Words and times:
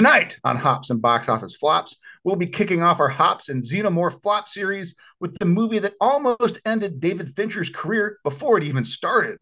Tonight 0.00 0.38
on 0.44 0.56
Hops 0.56 0.88
and 0.88 1.02
Box 1.02 1.28
Office 1.28 1.54
Flops, 1.54 1.98
we'll 2.24 2.34
be 2.34 2.46
kicking 2.46 2.82
off 2.82 3.00
our 3.00 3.08
Hops 3.10 3.50
and 3.50 3.62
Xenomorph 3.62 4.22
Flop 4.22 4.48
series 4.48 4.94
with 5.20 5.38
the 5.38 5.44
movie 5.44 5.78
that 5.78 5.92
almost 6.00 6.58
ended 6.64 7.00
David 7.00 7.36
Fincher's 7.36 7.68
career 7.68 8.16
before 8.24 8.56
it 8.56 8.64
even 8.64 8.82
started 8.82 9.36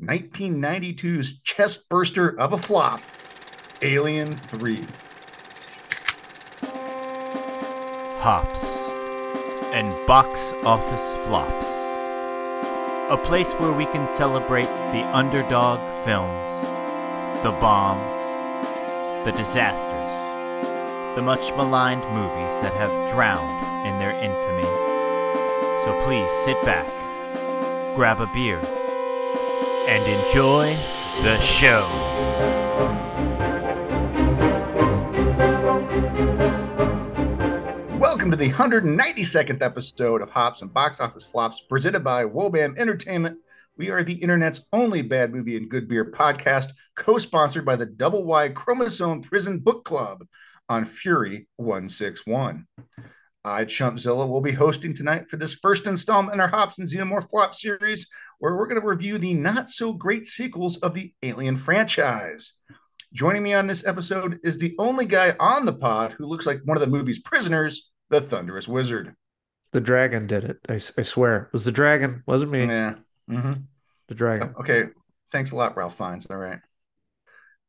1992's 0.00 1.40
chest 1.40 1.88
burster 1.88 2.38
of 2.38 2.52
a 2.52 2.58
flop, 2.58 3.00
Alien 3.82 4.36
3. 4.36 4.84
Hops 8.20 8.64
and 9.72 10.06
Box 10.06 10.52
Office 10.62 11.16
Flops. 11.26 11.66
A 13.10 13.20
place 13.24 13.50
where 13.54 13.72
we 13.72 13.86
can 13.86 14.06
celebrate 14.06 14.68
the 14.92 15.04
underdog 15.12 15.80
films, 16.04 17.42
the 17.42 17.50
bombs, 17.60 18.27
the 19.24 19.32
disasters, 19.32 20.12
the 21.16 21.22
much 21.22 21.50
maligned 21.56 22.04
movies 22.14 22.56
that 22.62 22.72
have 22.74 23.10
drowned 23.10 23.86
in 23.86 23.98
their 23.98 24.12
infamy. 24.12 24.62
So 25.82 26.00
please 26.04 26.30
sit 26.44 26.62
back, 26.62 26.86
grab 27.96 28.20
a 28.20 28.28
beer, 28.32 28.58
and 29.88 30.06
enjoy 30.06 30.72
the 31.22 31.36
show. 31.40 31.84
Welcome 37.98 38.30
to 38.30 38.36
the 38.36 38.52
192nd 38.52 39.62
episode 39.62 40.22
of 40.22 40.30
Hops 40.30 40.62
and 40.62 40.72
Box 40.72 41.00
Office 41.00 41.24
Flops 41.24 41.60
presented 41.60 42.04
by 42.04 42.24
Wobam 42.24 42.78
Entertainment. 42.78 43.38
We 43.78 43.90
are 43.90 44.02
the 44.02 44.14
internet's 44.14 44.62
only 44.72 45.02
bad 45.02 45.32
movie 45.32 45.56
and 45.56 45.70
good 45.70 45.86
beer 45.86 46.10
podcast, 46.10 46.72
co 46.96 47.16
sponsored 47.16 47.64
by 47.64 47.76
the 47.76 47.86
Double 47.86 48.24
Y 48.24 48.48
Chromosome 48.48 49.22
Prison 49.22 49.60
Book 49.60 49.84
Club 49.84 50.26
on 50.68 50.84
Fury 50.84 51.46
161. 51.58 52.66
I, 53.44 53.64
Chumpzilla, 53.64 54.28
will 54.28 54.40
be 54.40 54.50
hosting 54.50 54.94
tonight 54.94 55.30
for 55.30 55.36
this 55.36 55.54
first 55.54 55.86
installment 55.86 56.34
in 56.34 56.40
our 56.40 56.48
Hops 56.48 56.80
and 56.80 56.88
Xenomorph 56.88 57.30
Flop 57.30 57.54
series, 57.54 58.08
where 58.40 58.56
we're 58.56 58.66
going 58.66 58.80
to 58.80 58.86
review 58.86 59.16
the 59.16 59.34
not 59.34 59.70
so 59.70 59.92
great 59.92 60.26
sequels 60.26 60.78
of 60.78 60.92
the 60.92 61.14
Alien 61.22 61.56
franchise. 61.56 62.54
Joining 63.12 63.44
me 63.44 63.54
on 63.54 63.68
this 63.68 63.86
episode 63.86 64.40
is 64.42 64.58
the 64.58 64.74
only 64.80 65.06
guy 65.06 65.36
on 65.38 65.66
the 65.66 65.72
pod 65.72 66.16
who 66.18 66.26
looks 66.26 66.46
like 66.46 66.62
one 66.64 66.76
of 66.76 66.80
the 66.80 66.88
movie's 66.88 67.20
prisoners, 67.20 67.92
the 68.10 68.20
Thunderous 68.20 68.66
Wizard. 68.66 69.14
The 69.70 69.80
dragon 69.80 70.26
did 70.26 70.42
it. 70.42 70.58
I, 70.68 70.74
I 70.74 71.04
swear. 71.04 71.42
It 71.44 71.52
was 71.52 71.64
the 71.64 71.70
dragon. 71.70 72.24
Wasn't 72.26 72.50
me. 72.50 72.66
Yeah. 72.66 72.96
Mm-hmm. 73.28 73.52
The 74.08 74.14
dragon. 74.14 74.54
Okay. 74.60 74.84
Thanks 75.30 75.52
a 75.52 75.56
lot, 75.56 75.76
Ralph 75.76 75.96
Fiennes. 75.96 76.26
All 76.26 76.36
right. 76.36 76.58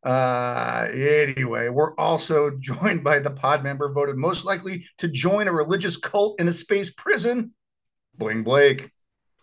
Uh, 0.04 0.88
anyway, 0.94 1.68
we're 1.68 1.94
also 1.96 2.52
joined 2.60 3.04
by 3.04 3.20
the 3.20 3.30
pod 3.30 3.64
member 3.64 3.92
voted 3.92 4.16
most 4.16 4.46
likely 4.46 4.86
to 4.98 5.08
join 5.08 5.48
a 5.48 5.52
religious 5.52 5.98
cult 5.98 6.40
in 6.40 6.48
a 6.48 6.54
space 6.54 6.92
prison, 6.92 7.54
Bling 8.16 8.44
Blake. 8.44 8.92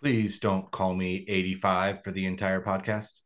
Please 0.03 0.39
don't 0.39 0.71
call 0.71 0.95
me 0.95 1.25
85 1.29 2.05
for 2.05 2.11
the 2.11 2.27
entire 2.27 2.61
podcast. 2.61 3.21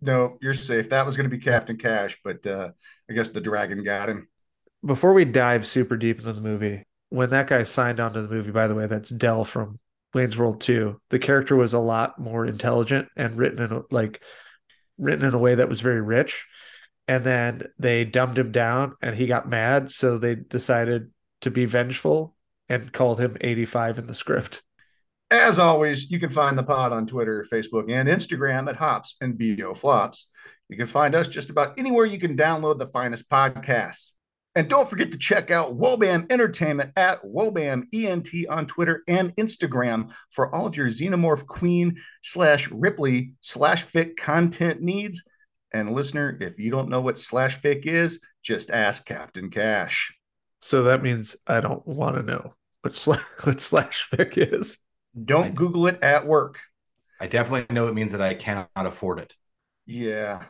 No, 0.00 0.38
you're 0.42 0.54
safe. 0.54 0.90
That 0.90 1.06
was 1.06 1.16
going 1.16 1.28
to 1.30 1.34
be 1.34 1.42
Captain 1.42 1.78
Cash, 1.78 2.18
but 2.24 2.44
uh, 2.46 2.70
I 3.08 3.12
guess 3.12 3.28
the 3.28 3.40
dragon 3.40 3.84
got 3.84 4.08
him. 4.08 4.28
Before 4.84 5.12
we 5.12 5.24
dive 5.24 5.66
super 5.66 5.96
deep 5.96 6.18
into 6.18 6.32
the 6.32 6.40
movie, 6.40 6.84
when 7.10 7.30
that 7.30 7.46
guy 7.46 7.62
signed 7.62 8.00
on 8.00 8.12
to 8.14 8.22
the 8.22 8.34
movie, 8.34 8.50
by 8.50 8.66
the 8.66 8.74
way, 8.74 8.86
that's 8.86 9.10
Dell 9.10 9.44
from 9.44 9.78
Wayne's 10.14 10.36
World 10.36 10.60
2. 10.60 11.00
The 11.10 11.18
character 11.18 11.56
was 11.56 11.72
a 11.72 11.78
lot 11.78 12.18
more 12.18 12.44
intelligent 12.44 13.08
and 13.16 13.36
written 13.36 13.62
in 13.62 13.72
a, 13.72 13.82
like 13.90 14.20
written 14.98 15.24
in 15.24 15.34
a 15.34 15.38
way 15.38 15.54
that 15.54 15.68
was 15.68 15.80
very 15.80 16.00
rich. 16.00 16.46
And 17.08 17.24
then 17.24 17.62
they 17.78 18.04
dumbed 18.04 18.38
him 18.38 18.52
down 18.52 18.94
and 19.02 19.16
he 19.16 19.26
got 19.26 19.48
mad, 19.48 19.90
so 19.90 20.18
they 20.18 20.34
decided 20.34 21.10
to 21.40 21.50
be 21.50 21.64
vengeful 21.64 22.36
and 22.68 22.92
called 22.92 23.18
him 23.18 23.36
85 23.40 23.98
in 23.98 24.06
the 24.06 24.14
script. 24.14 24.62
As 25.30 25.58
always, 25.58 26.10
you 26.10 26.18
can 26.18 26.30
find 26.30 26.58
the 26.58 26.62
pod 26.62 26.92
on 26.92 27.06
Twitter, 27.06 27.46
Facebook, 27.52 27.90
and 27.90 28.08
Instagram 28.08 28.68
at 28.68 28.76
Hops 28.76 29.16
and 29.20 29.38
BO 29.38 29.74
Flops. 29.74 30.26
You 30.68 30.76
can 30.76 30.86
find 30.86 31.14
us 31.14 31.28
just 31.28 31.50
about 31.50 31.78
anywhere 31.78 32.04
you 32.04 32.18
can 32.18 32.36
download 32.36 32.78
the 32.78 32.88
finest 32.88 33.28
podcasts. 33.30 34.14
And 34.56 34.68
don't 34.68 34.90
forget 34.90 35.12
to 35.12 35.18
check 35.18 35.50
out 35.52 35.78
Wobam 35.78 36.30
Entertainment 36.30 36.92
at 36.96 37.22
Wobam 37.22 37.84
ENT 37.94 38.28
on 38.48 38.66
Twitter 38.66 39.04
and 39.06 39.34
Instagram 39.36 40.10
for 40.30 40.52
all 40.52 40.66
of 40.66 40.76
your 40.76 40.88
Xenomorph 40.88 41.46
Queen 41.46 41.96
slash 42.22 42.68
Ripley 42.70 43.34
slash 43.40 43.86
fic 43.86 44.16
content 44.16 44.80
needs. 44.80 45.22
And 45.72 45.90
listener, 45.94 46.36
if 46.40 46.58
you 46.58 46.72
don't 46.72 46.88
know 46.88 47.00
what 47.00 47.16
slash 47.16 47.60
fic 47.60 47.86
is, 47.86 48.18
just 48.42 48.70
ask 48.70 49.06
Captain 49.06 49.50
Cash. 49.50 50.12
So 50.60 50.82
that 50.84 51.02
means 51.02 51.36
I 51.46 51.60
don't 51.60 51.86
want 51.86 52.16
to 52.16 52.22
know 52.22 52.52
what, 52.82 52.94
sla- 52.94 53.22
what 53.44 53.60
slash 53.60 54.08
fic 54.12 54.36
is. 54.36 54.78
Don't 55.24 55.46
I- 55.46 55.50
Google 55.50 55.86
it 55.86 56.02
at 56.02 56.26
work. 56.26 56.58
I 57.20 57.26
definitely 57.28 57.72
know 57.72 57.86
it 57.86 57.94
means 57.94 58.12
that 58.12 58.22
I 58.22 58.34
cannot 58.34 58.68
afford 58.74 59.20
it. 59.20 59.34
Yeah. 59.86 60.44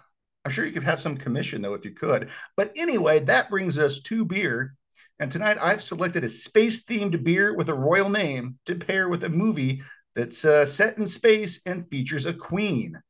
I'm 0.45 0.51
sure 0.51 0.65
you 0.65 0.73
could 0.73 0.85
have 0.85 1.01
some 1.01 1.17
commission 1.17 1.63
though 1.63 1.75
if 1.75 1.85
you 1.85 1.93
could. 1.93 2.31
But 2.57 2.73
anyway, 2.77 3.21
that 3.21 3.51
brings 3.51 3.79
us 3.79 4.01
to 4.03 4.25
beer. 4.25 4.75
And 5.19 5.31
tonight 5.31 5.59
I've 5.61 5.83
selected 5.83 6.25
a 6.25 6.29
space 6.29 6.85
themed 6.85 7.23
beer 7.23 7.55
with 7.55 7.69
a 7.69 7.75
royal 7.75 8.09
name 8.09 8.59
to 8.67 8.75
pair 8.75 9.09
with 9.09 9.25
a 9.25 9.29
movie 9.29 9.83
that's 10.17 10.45
uh, 10.45 10.65
set 10.65 10.97
in 10.97 11.07
space 11.07 11.61
and 11.67 11.89
features 11.91 12.25
a 12.25 12.33
queen. 12.33 13.01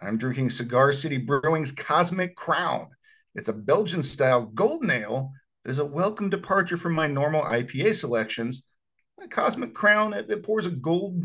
I'm 0.00 0.18
drinking 0.18 0.50
Cigar 0.50 0.92
City 0.92 1.16
Brewing's 1.16 1.72
Cosmic 1.72 2.36
Crown. 2.36 2.88
It's 3.34 3.48
a 3.48 3.54
Belgian 3.54 4.02
style 4.02 4.42
golden 4.42 4.90
ale. 4.90 5.32
There's 5.64 5.78
a 5.78 5.84
welcome 5.84 6.28
departure 6.28 6.76
from 6.76 6.92
my 6.92 7.06
normal 7.06 7.42
IPA 7.42 7.94
selections. 7.94 8.66
My 9.18 9.26
Cosmic 9.26 9.74
Crown, 9.74 10.12
it, 10.12 10.28
it 10.28 10.42
pours 10.42 10.66
a 10.66 10.70
gold, 10.70 11.22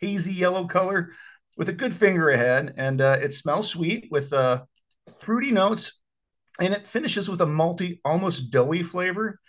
hazy 0.00 0.34
yellow 0.34 0.66
color 0.66 1.12
with 1.56 1.68
a 1.68 1.72
good 1.72 1.94
finger 1.94 2.30
ahead, 2.30 2.74
and 2.76 3.00
uh, 3.00 3.18
it 3.20 3.32
smells 3.32 3.68
sweet 3.68 4.08
with 4.10 4.32
uh, 4.32 4.62
fruity 5.20 5.52
notes, 5.52 6.00
and 6.60 6.74
it 6.74 6.86
finishes 6.86 7.28
with 7.28 7.40
a 7.40 7.46
malty, 7.46 8.00
almost 8.04 8.50
doughy 8.50 8.82
flavor. 8.82 9.40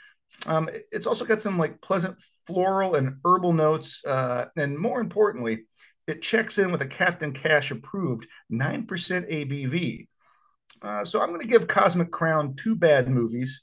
Um, 0.45 0.69
it's 0.91 1.07
also 1.07 1.25
got 1.25 1.41
some 1.41 1.57
like 1.57 1.81
pleasant 1.81 2.17
floral 2.45 2.95
and 2.95 3.17
herbal 3.25 3.53
notes, 3.53 4.03
uh, 4.05 4.45
and 4.55 4.77
more 4.77 4.99
importantly, 4.99 5.65
it 6.07 6.21
checks 6.21 6.57
in 6.57 6.71
with 6.71 6.81
a 6.81 6.87
Captain 6.87 7.33
Cash 7.33 7.71
approved 7.71 8.27
9% 8.51 8.85
ABV. 8.87 10.07
Uh, 10.81 11.03
so 11.03 11.21
I'm 11.21 11.29
going 11.29 11.41
to 11.41 11.47
give 11.47 11.67
Cosmic 11.67 12.11
Crown 12.11 12.55
two 12.55 12.75
bad 12.75 13.09
movies. 13.09 13.61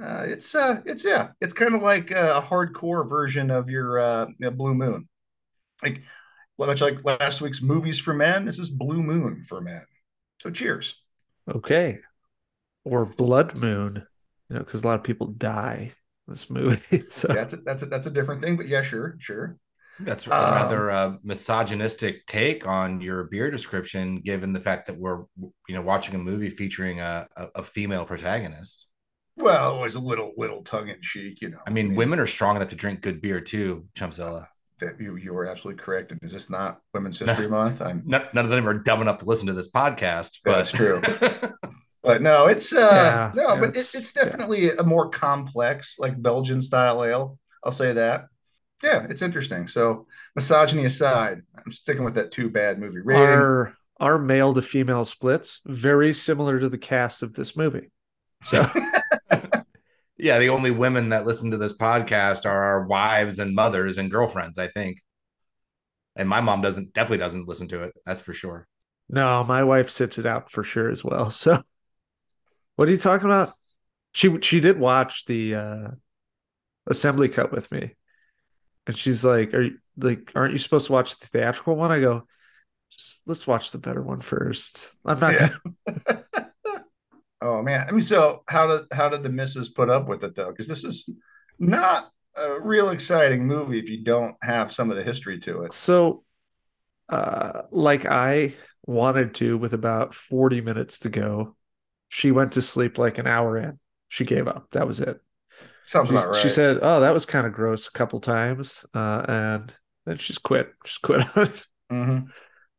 Uh, 0.00 0.24
it's 0.26 0.54
uh, 0.54 0.80
it's 0.84 1.04
yeah, 1.04 1.28
it's 1.40 1.52
kind 1.52 1.74
of 1.74 1.82
like 1.82 2.10
a 2.10 2.44
hardcore 2.46 3.08
version 3.08 3.50
of 3.50 3.68
your 3.68 3.98
uh, 3.98 4.26
Blue 4.52 4.74
Moon. 4.74 5.08
Like 5.82 6.02
much 6.68 6.80
like 6.80 7.04
last 7.04 7.40
week's 7.40 7.62
movies 7.62 7.98
for 8.00 8.14
men, 8.14 8.44
this 8.44 8.58
is 8.58 8.70
Blue 8.70 9.02
Moon 9.02 9.42
for 9.42 9.60
men. 9.60 9.84
So 10.40 10.50
cheers. 10.50 10.96
Okay. 11.48 12.00
Or 12.84 13.06
Blood 13.06 13.56
Moon, 13.56 14.06
you 14.48 14.56
know, 14.56 14.64
because 14.64 14.82
a 14.82 14.86
lot 14.86 14.98
of 14.98 15.04
people 15.04 15.28
die 15.28 15.94
in 16.28 16.34
this 16.34 16.50
movie. 16.50 17.04
So 17.10 17.28
That's 17.28 17.52
a, 17.54 17.56
that's 17.58 17.82
a, 17.82 17.86
that's 17.86 18.06
a 18.06 18.10
different 18.10 18.42
thing, 18.42 18.56
but 18.56 18.68
yeah, 18.68 18.82
sure, 18.82 19.16
sure. 19.18 19.56
That's 19.98 20.26
a 20.26 20.30
Um, 20.30 20.48
rather 20.48 20.90
uh, 20.90 21.16
misogynistic 21.22 22.26
take 22.26 22.66
on 22.66 23.00
your 23.00 23.24
beer 23.24 23.50
description, 23.50 24.16
given 24.20 24.52
the 24.52 24.60
fact 24.60 24.86
that 24.86 24.98
we're 24.98 25.24
you 25.38 25.74
know 25.74 25.82
watching 25.82 26.14
a 26.14 26.18
movie 26.18 26.50
featuring 26.50 27.00
a, 27.00 27.28
a, 27.36 27.46
a 27.56 27.62
female 27.62 28.04
protagonist. 28.04 28.88
Well, 29.36 29.76
it 29.76 29.80
was 29.80 29.94
a 29.94 30.00
little 30.00 30.32
little 30.38 30.62
tongue 30.62 30.88
in 30.88 31.00
cheek, 31.02 31.40
you 31.42 31.50
know. 31.50 31.60
I 31.66 31.70
mean, 31.70 31.94
women 31.94 32.18
are 32.18 32.26
strong 32.26 32.56
enough 32.56 32.68
to 32.70 32.76
drink 32.76 33.00
good 33.00 33.20
beer 33.20 33.40
too, 33.40 33.88
Chumpzilla. 33.94 34.46
That 34.82 35.00
you 35.00 35.16
you 35.16 35.32
were 35.32 35.46
absolutely 35.46 35.82
correct. 35.82 36.10
And 36.12 36.20
is 36.22 36.32
this 36.32 36.50
not 36.50 36.80
Women's 36.92 37.18
History 37.18 37.48
Month? 37.48 37.80
I'm 37.80 38.02
None, 38.04 38.26
none 38.34 38.44
of 38.44 38.50
them 38.50 38.68
are 38.68 38.74
dumb 38.74 39.00
enough 39.00 39.18
to 39.18 39.24
listen 39.24 39.46
to 39.46 39.52
this 39.52 39.70
podcast, 39.70 40.40
but 40.44 40.56
That's 40.56 40.70
true. 40.72 41.00
but 42.02 42.20
no, 42.22 42.46
it's 42.46 42.72
uh 42.72 42.78
Yeah, 42.78 43.32
no, 43.42 43.54
yeah, 43.54 43.60
but 43.60 43.68
it's- 43.70 43.94
it, 43.94 43.98
it's 43.98 44.12
definitely 44.12 44.70
a 44.76 44.82
more 44.82 45.08
complex, 45.08 45.96
like 45.98 46.20
Belgian 46.20 46.60
style 46.60 47.04
ale. 47.04 47.38
I'll 47.64 47.72
say 47.72 47.92
that. 47.92 48.26
Yeah, 48.82 49.06
it's 49.08 49.22
interesting. 49.22 49.68
So 49.68 50.06
misogyny 50.34 50.84
aside, 50.84 51.42
I'm 51.64 51.70
sticking 51.70 52.02
with 52.02 52.14
that 52.14 52.32
too 52.32 52.50
bad 52.50 52.78
movie 52.80 53.00
rating. 53.00 53.22
our 53.24 53.74
our 54.00 54.18
male 54.18 54.52
to 54.54 54.62
female 54.62 55.04
splits 55.04 55.60
very 55.64 56.12
similar 56.12 56.58
to 56.58 56.68
the 56.68 56.78
cast 56.78 57.22
of 57.22 57.34
this 57.34 57.56
movie. 57.56 57.92
So 58.42 58.68
yeah, 60.22 60.38
the 60.38 60.48
only 60.50 60.70
women 60.70 61.10
that 61.10 61.26
listen 61.26 61.50
to 61.50 61.58
this 61.58 61.76
podcast 61.76 62.46
are 62.46 62.62
our 62.64 62.86
wives 62.86 63.38
and 63.40 63.54
mothers 63.54 63.98
and 63.98 64.10
girlfriends, 64.10 64.58
I 64.58 64.68
think. 64.68 64.98
And 66.16 66.28
my 66.28 66.40
mom 66.40 66.60
doesn't 66.62 66.92
definitely 66.94 67.18
doesn't 67.18 67.48
listen 67.48 67.68
to 67.68 67.82
it. 67.82 67.94
That's 68.06 68.22
for 68.22 68.32
sure. 68.32 68.66
no, 69.08 69.44
my 69.44 69.62
wife 69.64 69.90
sits 69.90 70.18
it 70.18 70.26
out 70.26 70.50
for 70.50 70.64
sure 70.64 70.90
as 70.90 71.04
well. 71.04 71.30
So 71.42 71.62
what 72.76 72.88
are 72.88 72.92
you 72.92 72.98
talking 72.98 73.26
about? 73.26 73.52
She 74.12 74.40
she 74.40 74.60
did 74.60 74.78
watch 74.78 75.24
the 75.26 75.54
uh 75.54 75.88
assembly 76.88 77.28
cut 77.28 77.52
with 77.52 77.70
me. 77.72 77.94
And 78.86 78.96
she's 78.96 79.24
like, 79.24 79.54
Are 79.54 79.62
you 79.62 79.78
like 79.96 80.32
aren't 80.34 80.52
you 80.52 80.58
supposed 80.58 80.86
to 80.86 80.92
watch 80.92 81.18
the 81.18 81.26
theatrical 81.26 81.76
one? 81.76 81.92
I 81.92 82.00
go, 82.00 82.26
just 82.90 83.22
let's 83.26 83.46
watch 83.46 83.72
the 83.72 83.78
better 83.78 84.02
one 84.02 84.20
first. 84.20 84.90
I'm 85.04 85.20
not 85.20 85.34
Yeah. 85.34 85.50
gonna 85.86 86.24
Oh 87.42 87.62
man, 87.62 87.86
I 87.88 87.90
mean, 87.90 88.00
so 88.00 88.42
how 88.46 88.66
did 88.68 88.86
how 88.92 89.08
did 89.08 89.22
the 89.22 89.28
missus 89.28 89.68
put 89.68 89.90
up 89.90 90.08
with 90.08 90.22
it 90.24 90.34
though? 90.36 90.50
Because 90.50 90.68
this 90.68 90.84
is 90.84 91.08
not 91.58 92.10
a 92.36 92.60
real 92.60 92.90
exciting 92.90 93.46
movie 93.46 93.78
if 93.78 93.90
you 93.90 94.04
don't 94.04 94.36
have 94.42 94.72
some 94.72 94.90
of 94.90 94.96
the 94.96 95.02
history 95.02 95.38
to 95.40 95.64
it. 95.64 95.72
So, 95.72 96.22
uh, 97.08 97.62
like 97.70 98.06
I 98.06 98.54
wanted 98.86 99.34
to 99.36 99.58
with 99.58 99.74
about 99.74 100.14
40 100.14 100.60
minutes 100.60 101.00
to 101.00 101.10
go, 101.10 101.56
she 102.08 102.30
went 102.30 102.52
to 102.52 102.62
sleep 102.62 102.98
like 102.98 103.18
an 103.18 103.26
hour 103.26 103.58
in. 103.58 103.78
She 104.08 104.24
gave 104.24 104.46
up. 104.46 104.68
That 104.72 104.86
was 104.86 105.00
it. 105.00 105.20
Sounds 105.84 106.08
She, 106.08 106.14
about 106.14 106.30
right. 106.30 106.42
she 106.42 106.48
said, 106.50 106.78
"Oh, 106.82 107.00
that 107.00 107.12
was 107.14 107.26
kind 107.26 107.46
of 107.46 107.52
gross" 107.52 107.88
a 107.88 107.92
couple 107.92 108.20
times, 108.20 108.84
uh, 108.94 109.24
and 109.28 109.72
then 110.06 110.18
she's 110.18 110.38
quit. 110.38 110.72
She's 110.84 110.98
quit 110.98 111.22
on 111.36 111.46
it. 111.46 111.66
Mhm. 111.90 112.28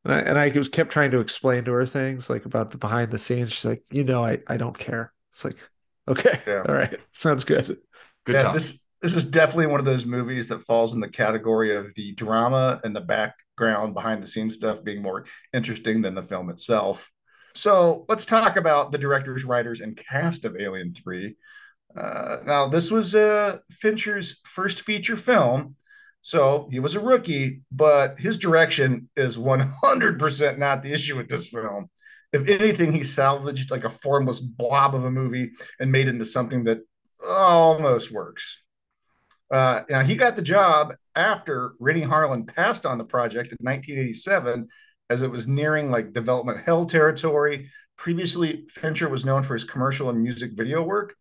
And 0.06 0.14
I, 0.14 0.20
and 0.20 0.38
I 0.38 0.50
was 0.50 0.68
kept 0.68 0.92
trying 0.92 1.12
to 1.12 1.20
explain 1.20 1.64
to 1.66 1.72
her 1.72 1.86
things 1.86 2.30
like 2.30 2.46
about 2.46 2.72
the 2.72 2.78
behind 2.78 3.12
the 3.12 3.18
scenes. 3.18 3.52
She's 3.52 3.66
like, 3.66 3.84
"You 3.90 4.04
know, 4.04 4.26
I 4.26 4.40
I 4.48 4.58
don't 4.58 4.78
care." 4.78 5.14
It's 5.32 5.46
like, 5.46 5.58
okay, 6.08 6.42
Yeah. 6.46 6.64
all 6.68 6.76
right, 6.76 7.00
sounds 7.14 7.44
good. 7.44 7.78
Good 8.26 8.36
yeah, 8.36 8.44
talk. 8.44 8.54
this 8.54 8.82
this 9.02 9.16
is 9.16 9.26
definitely 9.26 9.68
one 9.68 9.80
of 9.80 9.86
those 9.86 10.06
movies 10.06 10.48
that 10.48 10.62
falls 10.62 10.94
in 10.94 11.02
the 11.02 11.10
category 11.10 11.76
of 11.76 11.94
the 11.96 12.14
drama 12.14 12.80
and 12.84 12.96
the 12.96 13.02
background 13.02 13.94
behind 13.94 14.24
the 14.24 14.28
scenes 14.28 14.56
stuff 14.56 14.84
being 14.84 15.02
more 15.02 15.26
interesting 15.54 16.02
than 16.02 16.16
the 16.16 16.24
film 16.24 16.50
itself. 16.50 17.10
So 17.56 18.06
let's 18.10 18.26
talk 18.26 18.56
about 18.56 18.92
the 18.92 18.98
directors, 18.98 19.44
writers, 19.44 19.82
and 19.82 19.96
cast 19.96 20.46
of 20.46 20.56
Alien 20.58 20.94
3. 20.94 21.36
Uh, 21.96 22.38
now, 22.46 22.68
this 22.68 22.90
was 22.90 23.14
uh, 23.14 23.58
Fincher's 23.70 24.40
first 24.46 24.82
feature 24.82 25.18
film, 25.18 25.76
so 26.24 26.70
he 26.72 26.80
was 26.80 26.96
a 26.96 27.02
rookie, 27.02 27.64
but 27.70 28.18
his 28.18 28.38
direction 28.38 29.10
is 29.18 29.38
100% 29.38 30.58
not 30.58 30.82
the 30.82 30.94
issue 30.94 31.18
with 31.18 31.28
this 31.28 31.50
film. 31.50 31.90
If 32.32 32.48
anything, 32.48 32.94
he 32.94 33.04
salvaged 33.04 33.70
like 33.70 33.84
a 33.84 33.90
formless 33.90 34.40
blob 34.40 34.96
of 34.96 35.04
a 35.04 35.12
movie 35.12 35.52
and 35.82 35.92
made 35.92 36.08
it 36.08 36.12
into 36.12 36.26
something 36.26 36.64
that 36.64 36.80
almost 37.28 38.10
works. 38.10 38.64
Uh, 39.52 39.82
now 39.90 40.02
he 40.02 40.16
got 40.16 40.38
the 40.38 40.42
job 40.42 40.96
after 41.14 41.74
Renny 41.78 42.04
Harlin 42.04 42.48
passed 42.48 42.86
on 42.86 42.98
the 42.98 43.04
project 43.04 43.52
in 43.52 43.58
1987, 43.60 44.70
as 45.10 45.24
it 45.24 45.30
was 45.30 45.46
nearing 45.46 45.92
like 45.92 46.14
development 46.14 46.64
hell 46.66 46.86
territory. 46.86 47.70
Previously, 47.98 48.64
Fincher 48.70 49.10
was 49.10 49.26
known 49.26 49.44
for 49.44 49.56
his 49.56 49.66
commercial 49.66 50.10
and 50.10 50.24
music 50.24 50.52
video 50.54 50.84
work, 50.84 51.16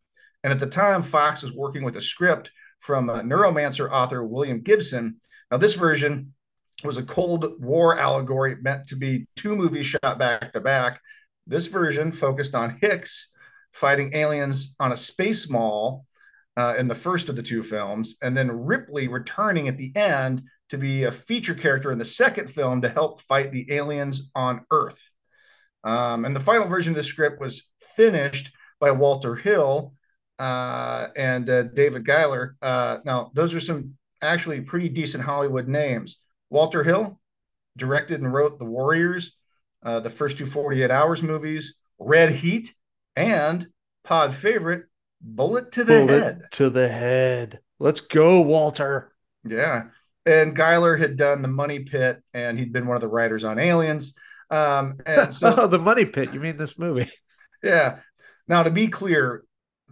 and 0.45 0.53
at 0.53 0.61
the 0.61 0.67
time, 0.67 1.03
Fox 1.03 1.43
was 1.43 1.53
working 1.53 1.83
with 1.83 1.97
a 1.97 2.01
script 2.01 2.53
from 2.83 3.09
uh, 3.09 3.21
Neuromancer 3.21 3.91
author 3.91 4.25
William 4.25 4.61
Gibson. 4.61 5.17
Now, 5.51 5.57
this 5.57 5.77
version 5.77 6.35
was 6.83 6.99
a 6.99 7.03
Cold 7.05 7.47
War 7.61 7.97
allegory 7.97 8.57
meant 8.61 8.89
to 8.89 8.97
be 8.97 9.29
two 9.37 9.55
movies 9.55 9.87
shot 9.87 10.19
back 10.19 10.53
to 10.53 10.61
back. 10.61 11.01
This 11.47 11.67
version 11.67 12.11
focused 12.11 12.55
on 12.55 12.79
Hicks 12.81 13.31
fighting 13.73 14.15
aliens 14.15 14.75
on 14.81 14.91
a 14.91 14.97
space 14.97 15.49
mall 15.49 16.05
uh, 16.57 16.75
in 16.77 16.89
the 16.89 16.95
first 16.95 17.29
of 17.29 17.37
the 17.37 17.43
two 17.43 17.63
films, 17.63 18.17
and 18.21 18.37
then 18.37 18.51
Ripley 18.51 19.07
returning 19.07 19.69
at 19.69 19.79
the 19.79 19.95
end 19.97 20.43
to 20.71 20.77
be 20.77 21.05
a 21.05 21.13
feature 21.13 21.55
character 21.55 21.93
in 21.93 21.99
the 21.99 22.05
second 22.05 22.51
film 22.51 22.83
to 22.83 22.89
help 22.89 23.23
fight 23.23 23.53
the 23.53 23.73
aliens 23.73 24.31
on 24.35 24.67
Earth. 24.73 25.11
Um, 25.85 26.25
and 26.25 26.35
the 26.35 26.41
final 26.41 26.67
version 26.67 26.93
of 26.93 26.97
the 26.97 27.03
script 27.03 27.41
was 27.41 27.63
finished 27.97 28.53
by 28.81 28.91
Walter 28.91 29.37
Hill 29.37 29.95
uh, 30.43 31.07
and 31.15 31.49
uh, 31.49 31.63
David 31.63 32.05
Giler. 32.05 32.57
Uh, 32.61 32.99
now, 33.05 33.31
those 33.33 33.55
are 33.55 33.61
some 33.61 33.95
actually 34.21 34.61
pretty 34.61 34.89
decent 34.89 35.23
Hollywood 35.23 35.69
names. 35.69 36.19
Walter 36.51 36.83
Hill 36.83 37.21
directed 37.77 38.21
and 38.21 38.33
wrote 38.33 38.59
The 38.59 38.65
Warriors, 38.65 39.37
uh, 39.85 40.01
the 40.01 40.11
first 40.11 40.39
two 40.39 40.47
48 40.47 40.91
Hours 40.91 41.23
movies, 41.23 41.77
Red 42.01 42.31
Heat, 42.31 42.75
and 43.15 43.69
pod 44.03 44.35
favorite, 44.35 44.87
Bullet 45.21 45.71
to 45.73 45.85
the 45.85 46.05
Bullet 46.05 46.23
Head. 46.25 46.43
to 46.53 46.71
the 46.71 46.89
head. 46.89 47.61
Let's 47.79 48.01
go, 48.01 48.41
Walter. 48.41 49.13
Yeah. 49.45 49.85
And 50.27 50.57
Giler 50.57 50.97
had 50.97 51.17
done 51.17 51.43
The 51.43 51.49
Money 51.49 51.81
Pit, 51.81 52.21
and 52.35 52.59
he'd 52.59 52.73
been 52.73 52.89
one 52.89 52.97
of 52.97 53.01
the 53.01 53.09
writers 53.09 53.45
on 53.45 53.61
Aliens. 53.61 54.15
Um, 54.51 54.99
and 55.07 55.33
so 55.35 55.55
oh, 55.57 55.67
the 55.69 55.79
money 55.79 56.05
pit. 56.05 56.35
You 56.35 56.41
mean 56.41 56.57
this 56.57 56.77
movie? 56.79 57.11
Yeah. 57.65 57.99
Now, 58.49 58.65
to 58.65 58.73
be 58.73 58.89
clear, 58.89 59.45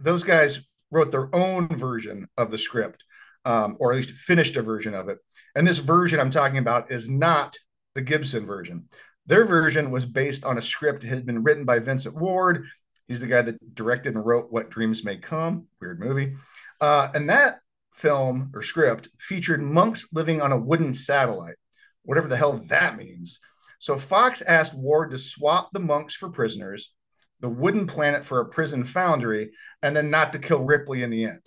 those 0.03 0.23
guys 0.23 0.61
wrote 0.89 1.11
their 1.11 1.33
own 1.33 1.67
version 1.67 2.27
of 2.37 2.51
the 2.51 2.57
script, 2.57 3.03
um, 3.45 3.77
or 3.79 3.91
at 3.91 3.97
least 3.97 4.11
finished 4.11 4.55
a 4.57 4.61
version 4.61 4.93
of 4.93 5.09
it. 5.09 5.17
And 5.55 5.67
this 5.67 5.79
version 5.79 6.19
I'm 6.19 6.31
talking 6.31 6.57
about 6.57 6.91
is 6.91 7.09
not 7.09 7.57
the 7.95 8.01
Gibson 8.01 8.45
version. 8.45 8.85
Their 9.25 9.45
version 9.45 9.91
was 9.91 10.05
based 10.05 10.43
on 10.43 10.57
a 10.57 10.61
script 10.61 11.01
that 11.01 11.09
had 11.09 11.25
been 11.25 11.43
written 11.43 11.65
by 11.65 11.79
Vincent 11.79 12.15
Ward. 12.15 12.65
He's 13.07 13.19
the 13.19 13.27
guy 13.27 13.41
that 13.41 13.75
directed 13.75 14.15
and 14.15 14.25
wrote 14.25 14.51
What 14.51 14.69
Dreams 14.69 15.03
May 15.03 15.17
Come, 15.17 15.67
weird 15.79 15.99
movie. 15.99 16.35
Uh, 16.79 17.09
and 17.13 17.29
that 17.29 17.59
film 17.93 18.51
or 18.55 18.61
script 18.61 19.09
featured 19.19 19.61
monks 19.61 20.07
living 20.13 20.41
on 20.41 20.51
a 20.51 20.57
wooden 20.57 20.93
satellite, 20.93 21.55
whatever 22.03 22.27
the 22.27 22.37
hell 22.37 22.57
that 22.67 22.97
means. 22.97 23.39
So 23.79 23.97
Fox 23.97 24.41
asked 24.41 24.73
Ward 24.73 25.11
to 25.11 25.17
swap 25.17 25.69
the 25.71 25.79
monks 25.79 26.15
for 26.15 26.29
prisoners, 26.29 26.93
the 27.41 27.49
wooden 27.49 27.87
planet 27.87 28.23
for 28.23 28.39
a 28.39 28.45
prison 28.45 28.85
foundry, 28.85 29.51
and 29.81 29.95
then 29.95 30.09
not 30.09 30.33
to 30.33 30.39
kill 30.39 30.59
Ripley 30.59 31.03
in 31.03 31.09
the 31.09 31.25
end. 31.25 31.41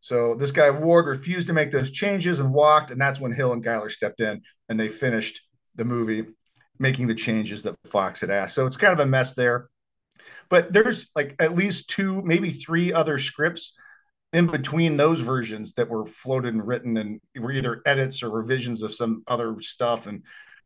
So 0.00 0.34
this 0.34 0.52
guy 0.52 0.70
Ward 0.70 1.06
refused 1.06 1.48
to 1.48 1.52
make 1.52 1.72
those 1.72 1.90
changes 1.90 2.38
and 2.38 2.52
walked, 2.52 2.90
and 2.90 3.00
that's 3.00 3.18
when 3.18 3.32
Hill 3.32 3.52
and 3.52 3.64
Giler 3.64 3.90
stepped 3.90 4.20
in 4.20 4.42
and 4.68 4.78
they 4.78 4.88
finished 4.88 5.40
the 5.74 5.84
movie, 5.84 6.26
making 6.78 7.06
the 7.06 7.14
changes 7.14 7.62
that 7.62 7.76
Fox 7.86 8.20
had 8.20 8.30
asked. 8.30 8.54
So 8.54 8.66
it's 8.66 8.76
kind 8.76 8.92
of 8.92 9.00
a 9.00 9.06
mess 9.06 9.34
there. 9.34 9.68
But 10.48 10.72
there's 10.72 11.10
like 11.14 11.34
at 11.38 11.56
least 11.56 11.90
two, 11.90 12.22
maybe 12.22 12.52
three 12.52 12.92
other 12.92 13.18
scripts 13.18 13.76
in 14.32 14.46
between 14.46 14.96
those 14.96 15.20
versions 15.20 15.72
that 15.74 15.88
were 15.88 16.04
floated 16.04 16.54
and 16.54 16.66
written 16.66 16.96
and 16.96 17.20
were 17.36 17.52
either 17.52 17.82
edits 17.86 18.22
or 18.22 18.30
revisions 18.30 18.82
of 18.82 18.94
some 18.94 19.22
other 19.26 19.60
stuff. 19.60 20.06
And 20.06 20.24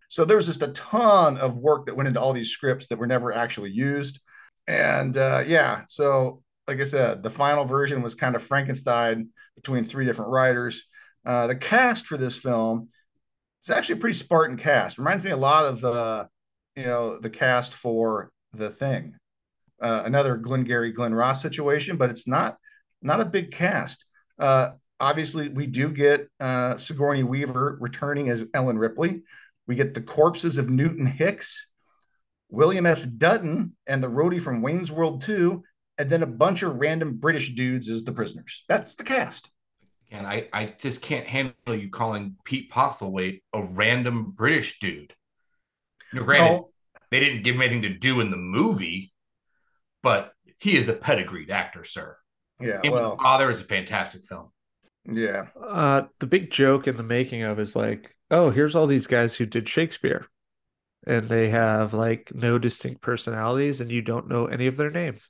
so 0.09 0.25
there 0.25 0.37
was 0.37 0.47
just 0.47 0.63
a 0.63 0.69
ton 0.69 1.39
of 1.39 1.57
work 1.57 1.87
that 1.87 1.97
went 1.97 2.09
into 2.09 2.21
all 2.21 2.33
these 2.33 2.51
scripts 2.51 2.87
that 2.87 2.99
were 2.99 3.07
never 3.07 3.33
actually 3.33 3.71
used. 3.71 4.21
And 4.67 5.17
uh, 5.17 5.45
yeah, 5.47 5.83
so 5.89 6.43
like 6.69 6.81
I 6.81 6.85
said, 6.85 7.23
the 7.23 7.31
final 7.31 7.65
version 7.65 8.03
was 8.03 8.15
kind 8.15 8.37
of 8.37 8.43
Frankenstein 8.43 9.31
between 9.57 9.85
three 9.85 10.05
different 10.05 10.31
writers. 10.31 10.87
Uh, 11.27 11.47
the 11.47 11.57
cast 11.57 12.07
for 12.07 12.17
this 12.17 12.37
film 12.37 12.89
is 13.63 13.71
actually 13.71 13.97
a 13.97 14.01
pretty 14.01 14.17
Spartan 14.17 14.57
cast. 14.57 14.99
Reminds 14.99 15.25
me 15.25 15.31
a 15.31 15.37
lot 15.37 15.65
of 15.67 15.85
uh, 15.85 16.27
you 16.77 16.85
know 16.85 17.19
the 17.19 17.31
cast 17.31 17.75
for 17.75 18.33
The 18.53 18.71
Thing, 18.71 19.15
uh, 19.83 20.03
another 20.05 20.37
Glengarry 20.37 20.93
Glen 20.93 21.15
Ross 21.15 21.43
situation, 21.43 21.97
but 21.97 22.11
it's 22.11 22.27
not 22.27 22.57
not 23.03 23.21
a 23.21 23.25
big 23.25 23.53
cast. 23.53 24.07
Uh, 24.39 24.71
obviously, 24.99 25.49
we 25.49 25.67
do 25.67 25.91
get 25.91 26.29
uh, 26.39 26.77
Sigourney 26.77 27.23
Weaver 27.23 27.79
returning 27.81 28.29
as 28.29 28.45
Ellen 28.55 28.79
Ripley. 28.79 29.23
We 29.67 29.75
get 29.75 29.95
the 29.95 30.01
corpses 30.01 30.59
of 30.59 30.71
Newton 30.71 31.07
Hicks, 31.07 31.69
William 32.51 32.87
S. 32.87 33.05
Dutton, 33.05 33.77
and 33.87 34.03
the 34.03 34.09
roadie 34.11 34.43
from 34.43 34.63
Wayne's 34.63 34.91
World 34.93 35.21
2, 35.23 35.63
and 35.99 36.11
then 36.11 36.23
a 36.23 36.27
bunch 36.27 36.63
of 36.63 36.77
random 36.77 37.17
British 37.17 37.55
dudes 37.55 37.89
as 37.89 38.05
the 38.05 38.13
prisoners. 38.13 38.65
That's 38.69 38.95
the 38.95 39.05
cast. 39.05 39.49
And 40.11 40.27
I, 40.27 40.49
I 40.53 40.75
just 40.79 41.03
can't 41.03 41.27
handle 41.27 41.55
you 41.77 41.89
calling 41.91 42.37
Pete 42.45 42.71
Postlethwaite 42.73 43.43
a 43.53 43.63
random 43.63 44.33
British 44.37 44.81
dude. 44.81 45.15
Now, 46.13 46.25
granted, 46.25 46.51
No, 46.57 46.71
they 47.11 47.21
didn't 47.21 47.45
give 47.45 47.55
him 47.55 47.63
anything 47.63 47.83
to 47.83 47.91
do 47.91 48.21
in 48.21 48.31
the 48.33 48.37
movie, 48.37 49.13
but 50.03 50.33
he 50.59 50.77
is 50.77 50.89
a 50.89 50.95
pedigreed 50.95 51.51
actor, 51.51 51.85
sir. 51.85 52.17
yeah, 52.61 52.81
And 52.83 52.93
well, 52.93 53.17
Father 53.19 53.49
is 53.51 53.61
a 53.61 53.65
fantastic 53.65 54.23
film. 54.29 54.51
yeah, 55.11 55.47
Uh, 55.61 56.03
the 56.19 56.27
big 56.27 56.51
joke 56.51 56.89
in 56.89 56.97
the 56.97 57.03
making 57.05 57.43
of 57.45 57.61
is 57.61 57.77
like, 57.77 58.17
oh, 58.33 58.51
here's 58.51 58.75
all 58.75 58.87
these 58.89 59.07
guys 59.07 59.37
who 59.37 59.47
did 59.47 59.69
Shakespeare, 59.69 60.27
and 61.07 61.29
they 61.29 61.49
have 61.51 61.95
like 61.95 62.33
no 62.35 62.59
distinct 62.59 63.01
personalities, 63.01 63.81
and 63.81 63.91
you 63.91 64.03
don't 64.03 64.29
know 64.29 64.47
any 64.47 64.67
of 64.67 64.77
their 64.77 64.91
names. 64.91 65.29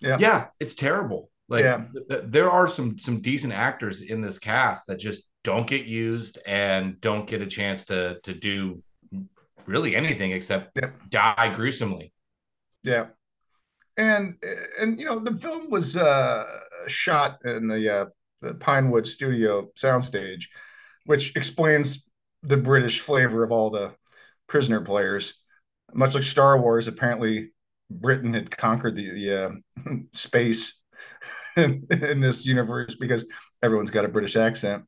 yeah, 0.00 0.16
Yeah, 0.20 0.46
it's 0.60 0.74
terrible. 0.74 1.30
Like 1.48 1.64
Yeah. 1.64 1.84
th- 1.92 2.08
th- 2.08 2.22
there 2.26 2.50
are 2.50 2.68
some 2.68 2.98
some 2.98 3.20
decent 3.20 3.52
actors 3.52 4.02
in 4.02 4.20
this 4.20 4.38
cast 4.38 4.86
that 4.86 4.98
just 4.98 5.28
don't 5.44 5.66
get 5.66 5.86
used 5.86 6.38
and 6.46 7.00
don't 7.00 7.26
get 7.26 7.40
a 7.42 7.46
chance 7.46 7.86
to 7.86 8.18
to 8.22 8.34
do 8.34 8.82
really 9.66 9.96
anything 9.96 10.32
except 10.32 10.76
Yep. 10.76 11.08
die 11.10 11.52
gruesomely. 11.54 12.12
yeah. 12.82 13.06
And 13.96 14.36
and 14.78 14.98
you 14.98 15.04
know 15.06 15.18
the 15.18 15.36
film 15.36 15.70
was 15.70 15.96
uh, 15.96 16.44
shot 16.86 17.38
in 17.44 17.66
the, 17.66 17.82
uh, 17.96 18.06
the 18.42 18.54
Pinewood 18.54 19.06
Studio 19.08 19.70
soundstage, 19.76 20.44
which 21.06 21.34
explains 21.34 22.06
the 22.44 22.56
British 22.56 23.00
flavor 23.00 23.42
of 23.42 23.50
all 23.50 23.70
the 23.70 23.94
prisoner 24.48 24.80
players. 24.82 25.34
Much 25.94 26.14
like 26.14 26.24
Star 26.24 26.60
Wars, 26.60 26.88
apparently 26.88 27.52
Britain 27.90 28.34
had 28.34 28.50
conquered 28.50 28.96
the, 28.96 29.10
the 29.10 29.46
uh, 29.46 29.50
space 30.12 30.80
in, 31.56 31.86
in 31.90 32.20
this 32.20 32.46
universe 32.46 32.96
because 32.98 33.26
everyone's 33.62 33.90
got 33.90 34.04
a 34.04 34.08
British 34.08 34.36
accent. 34.36 34.84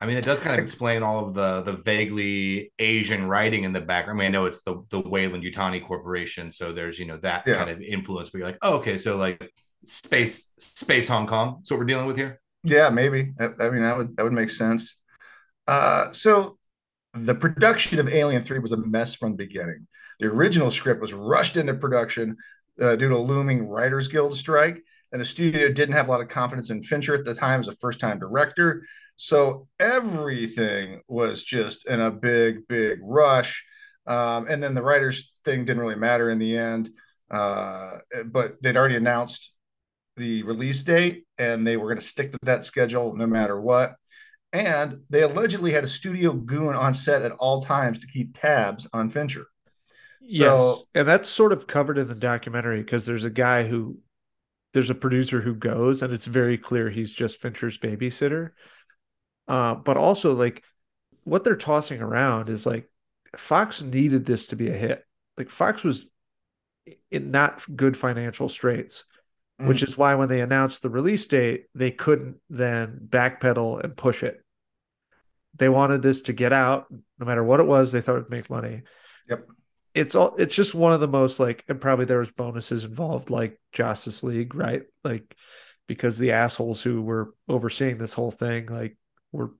I 0.00 0.06
mean, 0.06 0.16
it 0.16 0.24
does 0.24 0.38
kind 0.38 0.54
of 0.56 0.62
explain 0.62 1.02
all 1.02 1.26
of 1.26 1.34
the 1.34 1.62
the 1.62 1.72
vaguely 1.72 2.72
Asian 2.78 3.26
writing 3.26 3.64
in 3.64 3.72
the 3.72 3.80
background. 3.80 4.20
I 4.20 4.22
mean, 4.22 4.26
I 4.28 4.30
know 4.30 4.46
it's 4.46 4.62
the 4.62 4.84
the 4.90 5.00
Weyland 5.00 5.42
Yutani 5.42 5.82
Corporation, 5.84 6.52
so 6.52 6.72
there's 6.72 7.00
you 7.00 7.06
know 7.06 7.16
that 7.18 7.44
Yeah. 7.46 7.56
kind 7.56 7.70
of 7.70 7.80
influence. 7.80 8.30
But 8.30 8.38
you're 8.38 8.46
like, 8.46 8.58
oh, 8.62 8.76
okay, 8.76 8.96
so 8.98 9.16
like 9.16 9.52
space 9.86 10.50
space 10.60 11.08
Hong 11.08 11.26
Kong. 11.26 11.56
That's 11.58 11.70
what 11.72 11.80
we're 11.80 11.86
dealing 11.86 12.06
with 12.06 12.16
here. 12.16 12.40
Yeah, 12.62 12.90
maybe. 12.90 13.32
I, 13.40 13.46
I 13.60 13.70
mean, 13.70 13.82
that 13.82 13.96
would 13.96 14.16
that 14.16 14.22
would 14.22 14.32
make 14.32 14.50
sense. 14.50 15.00
Uh, 15.66 16.12
so 16.12 16.57
the 17.24 17.34
production 17.34 17.98
of 17.98 18.08
Alien 18.08 18.42
Three 18.42 18.58
was 18.58 18.72
a 18.72 18.76
mess 18.76 19.14
from 19.14 19.32
the 19.32 19.44
beginning. 19.44 19.86
The 20.20 20.26
original 20.26 20.70
script 20.70 21.00
was 21.00 21.12
rushed 21.12 21.56
into 21.56 21.74
production 21.74 22.36
uh, 22.80 22.96
due 22.96 23.08
to 23.08 23.16
a 23.16 23.18
looming 23.18 23.66
Writers 23.66 24.08
Guild 24.08 24.36
strike, 24.36 24.82
and 25.12 25.20
the 25.20 25.24
studio 25.24 25.72
didn't 25.72 25.94
have 25.94 26.08
a 26.08 26.10
lot 26.10 26.20
of 26.20 26.28
confidence 26.28 26.70
in 26.70 26.82
Fincher 26.82 27.14
at 27.14 27.24
the 27.24 27.34
time 27.34 27.60
as 27.60 27.68
a 27.68 27.76
first-time 27.76 28.18
director. 28.18 28.84
So 29.16 29.66
everything 29.80 31.00
was 31.08 31.42
just 31.42 31.86
in 31.86 32.00
a 32.00 32.10
big, 32.10 32.68
big 32.68 33.00
rush. 33.02 33.64
Um, 34.06 34.46
and 34.48 34.62
then 34.62 34.74
the 34.74 34.82
writers 34.82 35.32
thing 35.44 35.64
didn't 35.64 35.82
really 35.82 35.96
matter 35.96 36.30
in 36.30 36.38
the 36.38 36.56
end. 36.56 36.90
Uh, 37.30 37.98
but 38.26 38.54
they'd 38.62 38.76
already 38.76 38.96
announced 38.96 39.54
the 40.16 40.42
release 40.44 40.82
date 40.82 41.26
and 41.36 41.66
they 41.66 41.76
were 41.76 41.88
going 41.88 41.98
to 41.98 42.04
stick 42.04 42.32
to 42.32 42.38
that 42.42 42.64
schedule 42.64 43.14
no 43.16 43.26
matter 43.26 43.60
what. 43.60 43.94
And 44.52 45.00
they 45.10 45.22
allegedly 45.22 45.72
had 45.72 45.84
a 45.84 45.88
studio 45.88 46.32
goon 46.32 46.74
on 46.74 46.94
set 46.94 47.22
at 47.22 47.32
all 47.32 47.62
times 47.62 47.98
to 47.98 48.06
keep 48.06 48.38
tabs 48.38 48.88
on 48.92 49.10
Fincher. 49.10 49.46
yes, 50.20 50.40
So- 50.40 50.88
and 50.94 51.06
that's 51.06 51.28
sort 51.28 51.52
of 51.52 51.66
covered 51.66 51.98
in 51.98 52.08
the 52.08 52.14
documentary 52.14 52.82
because 52.82 53.06
there's 53.06 53.24
a 53.24 53.30
guy 53.30 53.66
who, 53.66 53.98
there's 54.74 54.90
a 54.90 54.94
producer 54.94 55.40
who 55.40 55.54
goes, 55.54 56.02
and 56.02 56.12
it's 56.12 56.26
very 56.26 56.58
clear 56.58 56.90
he's 56.90 57.12
just 57.12 57.40
Fincher's 57.40 57.78
babysitter. 57.78 58.50
Uh, 59.46 59.74
but 59.74 59.96
also 59.96 60.34
like 60.34 60.62
what 61.24 61.44
they're 61.44 61.56
tossing 61.56 62.00
around 62.02 62.48
is 62.50 62.66
like 62.66 62.90
Fox 63.36 63.80
needed 63.82 64.26
this 64.26 64.48
to 64.48 64.56
be 64.56 64.68
a 64.68 64.76
hit. 64.76 65.04
Like 65.36 65.50
Fox 65.50 65.82
was 65.82 66.06
in 67.10 67.30
not 67.30 67.64
good 67.74 67.96
financial 67.96 68.48
straits, 68.48 69.04
which 69.58 69.80
mm. 69.80 69.88
is 69.88 69.98
why 69.98 70.14
when 70.14 70.28
they 70.28 70.40
announced 70.40 70.82
the 70.82 70.90
release 70.90 71.26
date, 71.26 71.66
they 71.74 71.90
couldn't 71.90 72.36
then 72.48 73.00
backpedal 73.08 73.82
and 73.82 73.96
push 73.96 74.22
it. 74.22 74.42
They 75.56 75.68
wanted 75.68 76.02
this 76.02 76.22
to 76.22 76.32
get 76.32 76.52
out, 76.52 76.86
no 77.18 77.26
matter 77.26 77.42
what 77.42 77.60
it 77.60 77.66
was. 77.66 77.90
They 77.90 78.00
thought 78.00 78.16
it'd 78.16 78.30
make 78.30 78.48
money. 78.48 78.82
Yep. 79.28 79.46
It's 79.94 80.14
all. 80.14 80.36
It's 80.36 80.54
just 80.54 80.74
one 80.74 80.92
of 80.92 81.00
the 81.00 81.08
most 81.08 81.40
like, 81.40 81.64
and 81.68 81.80
probably 81.80 82.04
there 82.04 82.20
was 82.20 82.30
bonuses 82.30 82.84
involved, 82.84 83.30
like 83.30 83.60
Justice 83.72 84.22
League, 84.22 84.54
right? 84.54 84.82
Like 85.02 85.34
because 85.88 86.18
the 86.18 86.32
assholes 86.32 86.80
who 86.82 87.02
were 87.02 87.34
overseeing 87.48 87.98
this 87.98 88.12
whole 88.12 88.30
thing, 88.30 88.66
like, 88.66 88.96
were 89.32 89.54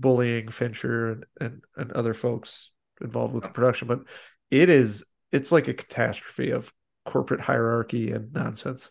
bullying 0.00 0.48
Fincher 0.48 1.12
and 1.12 1.24
and, 1.40 1.64
and 1.76 1.92
other 1.92 2.14
folks 2.14 2.70
involved 3.00 3.34
with 3.34 3.44
the 3.44 3.50
production. 3.50 3.86
But 3.86 4.00
it 4.50 4.68
is, 4.68 5.04
it's 5.30 5.52
like 5.52 5.68
a 5.68 5.74
catastrophe 5.74 6.50
of 6.50 6.72
corporate 7.04 7.40
hierarchy 7.40 8.10
and 8.10 8.32
nonsense. 8.32 8.90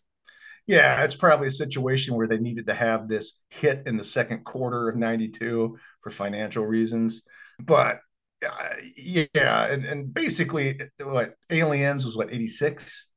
Yeah, 0.68 1.04
it's 1.04 1.16
probably 1.16 1.48
a 1.48 1.52
situation 1.52 2.16
where 2.16 2.28
they 2.28 2.38
needed 2.38 2.68
to 2.68 2.74
have 2.74 3.08
this 3.08 3.40
hit 3.50 3.84
in 3.86 3.96
the 3.96 4.04
second 4.04 4.44
quarter 4.44 4.90
of 4.90 4.98
92 4.98 5.78
for 6.02 6.10
financial 6.10 6.66
reasons. 6.66 7.22
But 7.60 8.02
uh, 8.46 8.76
yeah, 8.96 9.66
and, 9.66 9.86
and 9.86 10.14
basically, 10.14 10.80
what 11.02 11.36
Aliens 11.50 12.06
was 12.06 12.18
what, 12.18 12.34
86? 12.34 13.08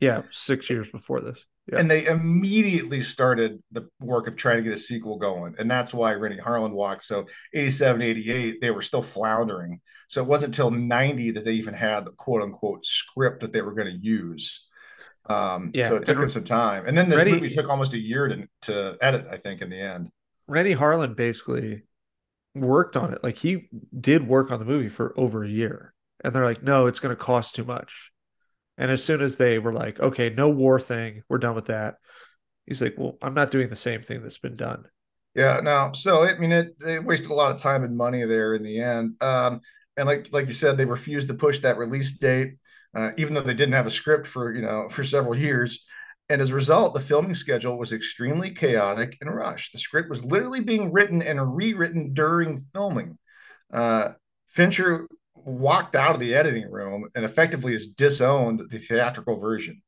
Yeah, 0.00 0.22
six 0.30 0.68
years 0.68 0.86
before 0.90 1.22
this. 1.22 1.44
Yeah. 1.70 1.78
And 1.78 1.90
they 1.90 2.04
immediately 2.04 3.00
started 3.00 3.62
the 3.72 3.88
work 3.98 4.28
of 4.28 4.36
trying 4.36 4.58
to 4.58 4.62
get 4.62 4.74
a 4.74 4.78
sequel 4.78 5.16
going. 5.16 5.54
And 5.58 5.70
that's 5.70 5.94
why 5.94 6.12
Renny 6.12 6.36
Harlin 6.36 6.72
walked. 6.72 7.04
So 7.04 7.24
87, 7.54 8.02
88, 8.02 8.60
they 8.60 8.70
were 8.70 8.82
still 8.82 9.00
floundering. 9.00 9.80
So 10.08 10.22
it 10.22 10.28
wasn't 10.28 10.54
until 10.54 10.70
90 10.70 11.30
that 11.32 11.46
they 11.46 11.54
even 11.54 11.72
had 11.72 12.06
a 12.06 12.10
quote 12.10 12.42
unquote 12.42 12.84
script 12.84 13.40
that 13.40 13.54
they 13.54 13.62
were 13.62 13.72
going 13.72 13.90
to 13.90 13.98
use. 13.98 14.60
Um, 15.28 15.70
Yeah, 15.74 15.88
so 15.88 15.96
it 15.96 16.04
took 16.04 16.18
them 16.18 16.30
some 16.30 16.44
time. 16.44 16.86
And 16.86 16.96
then 16.96 17.08
this 17.08 17.24
movie 17.24 17.48
took 17.50 17.68
almost 17.68 17.92
a 17.92 17.98
year 17.98 18.28
to, 18.28 18.48
to 18.62 18.96
edit, 19.00 19.26
I 19.30 19.36
think, 19.36 19.62
in 19.62 19.70
the 19.70 19.80
end. 19.80 20.10
Renny 20.46 20.74
Harlin 20.74 21.16
basically 21.16 21.82
worked 22.54 22.96
on 22.96 23.12
it. 23.12 23.22
Like 23.22 23.36
he 23.36 23.68
did 23.98 24.26
work 24.26 24.50
on 24.50 24.58
the 24.58 24.64
movie 24.64 24.88
for 24.88 25.18
over 25.18 25.44
a 25.44 25.48
year. 25.48 25.94
And 26.22 26.34
they're 26.34 26.44
like, 26.44 26.62
no, 26.62 26.86
it's 26.86 27.00
going 27.00 27.14
to 27.14 27.22
cost 27.22 27.54
too 27.54 27.64
much. 27.64 28.10
And 28.76 28.90
as 28.90 29.04
soon 29.04 29.22
as 29.22 29.36
they 29.36 29.58
were 29.58 29.72
like, 29.72 30.00
okay, 30.00 30.30
no 30.30 30.48
war 30.48 30.80
thing, 30.80 31.22
we're 31.28 31.38
done 31.38 31.54
with 31.54 31.66
that. 31.66 31.96
He's 32.66 32.80
like, 32.80 32.94
well, 32.96 33.18
I'm 33.22 33.34
not 33.34 33.50
doing 33.50 33.68
the 33.68 33.76
same 33.76 34.02
thing 34.02 34.22
that's 34.22 34.38
been 34.38 34.56
done. 34.56 34.84
Yeah, 35.34 35.60
no. 35.62 35.90
So 35.94 36.22
I 36.24 36.38
mean, 36.38 36.52
it 36.52 36.78
they 36.78 36.98
wasted 36.98 37.30
a 37.30 37.34
lot 37.34 37.50
of 37.50 37.60
time 37.60 37.82
and 37.84 37.96
money 37.96 38.24
there 38.24 38.54
in 38.54 38.62
the 38.62 38.80
end. 38.80 39.20
Um, 39.20 39.60
and 39.96 40.06
like 40.06 40.28
like 40.32 40.46
you 40.46 40.52
said, 40.52 40.76
they 40.76 40.84
refused 40.84 41.28
to 41.28 41.34
push 41.34 41.60
that 41.60 41.76
release 41.76 42.16
date, 42.18 42.54
uh, 42.94 43.10
even 43.16 43.34
though 43.34 43.42
they 43.42 43.54
didn't 43.54 43.74
have 43.74 43.86
a 43.86 43.90
script 43.90 44.26
for 44.26 44.52
you 44.54 44.62
know 44.62 44.88
for 44.88 45.04
several 45.04 45.36
years. 45.36 45.84
And 46.30 46.40
as 46.40 46.50
a 46.50 46.54
result, 46.54 46.94
the 46.94 47.00
filming 47.00 47.34
schedule 47.34 47.78
was 47.78 47.92
extremely 47.92 48.50
chaotic 48.50 49.18
and 49.20 49.34
rushed. 49.34 49.72
The 49.72 49.78
script 49.78 50.08
was 50.08 50.24
literally 50.24 50.60
being 50.60 50.90
written 50.90 51.20
and 51.20 51.54
rewritten 51.54 52.14
during 52.14 52.64
filming. 52.72 53.18
Uh, 53.70 54.12
Fincher 54.48 55.06
walked 55.34 55.94
out 55.94 56.14
of 56.14 56.20
the 56.20 56.34
editing 56.34 56.70
room 56.70 57.10
and 57.14 57.26
effectively 57.26 57.72
has 57.72 57.88
disowned 57.88 58.62
the 58.70 58.78
theatrical 58.78 59.36
version. 59.36 59.82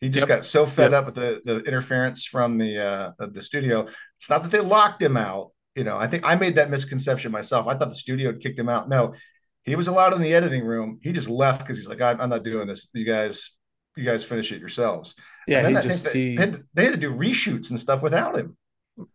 He 0.00 0.08
just 0.08 0.26
Yep. 0.26 0.38
got 0.38 0.44
so 0.46 0.64
fed 0.64 0.92
Yep. 0.92 0.98
up 1.00 1.06
with 1.06 1.14
the, 1.16 1.42
the 1.44 1.58
interference 1.64 2.24
from 2.24 2.56
the 2.56 2.78
uh, 2.78 3.12
the 3.18 3.42
studio. 3.42 3.86
It's 4.18 4.30
not 4.30 4.42
that 4.42 4.50
they 4.50 4.60
locked 4.60 5.02
him 5.02 5.16
out. 5.18 5.50
You 5.74 5.84
know, 5.84 5.96
I 5.98 6.06
think 6.06 6.24
I 6.24 6.34
made 6.34 6.54
that 6.54 6.70
misconception 6.70 7.30
myself. 7.30 7.66
I 7.66 7.76
thought 7.76 7.90
the 7.90 7.94
studio 7.94 8.32
had 8.32 8.40
kicked 8.40 8.58
him 8.58 8.68
out. 8.68 8.88
No, 8.88 9.14
he 9.64 9.76
was 9.76 9.88
allowed 9.88 10.12
in 10.14 10.20
the 10.20 10.34
editing 10.34 10.64
room. 10.64 10.98
He 11.02 11.12
just 11.12 11.28
left 11.28 11.60
because 11.60 11.78
he's 11.78 11.88
like, 11.88 12.00
I'm, 12.00 12.20
I'm 12.20 12.30
not 12.30 12.42
doing 12.44 12.66
this. 12.68 12.88
You 12.92 13.04
guys, 13.04 13.50
you 13.96 14.04
guys 14.04 14.24
finish 14.24 14.52
it 14.52 14.60
yourselves. 14.60 15.14
Yeah, 15.46 15.58
and 15.58 15.68
he 15.68 15.74
then 15.74 15.84
I 15.84 15.86
just 15.88 16.02
think 16.04 16.12
that 16.12 16.18
he 16.18 16.36
they, 16.36 16.40
had, 16.40 16.62
they 16.74 16.84
had 16.84 16.94
to 16.94 17.00
do 17.00 17.12
reshoots 17.14 17.70
and 17.70 17.78
stuff 17.78 18.02
without 18.02 18.36
him. 18.36 18.56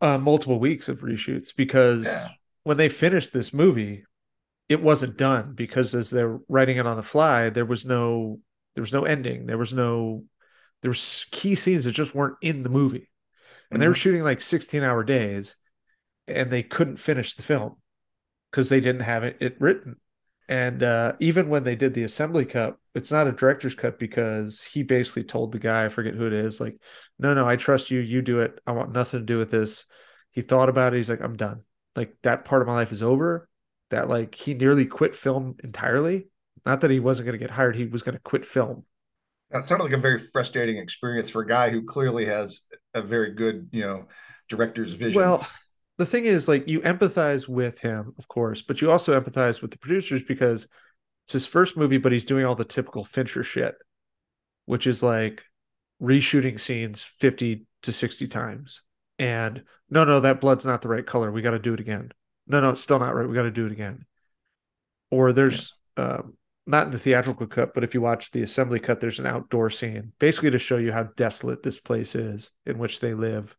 uh, 0.02 0.18
multiple 0.18 0.60
weeks 0.60 0.90
of 0.90 1.00
reshoots 1.02 1.50
because 1.56 2.06
Yeah. 2.06 2.28
when 2.64 2.78
they 2.78 2.90
finished 2.90 3.34
this 3.34 3.54
movie, 3.54 4.04
it 4.70 4.82
wasn't 4.82 5.18
done 5.18 5.54
because 5.54 5.96
as 5.96 6.10
they're 6.10 6.40
writing 6.50 6.78
it 6.78 6.86
on 6.88 6.98
the 6.98 7.04
fly, 7.04 7.50
there 7.50 7.66
was 7.66 7.86
no 7.86 8.40
there 8.76 8.82
was 8.82 8.94
no 8.94 9.06
ending. 9.06 9.46
There 9.48 9.58
was 9.58 9.74
no 9.74 10.24
there 10.82 10.92
was 10.92 11.26
key 11.32 11.56
scenes 11.56 11.86
that 11.86 11.94
just 11.94 12.14
weren't 12.16 12.38
in 12.42 12.64
the 12.64 12.70
movie. 12.70 13.10
And 13.72 13.82
they 13.82 13.88
were 13.88 13.94
shooting 13.96 14.24
like 14.24 14.40
16 14.42 14.84
hour 14.84 15.04
days 15.04 15.56
and 16.28 16.50
they 16.52 16.64
couldn't 16.64 16.98
finish 16.98 17.36
the 17.36 17.44
film 17.44 17.76
because 18.52 18.70
they 18.70 18.80
didn't 18.82 19.02
have 19.02 19.24
it, 19.24 19.38
it 19.42 19.60
written. 19.60 19.96
And 20.50 20.82
uh, 20.82 21.14
even 21.20 21.50
when 21.50 21.64
they 21.64 21.76
did 21.76 21.94
the 21.94 22.04
assembly 22.04 22.46
cut, 22.46 22.78
it's 22.96 23.12
not 23.12 23.28
a 23.28 23.34
director's 23.34 23.76
cut 23.76 24.00
because 24.00 24.62
he 24.62 24.82
basically 24.82 25.26
told 25.26 25.52
the 25.52 25.60
guy, 25.60 25.86
I 25.86 25.90
forget 25.90 26.16
who 26.16 26.26
it 26.26 26.34
is, 26.34 26.62
like, 26.62 26.80
no, 27.20 27.34
no, 27.34 27.48
I 27.48 27.58
trust 27.58 27.92
you. 27.92 28.00
You 28.00 28.22
do 28.22 28.40
it. 28.40 28.60
I 28.66 28.72
want 28.72 28.94
nothing 28.94 29.20
to 29.20 29.26
do 29.26 29.38
with 29.40 29.52
this. 29.52 29.86
He 30.32 30.42
thought 30.42 30.70
about 30.70 30.94
it. 30.94 30.98
He's 30.98 31.10
like, 31.10 31.22
I'm 31.22 31.36
done. 31.36 31.64
Like 31.96 32.16
that 32.24 32.46
part 32.46 32.62
of 32.62 32.68
my 32.68 32.76
life 32.76 32.92
is 32.92 33.04
over. 33.04 33.50
That 33.90 34.08
like 34.08 34.36
he 34.36 34.54
nearly 34.54 34.86
quit 34.86 35.16
film 35.16 35.56
entirely. 35.64 36.28
Not 36.66 36.82
that 36.82 36.92
he 36.92 37.00
wasn't 37.00 37.26
going 37.26 37.40
to 37.40 37.44
get 37.44 37.52
hired. 37.52 37.76
He 37.76 37.86
was 37.86 38.02
going 38.02 38.16
to 38.16 38.22
quit 38.22 38.46
film. 38.46 38.86
That 39.52 39.66
sounded 39.66 39.86
like 39.86 39.94
a 39.94 39.98
very 39.98 40.20
frustrating 40.20 40.78
experience 40.78 41.30
for 41.30 41.42
a 41.42 41.48
guy 41.48 41.70
who 41.70 41.84
clearly 41.84 42.26
has 42.26 42.62
a 42.94 43.02
very 43.02 43.34
good, 43.34 43.70
you 43.72 43.82
know, 43.82 44.08
director's 44.50 44.94
vision. 44.94 45.22
Well, 45.22 45.48
the 45.98 46.06
thing 46.06 46.26
is, 46.26 46.48
like, 46.48 46.68
you 46.68 46.82
empathize 46.82 47.48
with 47.48 47.80
him, 47.80 48.14
of 48.18 48.28
course, 48.28 48.62
but 48.62 48.82
you 48.82 48.92
also 48.92 49.20
empathize 49.20 49.62
with 49.62 49.72
the 49.72 49.80
producers 49.80 50.24
because 50.24 50.68
it's 51.26 51.34
his 51.34 51.48
first 51.48 51.76
movie, 51.76 51.98
but 51.98 52.12
he's 52.12 52.26
doing 52.26 52.46
all 52.46 52.56
the 52.56 52.64
typical 52.64 53.04
Fincher 53.04 53.44
shit, 53.44 53.76
which 54.66 54.88
is 54.88 55.04
like 55.04 55.44
reshooting 56.02 56.60
scenes 56.60 57.02
50 57.02 57.66
to 57.84 57.92
60 57.92 58.28
times. 58.28 58.82
And 59.20 59.64
no, 59.90 60.04
no, 60.04 60.20
that 60.20 60.40
blood's 60.40 60.66
not 60.66 60.82
the 60.82 60.88
right 60.88 61.06
color. 61.06 61.32
We 61.32 61.42
got 61.42 61.52
to 61.52 61.60
do 61.60 61.74
it 61.74 61.80
again. 61.80 62.12
No, 62.48 62.62
no, 62.62 62.70
it's 62.70 62.82
still 62.82 63.00
not 63.00 63.16
right. 63.16 63.28
We 63.28 63.36
got 63.36 63.44
to 63.44 63.52
do 63.52 63.66
it 63.66 63.72
again. 63.72 64.06
Or 65.10 65.34
there's 65.34 65.76
um, 65.98 66.38
not 66.66 66.88
in 66.88 66.92
the 66.92 67.00
theatrical 67.00 67.48
cut, 67.48 67.74
but 67.74 67.84
if 67.84 67.94
you 67.94 68.02
watch 68.02 68.32
the 68.32 68.44
assembly 68.44 68.80
cut, 68.80 69.00
there's 69.00 69.20
an 69.20 69.26
outdoor 69.26 69.70
scene 69.70 70.12
basically 70.20 70.52
to 70.52 70.60
show 70.60 70.78
you 70.78 70.92
how 70.92 71.04
desolate 71.04 71.64
this 71.64 71.80
place 71.80 72.14
is 72.14 72.52
in 72.66 72.78
which 72.78 73.00
they 73.00 73.14
live. 73.14 73.56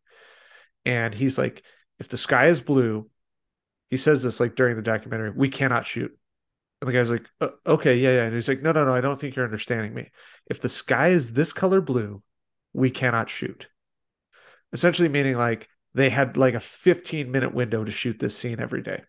And 0.84 1.14
he's 1.14 1.36
like, 1.36 1.64
if 1.98 2.08
the 2.08 2.16
sky 2.16 2.46
is 2.46 2.60
blue, 2.60 3.08
he 3.90 3.96
says 3.96 4.22
this 4.22 4.40
like 4.40 4.54
during 4.54 4.76
the 4.76 4.82
documentary, 4.82 5.30
we 5.30 5.48
cannot 5.48 5.86
shoot. 5.86 6.16
And 6.80 6.88
the 6.88 6.92
guy's 6.92 7.10
like, 7.10 7.28
"Uh, 7.40 7.48
okay, 7.66 7.96
yeah, 7.96 8.10
yeah. 8.10 8.24
And 8.24 8.34
he's 8.34 8.48
like, 8.48 8.62
no, 8.62 8.70
no, 8.72 8.84
no, 8.84 8.94
I 8.94 9.00
don't 9.00 9.20
think 9.20 9.34
you're 9.34 9.44
understanding 9.44 9.94
me. 9.94 10.10
If 10.46 10.60
the 10.60 10.68
sky 10.68 11.08
is 11.08 11.32
this 11.32 11.52
color 11.52 11.80
blue, 11.80 12.22
we 12.72 12.90
cannot 12.90 13.28
shoot. 13.28 13.68
Essentially 14.72 15.08
meaning 15.08 15.36
like 15.36 15.68
they 15.94 16.10
had 16.10 16.36
like 16.36 16.54
a 16.54 16.60
15 16.60 17.30
minute 17.30 17.54
window 17.54 17.84
to 17.84 17.90
shoot 17.90 18.18
this 18.18 18.36
scene 18.36 18.60
every 18.60 18.82
day 18.82 19.02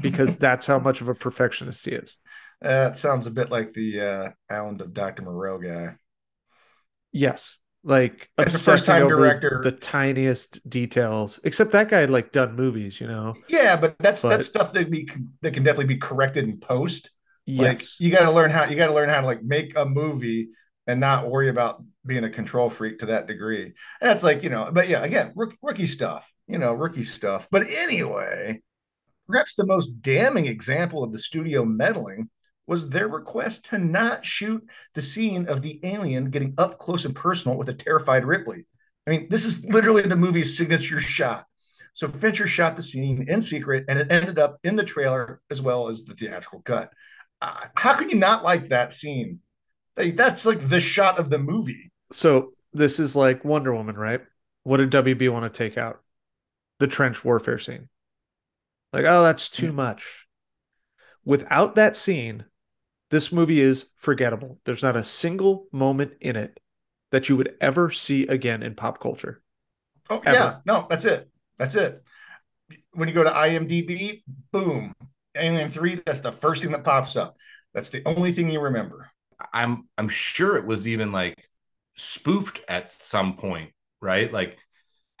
because 0.00 0.36
that's 0.38 0.66
how 0.66 0.78
much 0.78 1.00
of 1.00 1.08
a 1.08 1.14
perfectionist 1.14 1.84
he 1.84 1.92
is. 1.92 2.16
Uh, 2.64 2.92
sounds 2.94 3.26
a 3.26 3.30
bit 3.30 3.50
like 3.50 3.72
the 3.72 4.00
uh, 4.00 4.30
Island 4.48 4.80
of 4.80 4.94
Dr. 4.94 5.22
Moreau 5.22 5.58
guy. 5.58 5.96
Yes. 7.12 7.58
Like 7.84 8.28
As 8.38 8.54
a 8.54 8.58
first-time 8.58 9.02
over 9.02 9.16
director- 9.16 9.60
the 9.62 9.72
tiniest 9.72 10.68
details. 10.68 11.40
Except 11.44 11.72
that 11.72 11.88
guy 11.88 12.00
had 12.00 12.10
like 12.10 12.32
done 12.32 12.54
movies, 12.54 13.00
you 13.00 13.06
know. 13.08 13.34
Yeah, 13.48 13.76
but 13.76 13.96
that's 13.98 14.22
But- 14.22 14.28
that's 14.30 14.46
stuff 14.46 14.72
that 14.72 14.90
be 14.90 15.08
that 15.42 15.52
can 15.54 15.62
definitely 15.62 15.94
be 15.94 16.00
corrected 16.00 16.44
in 16.44 16.58
post. 16.58 17.10
Like 17.46 17.80
Yes, 17.80 17.96
you 17.98 18.10
got 18.12 18.22
to 18.24 18.30
learn 18.30 18.50
how 18.52 18.64
you 18.66 18.76
got 18.76 18.86
to 18.86 18.94
learn 18.94 19.08
how 19.08 19.20
to 19.20 19.26
like 19.26 19.42
make 19.42 19.76
a 19.76 19.84
movie 19.84 20.50
and 20.86 21.00
not 21.00 21.28
worry 21.28 21.48
about 21.48 21.82
being 22.06 22.22
a 22.24 22.30
control 22.30 22.70
freak 22.70 23.00
to 23.00 23.06
that 23.06 23.26
degree. 23.26 23.64
And 23.64 23.74
that's 24.00 24.22
like 24.22 24.42
you 24.44 24.50
know, 24.50 24.70
but 24.72 24.88
yeah, 24.88 25.02
again, 25.02 25.32
rookie, 25.34 25.58
rookie 25.60 25.86
stuff, 25.86 26.24
you 26.46 26.58
know, 26.58 26.72
rookie 26.72 27.02
stuff. 27.02 27.48
But 27.50 27.66
anyway, 27.68 28.62
perhaps 29.26 29.54
the 29.54 29.66
most 29.66 30.02
damning 30.02 30.46
example 30.46 31.02
of 31.02 31.12
the 31.12 31.18
studio 31.18 31.64
meddling 31.64 32.30
was 32.66 32.88
their 32.88 33.08
request 33.08 33.66
to 33.66 33.78
not 33.78 34.24
shoot 34.24 34.62
the 34.94 35.02
scene 35.02 35.46
of 35.46 35.62
the 35.62 35.80
alien 35.82 36.30
getting 36.30 36.54
up 36.58 36.78
close 36.78 37.04
and 37.04 37.14
personal 37.14 37.56
with 37.56 37.68
a 37.68 37.74
terrified 37.74 38.24
Ripley. 38.24 38.66
I 39.06 39.10
mean, 39.10 39.28
this 39.28 39.44
is 39.44 39.64
literally 39.64 40.02
the 40.02 40.16
movie's 40.16 40.56
signature 40.56 41.00
shot. 41.00 41.46
So 41.92 42.08
Fincher 42.08 42.46
shot 42.46 42.76
the 42.76 42.82
scene 42.82 43.26
in 43.28 43.40
secret, 43.40 43.84
and 43.88 43.98
it 43.98 44.10
ended 44.10 44.38
up 44.38 44.58
in 44.64 44.76
the 44.76 44.84
trailer 44.84 45.40
as 45.50 45.60
well 45.60 45.88
as 45.88 46.04
the 46.04 46.14
theatrical 46.14 46.62
cut. 46.62 46.90
Uh, 47.40 47.66
how 47.76 47.94
could 47.94 48.10
you 48.10 48.16
not 48.16 48.44
like 48.44 48.68
that 48.68 48.92
scene? 48.92 49.40
Like, 49.96 50.16
that's 50.16 50.46
like 50.46 50.68
the 50.68 50.80
shot 50.80 51.18
of 51.18 51.28
the 51.28 51.38
movie. 51.38 51.90
So 52.12 52.52
this 52.72 52.98
is 52.98 53.14
like 53.14 53.44
Wonder 53.44 53.74
Woman, 53.74 53.96
right? 53.96 54.22
What 54.62 54.78
did 54.78 54.90
WB 54.90 55.30
want 55.30 55.52
to 55.52 55.56
take 55.56 55.76
out? 55.76 56.00
The 56.78 56.86
trench 56.86 57.24
warfare 57.24 57.58
scene. 57.58 57.88
Like, 58.92 59.04
oh, 59.04 59.22
that's 59.22 59.48
too 59.48 59.72
much. 59.72 60.26
Without 61.24 61.74
that 61.74 61.96
scene, 61.96 62.44
this 63.12 63.30
movie 63.30 63.60
is 63.60 63.84
forgettable. 63.98 64.58
There's 64.64 64.82
not 64.82 64.96
a 64.96 65.04
single 65.04 65.66
moment 65.70 66.14
in 66.22 66.34
it 66.34 66.58
that 67.10 67.28
you 67.28 67.36
would 67.36 67.54
ever 67.60 67.90
see 67.90 68.26
again 68.26 68.62
in 68.62 68.74
pop 68.74 69.00
culture. 69.00 69.42
Oh 70.08 70.22
Ever. 70.24 70.34
yeah, 70.34 70.56
no, 70.64 70.86
that's 70.88 71.04
it. 71.04 71.28
That's 71.58 71.74
it. 71.74 72.02
When 72.92 73.08
you 73.08 73.14
go 73.14 73.22
to 73.22 73.30
IMDb, 73.30 74.22
boom, 74.50 74.94
Alien 75.36 75.70
Three. 75.70 76.00
That's 76.06 76.20
the 76.20 76.32
first 76.32 76.62
thing 76.62 76.72
that 76.72 76.84
pops 76.84 77.14
up. 77.14 77.36
That's 77.74 77.90
the 77.90 78.02
only 78.06 78.32
thing 78.32 78.50
you 78.50 78.60
remember. 78.60 79.10
I'm 79.52 79.88
I'm 79.98 80.08
sure 80.08 80.56
it 80.56 80.66
was 80.66 80.88
even 80.88 81.12
like 81.12 81.46
spoofed 81.96 82.60
at 82.66 82.90
some 82.90 83.36
point, 83.36 83.72
right? 84.00 84.32
Like, 84.32 84.56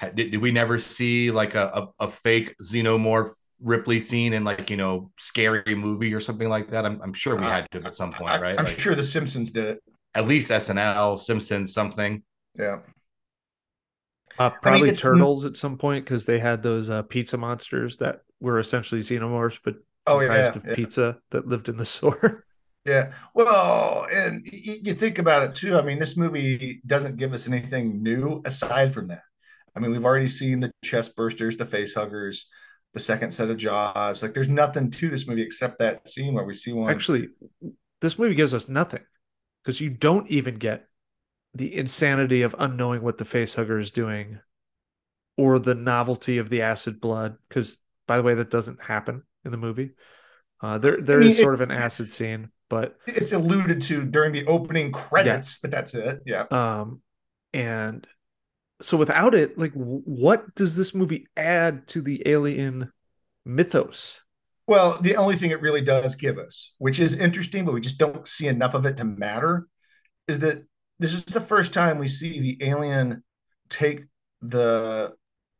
did, 0.00 0.30
did 0.30 0.38
we 0.38 0.50
never 0.50 0.78
see 0.78 1.30
like 1.30 1.54
a, 1.54 1.90
a, 2.00 2.04
a 2.06 2.08
fake 2.08 2.54
xenomorph 2.62 3.32
Ripley 3.62 4.00
scene 4.00 4.32
in 4.32 4.44
like 4.44 4.70
you 4.70 4.76
know 4.76 5.10
scary 5.18 5.74
movie 5.74 6.12
or 6.14 6.20
something 6.20 6.48
like 6.48 6.70
that? 6.70 6.84
I'm, 6.84 7.00
I'm 7.02 7.12
sure 7.12 7.36
we 7.36 7.44
had 7.44 7.66
to 7.72 7.82
at 7.84 7.94
some 7.94 8.12
point, 8.12 8.40
right? 8.42 8.58
I'm 8.58 8.64
Like, 8.64 8.78
sure 8.78 8.94
The 8.94 9.04
Simpsons 9.04 9.50
did 9.52 9.64
it. 9.64 9.82
at 10.14 10.26
least 10.28 10.50
SNL, 10.50 11.18
Simpsons, 11.18 11.72
something. 11.72 12.22
Yeah. 12.58 12.78
Uh, 14.38 14.50
probably 14.50 14.88
it's- 14.88 15.00
turtles 15.00 15.44
at 15.44 15.56
some 15.56 15.76
point 15.76 16.04
because 16.04 16.24
they 16.24 16.38
had 16.38 16.62
those 16.62 16.88
uh, 16.90 17.02
pizza 17.02 17.36
monsters 17.36 17.98
that 17.98 18.20
were 18.40 18.58
essentially 18.58 19.00
xenomorphs, 19.00 19.58
but 19.64 19.74
Oh 20.06 20.20
yeah. 20.20 20.26
comprised 20.28 20.56
of 20.56 20.64
yeah. 20.66 20.74
pizza 20.74 21.18
that 21.30 21.46
lived 21.46 21.68
in 21.68 21.76
the 21.76 21.84
sewer. 21.84 22.44
Yeah. 22.84 23.12
Well, 23.32 24.08
and 24.12 24.44
you 24.44 24.94
think 24.96 25.20
about 25.20 25.44
it 25.44 25.54
too. 25.54 25.78
I 25.78 25.82
mean, 25.82 26.00
this 26.00 26.16
movie 26.16 26.80
doesn't 26.84 27.16
give 27.16 27.32
us 27.32 27.46
anything 27.46 28.02
new 28.02 28.42
aside 28.44 28.92
from 28.92 29.06
that. 29.06 29.22
I 29.76 29.78
mean, 29.78 29.92
we've 29.92 30.04
already 30.04 30.26
seen 30.26 30.58
the 30.58 30.72
chest 30.82 31.16
bursters, 31.16 31.56
the 31.56 31.64
face 31.64 31.94
huggers, 31.94 32.48
the 32.94 33.00
second 33.00 33.30
set 33.30 33.50
of 33.50 33.56
jaws. 33.56 34.22
Like, 34.22 34.34
there's 34.34 34.48
nothing 34.48 34.90
to 34.90 35.08
this 35.08 35.26
movie 35.26 35.42
except 35.42 35.78
that 35.78 36.06
scene 36.06 36.34
where 36.34 36.44
we 36.44 36.54
see 36.54 36.72
one. 36.72 36.90
Actually, 36.90 37.28
this 38.00 38.18
movie 38.18 38.34
gives 38.34 38.54
us 38.54 38.68
nothing 38.68 39.02
because 39.62 39.80
you 39.80 39.90
don't 39.90 40.30
even 40.30 40.56
get 40.56 40.88
the 41.54 41.74
insanity 41.74 42.42
of 42.42 42.54
unknowing 42.58 43.02
what 43.02 43.18
the 43.18 43.24
face 43.24 43.54
hugger 43.54 43.78
is 43.78 43.90
doing 43.90 44.38
or 45.36 45.58
the 45.58 45.74
novelty 45.74 46.38
of 46.38 46.50
the 46.50 46.62
acid 46.62 47.00
blood. 47.00 47.36
Because, 47.48 47.78
by 48.06 48.16
the 48.16 48.22
way, 48.22 48.34
that 48.34 48.50
doesn't 48.50 48.82
happen 48.82 49.22
in 49.44 49.50
the 49.50 49.56
movie. 49.56 49.92
Uh, 50.60 50.78
there, 50.78 51.00
there 51.00 51.20
is 51.20 51.36
mean, 51.36 51.44
sort 51.44 51.54
of 51.54 51.60
an 51.60 51.72
acid 51.72 52.06
scene, 52.06 52.50
but 52.68 52.96
it's 53.06 53.32
alluded 53.32 53.82
to 53.82 54.04
during 54.04 54.32
the 54.32 54.46
opening 54.46 54.92
credits, 54.92 55.58
but 55.58 55.70
that's 55.70 55.94
it. 55.94 56.20
Yeah. 56.24 56.44
um, 56.50 57.00
and 57.52 58.06
so 58.82 58.96
without 58.96 59.34
it, 59.34 59.56
like, 59.58 59.72
what 59.72 60.54
does 60.54 60.76
this 60.76 60.94
movie 60.94 61.26
add 61.36 61.86
to 61.88 62.02
the 62.02 62.22
alien 62.26 62.92
mythos? 63.44 64.20
Well, 64.66 64.98
the 65.00 65.16
only 65.16 65.36
thing 65.36 65.50
it 65.50 65.60
really 65.60 65.80
does 65.80 66.14
give 66.14 66.38
us, 66.38 66.74
which 66.78 67.00
is 67.00 67.14
interesting, 67.14 67.64
but 67.64 67.74
we 67.74 67.80
just 67.80 67.98
don't 67.98 68.26
see 68.28 68.46
enough 68.48 68.74
of 68.74 68.86
it 68.86 68.96
to 68.98 69.04
matter, 69.04 69.66
is 70.28 70.38
that 70.40 70.64
this 70.98 71.14
is 71.14 71.24
the 71.24 71.40
first 71.40 71.72
time 71.72 71.98
we 71.98 72.06
see 72.08 72.40
the 72.40 72.64
alien 72.66 73.24
take 73.68 74.04
the 74.40 75.12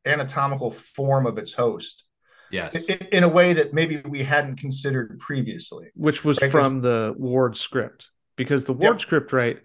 anatomical 0.07 0.70
form 0.70 1.27
of 1.27 1.38
its 1.38 1.53
host 1.53 2.05
Yes. 2.51 2.87
in, 2.87 2.99
in 3.12 3.25
a 3.25 3.29
way 3.29 3.55
that 3.55 3.73
maybe 3.73 4.03
we 4.07 4.23
hadn't 4.23 4.57
considered 4.57 5.18
previously. 5.18 5.90
which 5.94 6.25
was 6.25 6.40
Right, 6.40 6.51
'cause- 6.53 6.64
from 6.66 6.81
the 6.83 7.14
Ward 7.16 7.57
script 7.57 8.11
because 8.37 8.64
the 8.64 8.73
Ward 8.73 8.94
Yep. 8.96 9.01
script, 9.01 9.33
right? 9.33 9.61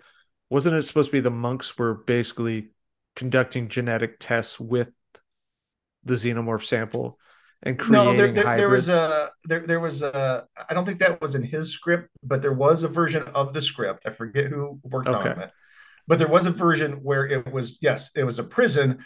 Wasn't 0.49 0.75
it 0.75 0.81
supposed 0.83 1.09
to 1.09 1.17
be 1.17 1.19
the 1.19 1.29
monks 1.29 1.77
were 1.77 1.93
basically 1.93 2.69
conducting 3.17 3.67
genetic 3.67 4.17
tests 4.19 4.59
with 4.59 4.89
the 6.05 6.13
xenomorph 6.13 6.63
sample 6.63 7.19
and 7.63 7.77
creating 7.77 8.05
No, 8.05 8.17
there, 8.17 8.31
there, 8.31 8.57
there 8.57 8.69
was 8.69 8.87
a 8.87 9.31
there 9.45 9.65
there 9.67 9.79
was 9.79 10.03
a 10.03 10.45
I 10.69 10.73
don't 10.73 10.85
think 10.85 10.99
that 10.99 11.19
was 11.19 11.35
in 11.35 11.43
his 11.43 11.71
script, 11.73 12.09
but 12.23 12.41
there 12.41 12.53
was 12.53 12.83
a 12.83 12.87
version 12.87 13.23
of 13.23 13.53
the 13.53 13.61
script. 13.61 14.03
I 14.05 14.11
forget 14.11 14.45
who 14.45 14.79
worked 14.83 15.09
Okay. 15.09 15.31
on 15.31 15.39
it, 15.39 15.51
but 16.07 16.19
there 16.19 16.27
was 16.29 16.45
a 16.45 16.51
version 16.51 17.03
where 17.03 17.25
it 17.27 17.51
was 17.51 17.79
yes, 17.81 18.11
it 18.15 18.23
was 18.23 18.39
a 18.39 18.43
prison, 18.43 18.99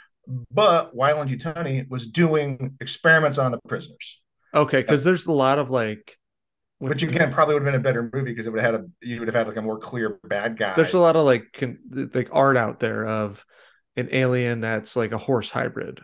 but 0.51 0.93
Weyland 0.95 1.29
Yutani 1.31 1.89
was 1.89 2.05
doing 2.07 2.75
experiments 2.81 3.37
on 3.37 3.51
the 3.51 3.59
prisoners, 3.67 4.21
okay, 4.53 4.81
because 4.81 5.03
there's 5.03 5.25
a 5.25 5.31
lot 5.31 5.57
of 5.57 5.71
like, 5.71 6.17
which 6.79 7.03
again 7.03 7.31
probably 7.31 7.53
would 7.55 7.63
have 7.63 7.71
been 7.71 7.81
a 7.81 7.83
better 7.83 8.03
movie 8.13 8.31
because 8.31 8.47
it 8.47 8.49
would 8.51 8.61
have 8.61 8.73
had 8.73 8.81
a 8.81 8.85
you 9.01 9.19
would 9.19 9.27
have 9.29 9.35
had 9.35 9.47
like 9.47 9.57
a 9.57 9.61
more 9.61 9.79
clear 9.79 10.19
bad 10.23 10.57
guy. 10.57 10.75
there's 10.75 10.93
a 10.93 10.99
lot 10.99 11.15
of 11.15 11.25
like 11.25 11.45
con- 11.53 11.79
like 12.13 12.29
art 12.31 12.57
out 12.57 12.79
there 12.81 13.07
of 13.07 13.43
an 13.97 14.09
alien 14.11 14.61
that's 14.61 14.95
like 14.95 15.11
a 15.11 15.17
horse 15.17 15.49
hybrid. 15.49 15.99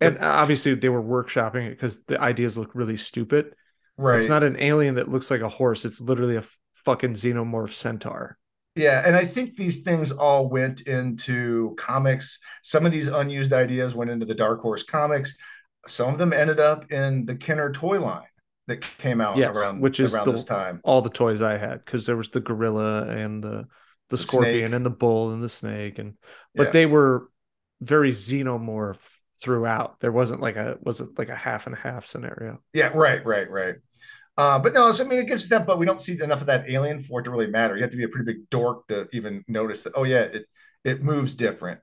And 0.00 0.18
obviously 0.20 0.74
they 0.74 0.88
were 0.88 1.02
workshopping 1.02 1.66
it 1.66 1.70
because 1.70 2.02
the 2.04 2.20
ideas 2.20 2.56
look 2.56 2.74
really 2.74 2.96
stupid. 2.96 3.54
right. 3.96 4.20
It's 4.20 4.28
not 4.28 4.44
an 4.44 4.56
alien 4.60 4.94
that 4.96 5.10
looks 5.10 5.30
like 5.30 5.40
a 5.40 5.48
horse. 5.48 5.84
It's 5.84 6.00
literally 6.00 6.36
a 6.36 6.44
fucking 6.74 7.14
xenomorph 7.14 7.72
centaur. 7.74 8.38
Yeah, 8.76 9.02
and 9.04 9.16
I 9.16 9.26
think 9.26 9.56
these 9.56 9.82
things 9.82 10.12
all 10.12 10.48
went 10.48 10.82
into 10.82 11.74
comics. 11.76 12.38
Some 12.62 12.86
of 12.86 12.92
these 12.92 13.08
unused 13.08 13.52
ideas 13.52 13.92
went 13.94 14.10
into 14.10 14.24
the 14.24 14.36
Dark 14.36 14.60
Horse 14.62 14.84
comics. 14.84 15.36
Some 15.88 16.12
of 16.12 16.18
them 16.18 16.32
ended 16.32 16.60
up 16.60 16.92
in 16.92 17.24
the 17.26 17.34
Kenner 17.34 17.72
toy 17.72 17.98
line 18.00 18.22
that 18.68 18.84
came 18.98 19.20
out 19.20 19.36
Yes, 19.36 19.56
around 19.56 19.80
which 19.80 19.98
is 19.98 20.14
around 20.14 20.26
the- 20.26 20.32
this 20.32 20.44
time. 20.44 20.80
all 20.84 21.02
the 21.02 21.10
toys 21.10 21.42
I 21.42 21.56
had 21.56 21.84
because 21.84 22.06
there 22.06 22.16
was 22.16 22.30
the 22.30 22.38
gorilla 22.40 23.08
and 23.08 23.42
the 23.42 23.66
the, 24.10 24.16
The 24.16 24.24
scorpion 24.24 24.70
snake. 24.70 24.74
and 24.74 24.86
the 24.86 24.90
bull 24.90 25.32
and 25.32 25.42
the 25.42 25.48
snake 25.48 25.98
and 25.98 26.14
but 26.56 26.68
Yeah. 26.68 26.72
they 26.72 26.86
were 26.86 27.30
very 27.80 28.12
xenomorph 28.12 28.98
throughout. 29.40 30.00
There 30.00 30.12
wasn't 30.12 30.40
like 30.40 30.56
a 30.56 30.78
wasn't 30.80 31.18
like 31.18 31.28
a 31.28 31.36
half 31.36 31.66
and 31.66 31.76
half 31.76 32.06
scenario. 32.06 32.60
Yeah, 32.72 32.88
right, 32.94 33.24
right, 33.24 33.50
right. 33.50 33.76
Uh, 34.36 34.58
but 34.58 34.72
no, 34.74 34.92
so 34.92 35.04
I 35.04 35.08
mean, 35.08 35.18
it 35.20 35.26
gets 35.26 35.44
to 35.44 35.48
that, 35.50 35.66
but 35.66 35.78
we 35.78 35.86
don't 35.86 36.00
see 36.02 36.20
enough 36.22 36.40
of 36.40 36.46
that 36.46 36.68
alien 36.70 37.00
for 37.00 37.20
it 37.20 37.24
to 37.24 37.30
really 37.30 37.48
matter. 37.48 37.76
You 37.76 37.82
have 37.82 37.90
to 37.90 37.96
be 37.96 38.04
a 38.04 38.08
pretty 38.08 38.32
big 38.32 38.50
dork 38.50 38.86
to 38.88 39.08
even 39.12 39.44
notice 39.48 39.82
that. 39.82 39.92
Oh 39.96 40.04
yeah, 40.04 40.20
it 40.20 40.46
it 40.84 41.02
moves 41.02 41.34
different. 41.34 41.80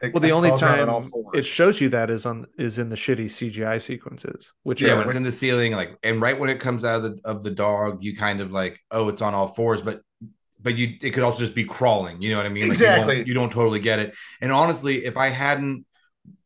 It- 0.00 0.12
Well, 0.12 0.20
the 0.20 0.32
only 0.32 0.48
crawls 0.50 0.62
around 0.62 0.88
on 0.88 1.02
time 1.02 1.10
it 1.34 1.46
shows 1.46 1.80
you 1.80 1.88
that 1.90 2.10
is 2.10 2.26
on 2.26 2.46
is 2.58 2.78
in 2.78 2.88
the 2.88 2.96
shitty 2.96 3.30
CGI 3.30 3.78
sequences, 3.80 4.52
which 4.64 4.82
Yeah, 4.82 4.94
are 4.94 5.06
when 5.06 5.06
it's 5.08 5.16
in 5.16 5.22
the 5.22 5.32
ceiling, 5.32 5.72
like, 5.72 5.96
and 6.02 6.20
right 6.20 6.38
when 6.38 6.50
it 6.50 6.58
comes 6.60 6.84
out 6.84 7.04
of 7.04 7.16
the 7.16 7.20
of 7.24 7.42
the 7.44 7.50
dog, 7.52 8.02
you 8.02 8.16
kind 8.16 8.40
of 8.40 8.52
like, 8.52 8.80
oh, 8.90 9.08
it's 9.08 9.22
on 9.22 9.32
all 9.34 9.46
fours, 9.48 9.80
but 9.82 10.02
but 10.62 10.76
you 10.76 10.96
it 11.02 11.10
could 11.10 11.22
also 11.22 11.40
just 11.40 11.54
be 11.54 11.64
crawling. 11.64 12.22
You 12.22 12.30
know 12.30 12.36
what 12.38 12.46
I 12.46 12.50
mean? 12.50 12.68
Like, 12.68 12.78
you 12.78 12.86
don't- 12.86 12.98
Exactly. 12.98 13.24
You 13.26 13.34
don't, 13.34 13.52
totally 13.52 13.80
get 13.80 13.98
it. 13.98 14.14
And 14.40 14.52
honestly, 14.52 15.04
if 15.04 15.16
I 15.16 15.28
hadn't 15.28 15.86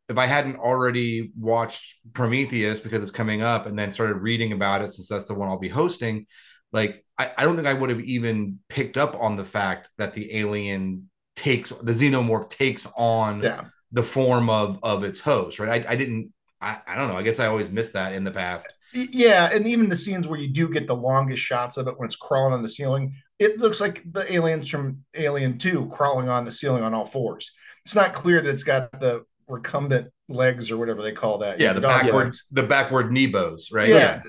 if 0.09 0.19
I 0.19 0.27
hadn't 0.27 0.57
already 0.57 1.33
watched 1.37 1.97
Prometheus 2.13 2.79
because 2.79 3.03
it's 3.03 3.11
coming 3.11 3.43
up, 3.43 3.67
and 3.67 3.79
then 3.79 3.93
started 3.93 4.15
reading 4.15 4.53
about 4.53 4.83
it 4.83 4.93
since 4.93 5.09
that's 5.09 5.27
the 5.27 5.35
one 5.35 5.49
I'll 5.49 5.59
be 5.59 5.69
hosting, 5.69 6.27
like 6.73 7.05
I, 7.19 7.33
I 7.39 7.45
don't 7.45 7.57
think 7.57 7.67
I 7.67 7.75
would 7.75 7.91
have 7.91 8.01
even 8.01 8.61
picked 8.69 8.97
up 8.97 9.21
on 9.21 9.37
the 9.37 9.45
fact 9.45 9.91
that 9.99 10.15
the 10.15 10.37
alien 10.37 11.11
takes 11.35 11.71
the 11.71 11.93
xenomorph 11.93 12.49
takes 12.51 12.87
on 12.97 13.43
yeah. 13.43 13.65
the 13.93 14.03
form 14.03 14.49
of 14.49 14.79
of 14.83 15.05
its 15.05 15.21
host, 15.21 15.59
right? 15.59 15.85
I, 15.87 15.93
I 15.93 15.97
didn't. 15.97 16.33
I, 16.59 16.79
I 16.87 16.97
don't 16.97 17.09
know. 17.09 17.17
I 17.17 17.23
guess 17.23 17.39
I 17.39 17.47
always 17.47 17.71
missed 17.71 17.93
that 17.93 18.15
in 18.15 18.25
the 18.25 18.31
past. 18.31 18.73
Yeah, 18.95 19.51
and 19.53 19.67
even 19.67 19.91
the 19.91 19.97
scenes 19.97 20.27
where 20.27 20.39
you 20.41 20.49
do 20.49 20.71
get 20.71 20.87
the 20.87 20.97
longest 20.97 21.43
shots 21.43 21.77
of 21.77 21.87
it 21.87 21.99
when 21.99 22.07
it's 22.07 22.17
crawling 22.17 22.55
on 22.55 22.63
the 22.63 22.69
ceiling, 22.69 23.15
it 23.39 23.59
looks 23.59 23.81
like 23.81 24.03
the 24.11 24.33
aliens 24.33 24.69
from 24.69 25.05
Alien 25.15 25.59
2 25.59 25.89
crawling 25.89 26.29
on 26.29 26.45
the 26.45 26.51
ceiling 26.51 26.83
on 26.83 26.95
all 26.95 27.05
fours. 27.05 27.53
It's 27.85 27.95
not 27.95 28.15
clear 28.15 28.41
that 28.41 28.51
it's 28.51 28.65
got 28.65 28.99
the 28.99 29.25
recumbent 29.49 30.11
legs 30.29 30.71
or 30.71 30.77
whatever 30.77 31.03
they 31.03 31.13
call 31.13 31.39
that. 31.39 31.61
Yeah, 31.61 31.73
the 31.73 31.81
dog 31.81 32.03
backward 32.03 32.25
legs. 32.25 32.47
the 32.51 32.63
backward 32.63 33.07
Nebos, 33.07 33.73
right? 33.73 33.89
Yeah. 33.89 34.23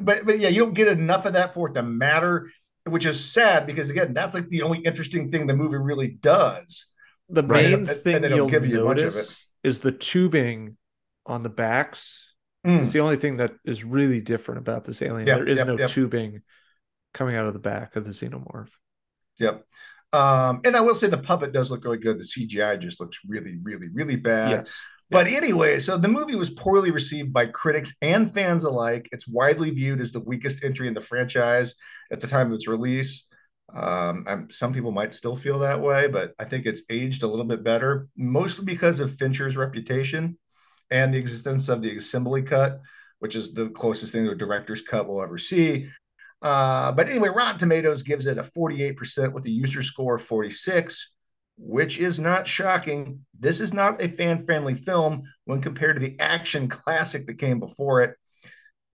But 0.00 0.26
but 0.26 0.38
yeah, 0.38 0.48
you 0.48 0.64
don't 0.64 0.74
get 0.74 0.88
enough 0.88 1.24
of 1.24 1.32
that 1.34 1.54
for 1.54 1.70
it 1.70 1.74
to 1.74 1.82
matter, 1.82 2.50
which 2.84 3.06
is 3.06 3.24
sad 3.24 3.66
because 3.66 3.90
again, 3.90 4.12
that's 4.12 4.34
like 4.34 4.48
the 4.48 4.62
only 4.62 4.80
interesting 4.80 5.30
thing 5.30 5.46
the 5.46 5.56
movie 5.56 5.76
really 5.78 6.08
does. 6.08 6.86
The 7.30 7.42
Right. 7.42 7.64
main 7.64 7.74
And- 7.74 7.88
and 7.88 8.00
thing 8.00 8.20
they 8.22 8.28
don't 8.28 8.36
you'll 8.36 8.48
give 8.48 8.66
you 8.66 8.84
much 8.84 9.00
of 9.00 9.14
notice 9.14 9.46
is 9.62 9.80
the 9.80 9.92
tubing 9.92 10.76
on 11.26 11.42
the 11.42 11.48
backs. 11.50 12.24
Mm. 12.66 12.80
It's 12.80 12.92
the 12.92 13.00
only 13.00 13.16
thing 13.16 13.36
that 13.38 13.54
is 13.64 13.84
really 13.84 14.20
different 14.20 14.58
about 14.58 14.84
this 14.84 15.00
alien. 15.00 15.26
Yep, 15.26 15.36
there 15.36 15.48
is 15.48 15.58
yep, 15.58 15.66
no 15.66 15.78
yep. 15.78 15.90
tubing 15.90 16.42
coming 17.14 17.36
out 17.36 17.46
of 17.46 17.52
the 17.52 17.58
back 17.58 17.96
of 17.96 18.04
the 18.04 18.10
xenomorph. 18.10 18.70
Yep. 19.38 19.64
Um, 20.12 20.60
and 20.64 20.76
I 20.76 20.80
will 20.80 20.94
say 20.94 21.08
the 21.08 21.18
puppet 21.18 21.52
does 21.52 21.70
look 21.70 21.84
really 21.84 21.98
good. 21.98 22.18
The 22.18 22.24
CGI 22.24 22.80
just 22.80 23.00
looks 23.00 23.20
really, 23.26 23.56
really, 23.62 23.88
really 23.92 24.16
bad. 24.16 24.50
yes. 24.50 24.78
But 25.10 25.26
anyway, 25.26 25.78
so 25.78 25.96
the 25.96 26.08
movie 26.08 26.34
was 26.34 26.50
poorly 26.50 26.90
received 26.90 27.32
by 27.32 27.46
critics 27.46 27.94
and 28.02 28.32
fans 28.32 28.64
alike. 28.64 29.08
It's 29.10 29.26
widely 29.26 29.70
viewed 29.70 30.02
as 30.02 30.12
the 30.12 30.20
weakest 30.20 30.62
entry 30.62 30.86
in 30.86 30.92
the 30.92 31.00
franchise 31.00 31.76
at 32.12 32.20
the 32.20 32.26
time 32.26 32.48
of 32.48 32.52
its 32.52 32.68
release. 32.68 33.26
Um, 33.74 34.24
I'm, 34.28 34.50
some 34.50 34.72
people 34.72 34.92
might 34.92 35.14
still 35.14 35.36
feel 35.36 35.60
that 35.60 35.80
way, 35.80 36.08
but 36.08 36.32
I 36.38 36.44
think 36.44 36.66
it's 36.66 36.82
aged 36.90 37.22
a 37.22 37.26
little 37.26 37.44
bit 37.44 37.64
better, 37.64 38.08
mostly 38.16 38.66
because 38.66 39.00
of 39.00 39.16
Fincher's 39.16 39.56
reputation 39.56 40.38
and 40.90 41.12
the 41.12 41.18
existence 41.18 41.68
of 41.68 41.82
the 41.82 41.96
assembly 41.96 42.42
cut, 42.42 42.80
which 43.18 43.34
is 43.34 43.52
the 43.52 43.68
closest 43.70 44.12
thing 44.12 44.24
to 44.24 44.32
a 44.32 44.34
director's 44.34 44.82
cut 44.82 45.08
we'll 45.08 45.22
ever 45.22 45.38
see. 45.38 45.88
Uh, 46.40 46.92
but 46.92 47.08
anyway, 47.08 47.28
Rotten 47.28 47.58
Tomatoes 47.58 48.02
gives 48.02 48.26
it 48.26 48.38
a 48.38 48.42
48% 48.42 49.32
with 49.32 49.44
a 49.46 49.50
user 49.50 49.82
score 49.82 50.16
of 50.16 50.22
46 50.22 51.12
which 51.58 51.98
is 51.98 52.20
not 52.20 52.46
shocking. 52.46 53.24
This 53.38 53.60
is 53.60 53.74
not 53.74 54.00
a 54.00 54.08
fan 54.08 54.44
friendly 54.46 54.74
film 54.74 55.24
when 55.44 55.60
compared 55.60 55.96
to 55.96 56.00
the 56.00 56.18
action 56.20 56.68
classic 56.68 57.26
that 57.26 57.38
came 57.38 57.58
before 57.58 58.02
it. 58.02 58.14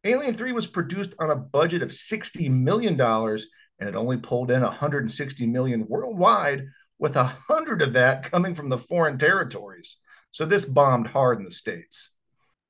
Alien 0.03 0.35
3 0.35 0.53
was 0.53 0.67
produced 0.67 1.15
on 1.19 1.31
a 1.31 1.37
budget 1.37 1.83
of 1.83 1.91
$60 1.91 2.51
million 2.51 2.99
and 3.01 3.89
it 3.89 3.95
only 3.95 4.17
pulled 4.17 4.51
in 4.51 4.63
160 4.63 5.47
million 5.47 5.87
worldwide, 5.89 6.67
with 6.99 7.17
a 7.17 7.25
hundred 7.25 7.83
of 7.83 7.95
that 7.95 8.31
coming 8.31 8.55
from 8.55 8.69
the 8.69 8.79
foreign 8.79 9.19
territories. 9.19 9.97
So 10.31 10.47
this 10.47 10.65
bombed 10.65 11.09
hard 11.09 11.39
in 11.39 11.45
the 11.45 11.51
States. 11.51 12.11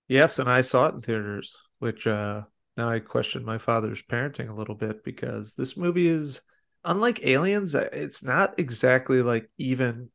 Yes, 0.08 0.38
and 0.38 0.50
I 0.50 0.62
saw 0.62 0.86
it 0.86 0.94
in 0.94 1.02
theaters, 1.02 1.56
which 1.78 2.06
uh 2.06 2.42
now 2.76 2.88
I 2.88 2.98
question 2.98 3.44
my 3.44 3.58
father's 3.58 4.02
parenting 4.02 4.48
a 4.50 4.54
little 4.54 4.74
bit 4.74 5.04
because 5.04 5.54
this 5.54 5.76
movie 5.76 6.08
is 6.08 6.40
unlike 6.84 7.24
Aliens, 7.24 7.74
uh, 7.74 7.88
it's 7.92 8.22
not 8.22 8.58
exactly 8.58 9.22
like 9.22 9.50
even 9.58 10.10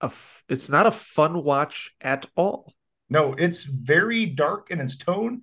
a 0.00 0.06
f- 0.06 0.42
it's 0.48 0.68
not 0.68 0.86
a 0.86 0.90
fun 0.90 1.42
watch 1.44 1.92
at 2.00 2.26
all. 2.36 2.72
No, 3.08 3.34
it's 3.34 3.64
very 3.64 4.26
dark 4.26 4.70
in 4.70 4.80
its 4.80 4.96
tone 4.96 5.40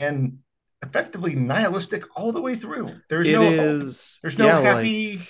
and 0.00 0.38
effectively 0.82 1.34
nihilistic 1.34 2.04
all 2.16 2.32
the 2.32 2.40
way 2.40 2.56
through. 2.56 2.90
There's 3.08 3.26
It 3.28 3.32
no 3.32 3.42
is 3.42 4.18
There's 4.22 4.38
no 4.38 4.46
yeah, 4.46 4.58
like- 4.58 4.64
happy, 4.76 5.28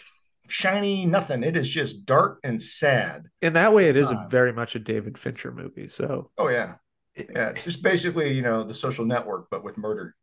shiny, 0.48 1.06
nothing. 1.06 1.42
It 1.44 1.56
is 1.56 1.68
just 1.68 2.04
dark 2.06 2.40
and 2.44 2.60
sad. 2.60 3.26
in 3.42 3.52
that 3.54 3.72
way 3.72 3.88
it 3.88 3.96
is 3.96 4.10
a 4.10 4.14
Uh, 4.16 4.28
very 4.28 4.52
much 4.52 4.74
a 4.74 4.78
David 4.78 5.16
Fincher 5.18 5.52
movie. 5.52 5.88
So 5.88 6.30
Oh 6.38 6.48
yeah, 6.48 6.74
yeah. 7.16 7.50
It's 7.50 7.64
just 7.64 7.82
basically 7.82 8.32
you 8.32 8.42
know 8.42 8.64
the 8.64 8.74
social 8.74 9.04
network, 9.04 9.48
but 9.50 9.64
with 9.64 9.76
murder. 9.78 10.14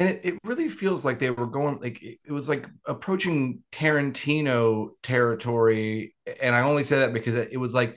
And 0.00 0.08
it, 0.08 0.20
it 0.24 0.38
really 0.44 0.68
feels 0.70 1.04
like 1.04 1.18
they 1.18 1.30
were 1.30 1.46
going 1.46 1.78
like 1.78 2.02
it, 2.02 2.18
it 2.26 2.32
was 2.32 2.48
like 2.48 2.66
approaching 2.86 3.62
tarantino 3.70 4.90
territory. 5.02 6.14
And 6.42 6.54
i 6.56 6.62
only 6.62 6.84
say 6.84 7.00
that 7.00 7.12
because 7.12 7.34
it, 7.34 7.50
it 7.52 7.58
was 7.58 7.74
like 7.74 7.96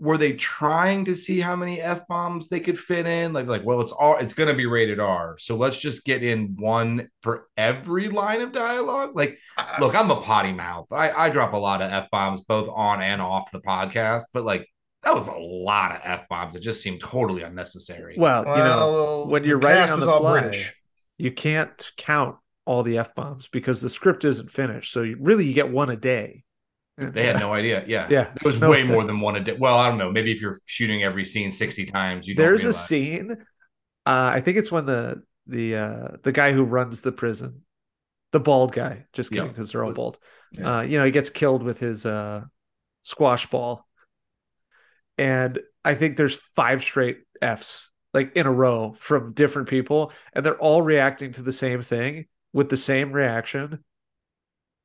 were 0.00 0.18
they 0.18 0.32
trying 0.34 1.04
to 1.06 1.16
see 1.16 1.40
how 1.40 1.56
many 1.56 1.80
f-bombs 1.80 2.48
they 2.48 2.60
could 2.60 2.78
fit 2.78 3.06
in? 3.06 3.32
Like 3.32 3.46
like 3.46 3.64
well 3.64 3.80
it's 3.80 3.92
all 3.92 4.16
it's 4.16 4.34
going 4.34 4.48
to 4.48 4.54
be 4.54 4.66
rated 4.66 5.00
r. 5.00 5.36
So 5.38 5.56
let's 5.56 5.78
just 5.78 6.04
get 6.04 6.22
in 6.22 6.56
one 6.58 7.08
for 7.22 7.46
every 7.56 8.08
line 8.08 8.40
of 8.40 8.52
dialogue. 8.52 9.12
Like 9.14 9.38
I- 9.56 9.76
look 9.80 9.94
i'm 9.94 10.10
a 10.10 10.20
potty 10.20 10.52
mouth. 10.52 10.88
I 10.92 11.10
i 11.12 11.30
drop 11.30 11.52
a 11.52 11.56
lot 11.58 11.80
of 11.80 11.92
f-bombs 11.92 12.42
both 12.42 12.68
on 12.74 13.02
and 13.02 13.22
off 13.22 13.52
the 13.52 13.60
podcast. 13.60 14.24
But 14.34 14.44
like 14.44 14.66
that 15.04 15.14
was 15.14 15.28
a 15.28 15.38
lot 15.38 15.92
of 15.92 16.00
f-bombs. 16.02 16.56
It 16.56 16.60
just 16.60 16.82
seemed 16.82 17.00
totally 17.00 17.42
unnecessary. 17.42 18.16
Well, 18.18 18.42
you 18.42 18.64
know, 18.64 18.78
well, 18.90 19.28
when 19.28 19.44
you're 19.44 19.60
the 19.60 19.66
writing 19.68 19.92
on 19.92 20.00
the 20.00 20.10
all 20.10 20.20
fly, 20.20 20.40
British. 20.40 20.74
You 21.18 21.30
can't 21.32 21.90
count 21.96 22.36
all 22.64 22.82
the 22.82 22.98
f 22.98 23.14
bombs 23.14 23.48
because 23.50 23.80
the 23.80 23.90
script 23.90 24.24
isn't 24.24 24.50
finished. 24.50 24.92
So 24.92 25.02
you, 25.02 25.16
really, 25.20 25.46
you 25.46 25.52
get 25.54 25.70
one 25.70 25.90
a 25.90 25.96
day. 25.96 26.44
They 26.96 27.26
had 27.26 27.38
no 27.38 27.52
idea. 27.52 27.84
Yeah. 27.86 28.08
Yeah. 28.10 28.24
There 28.24 28.34
was 28.44 28.60
No. 28.60 28.70
way 28.70 28.82
more 28.82 29.04
than 29.04 29.20
one 29.20 29.36
a 29.36 29.40
day. 29.40 29.52
Well, 29.52 29.76
I 29.78 29.88
don't 29.88 29.98
know. 29.98 30.10
Maybe 30.10 30.32
if 30.32 30.40
you're 30.40 30.58
shooting 30.66 31.04
every 31.04 31.24
scene 31.24 31.52
60 31.52 31.86
times, 31.86 32.26
you 32.26 32.34
don't 32.34 32.44
There's 32.44 32.64
a 32.64 32.72
scene. 32.72 33.32
Uh, 34.04 34.32
I 34.34 34.40
think 34.40 34.56
it's 34.56 34.72
when 34.72 34.86
the 34.86 35.22
the 35.46 35.76
uh, 35.76 36.08
the 36.24 36.32
guy 36.32 36.52
who 36.52 36.64
runs 36.64 37.00
the 37.00 37.12
prison, 37.12 37.62
the 38.32 38.40
bald 38.40 38.72
guy. 38.72 39.06
Just 39.12 39.30
kidding, 39.30 39.44
Yeah. 39.44 39.52
because 39.52 39.70
they're 39.70 39.84
all 39.84 39.92
bald. 39.92 40.18
Yeah. 40.52 40.78
Uh, 40.78 40.80
you 40.82 40.98
know, 40.98 41.04
he 41.04 41.10
gets 41.12 41.30
killed 41.30 41.62
with 41.62 41.78
his 41.78 42.04
uh, 42.04 42.42
squash 43.02 43.46
ball, 43.46 43.86
and 45.16 45.58
I 45.84 45.94
think 45.94 46.16
there's 46.16 46.34
five 46.36 46.82
straight 46.82 47.18
Fs 47.40 47.88
like 48.14 48.36
in 48.36 48.46
a 48.46 48.52
row 48.52 48.96
from 48.98 49.32
different 49.32 49.68
people, 49.68 50.12
and 50.32 50.44
they're 50.44 50.58
all 50.58 50.82
reacting 50.82 51.32
to 51.32 51.42
the 51.42 51.52
same 51.52 51.82
thing 51.82 52.26
with 52.52 52.68
the 52.68 52.76
same 52.76 53.12
reaction. 53.12 53.84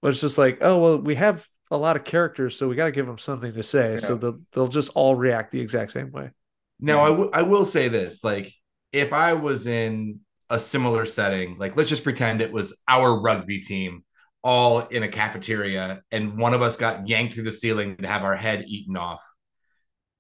But 0.01 0.09
it's 0.09 0.21
just 0.21 0.37
like, 0.37 0.59
oh 0.61 0.77
well, 0.79 0.97
we 0.97 1.15
have 1.15 1.47
a 1.71 1.77
lot 1.77 1.95
of 1.95 2.03
characters, 2.03 2.57
so 2.57 2.67
we 2.67 2.75
got 2.75 2.85
to 2.85 2.91
give 2.91 3.07
them 3.07 3.17
something 3.17 3.53
to 3.53 3.63
say. 3.63 3.97
So 3.97 4.15
they'll 4.15 4.39
they'll 4.51 4.67
just 4.67 4.91
all 4.95 5.15
react 5.15 5.51
the 5.51 5.61
exact 5.61 5.91
same 5.91 6.11
way. 6.11 6.31
Now, 6.79 7.01
I 7.01 7.09
w- 7.09 7.29
I 7.33 7.43
will 7.43 7.65
say 7.65 7.87
this 7.87 8.23
like, 8.23 8.53
if 8.91 9.13
I 9.13 9.33
was 9.33 9.67
in 9.67 10.19
a 10.49 10.59
similar 10.59 11.05
setting, 11.05 11.57
like, 11.57 11.77
let's 11.77 11.89
just 11.89 12.03
pretend 12.03 12.41
it 12.41 12.51
was 12.51 12.77
our 12.87 13.19
rugby 13.19 13.59
team 13.59 14.03
all 14.43 14.81
in 14.81 15.03
a 15.03 15.07
cafeteria 15.07 16.01
and 16.11 16.37
one 16.37 16.53
of 16.53 16.61
us 16.61 16.75
got 16.75 17.07
yanked 17.07 17.33
through 17.33 17.45
the 17.45 17.53
ceiling 17.53 17.95
to 17.95 18.07
have 18.07 18.23
our 18.23 18.35
head 18.35 18.65
eaten 18.67 18.97
off. 18.97 19.23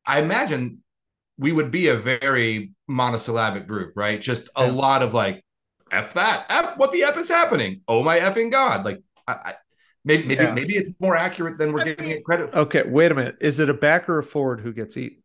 I 0.05 0.19
imagine 0.21 0.81
we 1.37 1.51
would 1.51 1.71
be 1.71 1.87
a 1.87 1.95
very 1.95 2.71
monosyllabic 2.87 3.67
group, 3.67 3.93
right? 3.95 4.21
Just 4.21 4.49
a 4.55 4.65
Yeah. 4.65 4.71
lot 4.71 5.01
of 5.01 5.13
like, 5.13 5.43
F 5.91 6.13
that, 6.15 6.45
F, 6.49 6.77
what 6.77 6.91
the 6.91 7.03
F 7.03 7.17
is 7.17 7.29
happening? 7.29 7.81
Oh 7.87 8.03
my 8.03 8.19
effing 8.19 8.51
God. 8.51 8.83
Like, 8.85 8.99
I, 9.27 9.33
I 9.33 9.53
maybe, 10.03 10.25
maybe, 10.25 10.43
Yeah. 10.43 10.53
maybe 10.53 10.73
it's 10.75 10.91
more 10.99 11.15
accurate 11.15 11.57
than 11.57 11.71
we're 11.71 11.81
I 11.81 11.85
giving 11.85 12.05
mean- 12.07 12.17
it 12.17 12.23
credit 12.23 12.49
for. 12.51 12.59
Okay, 12.59 12.83
wait 12.85 13.11
a 13.11 13.15
minute. 13.15 13.35
Is 13.41 13.59
it 13.59 13.69
a 13.69 13.73
back 13.73 14.09
or 14.09 14.19
a 14.19 14.23
forward 14.23 14.61
who 14.61 14.73
gets 14.73 14.97
eaten? 14.97 15.19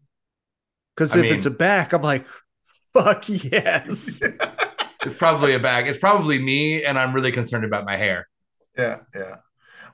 Because 0.94 1.14
I 1.16 1.20
if 1.20 1.30
it's 1.32 1.46
a 1.46 1.50
back, 1.50 1.92
I'm 1.92 2.02
like, 2.02 2.26
fuck 2.92 3.28
yes. 3.28 4.20
It's 5.06 5.14
probably 5.14 5.54
a 5.54 5.60
bag. 5.60 5.86
It's 5.86 5.98
probably 5.98 6.40
me, 6.40 6.82
and 6.84 6.98
I'm 6.98 7.14
really 7.14 7.30
concerned 7.30 7.64
about 7.64 7.84
my 7.86 7.96
hair. 7.96 8.28
Yeah, 8.76 8.98
yeah. 9.14 9.36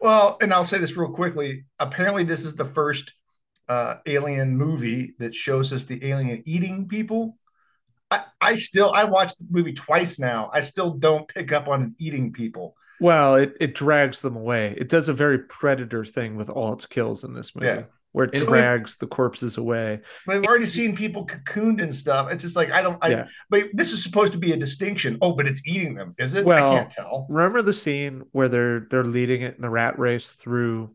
Well, 0.01 0.39
and 0.41 0.53
I'll 0.53 0.65
say 0.65 0.79
this 0.79 0.97
real 0.97 1.11
quickly. 1.13 1.67
Apparently, 1.79 2.25
this 2.25 2.43
is 2.43 2.55
the 2.55 2.65
first 2.65 3.13
uh, 3.69 3.97
alien 4.07 4.57
movie 4.57 5.15
that 5.19 5.35
shows 5.35 5.73
us 5.73 5.85
the 5.85 6.05
alien 6.07 6.43
eating 6.47 6.87
people. 6.89 7.39
I, 8.11 8.25
I 8.41 8.57
still 8.57 8.93
I 8.93 9.05
watched 9.05 9.39
the 9.39 9.47
movie 9.51 9.73
twice 9.73 10.19
now. 10.19 10.51
I 10.53 10.61
still 10.61 10.91
don't 10.91 11.27
pick 11.27 11.53
up 11.53 11.69
on 11.69 11.95
eating 11.99 12.33
people. 12.33 12.77
well, 13.01 13.35
it, 13.37 13.55
it 13.61 13.75
drags 13.75 14.21
them 14.21 14.37
away. 14.37 14.75
It 14.79 14.89
does 14.89 15.09
a 15.09 15.13
very 15.13 15.39
predator 15.39 16.05
thing 16.05 16.37
with 16.37 16.49
all 16.51 16.75
its 16.75 16.87
kills 16.87 17.25
in 17.25 17.33
this 17.35 17.55
movie, 17.57 17.67
Yeah. 17.67 17.83
where 18.13 18.27
it 18.27 18.35
And- 18.35 18.45
drags 18.47 18.97
the 18.99 19.07
corpses 19.09 19.57
away. 19.57 20.01
I've 20.29 20.45
already 20.45 20.67
seen 20.67 20.95
people 20.95 21.27
cocooned 21.27 21.83
and 21.83 21.93
stuff. 21.93 22.31
It's 22.31 22.43
just 22.43 22.55
like 22.57 22.71
I 22.71 22.83
don't. 22.83 22.99
I, 23.03 23.09
Yeah. 23.09 23.27
But 23.51 23.71
this 23.73 23.93
is 23.93 24.03
supposed 24.03 24.33
to 24.35 24.39
be 24.39 24.53
a 24.53 24.57
distinction. 24.57 25.19
Oh, 25.23 25.33
but 25.33 25.47
it's 25.49 25.67
eating 25.67 25.95
them, 25.95 26.15
is 26.19 26.35
it? 26.35 26.45
Well, 26.45 26.73
I 26.73 26.77
can't 26.77 26.91
tell. 26.91 27.27
Remember 27.31 27.63
the 27.63 27.75
scene 27.75 28.23
where 28.33 28.49
they're 28.49 28.87
they're 28.91 29.05
leading 29.05 29.41
it 29.43 29.57
in 29.57 29.63
the 29.63 29.71
rat 29.71 29.99
race 29.99 30.31
through 30.31 30.95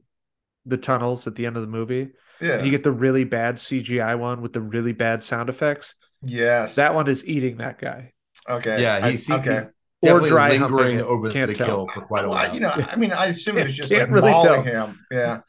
the 0.66 0.78
tunnels 0.78 1.26
at 1.28 1.36
the 1.36 1.48
end 1.48 1.58
of 1.58 1.64
the 1.64 1.68
movie? 1.68 2.12
Yeah. 2.42 2.54
And 2.56 2.66
you 2.66 2.72
get 2.72 2.84
the 2.84 2.92
really 2.92 3.24
bad 3.24 3.56
CGI 3.58 4.18
one 4.18 4.42
with 4.42 4.54
the 4.54 4.62
really 4.62 4.94
bad 4.94 5.24
sound 5.24 5.50
effects. 5.50 5.96
yes. 6.24 6.76
That 6.76 6.96
one 6.96 7.08
is 7.08 7.26
eating 7.28 7.58
that 7.58 7.80
guy. 7.80 8.14
Okay. 8.50 8.82
Yeah, 8.82 9.00
I- 9.04 9.12
he 9.12 9.18
seems 9.18 9.40
okay. 9.42 9.60
Or 10.02 10.08
definitely 10.08 10.30
dry 10.30 10.50
lingering 10.52 11.00
humping 11.00 11.02
over 11.02 11.30
Can't 11.32 11.50
the 11.50 11.56
tell. 11.56 11.68
kill 11.68 11.88
for 11.94 12.02
quite 12.02 12.24
a 12.24 12.30
Well, 12.30 12.38
while. 12.38 12.54
you 12.54 12.62
know, 12.62 12.70
I 12.72 12.96
mean, 12.96 13.12
I 13.12 13.26
assume 13.26 13.58
it 13.58 13.66
was 13.66 13.76
just 13.76 13.92
Can't 13.92 14.04
like 14.10 14.16
really 14.22 14.32
mauling 14.32 14.64
tell. 14.64 14.88
him. 14.88 15.06
Yeah. 15.12 15.40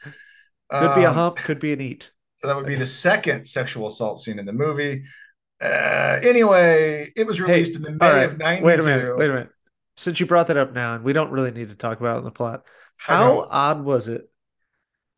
Could 0.72 0.94
be 0.96 1.02
a 1.04 1.08
Um, 1.10 1.14
hump, 1.14 1.36
could 1.36 1.60
be 1.60 1.72
an 1.72 1.80
eat. 1.80 2.10
So 2.40 2.48
that 2.48 2.56
would 2.56 2.66
be 2.66 2.74
the 2.74 2.86
second 2.86 3.44
sexual 3.44 3.86
assault 3.86 4.20
scene 4.20 4.38
in 4.40 4.46
the 4.46 4.52
movie. 4.52 5.04
Uh, 5.62 6.18
anyway, 6.22 7.12
it 7.14 7.26
was 7.26 7.40
released 7.40 7.76
in 7.76 7.82
the 7.82 7.90
May 7.92 7.98
All 8.06 8.12
right, 8.12 8.24
of 8.24 8.38
'92. 8.38 8.64
Wait 8.66 8.80
a 8.80 8.82
minute. 8.82 9.16
Wait 9.18 9.30
a 9.30 9.32
minute. 9.34 9.50
Since 9.96 10.18
you 10.20 10.26
brought 10.26 10.46
that 10.46 10.56
up 10.56 10.72
now, 10.72 10.94
and 10.94 11.04
we 11.04 11.12
don't 11.12 11.30
really 11.30 11.50
need 11.50 11.68
to 11.68 11.74
talk 11.74 12.00
about 12.00 12.16
it 12.16 12.18
in 12.20 12.24
the 12.24 12.30
plot, 12.30 12.64
how 12.96 13.46
odd 13.50 13.84
was 13.84 14.08
it 14.08 14.29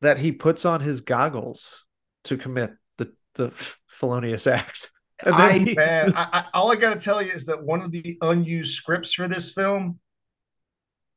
that 0.02 0.18
he 0.18 0.30
puts 0.32 0.64
on 0.64 0.80
his 0.80 1.00
goggles 1.00 1.84
to 2.24 2.36
commit 2.36 2.72
the 2.98 3.12
the 3.34 3.50
felonious 3.88 4.46
act? 4.46 4.90
I- 5.26 5.58
he- 5.58 5.74
Man, 5.76 6.12
I, 6.14 6.28
I, 6.32 6.44
all 6.54 6.70
I 6.70 6.76
got 6.76 6.94
to 6.94 7.00
tell 7.00 7.22
you 7.22 7.32
is 7.32 7.46
that 7.46 7.62
one 7.64 7.80
of 7.80 7.90
the 7.92 8.18
unused 8.20 8.74
scripts 8.74 9.14
for 9.14 9.26
this 9.28 9.52
film 9.52 9.98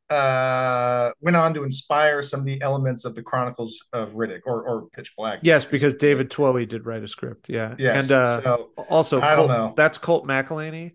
uh, 0.10 1.12
went 1.20 1.36
on 1.36 1.54
to 1.56 1.64
inspire 1.64 2.22
some 2.22 2.42
of 2.42 2.46
the 2.46 2.62
elements 2.62 3.06
of 3.06 3.16
the 3.16 3.24
Chronicles 3.24 3.80
of 3.92 4.14
Riddick 4.14 4.42
or, 4.46 4.62
or 4.64 4.88
Pitch 4.94 5.16
Black. 5.18 5.40
yes, 5.42 5.66
because 5.66 5.96
David 5.96 6.30
Twohy 6.30 6.68
did 6.68 6.86
write 6.86 7.04
a 7.04 7.08
script. 7.08 7.50
Yeah. 7.50 7.74
Yes. 7.80 8.04
And 8.04 8.12
uh, 8.12 8.42
so 8.44 8.70
also, 8.90 9.20
I 9.22 9.36
don't 9.36 9.48
know. 9.48 9.74
that's 9.76 9.98
Colt 9.98 10.28
McCallany, 10.28 10.94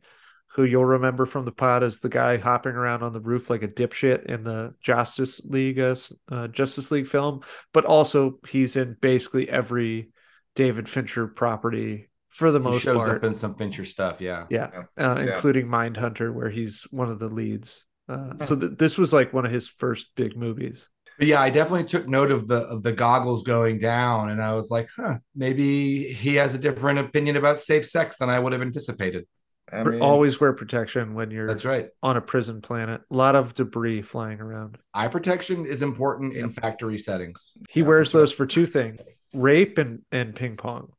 who 0.54 0.64
you'll 0.64 0.84
remember 0.84 1.26
from 1.26 1.44
the 1.44 1.52
pod 1.52 1.82
as 1.82 2.00
the 2.00 2.08
guy 2.08 2.36
hopping 2.36 2.72
around 2.74 3.02
on 3.02 3.12
the 3.12 3.20
roof 3.20 3.48
like 3.50 3.62
a 3.62 3.68
dipshit 3.68 4.26
in 4.26 4.42
the 4.42 4.74
Justice 4.80 5.40
League 5.44 5.78
uh, 5.78 5.94
uh 6.30 6.48
Justice 6.48 6.90
League 6.90 7.06
film, 7.06 7.40
but 7.72 7.84
also 7.84 8.38
he's 8.48 8.76
in 8.76 8.96
basically 9.00 9.48
every 9.48 10.10
David 10.56 10.88
Fincher 10.88 11.26
property 11.28 12.10
for 12.30 12.50
the 12.52 12.58
He 12.58 12.64
most 12.64 12.82
shows 12.82 12.96
part. 12.96 13.08
Shows 13.08 13.16
up 13.16 13.24
in 13.24 13.34
some 13.34 13.54
Fincher 13.54 13.84
stuff. 13.84 14.20
Yeah. 14.20 14.46
yeah, 14.50 14.84
Yeah. 14.96 15.12
uh, 15.12 15.18
Yeah. 15.24 15.34
including 15.34 15.66
Mindhunter, 15.66 16.32
where 16.32 16.50
he's 16.50 16.82
one 16.90 17.10
of 17.10 17.18
the 17.18 17.28
leads. 17.28 17.84
Uh, 18.08 18.30
Hmm. 18.30 18.44
so 18.44 18.56
th- 18.56 18.72
this 18.76 18.98
was 18.98 19.12
like 19.12 19.32
one 19.32 19.46
of 19.46 19.52
his 19.52 19.68
first 19.68 20.08
big 20.16 20.36
movies. 20.36 20.88
But 21.16 21.28
yeah, 21.28 21.40
I 21.40 21.50
definitely 21.50 21.84
took 21.84 22.08
note 22.08 22.30
of 22.32 22.48
the 22.48 22.56
of 22.62 22.82
the 22.82 22.92
goggles 22.92 23.42
going 23.44 23.78
down, 23.78 24.30
and 24.30 24.42
I 24.42 24.54
was 24.54 24.70
like, 24.70 24.88
huh, 24.96 25.18
maybe 25.36 26.12
he 26.12 26.36
has 26.36 26.54
a 26.54 26.58
different 26.58 26.98
opinion 26.98 27.36
about 27.36 27.60
safe 27.60 27.86
sex 27.86 28.16
than 28.18 28.30
I 28.30 28.38
would 28.38 28.52
have 28.52 28.62
anticipated. 28.62 29.26
I 29.72 29.84
mean, 29.84 30.00
Always 30.02 30.40
wear 30.40 30.52
protection 30.52 31.14
when 31.14 31.30
you're 31.30 31.46
That's 31.46 31.64
right. 31.64 31.88
on 32.02 32.16
a 32.16 32.20
prison 32.20 32.60
planet. 32.60 33.02
A 33.10 33.14
lot 33.14 33.36
of 33.36 33.54
debris 33.54 34.02
flying 34.02 34.40
around. 34.40 34.78
Eye 34.94 35.08
protection 35.08 35.66
is 35.66 35.82
important 35.82 36.34
in 36.34 36.50
factory 36.50 36.98
settings. 36.98 37.52
He 37.68 37.80
Yeah, 37.80 37.86
wears 37.86 38.12
those 38.12 38.32
for 38.32 38.46
two 38.46 38.66
things: 38.66 39.00
rape 39.32 39.78
and 39.78 40.02
and 40.10 40.34
ping 40.34 40.56
pong. 40.56 40.92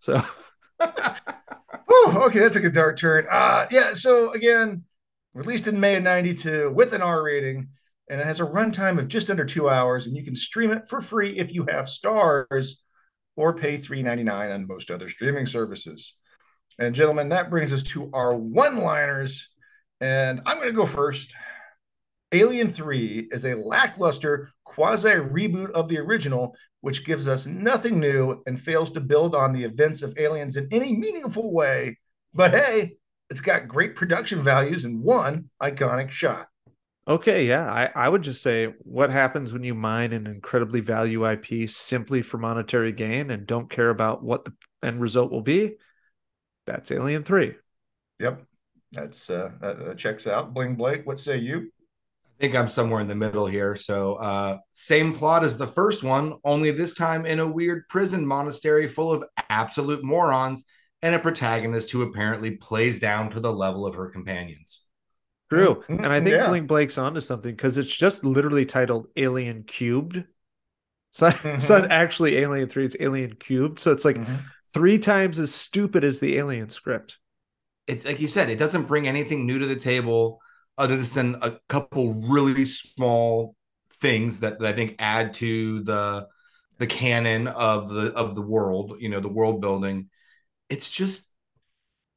So 0.00 0.22
Whew, 0.78 2.22
okay, 2.26 2.40
that 2.40 2.52
took 2.52 2.64
a 2.64 2.70
dark 2.70 2.98
turn. 2.98 3.26
Uh, 3.30 3.66
yeah, 3.70 3.94
so 3.94 4.32
again, 4.32 4.84
released 5.34 5.66
in 5.66 5.80
May 5.80 5.96
of 5.96 6.02
92 6.02 6.70
with 6.74 6.92
an 6.92 7.02
R 7.02 7.22
rating, 7.22 7.68
and 8.08 8.20
it 8.20 8.26
has 8.26 8.40
a 8.40 8.44
runtime 8.44 8.98
of 8.98 9.08
just 9.08 9.30
under 9.30 9.44
two 9.44 9.68
hours, 9.68 10.06
and 10.06 10.16
you 10.16 10.24
can 10.24 10.36
stream 10.36 10.70
it 10.72 10.88
for 10.88 11.00
free 11.00 11.38
if 11.38 11.52
you 11.52 11.66
have 11.68 11.86
Starz 11.86 12.72
or 13.36 13.54
pay 13.54 13.76
$3.99 13.76 14.54
on 14.54 14.66
most 14.66 14.90
other 14.90 15.08
streaming 15.08 15.46
services. 15.46 16.16
And 16.80 16.94
gentlemen, 16.94 17.28
that 17.28 17.50
brings 17.50 17.74
us 17.74 17.82
to 17.84 18.10
our 18.14 18.34
one-liners, 18.34 19.50
and 20.00 20.40
I'm 20.46 20.56
going 20.56 20.70
to 20.70 20.74
go 20.74 20.86
first. 20.86 21.34
Alien 22.32 22.70
3 22.70 23.28
is 23.32 23.44
a 23.44 23.54
lackluster 23.54 24.50
quasi 24.64 25.10
reboot 25.10 25.72
of 25.72 25.88
the 25.88 25.98
original, 25.98 26.56
which 26.80 27.04
gives 27.04 27.28
us 27.28 27.46
nothing 27.46 28.00
new 28.00 28.42
and 28.46 28.58
fails 28.58 28.90
to 28.92 29.00
build 29.00 29.34
on 29.34 29.52
the 29.52 29.64
events 29.64 30.00
of 30.00 30.16
Aliens 30.16 30.56
in 30.56 30.68
any 30.70 30.96
meaningful 30.96 31.52
way. 31.52 31.98
But 32.32 32.52
hey, 32.52 32.96
it's 33.28 33.42
got 33.42 33.68
great 33.68 33.94
production 33.94 34.42
values 34.42 34.84
and 34.84 35.02
one 35.02 35.50
iconic 35.60 36.10
shot. 36.10 36.46
Okay, 37.06 37.44
yeah. 37.44 37.70
I, 37.70 37.90
I 37.94 38.08
would 38.08 38.22
just 38.22 38.42
say 38.42 38.66
what 38.78 39.10
happens 39.10 39.52
when 39.52 39.64
you 39.64 39.74
mine 39.74 40.12
an 40.12 40.26
incredibly 40.26 40.80
value 40.80 41.28
IP 41.28 41.68
simply 41.68 42.22
for 42.22 42.38
monetary 42.38 42.92
gain 42.92 43.30
and 43.32 43.46
don't 43.46 43.68
care 43.68 43.90
about 43.90 44.22
what 44.22 44.46
the 44.46 44.54
end 44.82 45.00
result 45.00 45.30
will 45.30 45.42
be? 45.42 45.72
That's 46.66 46.90
Alien 46.90 47.24
3. 47.24 47.54
Yep, 48.18 48.42
that's 48.92 49.30
uh, 49.30 49.50
that, 49.60 49.84
that 49.84 49.98
checks 49.98 50.26
out. 50.26 50.52
Bling 50.54 50.76
Blake, 50.76 51.06
what 51.06 51.18
say 51.18 51.38
you? 51.38 51.70
I 52.38 52.42
think 52.44 52.54
I'm 52.54 52.68
somewhere 52.68 53.00
in 53.00 53.06
the 53.08 53.14
middle 53.14 53.46
here. 53.46 53.76
So, 53.76 54.14
uh, 54.14 54.58
same 54.72 55.12
plot 55.12 55.44
as 55.44 55.58
the 55.58 55.66
first 55.66 56.02
one, 56.02 56.34
only 56.44 56.70
this 56.70 56.94
time 56.94 57.26
in 57.26 57.38
a 57.38 57.46
weird 57.46 57.86
prison 57.88 58.26
monastery 58.26 58.88
full 58.88 59.12
of 59.12 59.24
absolute 59.50 60.02
morons 60.02 60.64
and 61.02 61.14
a 61.14 61.18
protagonist 61.18 61.90
who 61.90 62.02
apparently 62.02 62.52
plays 62.52 62.98
down 63.00 63.30
to 63.32 63.40
the 63.40 63.52
level 63.52 63.86
of 63.86 63.94
her 63.94 64.08
companions. 64.08 64.86
True. 65.50 65.82
Mm, 65.88 66.04
And 66.04 66.06
I 66.06 66.20
think 66.20 66.30
yeah. 66.36 66.46
Bling 66.46 66.66
Blake's 66.66 66.96
onto 66.96 67.20
something 67.20 67.54
because 67.54 67.76
it's 67.76 67.94
just 67.94 68.24
literally 68.24 68.64
titled 68.64 69.08
Alien 69.16 69.64
Cubed. 69.64 70.24
So 71.10 71.32
it's 71.44 71.68
not 71.68 71.90
actually 71.90 72.36
Alien 72.38 72.68
3, 72.68 72.84
it's 72.86 72.96
Alien 73.00 73.34
Cubed. 73.34 73.80
So 73.80 73.90
it's 73.92 74.04
like 74.04 74.16
Mhm. 74.16 74.44
Three 74.72 74.98
times 74.98 75.38
as 75.38 75.54
stupid 75.54 76.04
as 76.04 76.20
the 76.20 76.36
Alien 76.38 76.70
script. 76.70 77.18
It's 77.86 78.04
like 78.04 78.20
you 78.20 78.28
said, 78.28 78.50
it 78.50 78.58
doesn't 78.58 78.86
bring 78.86 79.08
anything 79.08 79.46
new 79.46 79.58
to 79.58 79.66
the 79.66 79.76
table 79.76 80.40
other 80.78 80.96
than 80.96 81.36
a 81.42 81.58
couple 81.68 82.14
really 82.14 82.64
small 82.64 83.56
things 83.94 84.40
that, 84.40 84.58
that 84.60 84.68
I 84.68 84.72
think 84.72 84.96
add 84.98 85.34
to 85.34 85.80
the 85.80 86.28
the 86.78 86.86
canon 86.86 87.46
of 87.46 87.90
the 87.90 88.12
of 88.14 88.34
the 88.34 88.42
world, 88.42 88.96
you 89.00 89.08
know, 89.08 89.20
the 89.20 89.28
world 89.28 89.60
building. 89.60 90.08
It's 90.68 90.90
just 90.90 91.30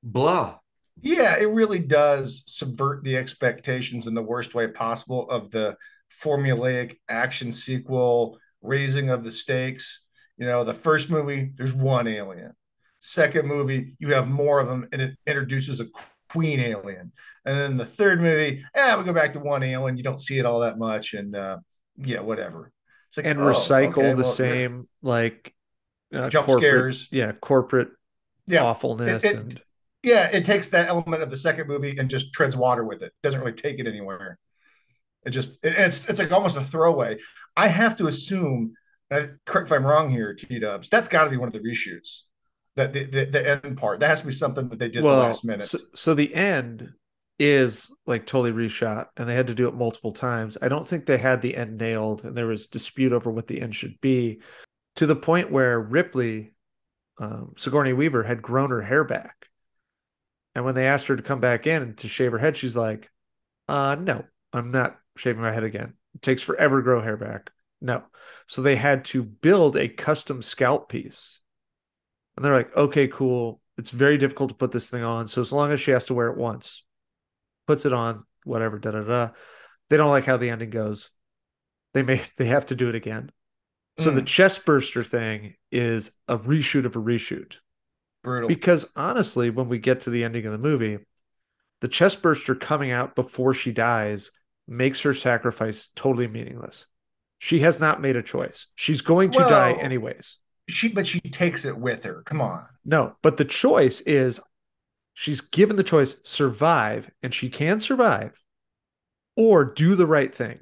blah. 0.01 0.57
Yeah, 1.01 1.37
it 1.37 1.49
really 1.49 1.79
does 1.79 2.43
subvert 2.47 3.03
the 3.03 3.17
expectations 3.17 4.07
in 4.07 4.13
the 4.13 4.21
worst 4.21 4.53
way 4.53 4.67
possible 4.67 5.29
of 5.29 5.51
the 5.51 5.75
formulaic 6.21 6.97
action 7.09 7.51
sequel, 7.51 8.37
raising 8.61 9.09
of 9.09 9.23
the 9.23 9.31
stakes. 9.31 10.02
You 10.43 10.49
know, 10.49 10.65
the 10.65 10.73
first 10.73 11.09
movie, 11.09 11.53
there's 11.55 11.73
one 11.73 12.05
alien. 12.05 12.51
Second 12.99 13.47
movie, 13.47 13.95
you 13.97 14.13
have 14.13 14.27
more 14.27 14.59
of 14.59 14.67
them, 14.67 14.89
and 14.91 15.01
it 15.01 15.15
introduces 15.25 15.79
a 15.79 15.85
queen 16.27 16.59
alien. 16.59 17.13
And 17.45 17.57
then 17.57 17.77
the 17.77 17.85
third 17.85 18.19
movie, 18.19 18.61
eh, 18.75 18.93
we 18.97 19.05
go 19.05 19.13
back 19.13 19.31
to 19.33 19.39
one 19.39 19.63
alien. 19.63 19.95
You 19.95 20.03
don't 20.03 20.19
see 20.19 20.39
it 20.39 20.45
all 20.45 20.59
that 20.59 20.77
much, 20.77 21.13
and 21.13 21.33
uh, 21.33 21.59
yeah, 21.95 22.19
whatever. 22.19 22.73
It's 23.07 23.15
like 23.15 23.25
And 23.25 23.39
oh, 23.39 23.43
recycle 23.45 23.99
okay, 23.99 24.09
the 24.09 24.15
well, 24.23 24.25
same 24.25 24.89
like 25.01 25.53
uh, 26.13 26.29
Jump 26.29 26.49
scares. 26.49 27.07
Yeah, 27.09 27.31
corporate 27.31 27.91
Yeah, 28.45 28.63
awfulness 28.63 29.23
It- 29.23 29.31
it- 29.31 29.37
and 29.37 29.61
yeah, 30.03 30.27
it 30.27 30.43
takes 30.43 30.67
that 30.69 30.89
element 30.89 31.23
of 31.23 31.29
the 31.29 31.37
second 31.37 31.69
movie 31.69 31.97
and 31.97 32.09
just 32.09 32.33
treads 32.33 32.57
water 32.57 32.83
with 32.83 33.01
it. 33.01 33.13
Doesn't 33.23 33.39
really 33.39 33.53
take 33.53 33.79
it 33.79 33.87
anywhere. 33.87 34.37
It 35.25 35.29
just 35.29 35.63
it- 35.63 35.77
it's 35.77 36.05
it's 36.09 36.19
like 36.19 36.33
almost 36.33 36.57
a 36.57 36.63
throwaway. 36.65 37.19
I 37.55 37.67
have 37.67 37.95
to 37.97 38.07
assume, 38.07 38.73
correct 39.45 39.67
if 39.67 39.71
I'm 39.71 39.85
wrong 39.85 40.09
here, 40.09 40.33
T 40.33 40.59
Dubs. 40.59 40.89
That's 40.89 41.09
got 41.09 41.25
to 41.25 41.29
be 41.29 41.37
one 41.37 41.47
of 41.47 41.53
the 41.53 41.59
reshoots. 41.59 42.21
That 42.75 42.93
the, 42.93 43.03
the 43.03 43.25
the 43.25 43.63
end 43.65 43.77
part 43.77 43.99
that 43.99 44.07
has 44.07 44.21
to 44.21 44.27
be 44.27 44.33
something 44.33 44.67
that 44.69 44.79
they 44.79 44.89
did 44.89 45.03
the 45.03 45.07
last 45.07 45.45
minute. 45.45 45.67
So, 45.67 45.79
so 45.93 46.13
the 46.13 46.33
end 46.33 46.89
is 47.39 47.91
like 48.07 48.25
totally 48.25 48.51
reshot, 48.51 49.07
and 49.17 49.29
they 49.29 49.35
had 49.35 49.47
to 49.47 49.55
do 49.55 49.67
it 49.67 49.75
multiple 49.75 50.11
times. 50.11 50.57
I 50.61 50.69
don't 50.69 50.87
think 50.87 51.05
they 51.05 51.17
had 51.17 51.41
the 51.41 51.55
end 51.55 51.77
nailed, 51.77 52.23
and 52.23 52.35
there 52.35 52.47
was 52.47 52.67
dispute 52.67 53.13
over 53.13 53.29
what 53.29 53.47
the 53.47 53.61
end 53.61 53.75
should 53.75 53.99
be, 54.01 54.39
to 54.95 55.05
the 55.05 55.15
point 55.15 55.51
where 55.51 55.79
Ripley, 55.79 56.53
um, 57.19 57.53
Sigourney 57.57 57.93
Weaver, 57.93 58.23
had 58.23 58.41
grown 58.41 58.71
her 58.71 58.81
hair 58.81 59.03
back, 59.03 59.49
and 60.55 60.65
when 60.65 60.75
they 60.75 60.87
asked 60.87 61.07
her 61.07 61.15
to 61.15 61.23
come 61.23 61.39
back 61.39 61.67
in 61.67 61.95
to 61.97 62.07
shave 62.07 62.31
her 62.31 62.39
head, 62.39 62.57
she's 62.57 62.77
like, 62.77 63.09
"Uh, 63.67 63.95
no, 63.99 64.25
I'm 64.51 64.71
not 64.71 64.97
shaving 65.17 65.41
my 65.41 65.51
head 65.51 65.63
again. 65.63 65.93
It 66.15 66.21
takes 66.21 66.41
forever 66.41 66.77
to 66.77 66.83
grow 66.83 67.01
hair 67.01 67.17
back. 67.17 67.51
No." 67.83 68.03
So 68.47 68.61
they 68.61 68.75
had 68.75 69.05
to 69.05 69.21
build 69.23 69.77
a 69.77 69.87
custom 69.87 70.41
scalp 70.41 70.89
piece. 70.89 71.39
And 72.35 72.43
they're 72.43 72.55
like, 72.55 72.75
okay, 72.75 73.07
cool. 73.07 73.61
It's 73.77 73.91
very 73.91 74.17
difficult 74.17 74.49
to 74.49 74.55
put 74.55 74.71
this 74.71 74.89
thing 74.89 75.03
on. 75.03 75.27
So 75.27 75.41
as 75.41 75.51
long 75.51 75.71
as 75.71 75.81
she 75.81 75.91
has 75.91 76.05
to 76.05 76.13
wear 76.13 76.27
it 76.27 76.37
once, 76.37 76.83
puts 77.67 77.85
it 77.85 77.93
on, 77.93 78.23
whatever, 78.43 78.79
da 78.79 78.91
da 78.91 79.01
da. 79.01 79.29
They 79.89 79.97
don't 79.97 80.09
like 80.09 80.25
how 80.25 80.37
the 80.37 80.49
ending 80.49 80.69
goes. 80.69 81.09
They 81.93 82.03
may 82.03 82.21
they 82.37 82.45
have 82.45 82.67
to 82.67 82.75
do 82.75 82.89
it 82.89 82.95
again. 82.95 83.31
So 83.99 84.09
the 84.09 84.21
hmm. 84.21 84.25
chest 84.25 84.65
burster 84.65 85.03
thing 85.03 85.53
is 85.71 86.11
a 86.27 86.37
reshoot 86.37 86.85
of 86.85 86.95
a 86.95 86.99
reshoot. 86.99 87.57
Brutal. 88.23 88.47
Because 88.47 88.87
honestly, 88.95 89.51
when 89.51 89.69
we 89.69 89.77
get 89.77 90.01
to 90.01 90.09
the 90.09 90.23
ending 90.23 90.45
of 90.47 90.51
the 90.51 90.57
movie, 90.57 90.97
the 91.81 91.87
chest 91.87 92.23
burster 92.23 92.55
coming 92.55 92.91
out 92.91 93.15
before 93.15 93.53
she 93.53 93.71
dies 93.71 94.31
makes 94.67 95.01
her 95.01 95.13
sacrifice 95.13 95.89
totally 95.95 96.27
meaningless. 96.27 96.85
She 97.43 97.59
has 97.59 97.77
not 97.77 97.99
made 97.99 98.15
a 98.15 98.23
choice. 98.23 98.67
She's 98.75 99.01
going 99.01 99.31
to 99.31 99.39
die 99.39 99.73
anyways. 99.73 100.37
she 100.69 100.87
but 100.87 101.05
she 101.05 101.19
takes 101.19 101.65
it 101.65 101.77
with 101.77 102.05
her. 102.05 102.23
Come 102.25 102.39
on. 102.39 102.65
No, 102.85 103.17
but 103.21 103.35
the 103.35 103.43
choice 103.43 103.99
is 103.99 104.39
she's 105.13 105.41
given 105.41 105.75
the 105.75 105.83
choice 105.83 106.15
survive, 106.23 107.11
and 107.21 107.33
she 107.33 107.49
can 107.49 107.81
survive, 107.81 108.31
or 109.35 109.65
do 109.65 109.97
the 109.97 110.07
right 110.07 110.33
thing. 110.33 110.61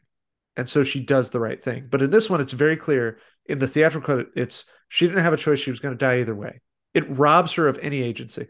And 0.58 0.68
so 0.68 0.84
she 0.84 1.02
does 1.02 1.30
the 1.30 1.40
right 1.40 1.64
thing. 1.64 1.86
But 1.88 2.02
in 2.02 2.10
this 2.10 2.32
one, 2.32 2.42
it's 2.42 2.52
very 2.52 2.78
clear 2.78 3.20
in 3.46 3.60
the 3.60 3.68
theatrical 3.68 4.18
cut, 4.18 4.32
it's 4.36 4.66
she 4.90 5.06
didn't 5.06 5.24
have 5.24 5.34
a 5.34 5.38
choice. 5.38 5.60
She 5.60 5.70
was 5.70 5.80
going 5.80 5.96
to 5.96 6.04
die 6.04 6.22
either 6.22 6.34
way. 6.34 6.62
It 6.96 7.08
robs 7.16 7.54
her 7.54 7.68
of 7.68 7.78
any 7.78 8.02
agency. 8.02 8.48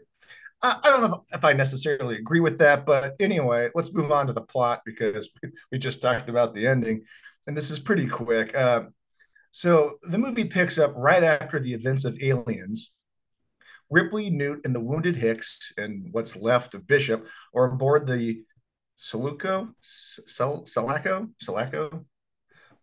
I, 0.62 0.78
I 0.82 0.88
don't 0.88 1.02
know 1.02 1.26
if 1.34 1.44
I 1.44 1.52
necessarily 1.52 2.16
agree 2.16 2.40
with 2.40 2.56
that, 2.60 2.86
but 2.86 3.14
anyway, 3.20 3.68
let's 3.74 3.92
move 3.92 4.10
on 4.10 4.26
to 4.28 4.32
the 4.32 4.40
plot 4.40 4.80
because 4.86 5.28
we 5.70 5.76
just 5.76 6.00
talked 6.00 6.30
about 6.30 6.54
the 6.54 6.66
ending, 6.66 7.04
and 7.46 7.56
this 7.56 7.70
is 7.70 7.78
pretty 7.78 8.06
quick. 8.06 8.54
Uh, 8.56 8.84
so 9.50 9.98
the 10.02 10.18
movie 10.18 10.44
picks 10.44 10.78
up 10.78 10.92
right 10.96 11.22
after 11.22 11.60
the 11.60 11.74
events 11.74 12.04
of 12.04 12.20
Aliens. 12.22 12.92
Ripley, 13.90 14.30
Newt, 14.30 14.62
and 14.64 14.74
the 14.74 14.80
wounded 14.80 15.16
Hicks, 15.16 15.72
and 15.76 16.08
what's 16.12 16.34
left 16.34 16.74
of 16.74 16.86
Bishop, 16.86 17.26
are 17.54 17.66
aboard 17.66 18.06
the 18.06 18.42
Suluco, 18.98 19.74
Sel- 19.80 20.64
Sulaco, 20.66 21.28
Sulaco, 21.40 22.06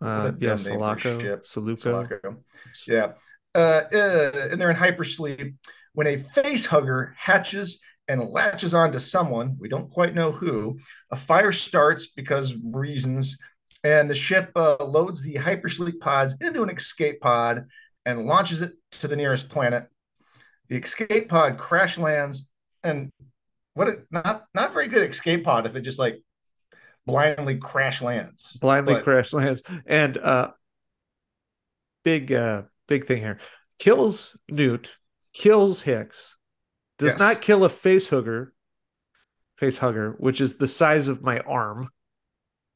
Uh, 0.02 0.32
yeah, 0.40 0.56
dumb 0.56 0.64
name 0.64 0.80
for 0.80 0.94
a 0.94 1.00
Sulaco, 1.00 1.20
ship. 1.20 1.46
Saluco. 1.46 1.80
Sulaco. 1.80 2.44
Yeah. 2.88 3.14
Uh, 3.56 3.82
uh, 3.92 4.48
and 4.52 4.62
they're 4.62 4.70
in 4.70 4.78
hypersleep 4.78 5.56
when 5.94 6.08
a 6.08 6.18
face 6.18 6.66
hugger 6.68 7.16
hatches 7.18 7.82
and 8.08 8.30
latches 8.30 8.74
onto 8.76 9.00
someone. 9.00 9.58
We 9.60 9.70
don't 9.70 9.90
quite 9.90 10.14
know 10.14 10.32
who. 10.32 10.78
A 11.12 11.16
fire 11.16 11.52
starts 11.52 12.08
because 12.08 12.56
reasons, 12.64 13.38
and 13.84 14.10
the 14.10 14.16
ship 14.16 14.52
uh, 14.56 14.84
loads 14.84 15.22
the 15.22 15.36
hypersleep 15.36 16.00
pods 16.00 16.36
into 16.42 16.64
an 16.64 16.70
escape 16.70 17.22
pod 17.22 17.66
and 18.06 18.26
launches 18.26 18.62
it 18.62 18.74
to 18.92 19.08
the 19.08 19.16
nearest 19.16 19.50
planet. 19.50 19.88
The 20.68 20.78
escape 20.78 21.30
pod 21.30 21.58
crash 21.58 21.98
lands, 21.98 22.48
and 22.84 23.12
what 23.74 23.88
a 23.88 23.98
not 24.12 24.46
not 24.54 24.74
very 24.74 24.88
good 24.88 25.08
escape 25.10 25.44
pod 25.44 25.66
if 25.66 25.76
it 25.76 25.82
just 25.82 26.00
like 26.00 26.22
blindly 27.06 27.58
crash 27.58 28.02
lands. 28.02 28.58
blindly 28.62 28.96
But- 28.96 29.04
crash 29.04 29.34
lands 29.34 29.64
and 29.86 30.18
uh 30.18 30.52
big 32.04 32.32
uh 32.32 32.64
big 32.88 33.06
thing 33.06 33.18
here 33.22 33.40
kills 33.78 34.36
newt 34.50 34.96
kills 35.34 35.82
hicks 35.82 36.38
does 36.98 37.12
Yes. 37.14 37.20
not 37.20 37.42
kill 37.42 37.64
a 37.64 37.70
face 37.70 38.10
hugger 38.10 38.54
face 39.58 39.78
hugger 39.78 40.16
which 40.20 40.40
is 40.42 40.58
the 40.58 40.68
size 40.68 41.08
of 41.08 41.22
my 41.22 41.40
arm 41.40 41.90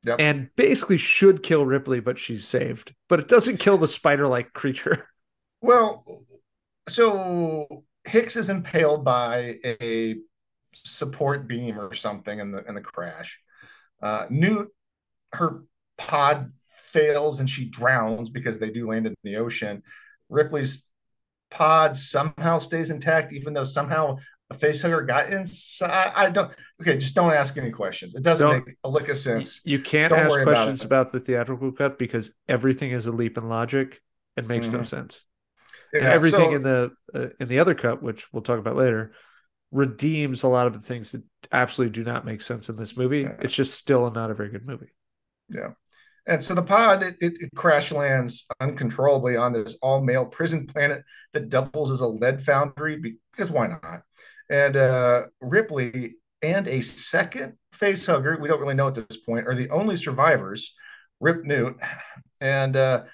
Yep. 0.05 0.17
and 0.19 0.49
basically 0.57 0.97
should 0.97 1.43
kill 1.43 1.65
ripley 1.65 2.01
but 2.01 2.19
she's 2.19 2.45
saved 2.45 2.93
but 3.07 3.19
it 3.19 3.29
doesn't 3.29 3.57
kill 3.57 3.77
the 3.77 3.87
spider-like 3.87 4.51
creature 4.53 5.07
Well, 5.63 6.25
so 6.89 7.85
Hicks 8.03 8.35
is 8.35 8.49
impaled 8.49 9.05
by 9.05 9.59
a 9.63 10.17
support 10.73 11.47
beam 11.47 11.79
or 11.79 11.93
something 11.93 12.37
in 12.37 12.51
the 12.51 12.65
in 12.67 12.75
the 12.75 12.81
crash. 12.81 13.39
Uh, 14.01 14.25
Newt, 14.29 14.67
her 15.31 15.63
pod 15.97 16.51
fails 16.91 17.39
and 17.39 17.49
she 17.49 17.69
drowns 17.69 18.29
because 18.29 18.59
they 18.59 18.71
do 18.71 18.89
land 18.89 19.07
in 19.07 19.15
the 19.23 19.37
ocean. 19.37 19.83
Ripley's 20.27 20.85
pod 21.49 21.95
somehow 21.95 22.59
stays 22.59 22.89
intact, 22.89 23.31
even 23.31 23.53
though 23.53 23.63
somehow 23.63 24.17
a 24.53 24.57
facehugger 24.57 25.05
got 25.07 25.31
inside. 25.31 26.11
I 26.15 26.29
don't. 26.29 26.51
Okay, 26.81 26.97
just 26.97 27.15
don't 27.15 27.31
ask 27.33 27.57
any 27.57 27.71
questions. 27.71 28.15
It 28.15 28.23
doesn't 28.23 28.47
Don't- 28.47 28.65
make 28.65 28.75
a 28.83 28.89
lick 28.89 29.07
of 29.09 29.17
sense. 29.17 29.61
you 29.65 29.79
can't 29.79 30.09
Don't 30.09 30.19
ask 30.19 30.29
worry 30.31 30.43
about 30.43 30.53
questions 30.55 30.83
about, 30.83 31.11
the 31.11 31.19
theatrical 31.19 31.71
cut 31.71 31.97
because 31.99 32.31
everything 32.47 32.91
is 32.91 33.05
a 33.05 33.11
leap 33.11 33.37
in 33.37 33.47
logic 33.49 34.01
and 34.37 34.47
makes 34.47 34.71
no 34.71 34.79
Mhm. 34.79 34.87
sense 34.87 35.21
Yeah, 35.93 35.99
and 35.99 36.07
everything 36.09 36.51
so- 36.51 36.55
in 36.55 36.63
the 36.63 36.91
uh, 37.13 37.27
in 37.39 37.47
the 37.47 37.59
other 37.59 37.75
cut, 37.75 38.01
which 38.01 38.31
we'll 38.33 38.41
talk 38.43 38.59
about 38.59 38.75
later, 38.75 39.11
redeems 39.71 40.43
a 40.43 40.47
lot 40.47 40.67
of 40.67 40.73
the 40.73 40.79
things 40.81 41.11
that 41.13 41.23
absolutely 41.51 41.93
do 41.93 42.03
not 42.03 42.25
make 42.25 42.41
sense 42.41 42.69
in 42.69 42.75
this 42.75 42.95
movie. 42.97 43.21
Yeah. 43.21 43.35
It's 43.41 43.55
just 43.55 43.73
still 43.75 44.09
not 44.11 44.29
a 44.31 44.33
very 44.35 44.49
good 44.49 44.65
movie. 44.65 44.93
Yeah. 45.49 45.71
And 46.25 46.41
so 46.43 46.55
the 46.55 46.61
pod 46.61 47.03
it, 47.03 47.17
it, 47.19 47.33
it 47.39 47.49
crash 47.55 47.91
lands 47.91 48.45
uncontrollably 48.61 49.35
on 49.35 49.51
this 49.51 49.77
all 49.81 50.01
male 50.01 50.25
prison 50.25 50.67
planet 50.67 51.03
that 51.33 51.49
doubles 51.49 51.91
as 51.91 51.99
a 51.99 52.07
lead 52.07 52.41
foundry 52.41 53.17
because 53.31 53.51
why 53.51 53.67
not? 53.67 54.03
And 54.53 54.77
uh, 54.77 55.23
Ripley 55.41 56.17
and 56.43 56.67
a 56.67 56.81
second 56.81 57.53
face 57.71 58.05
hugger, 58.05 58.37
we 58.39 58.47
don't 58.47 58.61
really 58.61 58.75
know 58.75 58.87
at 58.87 58.93
this 58.93 59.17
point, 59.17 59.47
are 59.47 59.55
the 59.55 59.71
only 59.71 59.95
survivors, 59.95 60.75
Rip 61.19 61.43
Newt. 61.43 61.79
And 62.39 62.75
uh, 62.75 63.05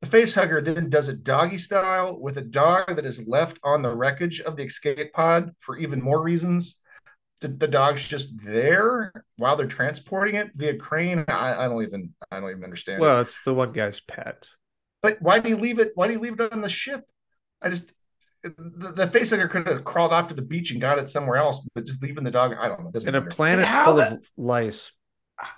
the 0.00 0.08
face 0.08 0.34
hugger 0.34 0.60
then 0.60 0.90
does 0.90 1.08
it 1.08 1.22
doggy 1.22 1.58
style 1.58 2.18
with 2.18 2.36
a 2.38 2.42
dog 2.42 2.96
that 2.96 3.06
is 3.06 3.28
left 3.28 3.60
on 3.62 3.82
the 3.82 3.94
wreckage 3.94 4.40
of 4.40 4.56
the 4.56 4.64
escape 4.64 5.12
pod 5.12 5.52
for 5.60 5.78
even 5.78 6.02
more 6.02 6.20
reasons. 6.20 6.80
The, 7.42 7.46
the 7.46 7.68
dog's 7.68 8.08
just 8.08 8.44
there 8.44 9.12
while 9.36 9.54
they're 9.54 9.68
transporting 9.68 10.34
it 10.34 10.50
via 10.56 10.78
crane. 10.78 11.24
I, 11.28 11.64
I 11.64 11.68
don't 11.68 11.84
even 11.84 12.12
I 12.32 12.40
don't 12.40 12.50
even 12.50 12.64
understand. 12.64 12.98
it. 12.98 13.02
Well, 13.02 13.20
it's 13.20 13.42
the 13.42 13.54
one 13.54 13.70
guy's 13.70 14.00
pet. 14.00 14.48
But 15.00 15.22
why 15.22 15.38
do 15.38 15.48
you 15.48 15.58
leave 15.58 15.78
it? 15.78 15.92
Why 15.94 16.08
do 16.08 16.14
you 16.14 16.18
leave 16.18 16.40
it 16.40 16.52
on 16.52 16.60
the 16.60 16.68
ship? 16.68 17.04
I 17.62 17.68
just 17.68 17.92
the, 18.42 18.92
the 18.94 19.06
facehugger 19.06 19.50
could 19.50 19.66
have 19.66 19.84
crawled 19.84 20.12
off 20.12 20.28
to 20.28 20.34
the 20.34 20.42
beach 20.42 20.70
and 20.70 20.80
got 20.80 20.98
it 20.98 21.08
somewhere 21.08 21.36
else, 21.36 21.60
but 21.74 21.84
just 21.86 22.02
leaving 22.02 22.24
the 22.24 22.30
dog, 22.30 22.54
I 22.58 22.68
don't 22.68 22.80
know. 22.82 22.88
it 22.88 22.92
Doesn't 22.94 23.08
In 23.08 23.14
a 23.14 23.22
planet 23.26 23.64
how 23.64 23.86
full 23.86 23.94
that- 23.96 24.12
of 24.12 24.30
lice, 24.36 24.92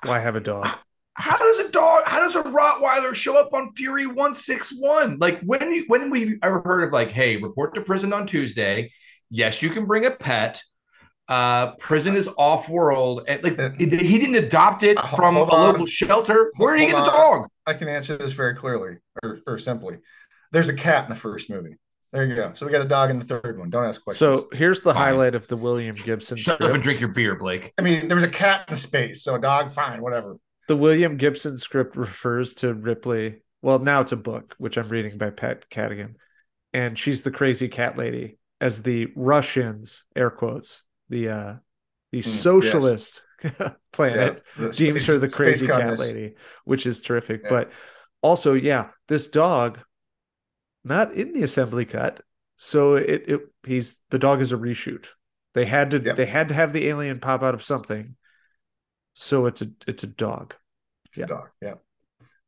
why 0.04 0.20
have 0.20 0.36
a 0.36 0.40
dog? 0.40 0.66
How 1.14 1.36
does 1.36 1.58
a 1.58 1.68
dog? 1.70 2.04
How 2.06 2.20
does 2.20 2.36
a 2.36 2.42
Rottweiler 2.42 3.14
show 3.14 3.38
up 3.38 3.52
on 3.52 3.70
Fury 3.74 4.06
One 4.06 4.32
Six 4.32 4.72
One? 4.78 5.18
Like 5.18 5.40
when 5.40 5.70
you 5.72 5.84
when 5.88 6.08
we 6.08 6.38
ever 6.42 6.62
heard 6.64 6.84
of 6.84 6.92
like, 6.92 7.10
hey, 7.10 7.36
report 7.36 7.74
to 7.74 7.82
prison 7.82 8.12
on 8.12 8.26
Tuesday. 8.26 8.92
Yes, 9.28 9.62
you 9.62 9.70
can 9.70 9.86
bring 9.86 10.06
a 10.06 10.10
pet. 10.10 10.62
Uh, 11.28 11.74
prison 11.76 12.16
is 12.16 12.28
off 12.38 12.68
world, 12.68 13.22
and 13.28 13.42
like 13.44 13.58
Uh, 13.58 13.70
he 13.78 13.86
didn't 13.86 14.34
adopt 14.36 14.82
it 14.82 14.96
uh, 14.96 15.06
from 15.08 15.36
a 15.36 15.42
local 15.44 15.86
shelter. 15.86 16.52
Where 16.56 16.76
did 16.76 16.86
he 16.86 16.90
get 16.92 17.04
the 17.04 17.10
dog? 17.10 17.48
I 17.66 17.74
can 17.74 17.88
answer 17.88 18.16
this 18.16 18.32
very 18.32 18.54
clearly 18.56 18.96
or, 19.22 19.40
or 19.46 19.58
simply. 19.58 19.98
There's 20.52 20.68
a 20.68 20.74
cat 20.74 21.04
in 21.04 21.10
the 21.10 21.20
first 21.20 21.50
movie. 21.50 21.76
There 22.12 22.24
you 22.24 22.34
go. 22.34 22.52
So 22.54 22.66
we 22.66 22.72
got 22.72 22.82
a 22.82 22.88
dog 22.88 23.10
in 23.10 23.18
the 23.20 23.24
third 23.24 23.56
one. 23.58 23.70
Don't 23.70 23.84
ask 23.84 24.02
questions. 24.02 24.18
So 24.18 24.48
here's 24.52 24.80
the 24.80 24.92
Fine. 24.92 25.02
highlight 25.02 25.34
of 25.36 25.46
the 25.46 25.56
William 25.56 25.94
Gibson 25.94 26.36
Shut 26.36 26.54
script. 26.56 26.68
up 26.70 26.74
and 26.74 26.82
drink 26.82 26.98
your 26.98 27.10
beer, 27.10 27.36
Blake. 27.36 27.72
I 27.78 27.82
mean, 27.82 28.08
there 28.08 28.16
was 28.16 28.24
a 28.24 28.28
cat 28.28 28.64
in 28.68 28.74
space, 28.74 29.22
so 29.22 29.36
a 29.36 29.40
dog, 29.40 29.70
fine, 29.70 30.02
whatever. 30.02 30.36
The 30.66 30.76
William 30.76 31.16
Gibson 31.16 31.58
script 31.58 31.96
refers 31.96 32.54
to 32.54 32.74
Ripley, 32.74 33.42
well, 33.62 33.78
now 33.78 34.00
it's 34.00 34.12
a 34.12 34.16
book, 34.16 34.54
which 34.58 34.76
I'm 34.76 34.88
reading 34.88 35.18
by 35.18 35.30
Pat 35.30 35.68
Cadigan, 35.70 36.14
and 36.72 36.98
she's 36.98 37.22
the 37.22 37.30
crazy 37.30 37.68
cat 37.68 37.96
lady 37.96 38.38
as 38.60 38.82
the 38.82 39.08
Russians, 39.16 40.04
air 40.16 40.30
quotes, 40.30 40.82
the 41.08 41.28
uh 41.28 41.54
the 42.12 42.18
yes. 42.18 42.26
socialist 42.26 43.22
planet 43.92 44.42
Yeah, 44.58 44.66
the 44.66 44.72
deems 44.72 45.02
space- 45.04 45.06
her 45.06 45.18
the 45.18 45.28
crazy 45.28 45.66
cat 45.68 45.98
lady, 45.98 46.34
which 46.64 46.86
is 46.86 47.00
terrific. 47.02 47.42
Yeah. 47.44 47.48
But 47.50 47.72
also, 48.22 48.54
yeah, 48.54 48.88
this 49.08 49.28
dog, 49.28 49.78
not 50.84 51.12
in 51.14 51.32
the 51.32 51.42
assembly 51.42 51.84
cut. 51.84 52.22
So 52.56 52.94
it, 52.96 53.24
it 53.28 53.40
he's 53.64 53.96
the 54.10 54.18
dog 54.18 54.40
is 54.40 54.52
a 54.52 54.56
reshoot. 54.56 55.06
They 55.54 55.64
had 55.64 55.90
to 55.92 55.98
Yep. 56.00 56.16
they 56.16 56.26
had 56.26 56.48
to 56.48 56.54
have 56.54 56.72
the 56.72 56.88
alien 56.88 57.20
pop 57.20 57.42
out 57.42 57.54
of 57.54 57.62
something. 57.62 58.16
So 59.14 59.46
it's 59.46 59.62
a 59.62 59.68
it's 59.86 60.04
a 60.04 60.08
dog. 60.08 60.54
It's 61.06 61.18
a 61.18 61.20
Yeah. 61.20 61.26
dog. 61.26 61.48
Yeah. 61.60 61.74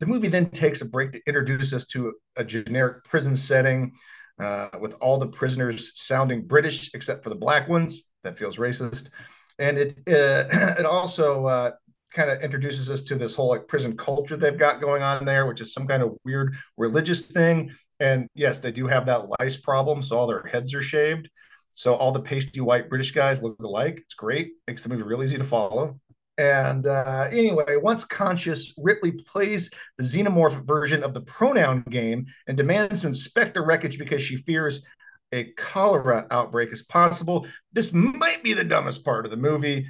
The 0.01 0.07
movie 0.07 0.29
then 0.29 0.51
takes 0.51 0.81
a 0.83 0.88
break 0.88 1.12
to 1.12 1.21
introduce 1.27 1.73
us 1.73 1.87
to 1.88 2.14
a 2.37 2.45
generic 2.45 3.05
prison 3.05 3.37
setting 3.37 3.92
uh, 4.40 4.68
with 4.81 4.95
all 4.95 5.18
the 5.18 5.29
prisoners 5.29 5.92
sounding 6.01 6.47
British 6.47 6.90
except 6.95 7.23
for 7.23 7.29
the 7.31 7.37
black 7.37 7.68
ones. 7.68 8.11
That 8.25 8.38
feels 8.38 8.57
racist. 8.57 9.11
And 9.59 9.79
it 9.79 9.99
uh, 10.09 10.49
it 10.79 10.87
also 10.87 11.47
uh, 11.47 11.71
kind 12.12 12.31
of 12.31 12.42
introduces 12.42 12.90
us 12.90 13.03
to 13.05 13.14
this 13.14 13.35
whole 13.35 13.49
like 13.49 13.68
prison 13.68 13.97
culture 13.97 14.37
they've 14.37 14.59
got 14.59 14.81
going 14.81 15.03
on 15.03 15.25
there, 15.25 15.47
which 15.47 15.61
is 15.61 15.73
some 15.73 15.87
kind 15.87 16.03
of 16.03 16.16
weird 16.25 16.57
religious 16.77 17.27
thing. 17.27 17.73
And 18.02 18.28
yes, 18.34 18.58
they 18.58 18.72
do 18.72 18.88
have 18.88 19.06
that 19.06 19.28
lice 19.38 19.56
problem, 19.56 20.02
so 20.02 20.18
all 20.18 20.26
their 20.26 20.42
heads 20.42 20.74
are 20.74 20.82
shaved. 20.82 21.30
So 21.72 21.94
all 21.94 22.10
the 22.10 22.20
pasty 22.20 22.60
white 22.60 22.88
British 22.88 23.12
guys 23.12 23.40
look 23.40 23.56
alike. 23.62 24.00
It's 24.04 24.14
great. 24.14 24.54
Makes 24.66 24.82
the 24.82 24.88
movie 24.88 25.04
real 25.04 25.22
easy 25.22 25.38
to 25.38 25.44
follow. 25.44 26.00
And 26.36 26.84
uh, 26.84 27.28
anyway, 27.30 27.76
once 27.76 28.04
conscious, 28.04 28.74
Ripley 28.76 29.12
plays 29.12 29.70
the 29.98 30.02
xenomorph 30.02 30.66
version 30.66 31.04
of 31.04 31.14
the 31.14 31.20
pronoun 31.20 31.84
game 31.88 32.26
and 32.48 32.56
demands 32.56 33.02
to 33.02 33.06
inspect 33.06 33.54
the 33.54 33.62
wreckage 33.62 34.00
because 34.00 34.20
she 34.20 34.36
fears 34.36 34.84
a 35.30 35.52
cholera 35.56 36.26
outbreak 36.32 36.72
is 36.72 36.82
possible. 36.82 37.46
This 37.72 37.92
might 37.92 38.42
be 38.42 38.52
the 38.52 38.64
dumbest 38.64 39.04
part 39.04 39.26
of 39.26 39.30
the 39.30 39.36
movie. 39.36 39.86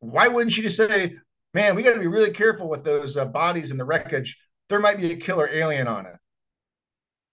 Why 0.00 0.26
wouldn't 0.26 0.50
she 0.50 0.62
just 0.62 0.76
say, 0.76 1.14
man, 1.54 1.76
we 1.76 1.84
got 1.84 1.94
to 1.94 2.00
be 2.00 2.08
really 2.08 2.32
careful 2.32 2.68
with 2.68 2.82
those 2.82 3.16
uh, 3.16 3.24
bodies 3.24 3.70
in 3.70 3.78
the 3.78 3.84
wreckage? 3.84 4.36
There 4.68 4.80
might 4.80 4.98
be 4.98 5.12
a 5.12 5.16
killer 5.16 5.48
alien 5.48 5.86
on 5.86 6.06
it. 6.06 6.14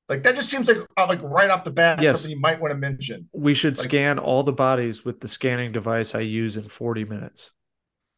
Like 0.10 0.24
that 0.24 0.34
just 0.36 0.50
seems 0.50 0.68
like 0.68 0.78
uh, 0.98 1.08
like 1.08 1.22
right 1.22 1.50
off 1.52 1.64
the 1.64 1.72
bat 1.72 2.02
Yes. 2.02 2.16
something 2.16 2.32
you 2.32 2.40
might 2.40 2.60
want 2.60 2.72
to 2.72 2.78
mention. 2.78 3.30
We 3.32 3.54
should 3.54 3.78
Like- 3.78 3.88
scan 3.88 4.20
all 4.20 4.42
the 4.44 4.52
bodies 4.52 5.06
with 5.06 5.20
the 5.22 5.28
scanning 5.28 5.72
device 5.72 6.16
I 6.16 6.22
use 6.22 6.58
in 6.58 6.68
40 6.68 7.06
minutes. 7.06 7.52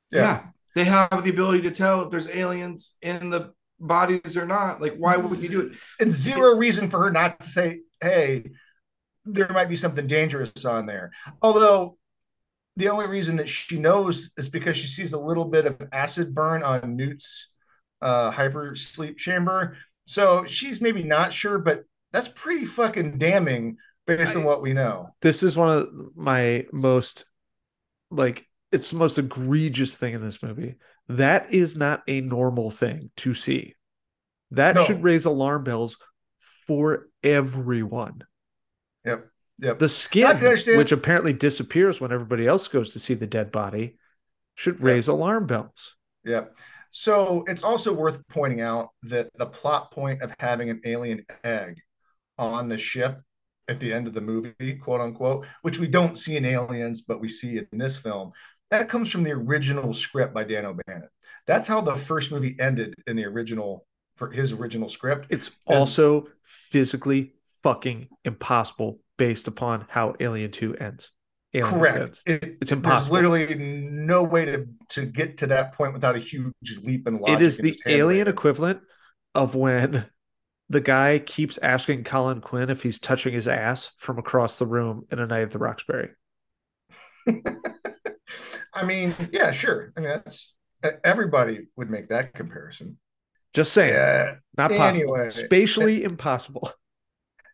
Yeah. 0.09 0.45
They 0.73 0.85
have 0.85 1.23
the 1.23 1.29
ability 1.29 1.61
to 1.63 1.71
tell 1.71 2.01
if 2.03 2.09
there's 2.11 2.29
aliens 2.29 2.95
in 3.01 3.29
the 3.29 3.53
bodies 3.79 4.37
or 4.37 4.45
not. 4.45 4.81
Like, 4.81 4.95
why 4.95 5.17
would 5.17 5.39
you 5.39 5.49
do 5.49 5.61
it? 5.61 5.71
and 5.99 6.11
zero 6.13 6.55
reason 6.55 6.89
for 6.89 6.99
her 7.03 7.11
not 7.11 7.41
to 7.41 7.47
say, 7.49 7.81
"Hey, 7.99 8.51
there 9.25 9.49
might 9.49 9.67
be 9.69 9.75
something 9.75 10.07
dangerous 10.07 10.63
on 10.65 10.85
there." 10.85 11.11
Although 11.41 11.97
the 12.77 12.87
only 12.87 13.07
reason 13.07 13.35
that 13.35 13.49
she 13.49 13.79
knows 13.79 14.31
is 14.37 14.47
because 14.49 14.77
she 14.77 14.87
sees 14.87 15.11
a 15.11 15.19
little 15.19 15.43
bit 15.45 15.65
of 15.65 15.81
acid 15.91 16.33
burn 16.33 16.63
on 16.63 16.95
Newt's 16.95 17.51
uh, 18.01 18.31
hyper 18.31 18.73
sleep 18.75 19.17
chamber. 19.17 19.75
So 20.05 20.45
she's 20.45 20.81
maybe 20.81 21.03
not 21.03 21.31
sure, 21.33 21.59
but 21.59 21.83
that's 22.11 22.27
pretty 22.27 22.65
fucking 22.65 23.17
damning 23.17 23.77
based 24.07 24.35
on 24.35 24.43
what 24.43 24.61
we 24.61 24.73
know. 24.73 25.15
This 25.21 25.43
is 25.43 25.55
one 25.55 25.69
of 25.77 25.89
my 26.15 26.65
most 26.73 27.25
like 28.09 28.45
it's 28.71 28.89
the 28.91 28.97
most 28.97 29.17
egregious 29.17 29.97
thing 29.97 30.13
in 30.13 30.21
this 30.21 30.41
movie. 30.43 30.75
That 31.07 31.53
is 31.53 31.75
not 31.75 32.03
a 32.07 32.21
normal 32.21 32.71
thing 32.71 33.11
to 33.17 33.33
see. 33.33 33.75
That 34.51 34.75
No. 34.75 34.83
should 34.85 35.03
raise 35.03 35.25
alarm 35.25 35.63
bells 35.63 35.97
for 36.67 37.07
everyone. 37.23 38.23
Yep. 39.05 39.27
Yep. 39.59 39.79
The 39.79 39.89
skin, 39.89 40.39
which 40.77 40.91
apparently 40.91 41.33
disappears 41.33 42.01
when 42.01 42.11
everybody 42.11 42.47
else 42.47 42.67
goes 42.67 42.93
to 42.93 42.99
see 42.99 43.13
the 43.13 43.27
dead 43.27 43.51
body, 43.51 43.97
should 44.55 44.75
Yep. 44.75 44.83
raise 44.83 45.07
alarm 45.07 45.47
bells. 45.47 45.95
Yeah. 46.23 46.45
So 46.91 47.43
it's 47.47 47.63
also 47.63 47.93
worth 47.93 48.19
pointing 48.27 48.61
out 48.61 48.89
that 49.03 49.29
the 49.37 49.45
plot 49.45 49.91
point 49.91 50.21
of 50.21 50.33
having 50.39 50.69
an 50.69 50.81
alien 50.85 51.25
egg 51.43 51.79
on 52.37 52.67
the 52.67 52.77
ship 52.77 53.21
at 53.67 53.79
the 53.79 53.93
end 53.93 54.07
of 54.07 54.13
the 54.13 54.21
movie, 54.21 54.75
quote 54.75 55.01
unquote, 55.01 55.45
which 55.61 55.79
we 55.79 55.87
don't 55.87 56.17
see 56.17 56.35
in 56.35 56.45
Aliens, 56.45 57.01
but 57.01 57.21
we 57.21 57.29
see 57.29 57.57
in 57.57 57.77
this 57.77 57.97
film, 57.97 58.31
that 58.69 58.89
comes 58.89 59.09
from 59.09 59.23
the 59.23 59.31
original 59.31 59.93
script 59.93 60.33
by 60.33 60.43
Dan 60.43 60.65
O'Bannon. 60.65 61.07
That's 61.47 61.67
how 61.67 61.81
the 61.81 61.95
first 61.95 62.31
movie 62.31 62.55
ended 62.59 62.95
in 63.07 63.15
the 63.15 63.25
original 63.25 63.85
for 64.17 64.29
his 64.29 64.51
original 64.51 64.89
script. 64.89 65.27
It's 65.29 65.51
also 65.65 66.27
physically 66.43 67.33
fucking 67.63 68.09
impossible 68.25 68.99
based 69.17 69.47
upon 69.47 69.85
how 69.89 70.15
Alien 70.19 70.51
2 70.51 70.75
ends. 70.75 71.11
Alien 71.53 71.79
Correct. 71.79 72.21
It, 72.25 72.57
It's 72.61 72.71
impossible. 72.71 73.15
There's 73.15 73.29
literally 73.29 73.55
no 73.55 74.23
way 74.23 74.45
to 74.45 74.67
to 74.89 75.05
get 75.05 75.37
to 75.39 75.47
that 75.47 75.73
point 75.73 75.93
without 75.93 76.15
a 76.15 76.19
huge 76.19 76.53
leap 76.81 77.07
in 77.07 77.17
logic. 77.19 77.39
It 77.39 77.43
is 77.43 77.57
the 77.57 77.77
alien 77.85 78.27
equivalent 78.27 78.81
of 79.35 79.55
when 79.55 80.05
the 80.69 80.81
guy 80.81 81.19
keeps 81.19 81.57
asking 81.57 82.05
Colin 82.05 82.39
Quinn 82.41 82.69
if 82.69 82.81
he's 82.81 82.99
touching 82.99 83.33
his 83.33 83.47
ass 83.47 83.91
from 83.97 84.17
across 84.17 84.57
the 84.57 84.65
room 84.65 85.05
in 85.11 85.19
A 85.19 85.27
Night 85.27 85.41
at 85.41 85.51
the 85.51 85.59
Roxbury. 85.59 86.11
I 88.73 88.85
mean, 88.85 89.13
yeah, 89.33 89.51
sure. 89.51 89.91
I 89.97 89.99
mean, 89.99 90.09
that's 90.09 90.53
everybody 91.03 91.67
would 91.75 91.89
make 91.89 92.09
that 92.09 92.33
comparison. 92.33 92.97
Just 93.53 93.73
saying, 93.73 93.93
Yeah, 93.93 94.35
not 94.57 94.71
possible. 94.71 94.85
anyway. 95.15 95.31
Spatially 95.31 96.03
impossible. 96.03 96.71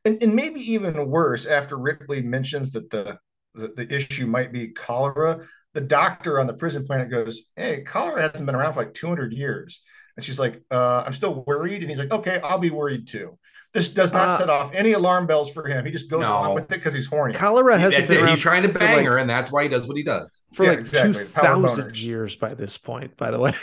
and, 0.06 0.22
and 0.22 0.36
maybe 0.36 0.60
even 0.74 1.10
worse 1.10 1.45
after 1.48 1.76
Ripley 1.78 2.22
mentions 2.22 2.72
that 2.72 2.91
the, 2.91 3.18
the 3.58 3.74
the 3.86 3.93
issue 3.95 4.28
might 4.28 4.51
be 4.51 4.70
cholera. 4.70 5.45
The 5.74 5.82
doctor 5.82 6.39
on 6.39 6.47
the 6.47 6.53
prison 6.53 6.86
planet 6.86 7.10
goes, 7.10 7.45
"Hey, 7.55 7.84
cholera 7.84 8.22
hasn't 8.22 8.45
been 8.45 8.55
around 8.55 8.74
for 8.74 8.80
like 8.82 8.93
200 8.93 9.34
years," 9.34 9.84
and 10.16 10.24
she's 10.26 10.39
like, 10.39 10.62
uh, 10.72 11.03
"I'm 11.05 11.14
still 11.14 11.43
worried," 11.45 11.82
and 11.82 11.89
he's 11.89 11.99
like, 11.99 12.12
"Okay, 12.12 12.39
I'll 12.41 12.58
be 12.60 12.70
worried 12.72 13.08
too." 13.08 13.38
This 13.74 13.89
does 13.89 14.14
not 14.14 14.30
Uh, 14.30 14.38
set 14.38 14.49
off 14.49 14.72
any 14.74 14.93
alarm 14.93 15.28
bells 15.28 15.51
for 15.51 15.68
him. 15.68 15.86
He 15.86 15.91
just 15.91 16.10
goes 16.10 16.22
No. 16.22 16.32
along 16.32 16.55
with 16.55 16.64
it 16.66 16.70
because 16.70 16.93
he's 16.93 17.05
horny. 17.08 17.34
Cholera 17.34 17.78
hasn't 17.78 17.99
That's 18.01 18.10
been 18.10 18.20
it. 18.20 18.24
around 18.24 18.34
He's 18.36 18.41
trying 18.41 18.64
to 18.64 18.70
for 18.70 18.80
bang 18.80 18.97
like- 18.97 19.05
her, 19.05 19.18
and 19.18 19.30
that's 19.30 19.51
why 19.51 19.64
he 19.64 19.70
does 19.70 19.88
what 19.88 19.97
he 19.97 20.03
does. 20.03 20.41
for 20.53 20.64
Yeah, 20.64 20.70
like 20.72 20.80
exactly. 20.80 21.14
2,000 21.26 21.97
years 21.97 22.36
by 22.38 22.53
this 22.55 22.78
point, 22.78 23.18
by 23.18 23.30
the 23.32 23.39
way. 23.39 23.51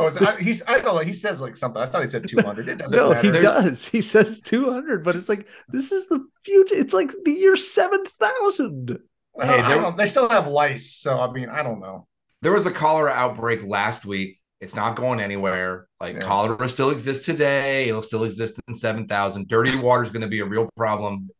Oh, 0.00 0.06
is- 0.06 0.16
I, 0.16 0.40
he's 0.40 0.66
I 0.66 0.80
don't 0.80 0.96
know. 0.96 0.98
He 1.04 1.12
says 1.12 1.40
like 1.42 1.56
something. 1.58 1.80
I 1.80 1.86
thought 1.86 2.02
he 2.02 2.08
said 2.10 2.26
200. 2.26 2.68
It 2.68 2.78
doesn't 2.78 2.98
No, 2.98 3.10
matter. 3.10 3.20
he 3.20 3.30
There's- 3.30 3.44
does. 3.64 3.86
He 3.86 4.00
says 4.00 4.40
200, 4.40 5.04
but 5.04 5.14
it's 5.14 5.28
like, 5.28 5.46
this 5.68 5.92
is 5.92 6.08
the 6.08 6.24
future. 6.42 6.74
It's 6.74 6.94
like 6.94 7.12
the 7.24 7.30
year 7.32 7.54
7,000. 7.54 8.88
Well, 8.88 8.98
Hey, 9.40 9.60
I 9.60 9.68
there- 9.68 9.80
don't- 9.80 9.96
they 9.96 10.06
still 10.06 10.28
have 10.28 10.46
lice, 10.46 10.92
so 10.96 11.18
I 11.20 11.30
mean, 11.32 11.48
I 11.48 11.62
don't 11.62 11.80
know. 11.80 12.06
There 12.42 12.52
was 12.52 12.66
a 12.66 12.70
cholera 12.70 13.10
outbreak 13.10 13.62
last 13.64 14.04
week. 14.04 14.40
It's 14.60 14.74
not 14.74 14.96
going 14.96 15.20
anywhere. 15.20 15.88
Like 16.00 16.14
Yeah. 16.16 16.20
cholera 16.22 16.68
still 16.68 16.90
exists 16.90 17.26
today. 17.26 17.88
It'll 17.88 18.02
still 18.02 18.24
exist 18.24 18.60
in 18.68 18.74
7,000. 18.74 19.48
Dirty 19.48 19.76
water 19.76 20.02
is 20.02 20.10
going 20.10 20.22
to 20.22 20.28
be 20.28 20.40
a 20.40 20.44
real 20.46 20.68
problem 20.76 21.30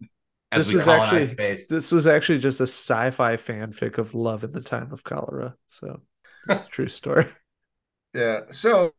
as 0.53 0.61
This 0.61 0.68
we 0.68 0.74
was 0.76 0.84
colonize 0.84 1.07
actually- 1.12 1.26
space. 1.26 1.68
This 1.68 1.92
was 1.92 2.07
actually 2.07 2.38
just 2.38 2.61
a 2.61 2.64
sci 2.66 3.11
fi 3.12 3.36
fanfic 3.36 3.99
of 3.99 4.14
love 4.14 4.45
in 4.45 4.53
the 4.53 4.61
time 4.61 4.92
of 4.92 5.05
cholera. 5.05 5.55
So 5.68 6.01
it's 6.49 6.64
a 6.64 6.68
true 6.68 6.88
story. 6.88 7.28
Yeah. 8.14 8.42
So 8.51 8.92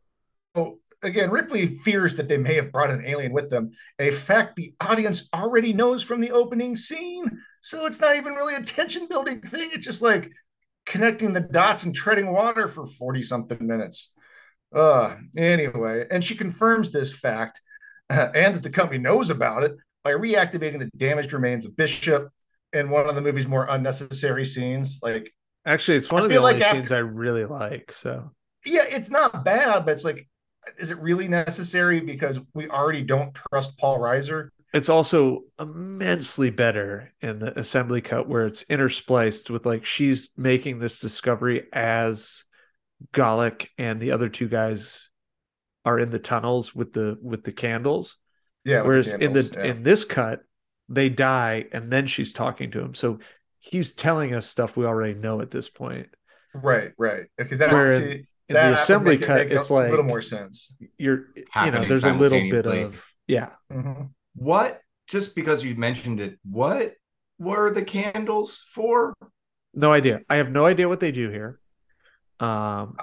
again, 1.06 1.30
Ripley 1.30 1.78
fears 1.78 2.14
that 2.16 2.28
they 2.28 2.36
may 2.38 2.54
have 2.54 2.72
brought 2.72 2.90
an 2.90 3.04
alien 3.06 3.32
with 3.32 3.48
them, 3.50 3.70
a 3.98 4.10
fact 4.10 4.56
the 4.56 4.74
audience 4.80 5.28
already 5.34 5.72
knows 5.72 6.02
from 6.02 6.20
the 6.20 6.30
opening 6.32 6.76
scene. 6.76 7.30
So 7.62 7.86
it's 7.86 8.00
not 8.00 8.16
even 8.16 8.34
really 8.34 8.54
a 8.54 8.62
tension 8.62 9.06
building 9.08 9.40
thing. 9.40 9.70
It's 9.72 9.86
just 9.86 10.02
like 10.02 10.30
connecting 10.84 11.32
the 11.32 11.40
dots 11.40 11.84
and 11.84 11.94
treading 11.94 12.32
water 12.32 12.68
for 12.68 12.86
40 12.86 13.22
something 13.22 13.66
minutes. 13.66 14.12
Uh, 14.74 15.16
anyway, 15.36 16.04
and 16.10 16.22
she 16.22 16.34
confirms 16.36 16.90
this 16.90 17.12
fact 17.16 17.60
uh, 18.10 18.28
and 18.34 18.54
that 18.56 18.62
the 18.62 18.70
company 18.70 18.98
knows 18.98 19.30
about 19.30 19.62
it 19.64 19.76
by 20.04 20.12
reactivating 20.12 20.78
the 20.78 20.90
damaged 20.96 21.32
remains 21.32 21.66
of 21.66 21.76
Bishop 21.76 22.28
in 22.72 22.90
one 22.90 23.08
of 23.08 23.14
the 23.14 23.20
movie's 23.20 23.46
more 23.46 23.66
unnecessary 23.68 24.44
scenes. 24.44 25.00
Like, 25.02 25.32
Actually, 25.64 25.96
it's 25.98 26.10
one 26.10 26.22
I 26.22 26.24
of 26.24 26.28
the 26.28 26.34
feel 26.34 26.42
like 26.42 26.54
only 26.54 26.64
after- 26.64 26.76
scenes 26.76 26.92
I 26.92 26.98
really 26.98 27.44
like. 27.44 27.92
So 27.96 28.30
yeah, 28.64 28.84
it's 28.88 29.10
not 29.10 29.44
bad, 29.44 29.84
but 29.84 29.92
it's 29.92 30.04
like, 30.04 30.28
is 30.78 30.90
it 30.90 30.98
really 30.98 31.28
necessary 31.28 32.00
because 32.00 32.40
we 32.54 32.68
already 32.68 33.02
don't 33.02 33.34
trust 33.34 33.76
Paul 33.78 33.98
Reiser? 33.98 34.50
it's 34.76 34.90
also 34.90 35.40
immensely 35.58 36.50
better 36.50 37.10
in 37.22 37.38
the 37.38 37.58
assembly 37.58 38.02
cut 38.02 38.28
where 38.28 38.46
it's 38.46 38.64
interspliced 38.64 39.48
with 39.48 39.64
like 39.64 39.86
she's 39.86 40.28
making 40.36 40.78
this 40.78 40.98
discovery 40.98 41.66
as 41.72 42.44
Golic 43.12 43.68
and 43.78 44.00
the 44.00 44.12
other 44.12 44.28
two 44.28 44.48
guys 44.48 45.08
are 45.86 45.98
in 45.98 46.10
the 46.10 46.18
tunnels 46.18 46.74
with 46.74 46.92
the 46.92 47.16
with 47.22 47.42
the 47.42 47.52
candles. 47.52 48.16
Yeah. 48.64 48.82
Whereas 48.82 49.12
in 49.14 49.20
candles, 49.20 49.50
the 49.50 49.58
yeah. 49.58 49.64
in 49.70 49.82
this 49.82 50.04
cut, 50.04 50.40
they 50.90 51.08
die 51.08 51.66
and 51.72 51.90
then 51.90 52.06
she's 52.06 52.34
talking 52.34 52.70
to 52.72 52.80
him. 52.80 52.94
So 52.94 53.20
he's 53.60 53.94
telling 53.94 54.34
us 54.34 54.46
stuff 54.46 54.76
we 54.76 54.84
already 54.84 55.14
know 55.14 55.40
at 55.40 55.50
this 55.50 55.70
point. 55.70 56.08
right, 56.54 56.92
right, 56.98 57.24
because 57.38 57.60
that, 57.60 57.72
Where 57.72 58.20
in- 58.48 58.54
that 58.54 58.68
the 58.68 58.74
assembly 58.74 59.14
make 59.14 59.22
it 59.22 59.26
cut, 59.26 59.36
make 59.36 59.50
a 59.50 59.60
it's 59.60 59.70
like 59.70 59.90
little 59.90 60.04
more 60.04 60.22
sense. 60.22 60.74
you're 60.98 61.26
you 61.36 61.70
know, 61.70 61.84
there's 61.84 62.04
a 62.04 62.12
little 62.12 62.40
bit 62.40 62.66
of 62.66 63.04
yeah. 63.26 63.50
Mhm. 63.72 64.10
What, 64.34 64.80
just 65.08 65.34
because 65.34 65.64
you 65.64 65.74
mentioned 65.74 66.20
it, 66.20 66.38
what 66.44 66.94
were 67.38 67.70
the 67.70 67.82
candles 67.82 68.64
for? 68.72 69.14
No 69.74 69.92
idea. 69.92 70.20
I 70.28 70.36
have 70.36 70.50
no 70.50 70.66
idea 70.66 70.88
what 70.88 71.00
they 71.00 71.10
do 71.12 71.30
here. 71.30 71.58
Um, 72.40 72.96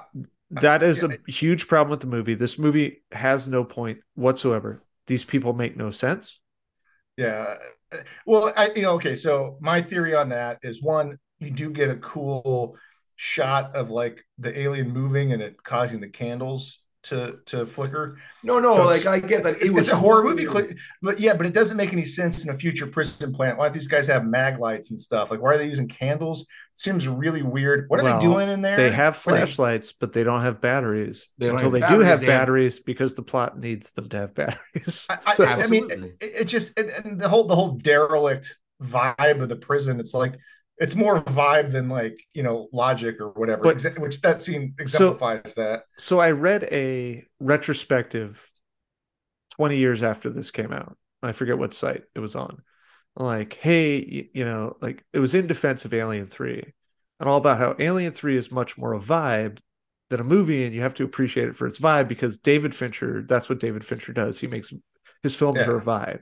that 0.50 0.82
is 0.82 1.02
a 1.02 1.18
huge 1.26 1.66
problem 1.66 1.90
with 1.90 2.00
the 2.00 2.06
movie. 2.06 2.34
This 2.34 2.58
movie 2.58 3.02
has 3.12 3.48
no 3.48 3.64
point 3.64 3.98
whatsoever. 4.14 4.82
These 5.06 5.24
people 5.24 5.52
make 5.52 5.76
no 5.76 5.90
sense. 5.90 6.38
Yeah. 7.16 7.56
Well, 8.26 8.52
I 8.56 8.70
you 8.74 8.82
know, 8.82 8.92
okay, 8.94 9.14
so 9.14 9.58
my 9.60 9.82
theory 9.82 10.14
on 10.14 10.30
that 10.30 10.58
is 10.62 10.82
one, 10.82 11.18
you 11.38 11.50
do 11.50 11.70
get 11.70 11.90
a 11.90 11.96
cool 11.96 12.76
shot 13.16 13.74
of 13.74 13.90
like 13.90 14.24
the 14.38 14.58
alien 14.58 14.90
moving 14.90 15.32
and 15.32 15.40
it 15.42 15.62
causing 15.62 16.00
the 16.00 16.08
candles 16.08 16.78
to 17.04 17.38
to 17.46 17.66
flicker. 17.66 18.16
No, 18.42 18.58
no, 18.60 18.74
So 18.76 18.86
like 18.86 19.04
I 19.06 19.18
get 19.20 19.42
that. 19.42 19.56
It's, 19.60 19.78
it's 19.78 19.88
a 19.88 19.96
horror 19.96 20.24
movie, 20.24 20.46
cl- 20.46 20.68
but 21.02 21.20
yeah, 21.20 21.34
but 21.34 21.44
it 21.44 21.52
doesn't 21.52 21.76
make 21.76 21.92
any 21.92 22.04
sense 22.04 22.42
in 22.44 22.50
a 22.50 22.54
future 22.54 22.86
prison 22.86 23.32
plant. 23.34 23.58
Why 23.58 23.68
do 23.68 23.74
these 23.74 23.88
guys 23.88 24.06
have 24.06 24.24
mag 24.24 24.58
lights 24.58 24.90
and 24.90 24.98
stuff? 24.98 25.30
Like, 25.30 25.42
why 25.42 25.52
are 25.54 25.58
they 25.58 25.68
using 25.68 25.86
candles? 25.86 26.46
Seems 26.76 27.06
really 27.06 27.42
weird. 27.42 27.84
What 27.88 28.00
are 28.00 28.04
Well, 28.04 28.18
they 28.18 28.24
doing 28.24 28.48
in 28.48 28.62
there? 28.62 28.74
They 28.76 28.90
have 28.90 29.16
What 29.24 29.34
are 29.34 29.38
they- 29.38 29.44
flashlights, 29.46 29.92
but 29.92 30.12
they 30.14 30.24
don't 30.24 30.40
have 30.40 30.60
batteries 30.62 31.28
They 31.38 31.46
don't 31.46 31.56
until 31.56 31.72
have 31.72 31.80
they 31.90 31.94
do 31.96 32.00
have 32.00 32.20
they 32.20 32.26
have- 32.26 32.40
batteries 32.40 32.80
because 32.80 33.14
the 33.14 33.22
plot 33.22 33.58
needs 33.58 33.90
them 33.92 34.08
to 34.08 34.16
have 34.16 34.34
batteries. 34.34 35.06
I, 35.10 35.18
I, 35.26 35.34
So- 35.34 35.44
I 35.44 35.66
mean, 35.66 35.84
Absolutely. 35.84 36.12
it, 36.22 36.32
it 36.40 36.44
just 36.46 36.76
and, 36.78 36.88
and 36.90 37.20
the 37.20 37.28
whole 37.28 37.46
the 37.46 37.54
whole 37.54 37.72
derelict 37.72 38.56
vibe 38.82 39.40
of 39.42 39.48
the 39.50 39.56
prison. 39.56 40.00
It's 40.00 40.14
like 40.14 40.38
it's 40.78 40.96
more 40.96 41.22
vibe 41.22 41.70
than 41.70 41.88
like 41.88 42.18
you 42.32 42.42
know 42.42 42.68
logic 42.72 43.16
or 43.20 43.28
whatever. 43.30 43.62
But- 43.62 43.76
exa- 43.76 43.98
which 43.98 44.20
that 44.22 44.42
scene 44.42 44.74
exemplifies 44.78 45.54
that. 45.54 45.84
so 45.98 46.18
I 46.20 46.30
read 46.32 46.64
a 46.72 47.24
retrospective 47.40 48.40
20 49.56 49.76
years 49.78 50.02
after 50.02 50.30
this 50.30 50.50
came 50.50 50.72
out. 50.72 50.96
I 51.22 51.32
forget 51.32 51.58
what 51.58 51.74
site 51.74 52.02
it 52.14 52.20
was 52.20 52.34
on. 52.34 52.62
Like, 53.16 53.54
hey, 53.54 54.28
you 54.34 54.44
know, 54.44 54.76
like 54.80 55.04
it 55.12 55.20
was 55.20 55.34
in 55.34 55.46
defense 55.46 55.84
of 55.84 55.94
Alien 55.94 56.26
3 56.26 56.72
and 57.20 57.28
all 57.28 57.36
about 57.38 57.58
how 57.58 57.76
Alien 57.78 58.12
3 58.12 58.36
is 58.36 58.50
much 58.50 58.76
more 58.76 58.92
a 58.94 58.98
vibe 59.00 59.58
than 60.10 60.20
a 60.20 60.24
movie, 60.24 60.64
and 60.64 60.74
you 60.74 60.82
have 60.82 60.94
to 60.94 61.04
appreciate 61.04 61.48
it 61.48 61.56
for 61.56 61.66
its 61.66 61.78
vibe 61.78 62.08
because 62.08 62.36
David 62.38 62.74
Fincher, 62.74 63.24
that's 63.26 63.48
what 63.48 63.60
David 63.60 63.84
Fincher 63.84 64.12
does. 64.12 64.38
He 64.40 64.48
makes 64.48 64.72
his 65.22 65.34
films 65.36 65.58
Yeah. 65.60 65.68
are 65.68 65.78
a 65.78 65.80
vibe. 65.82 66.20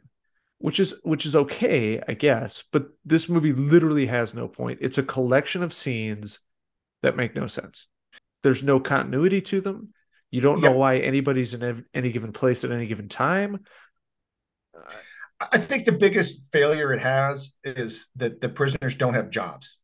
Which 0.62 0.78
is 0.78 0.94
which 1.02 1.26
is 1.26 1.34
okay, 1.34 2.00
I 2.06 2.14
guess, 2.14 2.62
but 2.72 2.86
this 3.04 3.28
movie 3.28 3.52
literally 3.52 4.06
has 4.06 4.32
no 4.32 4.46
point. 4.46 4.78
It's 4.80 4.96
a 4.96 5.02
collection 5.02 5.64
of 5.64 5.74
scenes 5.74 6.38
that 7.02 7.16
make 7.16 7.34
no 7.34 7.48
sense. 7.48 7.88
There's 8.44 8.62
no 8.62 8.78
continuity 8.78 9.40
to 9.40 9.60
them. 9.60 9.88
You 10.30 10.40
don't 10.40 10.60
know 10.60 10.70
why 10.70 10.98
anybody's 10.98 11.52
in 11.52 11.64
ev- 11.64 11.84
any 11.92 12.12
given 12.12 12.32
place 12.32 12.62
at 12.62 12.70
any 12.70 12.86
given 12.86 13.08
time. 13.08 13.64
I 15.40 15.58
think 15.58 15.84
the 15.84 15.92
biggest 15.92 16.52
failure 16.52 16.92
it 16.92 17.00
has 17.00 17.52
is 17.64 18.06
that 18.16 18.40
the 18.40 18.48
prisoners 18.48 18.94
don't 18.94 19.14
have 19.14 19.30
jobs. 19.30 19.78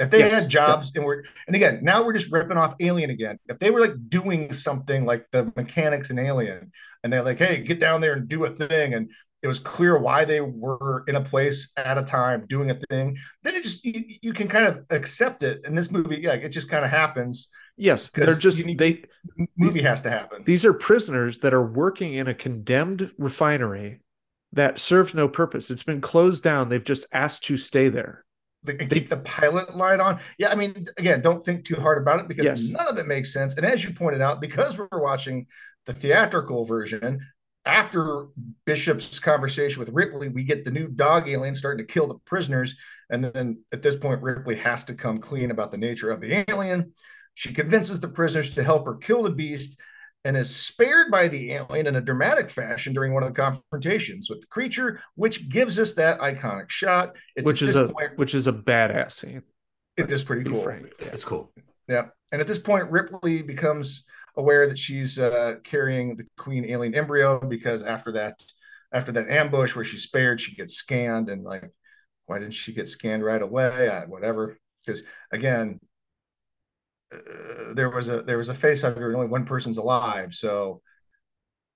If 0.00 0.10
they 0.10 0.18
Yes. 0.18 0.32
had 0.32 0.48
jobs 0.48 0.90
and 0.96 1.04
we're 1.04 1.22
and 1.46 1.54
again, 1.54 1.78
now 1.82 2.02
we're 2.02 2.12
just 2.12 2.32
ripping 2.32 2.56
off 2.56 2.74
Alien 2.80 3.10
again. 3.10 3.38
If 3.46 3.60
they 3.60 3.70
were 3.70 3.80
like 3.80 3.94
doing 4.08 4.52
something 4.52 5.04
like 5.04 5.26
the 5.30 5.52
mechanics 5.54 6.10
in 6.10 6.18
Alien, 6.18 6.72
and 7.04 7.12
they're 7.12 7.22
like, 7.22 7.38
hey, 7.38 7.62
get 7.62 7.78
down 7.78 8.00
there 8.00 8.14
and 8.14 8.26
do 8.28 8.44
a 8.44 8.50
thing, 8.50 8.94
and 8.94 9.10
it 9.42 9.48
was 9.48 9.58
clear 9.58 9.98
why 9.98 10.24
they 10.24 10.40
were 10.40 11.04
in 11.08 11.16
a 11.16 11.20
place 11.20 11.72
at 11.76 11.98
a 11.98 12.02
time 12.02 12.46
doing 12.48 12.70
a 12.70 12.74
thing, 12.90 13.16
then 13.42 13.54
it 13.54 13.62
just 13.62 13.84
you, 13.84 14.04
you 14.22 14.32
can 14.32 14.48
kind 14.48 14.66
of 14.66 14.84
accept 14.90 15.42
it. 15.42 15.62
In 15.64 15.74
this 15.74 15.90
movie, 15.90 16.20
yeah, 16.22 16.32
it 16.34 16.50
just 16.50 16.68
kind 16.68 16.84
of 16.84 16.90
happens. 16.90 17.48
Yes, 17.76 18.10
they're 18.14 18.34
just 18.34 18.64
need- 18.64 18.78
they 18.78 19.04
Movie 19.56 19.82
has 19.82 20.02
to 20.02 20.10
happen. 20.10 20.44
these 20.44 20.64
are 20.64 20.72
prisoners 20.74 21.38
that 21.38 21.54
are 21.54 21.64
working 21.64 22.14
in 22.14 22.28
a 22.28 22.34
condemned 22.34 23.10
refinery 23.18 24.00
that 24.52 24.78
serves 24.78 25.14
no 25.14 25.26
purpose. 25.28 25.70
It's 25.70 25.82
been 25.82 26.00
closed 26.02 26.42
down. 26.42 26.68
They've 26.68 26.84
just 26.84 27.06
asked 27.12 27.44
to 27.44 27.56
stay 27.56 27.88
there. 27.88 28.24
They 28.64 28.74
can 28.74 28.88
keep 28.88 29.08
the 29.08 29.16
pilot 29.16 29.74
light 29.76 29.98
on. 29.98 30.20
Yeah, 30.38 30.50
I 30.50 30.54
mean, 30.54 30.84
again, 30.98 31.20
don't 31.22 31.42
think 31.44 31.64
too 31.64 31.76
hard 31.76 32.00
about 32.00 32.20
it 32.20 32.28
because 32.28 32.44
Yes. 32.44 32.68
none 32.68 32.86
of 32.86 32.98
it 32.98 33.06
makes 33.08 33.32
sense. 33.32 33.56
And 33.56 33.66
as 33.66 33.82
you 33.82 33.92
pointed 33.94 34.20
out, 34.20 34.40
because 34.40 34.78
we're 34.78 34.86
watching 34.92 35.46
the 35.86 35.92
theatrical 35.92 36.64
version, 36.64 37.18
after 37.64 38.26
Bishop's 38.64 39.18
conversation 39.20 39.80
with 39.80 39.88
Ripley, 39.90 40.28
we 40.28 40.44
get 40.44 40.64
the 40.64 40.70
new 40.70 40.88
dog 40.88 41.28
alien 41.28 41.54
starting 41.54 41.86
to 41.86 41.92
kill 41.92 42.08
the 42.08 42.18
prisoners. 42.24 42.76
And 43.10 43.24
then 43.24 43.62
at 43.72 43.82
this 43.82 43.96
point, 43.96 44.22
Ripley 44.22 44.56
has 44.56 44.84
to 44.84 44.94
come 44.94 45.18
clean 45.18 45.50
about 45.50 45.70
the 45.70 45.78
nature 45.78 46.10
of 46.10 46.20
the 46.20 46.44
alien. 46.50 46.92
She 47.34 47.52
convinces 47.54 48.00
the 48.00 48.08
prisoners 48.08 48.54
to 48.54 48.64
help 48.64 48.84
her 48.86 48.96
kill 48.96 49.22
the 49.22 49.30
beast. 49.30 49.78
and 50.24 50.36
is 50.36 50.54
spared 50.54 51.10
by 51.10 51.28
the 51.28 51.52
alien 51.52 51.86
in 51.86 51.96
a 51.96 52.00
dramatic 52.00 52.48
fashion 52.48 52.92
during 52.92 53.12
one 53.12 53.22
of 53.22 53.28
the 53.28 53.34
confrontations 53.34 54.30
with 54.30 54.40
the 54.40 54.46
creature, 54.46 55.00
which 55.16 55.48
gives 55.48 55.78
us 55.78 55.94
that 55.94 56.20
iconic 56.20 56.70
shot. 56.70 57.16
It's 57.34 57.44
which 57.44 57.62
is 57.62 57.76
a 57.76 57.88
point, 57.88 58.16
which 58.16 58.34
is 58.34 58.46
a 58.46 58.52
badass 58.52 59.12
scene. 59.12 59.42
It 59.96 60.10
is 60.10 60.22
pretty 60.22 60.48
cool. 60.48 60.62
Frank. 60.62 60.92
Yeah. 61.00 61.08
It's 61.08 61.24
cool. 61.24 61.52
Yeah, 61.88 62.06
and 62.30 62.40
at 62.40 62.46
this 62.46 62.58
point, 62.58 62.90
Ripley 62.90 63.42
becomes 63.42 64.04
aware 64.36 64.66
that 64.66 64.78
she's 64.78 65.18
uh, 65.18 65.56
carrying 65.64 66.16
the 66.16 66.24
queen 66.38 66.64
alien 66.64 66.94
embryo 66.94 67.40
because 67.40 67.82
after 67.82 68.12
that, 68.12 68.42
after 68.92 69.12
that 69.12 69.28
ambush 69.28 69.74
where 69.74 69.84
she's 69.84 70.04
spared, 70.04 70.40
she 70.40 70.54
gets 70.54 70.74
scanned 70.74 71.28
and 71.28 71.44
like, 71.44 71.70
why 72.26 72.38
didn't 72.38 72.54
she 72.54 72.72
get 72.72 72.88
scanned 72.88 73.24
right 73.24 73.42
away? 73.42 73.88
I, 73.88 74.04
whatever. 74.06 74.58
Because 74.84 75.02
again, 75.30 75.78
uh, 77.12 77.74
there 77.74 77.90
was 77.90 78.08
a 78.08 78.22
there 78.22 78.38
was 78.38 78.48
a 78.48 78.54
face 78.54 78.82
hugger 78.82 79.08
and 79.08 79.16
only 79.16 79.28
one 79.28 79.44
person's 79.44 79.76
alive, 79.76 80.34
so 80.34 80.80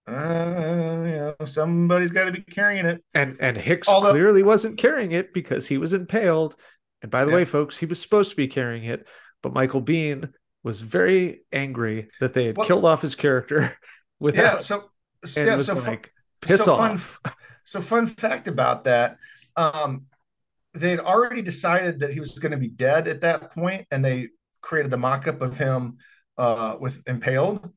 uh, 0.09 0.13
you 0.13 1.17
know 1.17 1.35
somebody's 1.45 2.13
got 2.13 2.25
to 2.25 2.33
be 2.33 2.41
carrying 2.41 2.87
it. 2.87 3.05
And 3.13 3.37
and 3.41 3.57
Hicks 3.57 3.89
Although, 3.89 4.13
clearly 4.13 4.43
wasn't 4.43 4.79
carrying 4.79 5.13
it 5.13 5.33
because 5.33 5.67
he 5.67 5.79
was 5.79 5.93
impaled. 5.93 6.57
And 7.03 7.11
by 7.11 7.25
the 7.25 7.31
yeah. 7.31 7.37
way, 7.39 7.45
folks, 7.45 7.77
he 7.77 7.87
was 7.87 8.01
supposed 8.01 8.31
to 8.31 8.37
be 8.37 8.49
carrying 8.49 8.85
it, 8.85 9.07
but 9.43 9.53
Michael 9.53 9.83
Biehn 9.83 10.33
was 10.67 10.81
very 10.81 11.43
angry 11.53 12.09
that 12.19 12.35
they 12.35 12.47
had 12.47 12.57
well, 12.57 12.67
killed 12.67 12.85
off 12.85 13.01
his 13.01 13.15
character 13.15 13.79
without. 14.19 14.43
Yeah, 14.43 14.59
so 14.59 14.91
yeah, 15.37 15.59
so 15.59 15.75
like, 15.75 16.13
piss 16.41 16.65
so 16.65 16.75
off. 16.75 17.21
Fun, 17.25 17.35
so 17.63 17.81
fun 17.81 18.07
fact 18.09 18.49
about 18.49 18.83
that. 18.83 19.17
Um, 19.55 20.07
they'd 20.75 20.99
already 20.99 21.41
decided 21.41 22.01
that 22.01 22.13
he 22.13 22.19
was 22.19 22.37
going 22.41 22.51
to 22.51 22.59
be 22.59 22.67
dead 22.67 23.07
at 23.07 23.21
that 23.21 23.53
point, 23.53 23.87
and 23.93 24.05
they 24.05 24.31
created 24.61 24.91
the 24.91 24.97
mock-up 24.97 25.41
of 25.41 25.57
him 25.57 25.99
uh, 26.37 26.75
with 26.81 27.01
impaled. 27.07 27.71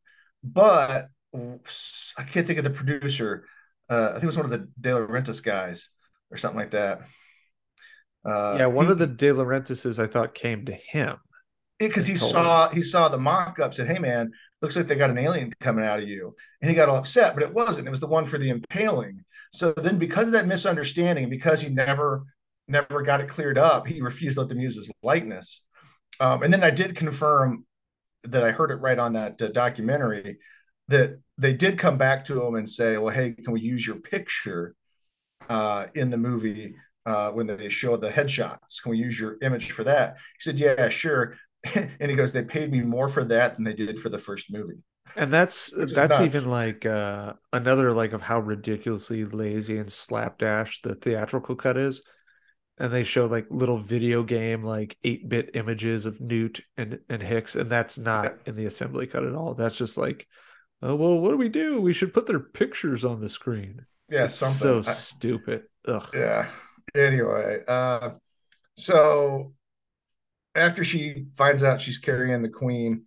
But 0.43 1.09
I 1.31 2.23
can't 2.23 2.47
think 2.47 2.57
of 2.57 2.63
the 2.63 2.71
producer. 2.71 3.45
Uh, 3.87 4.07
I 4.09 4.11
think 4.13 4.23
it 4.23 4.27
was 4.27 4.37
one 4.37 4.51
of 4.51 4.51
the 4.51 4.67
De 4.81 4.89
Laurentiis 4.89 5.43
guys 5.43 5.89
or 6.31 6.37
something 6.37 6.59
like 6.59 6.71
that. 6.71 7.01
Uh, 8.25 8.55
yeah, 8.57 8.65
one 8.65 8.87
he, 8.87 8.91
of 8.91 8.97
the 8.97 9.05
De 9.05 9.31
Laurentises 9.31 9.99
I 9.99 10.07
thought 10.07 10.33
came 10.33 10.65
to 10.65 10.73
him 10.73 11.17
because 11.79 12.05
he 12.05 12.15
saw 12.15 12.69
he 12.69 12.81
saw 12.81 13.07
the 13.07 13.17
mock-up 13.17 13.73
said, 13.73 13.87
"Hey 13.87 13.99
man, 13.99 14.31
looks 14.61 14.75
like 14.75 14.87
they 14.87 14.95
got 14.95 15.09
an 15.09 15.17
alien 15.17 15.53
coming 15.61 15.85
out 15.85 15.99
of 15.99 16.07
you," 16.07 16.35
and 16.61 16.69
he 16.69 16.75
got 16.75 16.89
all 16.89 16.97
upset, 16.97 17.33
but 17.33 17.43
it 17.43 17.53
wasn't. 17.53 17.87
It 17.87 17.91
was 17.91 18.01
the 18.01 18.07
one 18.07 18.25
for 18.25 18.37
the 18.37 18.49
impaling. 18.49 19.23
So 19.51 19.71
then, 19.71 19.97
because 19.97 20.27
of 20.27 20.33
that 20.33 20.45
misunderstanding, 20.47 21.29
because 21.29 21.61
he 21.61 21.69
never 21.69 22.25
never 22.67 23.01
got 23.01 23.21
it 23.21 23.29
cleared 23.29 23.57
up, 23.57 23.87
he 23.87 24.01
refused 24.01 24.35
to 24.35 24.41
let 24.41 24.49
them 24.49 24.59
use 24.59 24.75
his 24.75 24.91
likeness. 25.01 25.61
Um, 26.19 26.43
and 26.43 26.53
then 26.53 26.63
I 26.63 26.69
did 26.69 26.95
confirm 26.95 27.65
that 28.23 28.43
I 28.43 28.51
heard 28.51 28.71
it 28.71 28.75
right 28.75 28.99
on 28.99 29.13
that 29.13 29.41
uh, 29.41 29.47
documentary 29.47 30.39
that 30.89 31.19
they 31.37 31.53
did 31.53 31.79
come 31.79 31.97
back 31.97 32.25
to 32.25 32.45
him 32.45 32.55
and 32.55 32.67
say, 32.67 32.97
"Well, 32.97 33.13
hey, 33.13 33.31
can 33.31 33.53
we 33.53 33.61
use 33.61 33.87
your 33.87 33.97
picture 33.97 34.75
uh, 35.47 35.87
in 35.95 36.09
the 36.09 36.17
movie?" 36.17 36.75
Uh, 37.05 37.31
when 37.31 37.47
they 37.47 37.69
show 37.69 37.97
the 37.97 38.11
headshots. 38.11 38.83
Can 38.83 38.91
we 38.91 38.97
use 38.97 39.19
your 39.19 39.37
image 39.41 39.71
for 39.71 39.83
that? 39.85 40.17
He 40.37 40.41
said, 40.41 40.59
Yeah, 40.59 40.89
sure. 40.89 41.37
and 41.75 42.09
he 42.09 42.15
goes, 42.15 42.31
they 42.31 42.43
paid 42.43 42.71
me 42.71 42.81
more 42.81 43.09
for 43.09 43.23
that 43.25 43.55
than 43.55 43.63
they 43.63 43.73
did 43.73 43.99
for 43.99 44.09
the 44.09 44.19
first 44.19 44.51
movie. 44.51 44.79
And 45.15 45.33
that's 45.33 45.73
that's 45.93 46.19
even 46.19 46.49
like 46.49 46.85
uh, 46.85 47.33
another 47.51 47.93
like 47.93 48.13
of 48.13 48.21
how 48.21 48.39
ridiculously 48.39 49.25
lazy 49.25 49.77
and 49.77 49.91
slapdash 49.91 50.81
the 50.81 50.95
theatrical 50.95 51.55
cut 51.55 51.77
is. 51.77 52.01
And 52.77 52.93
they 52.93 53.03
show 53.03 53.25
like 53.25 53.47
little 53.49 53.77
video 53.77 54.23
game 54.23 54.63
like 54.63 54.97
eight 55.03 55.27
bit 55.27 55.51
images 55.53 56.05
of 56.05 56.21
Newt 56.21 56.61
and 56.77 56.99
and 57.09 57.21
Hicks, 57.21 57.55
and 57.55 57.69
that's 57.69 57.97
not 57.97 58.23
yeah. 58.23 58.31
in 58.45 58.55
the 58.55 58.67
assembly 58.67 59.05
cut 59.05 59.25
at 59.25 59.35
all. 59.35 59.53
That's 59.53 59.75
just 59.75 59.97
like, 59.97 60.27
oh 60.81 60.95
well, 60.95 61.19
what 61.19 61.31
do 61.31 61.37
we 61.37 61.49
do? 61.49 61.81
We 61.81 61.93
should 61.93 62.13
put 62.13 62.25
their 62.25 62.39
pictures 62.39 63.03
on 63.03 63.19
the 63.19 63.27
screen. 63.27 63.85
Yeah, 64.09 64.25
it's 64.25 64.35
something 64.35 64.83
so 64.83 64.89
I, 64.89 64.93
stupid. 64.93 65.63
Ugh. 65.87 66.09
Yeah. 66.13 66.47
Anyway, 66.95 67.59
uh, 67.67 68.11
so 68.75 69.53
after 70.55 70.83
she 70.83 71.25
finds 71.35 71.63
out 71.63 71.81
she's 71.81 71.97
carrying 71.97 72.41
the 72.41 72.49
queen 72.49 73.03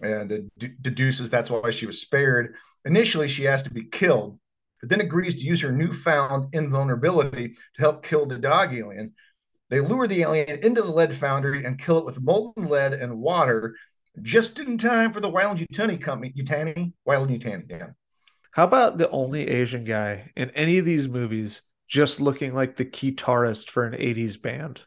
and 0.00 0.50
deduces 0.80 1.28
that's 1.28 1.50
why 1.50 1.70
she 1.70 1.86
was 1.86 2.00
spared, 2.00 2.54
initially 2.84 3.28
she 3.28 3.44
has 3.44 3.62
to 3.62 3.70
be 3.70 3.84
killed, 3.84 4.38
but 4.80 4.88
then 4.88 5.00
agrees 5.00 5.34
to 5.34 5.44
use 5.44 5.60
her 5.60 5.72
newfound 5.72 6.54
invulnerability 6.54 7.48
to 7.48 7.80
help 7.80 8.04
kill 8.04 8.26
the 8.26 8.38
dog 8.38 8.74
alien. 8.74 9.12
They 9.70 9.80
lure 9.80 10.06
the 10.06 10.22
alien 10.22 10.60
into 10.64 10.82
the 10.82 10.90
lead 10.90 11.14
foundry 11.14 11.64
and 11.64 11.78
kill 11.78 11.98
it 11.98 12.04
with 12.04 12.20
molten 12.20 12.68
lead 12.68 12.94
and 12.94 13.18
water 13.18 13.74
just 14.22 14.58
in 14.58 14.78
time 14.78 15.12
for 15.12 15.20
the 15.20 15.28
Wild 15.28 15.58
Yutani 15.58 16.00
Company. 16.00 16.32
Yutani? 16.36 16.92
Weyland-Yutani, 17.04 17.64
yeah. 17.68 17.88
How 18.52 18.64
about 18.64 18.98
the 18.98 19.10
only 19.10 19.48
Asian 19.48 19.84
guy 19.84 20.32
in 20.36 20.50
any 20.50 20.78
of 20.78 20.84
these 20.84 21.08
movies 21.08 21.62
just 21.86 22.20
looking 22.20 22.54
like 22.54 22.76
the 22.76 22.84
guitarist 22.84 23.70
for 23.70 23.84
an 23.84 23.94
80s 23.94 24.40
band? 24.40 24.84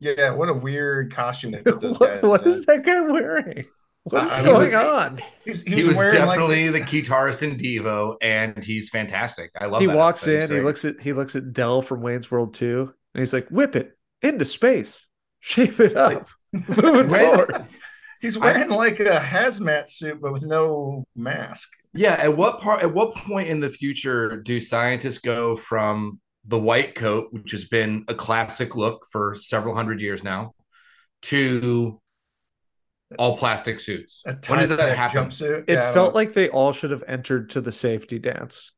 Yeah, 0.00 0.30
what 0.30 0.48
a 0.48 0.54
weird 0.54 1.14
costume 1.14 1.52
they 1.52 1.58
put 1.62 1.80
those 1.80 1.98
what, 1.98 2.22
What 2.22 2.46
is 2.46 2.64
that 2.66 2.84
guy 2.84 3.00
wearing? 3.00 3.66
What 4.04 4.24
is 4.24 4.38
uh, 4.38 4.42
going 4.42 4.64
was, 4.64 4.74
on? 4.74 5.20
He's, 5.44 5.62
he, 5.62 5.76
he 5.76 5.84
was, 5.84 5.98
definitely 5.98 6.70
like... 6.70 6.88
the 6.88 7.02
guitarist 7.02 7.42
in 7.42 7.56
Devo, 7.56 8.16
and 8.22 8.62
he's 8.62 8.88
fantastic. 8.88 9.50
I 9.58 9.66
love. 9.66 9.80
He 9.80 9.86
walks 9.86 10.26
in, 10.26 10.50
he 10.50 10.60
looks 10.60 10.84
at 10.84 11.00
he 11.00 11.12
looks 11.12 11.36
at 11.36 11.52
Del 11.52 11.82
from 11.82 12.00
Wayne's 12.00 12.30
World 12.30 12.54
2, 12.54 12.92
and 13.14 13.20
he's 13.20 13.32
like, 13.32 13.48
"Whip 13.48 13.76
it 13.76 13.98
into 14.22 14.44
space, 14.44 15.06
shape 15.40 15.78
it 15.80 15.96
up, 15.96 16.28
like, 16.52 16.68
moving 16.68 17.08
forward." 17.08 17.66
He's 18.20 18.36
wearing 18.38 18.72
I, 18.72 18.74
like 18.74 18.98
a 18.98 19.20
hazmat 19.20 19.88
suit, 19.88 20.20
but 20.20 20.32
with 20.32 20.42
no 20.42 21.04
mask. 21.14 21.68
Yeah. 21.94 22.14
At 22.14 22.36
what 22.36 22.60
part? 22.60 22.82
At 22.82 22.92
what 22.92 23.14
point 23.14 23.48
in 23.48 23.60
the 23.60 23.70
future 23.70 24.40
do 24.40 24.60
scientists 24.60 25.18
go 25.18 25.54
from 25.54 26.20
the 26.48 26.58
white 26.58 26.94
coat, 26.94 27.28
which 27.30 27.52
has 27.52 27.66
been 27.66 28.04
a 28.08 28.14
classic 28.14 28.74
look 28.74 29.06
for 29.12 29.34
several 29.36 29.74
hundred 29.74 30.00
years 30.00 30.24
now, 30.24 30.54
to 31.22 32.00
all 33.18 33.36
plastic 33.36 33.80
suits. 33.80 34.22
When 34.24 34.58
does 34.58 34.70
that 34.70 34.96
happen? 34.96 35.26
Jumpsuit? 35.26 35.64
It 35.68 35.74
yeah, 35.74 35.92
felt 35.92 36.14
like 36.14 36.32
they 36.32 36.48
all 36.48 36.72
should 36.72 36.90
have 36.90 37.04
entered 37.06 37.50
to 37.50 37.60
the 37.60 37.72
safety 37.72 38.18
dance. 38.18 38.72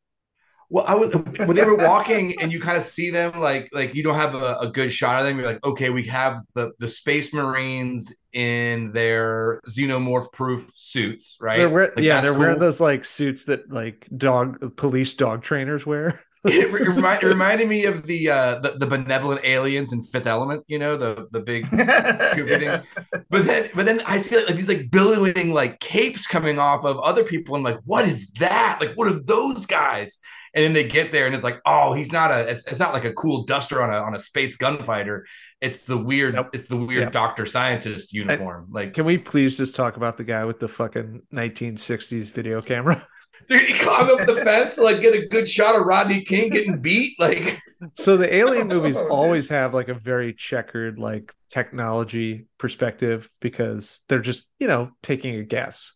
Well, 0.69 0.85
I 0.87 0.95
was 0.95 1.13
when 1.13 1.57
they 1.57 1.65
were 1.65 1.77
walking 1.77 2.37
and 2.41 2.53
you 2.53 2.61
kind 2.61 2.77
of 2.77 2.85
see 2.85 3.11
them 3.11 3.41
like 3.41 3.69
like 3.73 3.95
you 3.95 4.05
don't 4.05 4.15
have 4.15 4.37
a, 4.37 4.59
a, 4.61 4.71
good 4.71 4.93
shot 4.93 5.19
of 5.19 5.27
them. 5.27 5.37
You're 5.37 5.49
like, 5.49 5.65
okay, 5.65 5.91
we 5.91 6.05
have 6.05 6.41
the 6.55 6.71
the 6.79 6.89
space 6.89 7.35
marines 7.35 8.15
in 8.33 8.93
their 8.93 9.61
xenomorph 9.69 10.33
proof 10.33 10.71
suits, 10.77 11.39
right? 11.41 11.57
They're 11.57 11.69
wear- 11.69 11.93
like, 11.97 12.05
yeah, 12.05 12.21
they're 12.21 12.31
cool. 12.31 12.39
wearing 12.39 12.61
those 12.61 12.81
like 12.81 13.05
suits 13.05 13.47
that 13.47 13.73
like 13.73 14.09
dog 14.17 14.77
police 14.77 15.13
dog 15.15 15.43
trainers 15.43 15.85
wear. 15.85 16.21
It, 16.45 16.73
remind, 16.73 17.23
it, 17.23 17.27
reminded 17.27 17.69
me 17.69 17.85
of 17.85 18.05
the, 18.07 18.31
uh, 18.31 18.59
the, 18.61 18.71
the 18.79 18.87
benevolent 18.87 19.45
aliens 19.45 19.93
in 19.93 20.03
Fifth 20.03 20.27
Element, 20.27 20.65
you 20.69 20.79
know, 20.79 20.97
the 20.97 21.29
the 21.33 21.41
big 21.41 21.71
But 23.31 23.45
then 23.45 23.71
but 23.75 23.87
then 23.87 24.01
I 24.07 24.19
see 24.19 24.45
like 24.45 24.57
these 24.57 24.69
like 24.69 24.91
billowing 24.91 25.53
like 25.53 25.81
capes 25.81 26.27
coming 26.27 26.59
off 26.59 26.85
of 26.85 26.99
other 26.99 27.25
people. 27.25 27.55
and 27.55 27.65
like, 27.65 27.81
what 27.85 28.09
is 28.09 28.31
that? 28.41 28.79
Like, 28.81 28.95
what 28.95 29.09
are 29.09 29.21
those 29.23 29.67
guys? 29.67 30.19
And 30.55 30.65
then 30.65 30.73
they 30.73 30.89
get 30.89 31.13
there 31.13 31.27
and 31.27 31.35
it's 31.35 31.45
like, 31.45 31.61
oh, 31.65 31.93
he's 31.93 32.11
not 32.11 32.31
a 32.31 32.49
it's, 32.49 32.67
it's 32.67 32.81
not 32.81 32.93
like 32.93 33.05
a 33.05 33.13
cool 33.13 33.45
duster 33.45 33.83
on 33.83 33.91
a 33.91 33.99
on 33.99 34.15
a 34.15 34.19
space 34.19 34.57
gunfighter. 34.57 35.27
It's 35.61 35.85
the 35.85 35.99
weird, 35.99 36.35
yep. 36.35 36.51
it's 36.55 36.67
the 36.67 36.77
weird 36.77 37.03
yep. 37.03 37.13
doctor 37.13 37.45
scientist 37.45 38.15
uniform. 38.15 38.69
I, 38.71 38.75
like, 38.75 38.95
can 38.95 39.05
we 39.05 39.19
please 39.19 39.59
just 39.59 39.77
talk 39.77 39.99
about 39.99 40.17
the 40.17 40.25
guy 40.25 40.47
with 40.47 40.59
the 40.59 40.69
fucking 40.69 41.23
1960s 41.33 42.33
video 42.33 42.61
camera? 42.63 43.07
Dude, 43.49 43.63
he 43.63 43.75
climbed 43.75 44.11
up 44.11 44.27
the 44.27 44.37
fence 44.37 44.77
to 44.77 44.83
like 44.83 45.01
get 45.01 45.15
a 45.15 45.27
good 45.27 45.49
shot 45.49 45.75
of 45.75 45.87
Rodney 45.87 46.23
King 46.23 46.51
getting 46.51 46.81
beat. 46.81 47.19
Like 47.19 47.61
so 47.97 48.17
the 48.17 48.33
alien 48.35 48.63
oh, 48.73 48.77
movies 48.77 48.99
oh, 48.99 49.09
always 49.09 49.49
have 49.49 49.75
like 49.75 49.89
a 49.89 49.95
very 49.95 50.33
checkered 50.33 50.99
like 50.99 51.35
technology 51.49 52.47
perspective 52.59 53.29
because 53.41 54.01
they're 54.09 54.21
just, 54.21 54.47
you 54.59 54.69
know, 54.69 54.91
taking 55.03 55.37
a 55.37 55.43
guess. 55.43 55.93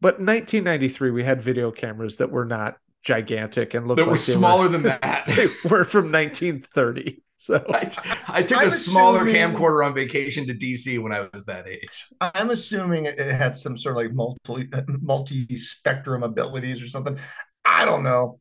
But 0.00 0.14
1993 0.20 1.10
we 1.10 1.24
had 1.24 1.42
video 1.42 1.70
cameras 1.70 2.16
that 2.18 2.30
were 2.30 2.44
not 2.44 2.76
gigantic 3.02 3.74
and 3.74 3.86
looked 3.86 3.98
that 3.98 4.04
like 4.04 4.12
were 4.12 4.16
smaller 4.16 4.64
were, 4.64 4.68
than 4.68 4.82
that. 4.82 5.24
they 5.28 5.46
were 5.68 5.84
from 5.84 6.10
1930. 6.10 7.22
So 7.54 7.62
I, 7.68 7.90
I 8.28 8.42
took 8.42 8.58
I'm 8.58 8.68
a 8.68 8.70
smaller 8.70 9.28
assuming, 9.28 9.34
camcorder 9.34 9.84
on 9.84 9.94
vacation 9.94 10.46
to 10.46 10.54
DC 10.54 10.98
when 11.02 11.12
I 11.12 11.28
was 11.30 11.44
that 11.44 11.68
age. 11.68 12.06
I'm 12.18 12.48
assuming 12.48 13.04
it 13.04 13.18
had 13.18 13.54
some 13.54 13.76
sort 13.76 13.98
of 13.98 14.02
like 14.02 14.14
multi 14.14 14.70
multi 15.02 15.56
spectrum 15.58 16.22
abilities 16.22 16.82
or 16.82 16.88
something. 16.88 17.18
I 17.62 17.84
don't 17.84 18.02
know. 18.02 18.40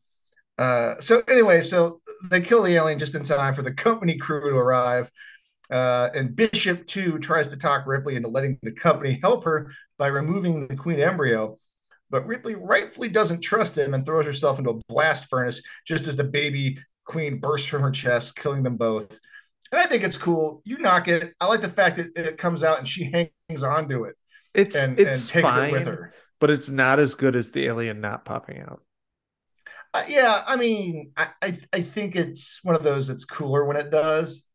Uh, 0.58 1.02
so 1.02 1.22
anyway, 1.28 1.60
so 1.60 2.02
they 2.30 2.40
kill 2.40 2.64
the 2.64 2.76
alien 2.76 2.98
just 2.98 3.14
in 3.14 3.24
time 3.24 3.54
for 3.56 3.62
the 3.62 3.74
company 3.74 4.18
crew 4.18 4.52
to 4.52 4.56
arrive. 4.56 5.12
Uh, 5.70 6.10
and 6.16 6.34
Bishop 6.34 6.88
too 6.88 7.20
tries 7.20 7.50
to 7.50 7.58
talk 7.58 7.86
Ripley 7.86 8.16
into 8.16 8.30
letting 8.30 8.58
the 8.62 8.72
company 8.72 9.20
help 9.22 9.44
her 9.44 9.74
by 9.98 10.08
removing 10.08 10.68
the 10.68 10.78
queen 10.78 11.02
embryo. 11.02 11.60
But 12.10 12.26
Ripley 12.26 12.56
rightfully 12.56 13.10
doesn't 13.10 13.42
trust 13.42 13.78
him 13.78 13.94
and 13.94 14.06
throws 14.06 14.26
herself 14.26 14.60
into 14.60 14.72
a 14.72 14.80
blast 14.88 15.30
furnace 15.30 15.62
just 15.86 16.08
as 16.08 16.16
the 16.16 16.24
baby 16.24 16.78
Queen 17.06 17.40
bursts 17.40 17.68
from 17.68 17.82
her 17.82 17.92
chest, 17.92 18.36
killing 18.36 18.64
them 18.64 18.78
both. 18.78 19.20
And 19.72 19.82
I 19.82 19.88
think 19.88 20.04
it's 20.04 20.18
cool. 20.18 20.62
You 20.66 20.78
knock 20.78 21.08
it. 21.08 21.34
I 21.40 21.48
like 21.48 21.62
the 21.62 21.70
fact 21.70 21.98
that 21.98 22.16
it 22.16 22.38
comes 22.38 22.64
out 22.64 22.78
and 22.80 22.88
she 22.88 23.12
hangs 23.50 23.64
onto 23.64 24.04
it. 24.04 24.16
It's 24.54 24.76
and, 24.76 25.00
it's 25.00 25.18
and 25.22 25.30
takes 25.30 25.54
fine, 25.54 25.70
it 25.70 25.72
with 25.74 25.88
her. 25.88 26.14
but 26.40 26.52
it's 26.52 26.70
not 26.70 27.00
as 27.00 27.16
good 27.16 27.36
as 27.36 27.52
the 27.52 27.66
alien 27.66 28.02
not 28.02 28.24
popping 28.24 28.60
out. 28.62 28.84
Uh, 29.96 30.04
yeah, 30.08 30.44
I 30.46 30.56
mean, 30.56 31.12
I, 31.18 31.28
I 31.42 31.60
I 31.72 31.82
think 31.82 32.16
it's 32.16 32.60
one 32.64 32.76
of 32.76 32.84
those 32.84 33.08
that's 33.08 33.26
cooler 33.26 33.66
when 33.66 33.78
it 33.78 33.90
does. 33.90 34.48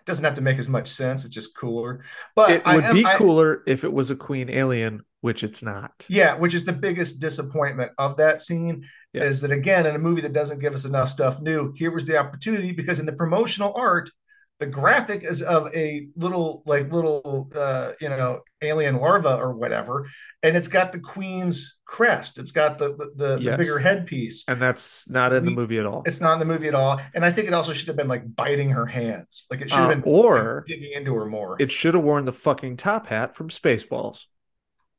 It 0.00 0.06
doesn't 0.06 0.24
have 0.24 0.34
to 0.34 0.40
make 0.42 0.58
as 0.58 0.68
much 0.68 0.88
sense. 0.88 1.24
It's 1.24 1.34
just 1.34 1.56
cooler. 1.56 2.04
But 2.34 2.50
it 2.50 2.66
would 2.66 2.84
am- 2.84 2.94
be 2.94 3.04
I- 3.04 3.16
cooler 3.16 3.62
if 3.66 3.84
it 3.84 3.92
was 3.92 4.10
a 4.10 4.16
queen 4.16 4.50
alien, 4.50 5.02
which 5.26 5.42
it's 5.44 5.62
not. 5.62 5.92
Yeah, 6.08 6.32
which 6.42 6.54
is 6.54 6.64
the 6.64 6.72
biggest 6.86 7.18
disappointment 7.20 7.90
of 7.98 8.16
that 8.22 8.40
scene 8.46 8.74
Yeah. 9.12 9.24
is 9.24 9.40
that 9.42 9.52
again 9.60 9.84
in 9.86 9.94
a 9.96 10.04
movie 10.08 10.22
that 10.22 10.32
doesn't 10.40 10.60
give 10.64 10.74
us 10.78 10.84
enough 10.84 11.10
stuff 11.16 11.34
new, 11.50 11.72
here 11.80 11.90
was 11.90 12.06
the 12.06 12.16
opportunity 12.24 12.70
because 12.80 12.98
in 13.00 13.06
the 13.06 13.12
promotional 13.22 13.72
art, 13.76 14.08
the 14.60 14.66
graphic 14.80 15.20
is 15.32 15.42
of 15.42 15.62
a 15.74 16.08
little 16.24 16.62
like 16.72 16.90
little 16.98 17.50
uh 17.54 17.88
you 18.00 18.08
know 18.08 18.40
alien 18.62 18.96
larva 19.04 19.34
or 19.44 19.50
whatever, 19.62 19.94
and 20.42 20.56
it's 20.56 20.68
got 20.68 20.92
the 20.92 20.98
queen's 21.14 21.56
crest. 21.84 22.38
It's 22.38 22.52
got 22.60 22.78
the 22.80 22.88
the, 22.98 23.06
the, 23.22 23.30
the 23.50 23.56
bigger 23.58 23.78
headpiece. 23.78 24.44
And 24.48 24.58
that's 24.66 25.08
not 25.10 25.34
in 25.34 25.44
the 25.44 25.50
movie 25.60 25.78
at 25.82 25.86
all. 25.90 26.02
It's 26.06 26.22
not 26.22 26.32
in 26.34 26.38
the 26.44 26.50
movie 26.54 26.68
at 26.68 26.74
all, 26.82 26.98
and 27.14 27.22
I 27.28 27.30
think 27.32 27.48
it 27.48 27.54
also 27.54 27.72
should 27.74 27.88
have 27.88 28.00
been 28.02 28.12
like 28.16 28.24
biting 28.42 28.70
her 28.78 28.86
hands, 28.86 29.46
like 29.50 29.60
it 29.60 29.68
should 29.70 29.78
have 29.78 29.90
Uh, 29.90 29.94
been 29.96 30.02
or 30.06 30.64
digging 30.66 30.92
into 30.98 31.12
her 31.18 31.26
more. 31.26 31.56
it 31.64 31.70
should 31.70 31.94
have 31.94 32.04
worn 32.10 32.24
the 32.24 32.32
fucking 32.46 32.74
top 32.78 33.08
hat 33.08 33.28
from 33.36 33.48
Spaceballs. 33.50 34.18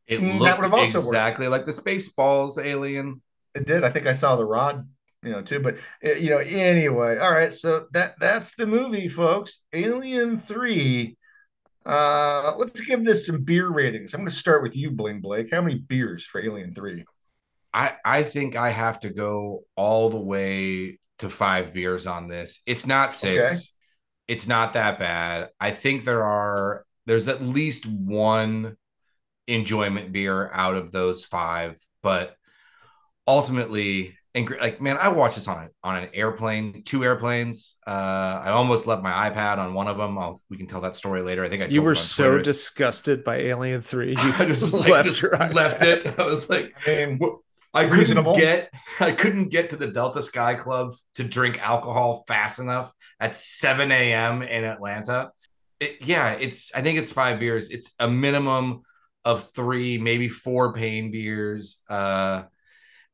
It 0.08 0.22
Mm, 0.22 0.44
that 0.44 0.58
looked 0.58 0.58
would've 0.58 0.74
also 0.74 1.02
worked. 1.02 1.08
exactly 1.08 1.48
like 1.48 1.66
the 1.66 1.72
Spaceballs 1.74 2.64
alien. 2.64 3.22
It 3.56 3.66
did. 3.66 3.84
I 3.84 3.90
think 3.92 4.06
I 4.08 4.14
saw 4.14 4.36
the 4.36 4.46
rod, 4.46 4.88
you 5.24 5.32
know, 5.32 5.42
too. 5.42 5.60
But 5.60 5.78
uh, 6.06 6.14
you 6.14 6.30
know, 6.30 6.38
anyway. 6.38 7.18
All 7.18 7.32
right. 7.32 7.52
So 7.52 7.88
that 7.94 8.16
that's 8.20 8.56
the 8.56 8.68
movie, 8.68 9.08
folks. 9.08 9.64
Alien 9.74 10.40
Three. 10.40 11.18
Uh, 11.86 12.54
let's 12.58 12.82
give 12.82 13.06
this 13.06 13.26
some 13.28 13.44
beer 13.44 13.70
ratings. 13.70 14.14
I'm 14.14 14.22
going 14.22 14.30
to 14.30 14.36
start 14.36 14.64
with 14.64 14.76
you, 14.76 14.92
Bling 14.92 15.22
Blake. 15.22 15.50
How 15.52 15.62
many 15.62 15.76
beers 15.80 16.26
for 16.26 16.44
Alien 16.44 16.74
Three? 16.74 17.06
I 17.74 17.96
I 18.04 18.24
think 18.24 18.56
I 18.56 18.70
have 18.70 19.00
to 19.02 19.10
go 19.10 19.64
all 19.76 20.10
the 20.10 20.20
way 20.20 21.00
to 21.20 21.30
five 21.30 21.74
beers 21.74 22.08
on 22.08 22.28
this. 22.28 22.62
It's 22.66 22.86
not 22.88 23.14
six. 23.14 23.52
Okay. 23.52 24.34
It's 24.34 24.48
not 24.48 24.74
that 24.74 25.00
bad. 25.00 25.50
I 25.60 25.72
think 25.72 26.04
there 26.04 26.24
are 26.24 26.86
there's 27.06 27.28
at 27.28 27.42
least 27.42 27.86
one 27.86 28.78
enjoyment 29.48 30.12
beer 30.12 30.50
out 30.54 30.76
of 30.76 30.92
those 30.92 31.26
five, 31.26 31.78
but 32.04 32.36
ultimately 33.28 34.18
and 34.36 34.50
like 34.62 34.80
man, 34.80 34.98
I 34.98 35.08
watched 35.08 35.36
this 35.36 35.48
on 35.48 35.64
a, 35.66 35.70
on 35.84 35.98
an 36.04 36.10
airplane, 36.14 36.84
two 36.84 37.04
airplanes. 37.04 37.76
Uh, 37.88 37.90
I 38.44 38.50
almost 38.52 38.86
left 38.86 39.02
my 39.02 39.30
iPad 39.30 39.58
on 39.58 39.74
one 39.74 39.88
of 39.88 39.98
them. 39.98 40.18
I'll, 40.18 40.42
we 40.50 40.58
can 40.58 40.68
tell 40.68 40.82
that 40.82 40.96
story 40.96 41.24
later. 41.24 41.44
I 41.44 41.50
think 41.50 41.64
I 41.64 41.68
You 41.68 41.82
were 41.82 41.96
so 41.96 42.38
Twitter. 42.38 42.44
disgusted 42.44 43.24
by 43.24 43.38
Alien 43.38 43.82
3. 43.82 44.10
You 44.22 44.34
I 44.38 44.46
just 44.46 44.74
like, 44.74 44.90
left 44.90 45.08
just 45.08 45.24
left 45.24 45.82
it. 45.82 46.20
I 46.20 46.26
was 46.28 46.50
like, 46.50 46.76
I 46.86 47.06
mean, 47.06 47.20
I 47.74 47.88
couldn't 47.90 47.98
Reasonable. 48.00 48.36
get 48.36 48.72
I 49.00 49.12
couldn't 49.12 49.50
get 49.50 49.72
to 49.72 49.76
the 49.76 49.88
Delta 49.88 50.22
Sky 50.22 50.54
Club 50.56 50.94
to 51.16 51.24
drink 51.24 51.60
alcohol 51.66 52.24
fast 52.28 52.60
enough 52.60 52.92
at 53.20 53.36
7 53.36 53.92
a.m. 53.92 54.44
in 54.44 54.64
Atlanta. 54.66 55.32
It, 55.80 55.98
yeah, 56.02 56.34
it's 56.34 56.74
I 56.76 56.82
think 56.82 57.00
it's 57.00 57.12
five 57.12 57.40
beers. 57.40 57.72
It's 57.72 57.94
a 58.00 58.08
minimum 58.08 58.84
of 59.32 59.38
three, 59.54 59.98
maybe 60.00 60.30
four 60.30 60.74
pain 60.74 61.12
beers. 61.12 61.84
Uh 61.90 62.44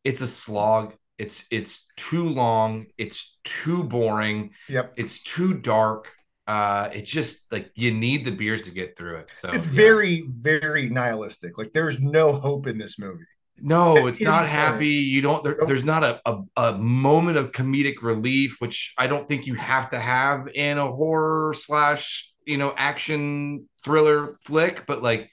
it's 0.04 0.22
a 0.22 0.28
slog. 0.28 0.96
It's 1.18 1.46
it's 1.52 1.88
too 1.96 2.28
long, 2.30 2.88
it's 2.98 3.40
too 3.44 3.84
boring, 3.84 4.52
yep. 4.68 4.94
it's 4.96 5.22
too 5.24 5.54
dark. 5.56 6.12
Uh 6.48 6.90
it 6.94 7.06
just 7.06 7.52
like 7.52 7.72
you 7.76 7.92
need 7.94 8.26
the 8.26 8.32
beers 8.32 8.64
to 8.66 8.72
get 8.72 8.98
through 8.98 9.18
it. 9.20 9.30
So 9.34 9.50
It's 9.52 9.68
yeah. 9.72 9.84
very, 9.84 10.26
very 10.30 10.90
nihilistic. 10.90 11.58
Like 11.58 11.72
there's 11.74 12.00
no 12.00 12.34
hope 12.34 12.68
in 12.68 12.78
this 12.78 13.00
movie. 13.00 13.26
No, 13.60 14.08
It 14.08 14.08
it's 14.08 14.24
not 14.24 14.46
funny. 14.46 14.50
happy. 14.50 14.88
You 14.88 15.22
don't. 15.22 15.44
There, 15.44 15.64
there's 15.66 15.84
not 15.84 16.04
a, 16.04 16.20
a 16.26 16.42
a 16.58 16.78
moment 16.78 17.38
of 17.38 17.52
comedic 17.52 18.02
relief, 18.02 18.56
which 18.60 18.94
I 18.98 19.08
don't 19.08 19.28
think 19.28 19.46
you 19.46 19.56
have 19.56 19.90
to 19.92 20.00
have 20.00 20.48
in 20.54 20.78
a 20.78 20.92
horror 20.92 21.54
slash 21.54 22.32
you 22.46 22.58
know 22.58 22.74
action 22.76 23.70
thriller 23.86 24.38
flick. 24.44 24.86
But 24.88 25.04
like, 25.04 25.30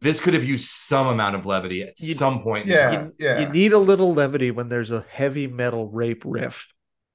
this 0.00 0.20
could 0.20 0.34
have 0.34 0.44
used 0.44 0.68
some 0.68 1.06
amount 1.06 1.36
of 1.36 1.46
levity 1.46 1.82
at 1.82 1.94
You- 2.00 2.14
some 2.14 2.42
point. 2.42 2.66
in 2.66 2.72
Yeah, 2.72 2.90
time. 2.90 3.12
yeah. 3.18 3.40
You 3.40 3.48
need 3.48 3.72
a 3.72 3.78
little 3.78 4.14
levity 4.14 4.50
when 4.50 4.68
there's 4.68 4.90
a 4.90 5.04
heavy 5.10 5.46
metal 5.46 5.88
rape 5.88 6.22
riff. 6.26 6.72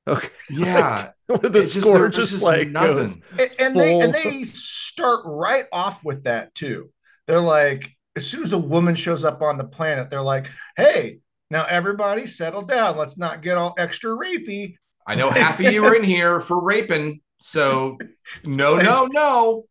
Okay. 0.07 0.29
yeah. 0.49 1.11
Where 1.27 1.37
the 1.37 1.59
It's 1.59 1.73
score 1.79 1.99
there's 1.99 2.15
just, 2.15 2.31
just 2.31 2.43
like 2.43 2.69
nothing. 2.69 2.95
goes. 2.95 3.17
and, 3.37 3.49
and 3.59 3.79
they 3.79 3.99
and 3.99 4.13
they 4.13 4.43
start 4.43 5.21
right 5.25 5.65
off 5.71 6.03
with 6.03 6.23
that 6.23 6.55
too. 6.55 6.89
They're 7.27 7.39
like, 7.39 7.87
as 8.15 8.25
soon 8.25 8.41
as 8.41 8.53
a 8.53 8.57
woman 8.57 8.95
shows 8.95 9.23
up 9.23 9.41
on 9.43 9.57
the 9.59 9.65
planet, 9.65 10.09
they're 10.09 10.21
like, 10.23 10.47
"Hey, 10.75 11.19
now 11.51 11.65
everybody 11.65 12.25
settle 12.25 12.63
down. 12.63 12.97
Let's 12.97 13.19
not 13.19 13.43
get 13.43 13.57
all 13.57 13.75
extra 13.77 14.09
rapey." 14.11 14.75
I 15.05 15.13
know 15.13 15.29
half 15.29 15.59
of 15.59 15.71
you 15.71 15.83
were 15.83 15.93
in 15.93 16.03
here 16.03 16.41
for 16.41 16.59
raping, 16.63 17.21
so 17.39 17.99
no, 18.43 18.77
no, 18.77 19.05
no. 19.11 19.65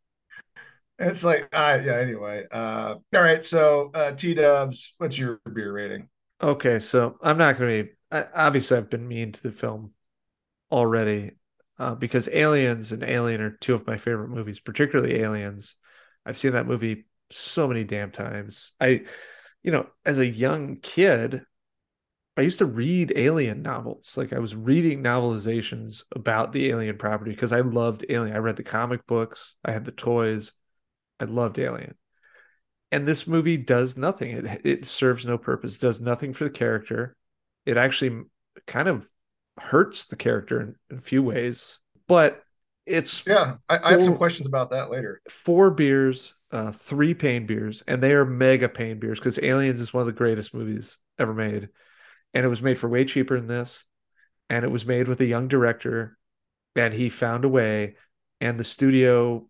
It's 0.99 1.23
like, 1.23 1.49
uh, 1.53 1.81
yeah. 1.85 1.99
Anyway, 1.99 2.45
uh, 2.51 2.97
all 3.15 3.23
right. 3.23 3.45
So, 3.45 3.91
uh, 3.95 4.13
T 4.13 4.35
Dubs, 4.35 4.95
what's 4.99 5.17
your 5.17 5.41
beer 5.53 5.73
rating? 5.73 6.09
Okay, 6.43 6.79
so 6.81 7.17
I'm 7.23 7.39
not 7.39 7.59
going 7.59 7.79
to 7.79 7.85
be. 7.85 7.91
I, 8.11 8.27
obviously, 8.35 8.77
I've 8.77 8.91
been 8.91 9.07
mean 9.07 9.33
to 9.33 9.43
the 9.43 9.53
film 9.53 9.93
already 10.71 11.33
uh, 11.79 11.95
because 11.95 12.29
Aliens 12.29 12.93
and 12.93 13.03
Alien 13.03 13.41
are 13.41 13.51
two 13.51 13.75
of 13.75 13.87
my 13.87 13.97
favorite 13.97 14.29
movies, 14.29 14.61
particularly 14.61 15.21
Aliens. 15.21 15.77
I've 16.27 16.39
seen 16.39 16.53
that 16.53 16.67
movie 16.67 17.07
so 17.31 17.69
many 17.69 17.85
damn 17.85 18.11
times. 18.11 18.73
I, 18.81 19.03
you 19.63 19.71
know, 19.71 19.87
as 20.05 20.19
a 20.19 20.27
young 20.27 20.77
kid, 20.77 21.43
I 22.37 22.43
used 22.43 22.59
to 22.59 22.67
read 22.67 23.13
Alien 23.17 23.63
novels. 23.63 24.17
Like 24.17 24.33
I 24.33 24.39
was 24.39 24.55
reading 24.55 25.03
novelizations 25.03 26.03
about 26.15 26.53
the 26.53 26.69
Alien 26.71 26.99
property 26.99 27.33
because 27.33 27.53
I 27.53 27.61
loved 27.61 28.05
Alien. 28.09 28.35
I 28.35 28.39
read 28.39 28.57
the 28.57 28.63
comic 28.63 29.07
books, 29.07 29.55
I 29.65 29.73
had 29.73 29.85
the 29.85 29.93
toys. 29.93 30.53
I 31.21 31.25
loved 31.25 31.59
Alien. 31.59 31.95
And 32.91 33.07
this 33.07 33.27
movie 33.27 33.57
does 33.59 33.97
nothing. 33.97 34.31
It 34.31 34.61
it 34.65 34.87
serves 34.87 35.27
no 35.27 35.37
purpose. 35.39 35.77
It 35.77 35.81
does 35.81 36.01
nothing 36.01 36.33
for 36.33 36.45
the 36.45 36.51
character. 36.51 37.17
It 37.67 37.77
actually 37.77 38.23
kind 38.67 38.89
of 38.89 39.07
hurts 39.59 40.07
the 40.07 40.17
character 40.17 40.61
in, 40.61 40.75
in 40.91 40.99
a 40.99 41.03
few 41.03 41.23
ways. 41.23 41.79
But 42.07 42.43
it's 42.87 43.25
Yeah, 43.27 43.57
I, 43.69 43.79
I 43.79 43.91
have 43.93 44.03
some 44.03 44.17
questions 44.17 44.47
about 44.47 44.71
that 44.71 44.91
later. 44.91 45.21
four 45.29 45.71
beers, 45.71 46.35
uh, 46.51 46.73
three 46.73 47.15
pain 47.15 47.47
beers, 47.47 47.83
and 47.87 48.03
they 48.03 48.13
are 48.13 48.25
mega 48.25 48.69
pain 48.69 48.99
beers 48.99 49.19
because 49.19 49.39
Aliens 49.43 49.81
is 49.81 49.93
one 49.93 50.01
of 50.01 50.07
the 50.07 50.13
greatest 50.13 50.55
movies 50.55 50.99
ever 51.19 51.35
made. 51.35 51.69
And 52.35 52.45
it 52.45 52.49
was 52.49 52.63
made 52.63 52.79
for 52.79 52.89
way 52.89 53.05
cheaper 53.05 53.39
than 53.39 53.49
this. 53.49 53.85
And 54.51 54.65
it 54.65 54.71
was 54.71 54.87
made 54.87 55.09
with 55.09 55.21
a 55.21 55.27
young 55.27 55.49
director, 55.49 56.17
and 56.75 56.95
he 56.95 57.11
found 57.11 57.45
a 57.45 57.49
way, 57.51 57.97
and 58.41 58.59
the 58.59 58.65
studio 58.65 59.49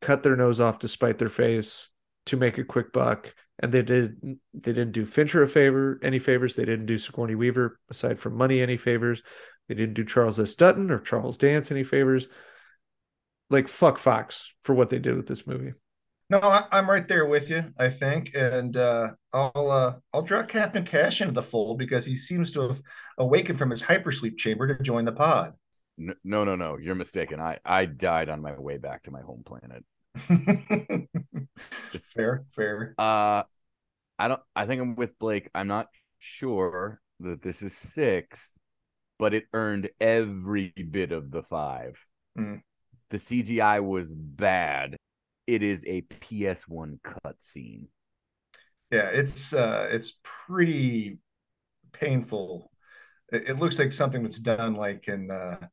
cut 0.00 0.22
their 0.22 0.36
nose 0.36 0.60
off 0.60 0.80
to 0.80 0.88
spite 0.88 1.18
their 1.18 1.28
face 1.28 1.88
to 2.26 2.36
make 2.36 2.58
a 2.58 2.64
quick 2.64 2.92
buck. 2.92 3.34
And 3.62 3.72
they 3.72 3.82
did 3.82 4.16
they 4.54 4.72
didn't 4.72 4.92
do 4.92 5.04
Fincher 5.04 5.42
a 5.42 5.48
favor, 5.48 6.00
any 6.02 6.18
favors. 6.18 6.56
They 6.56 6.64
didn't 6.64 6.86
do 6.86 6.98
Sigourney 6.98 7.34
Weaver, 7.34 7.78
aside 7.90 8.18
from 8.18 8.36
money, 8.36 8.62
any 8.62 8.78
favors. 8.78 9.22
They 9.68 9.74
didn't 9.74 9.94
do 9.94 10.04
Charles 10.04 10.40
S. 10.40 10.54
Dutton 10.54 10.90
or 10.90 10.98
Charles 10.98 11.36
Dance 11.36 11.70
any 11.70 11.84
favors. 11.84 12.28
Like 13.50 13.68
fuck 13.68 13.98
Fox 13.98 14.52
for 14.64 14.74
what 14.74 14.90
they 14.90 14.98
did 14.98 15.16
with 15.16 15.26
this 15.26 15.46
movie. 15.46 15.72
No, 16.30 16.38
I, 16.38 16.64
I'm 16.70 16.88
right 16.88 17.06
there 17.08 17.26
with 17.26 17.50
you. 17.50 17.64
I 17.76 17.90
think, 17.90 18.30
and 18.36 18.76
uh, 18.76 19.08
I'll 19.32 19.70
uh, 19.70 19.94
I'll 20.14 20.22
draw 20.22 20.44
Captain 20.44 20.84
Cash 20.84 21.20
into 21.20 21.32
the 21.32 21.42
fold 21.42 21.78
because 21.78 22.06
he 22.06 22.14
seems 22.14 22.52
to 22.52 22.68
have 22.68 22.80
awakened 23.18 23.58
from 23.58 23.70
his 23.70 23.82
hypersleep 23.82 24.38
chamber 24.38 24.68
to 24.68 24.82
join 24.82 25.04
the 25.04 25.12
pod. 25.12 25.54
No, 26.00 26.44
no, 26.44 26.56
no. 26.56 26.78
You're 26.78 26.94
mistaken. 26.94 27.40
I 27.40 27.58
I 27.64 27.84
died 27.84 28.30
on 28.30 28.40
my 28.40 28.58
way 28.58 28.78
back 28.78 29.02
to 29.02 29.10
my 29.10 29.20
home 29.20 29.42
planet. 29.44 29.84
fair, 32.02 32.44
fair. 32.50 32.94
Uh 32.96 33.42
I 34.18 34.28
don't 34.28 34.40
I 34.56 34.66
think 34.66 34.80
I'm 34.80 34.96
with 34.96 35.18
Blake. 35.18 35.50
I'm 35.54 35.68
not 35.68 35.88
sure 36.18 37.00
that 37.20 37.42
this 37.42 37.62
is 37.62 37.76
6, 37.76 38.54
but 39.18 39.34
it 39.34 39.44
earned 39.52 39.90
every 40.00 40.72
bit 40.90 41.12
of 41.12 41.30
the 41.30 41.42
5. 41.42 42.02
Mm. 42.38 42.62
The 43.10 43.18
CGI 43.18 43.84
was 43.84 44.10
bad. 44.10 44.96
It 45.46 45.62
is 45.62 45.84
a 45.86 46.00
PS1 46.02 47.00
cutscene. 47.04 47.88
Yeah, 48.90 49.08
it's 49.08 49.52
uh, 49.52 49.88
it's 49.90 50.18
pretty 50.22 51.18
painful. 51.92 52.70
It, 53.32 53.50
it 53.50 53.58
looks 53.58 53.78
like 53.78 53.92
something 53.92 54.22
that's 54.22 54.38
done 54.38 54.74
like 54.74 55.08
in 55.08 55.30
uh, 55.30 55.66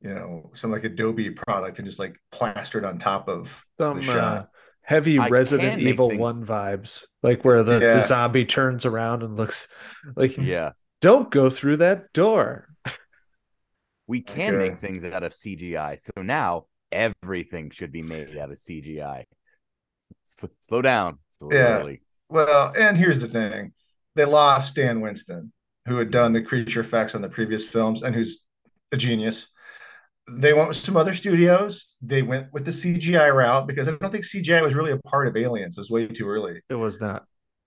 you 0.00 0.14
know 0.14 0.50
some 0.54 0.70
like 0.70 0.84
Adobe 0.84 1.30
product 1.30 1.78
and 1.78 1.86
just 1.86 1.98
like 1.98 2.16
plastered 2.30 2.84
on 2.84 2.98
top 2.98 3.28
of 3.28 3.64
Some 3.78 4.00
the 4.00 4.20
uh, 4.22 4.44
heavy 4.82 5.18
I 5.18 5.28
Resident 5.28 5.80
Evil 5.80 6.10
things- 6.10 6.20
1 6.20 6.44
vibes, 6.46 7.04
like 7.22 7.44
where 7.44 7.62
the, 7.62 7.78
the 7.78 8.02
zombie 8.04 8.44
turns 8.44 8.84
around 8.84 9.22
and 9.22 9.36
looks 9.36 9.66
like, 10.14 10.36
Yeah. 10.36 10.72
don't 11.00 11.30
go 11.30 11.50
through 11.50 11.78
that 11.78 12.12
door. 12.12 12.68
We 14.06 14.20
can 14.20 14.54
Okay. 14.54 14.68
make 14.70 14.78
things 14.78 15.04
out 15.04 15.24
of 15.24 15.32
CGI. 15.34 15.98
So 15.98 16.22
now 16.22 16.66
everything 16.92 17.70
should 17.70 17.90
be 17.90 18.02
made 18.02 18.36
out 18.36 18.52
of 18.52 18.58
CGI. 18.58 19.24
S- 20.24 20.46
slow 20.68 20.80
down. 20.82 21.18
It's 21.28 21.38
Yeah. 21.50 21.80
early. 21.80 22.02
Well, 22.28 22.72
and 22.78 22.96
here's 22.96 23.18
the 23.18 23.26
thing: 23.28 23.72
they 24.14 24.24
lost 24.24 24.70
Stan 24.70 25.00
Winston, 25.00 25.52
who 25.88 25.96
had 25.96 26.10
done 26.12 26.32
the 26.32 26.42
creature 26.42 26.80
effects 26.80 27.14
on 27.16 27.22
the 27.22 27.28
previous 27.28 27.66
films 27.66 28.02
and 28.04 28.14
who's 28.14 28.44
a 28.92 28.96
genius. 28.96 29.48
They 30.28 30.52
went 30.52 30.68
with 30.68 30.76
some 30.76 30.96
other 30.96 31.14
studios. 31.14 31.94
They 32.02 32.22
went 32.22 32.52
with 32.52 32.64
the 32.64 32.72
CGI 32.72 33.32
route 33.32 33.66
because 33.68 33.86
I 33.88 33.92
don't 33.92 34.10
think 34.10 34.24
CGI 34.24 34.62
was 34.62 34.74
really 34.74 34.90
a 34.92 34.98
part 34.98 35.28
of 35.28 35.36
Aliens. 35.36 35.76
It 35.76 35.80
was 35.80 35.90
way 35.90 36.06
too 36.08 36.28
early. 36.28 36.60
It 36.68 36.74
was 36.74 37.00
not. 37.00 37.24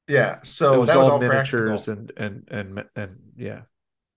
Yeah, 0.07 0.39
so 0.41 0.74
it 0.74 0.78
was 0.80 0.88
that 0.88 0.97
all, 0.97 1.03
was 1.03 1.10
all 1.12 1.20
miniatures 1.20 1.86
practical. 1.86 2.24
and 2.26 2.43
and 2.51 2.78
and 2.78 2.86
and 2.95 3.16
yeah, 3.38 3.62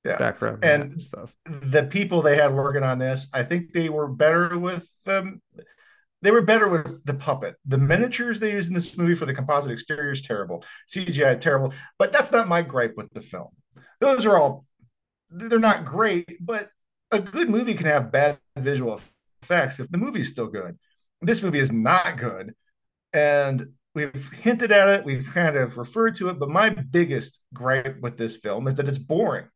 Yeah. 0.04 0.16
background 0.16 0.64
And- 0.64 1.00
stuff. 1.02 1.32
the 1.46 1.84
people 1.84 2.22
they 2.22 2.36
had 2.36 2.52
working 2.54 2.82
on 2.82 2.98
this, 2.98 3.28
I 3.32 3.44
think 3.44 3.72
they 3.72 3.88
were 3.90 4.08
better 4.08 4.58
with 4.58 4.88
um, 5.06 5.40
they 6.22 6.30
were 6.30 6.40
better 6.42 6.68
with 6.68 7.04
the 7.04 7.14
puppet. 7.14 7.56
The 7.66 7.78
miniatures 7.78 8.40
they 8.40 8.52
used 8.52 8.68
in 8.68 8.74
this 8.74 8.96
movie 8.96 9.14
for 9.14 9.26
the 9.26 9.34
composite 9.34 9.70
exterior 9.72 10.12
is 10.12 10.22
terrible. 10.22 10.64
CGI 10.88 11.38
terrible, 11.40 11.74
but 11.98 12.10
that's 12.12 12.32
not 12.32 12.48
my 12.48 12.62
gripe 12.62 12.94
with 12.96 13.12
the 13.12 13.20
film. 13.20 13.48
Those 14.00 14.24
are 14.26 14.36
all 14.38 14.64
they're 15.30 15.58
not 15.58 15.84
great, 15.84 16.38
but 16.40 16.70
a 17.12 17.20
good 17.20 17.50
movie 17.50 17.74
can 17.74 17.86
have 17.86 18.10
bad 18.10 18.38
visual 18.56 19.00
effects 19.42 19.78
if 19.78 19.90
the 19.90 19.98
movie's 19.98 20.30
still 20.30 20.48
good. 20.48 20.78
This 21.20 21.42
movie 21.42 21.58
is 21.60 21.70
not 21.70 22.18
good. 22.18 22.54
And 23.12 23.68
we've 23.94 24.30
hinted 24.32 24.72
at 24.72 24.88
it, 24.88 25.04
we've 25.04 25.28
kind 25.32 25.56
of 25.56 25.76
referred 25.78 26.14
to 26.16 26.30
it, 26.30 26.38
but 26.38 26.48
my 26.48 26.70
biggest 26.70 27.40
gripe 27.52 28.00
with 28.00 28.16
this 28.16 28.36
film 28.36 28.66
is 28.66 28.74
that 28.76 28.88
it's 28.88 28.98
boring. 28.98 29.46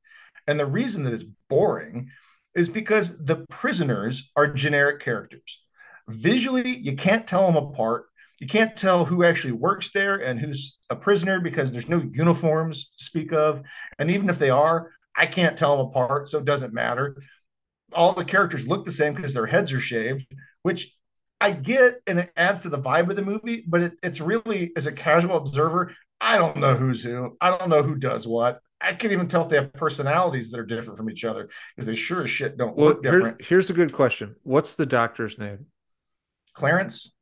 And 0.47 0.61
the 0.61 0.67
reason 0.67 1.03
that 1.05 1.15
it's 1.15 1.25
boring 1.49 2.11
is 2.55 2.69
because 2.69 3.25
the 3.25 3.45
prisoners 3.49 4.31
are 4.37 4.47
generic 4.47 5.01
characters. 5.01 5.63
Visually, 6.09 6.79
you 6.79 6.95
can't 6.97 7.27
tell 7.27 7.47
them 7.47 7.57
apart. 7.57 8.07
You 8.39 8.47
can't 8.47 8.77
tell 8.77 9.05
who 9.05 9.25
actually 9.25 9.53
works 9.53 9.91
there 9.91 10.17
and 10.17 10.39
who's 10.39 10.79
a 10.91 10.97
prisoner 10.97 11.41
because 11.41 11.73
there's 11.73 11.89
no 11.89 12.03
uniforms 12.13 12.91
to 12.91 13.05
speak 13.05 13.33
of. 13.33 13.63
And 13.99 14.11
even 14.11 14.29
if 14.29 14.39
they 14.39 14.51
are, 14.51 14.91
I 15.17 15.27
can't 15.27 15.57
tell 15.57 15.79
them 15.79 15.87
apart, 15.87 16.29
so 16.29 16.39
it 16.39 16.45
doesn't 16.45 16.75
matter. 16.75 17.17
All 17.97 18.13
the 18.13 18.25
characters 18.25 18.69
look 18.69 18.85
the 18.85 18.93
same 18.93 19.15
because 19.15 19.33
their 19.35 19.47
heads 19.47 19.73
are 19.73 19.81
shaved, 19.81 20.27
which 20.63 20.95
I 21.41 21.51
get 21.53 21.95
and 22.07 22.19
it 22.21 22.31
adds 22.37 22.61
to 22.61 22.69
the 22.69 22.79
vibe 22.79 23.11
of 23.11 23.17
the 23.17 23.23
movie, 23.23 23.65
but 23.67 23.81
it, 23.83 23.93
it's 24.03 24.21
really, 24.21 24.73
as 24.77 24.87
a 24.87 24.93
casual 24.93 25.37
observer, 25.37 25.95
I 26.21 26.39
don't 26.39 26.59
know 26.59 26.75
who's 26.77 27.03
who. 27.03 27.37
I 27.41 27.51
don't 27.51 27.69
know 27.69 27.83
who 27.83 27.95
does 27.97 28.27
what. 28.27 28.61
I 28.81 28.93
can't 28.93 29.13
even 29.13 29.29
tell 29.29 29.43
if 29.43 29.49
they 29.49 29.57
have 29.57 29.73
personalities 29.73 30.51
that 30.51 30.61
are 30.61 30.65
different 30.67 30.99
from 30.99 31.11
each 31.11 31.25
other 31.25 31.49
because 31.75 31.87
they 31.87 31.95
sure 31.95 32.23
as 32.23 32.31
shit 32.31 32.59
don't 32.59 32.77
Well, 32.77 32.89
look 32.89 33.03
here- 33.05 33.13
different. 33.13 33.45
here's 33.45 33.71
a 33.71 33.75
good 33.75 33.93
question. 33.93 34.37
What's 34.43 34.75
the 34.75 34.87
doctor's 34.87 35.39
name? 35.39 35.67
Clarence, 36.55 37.13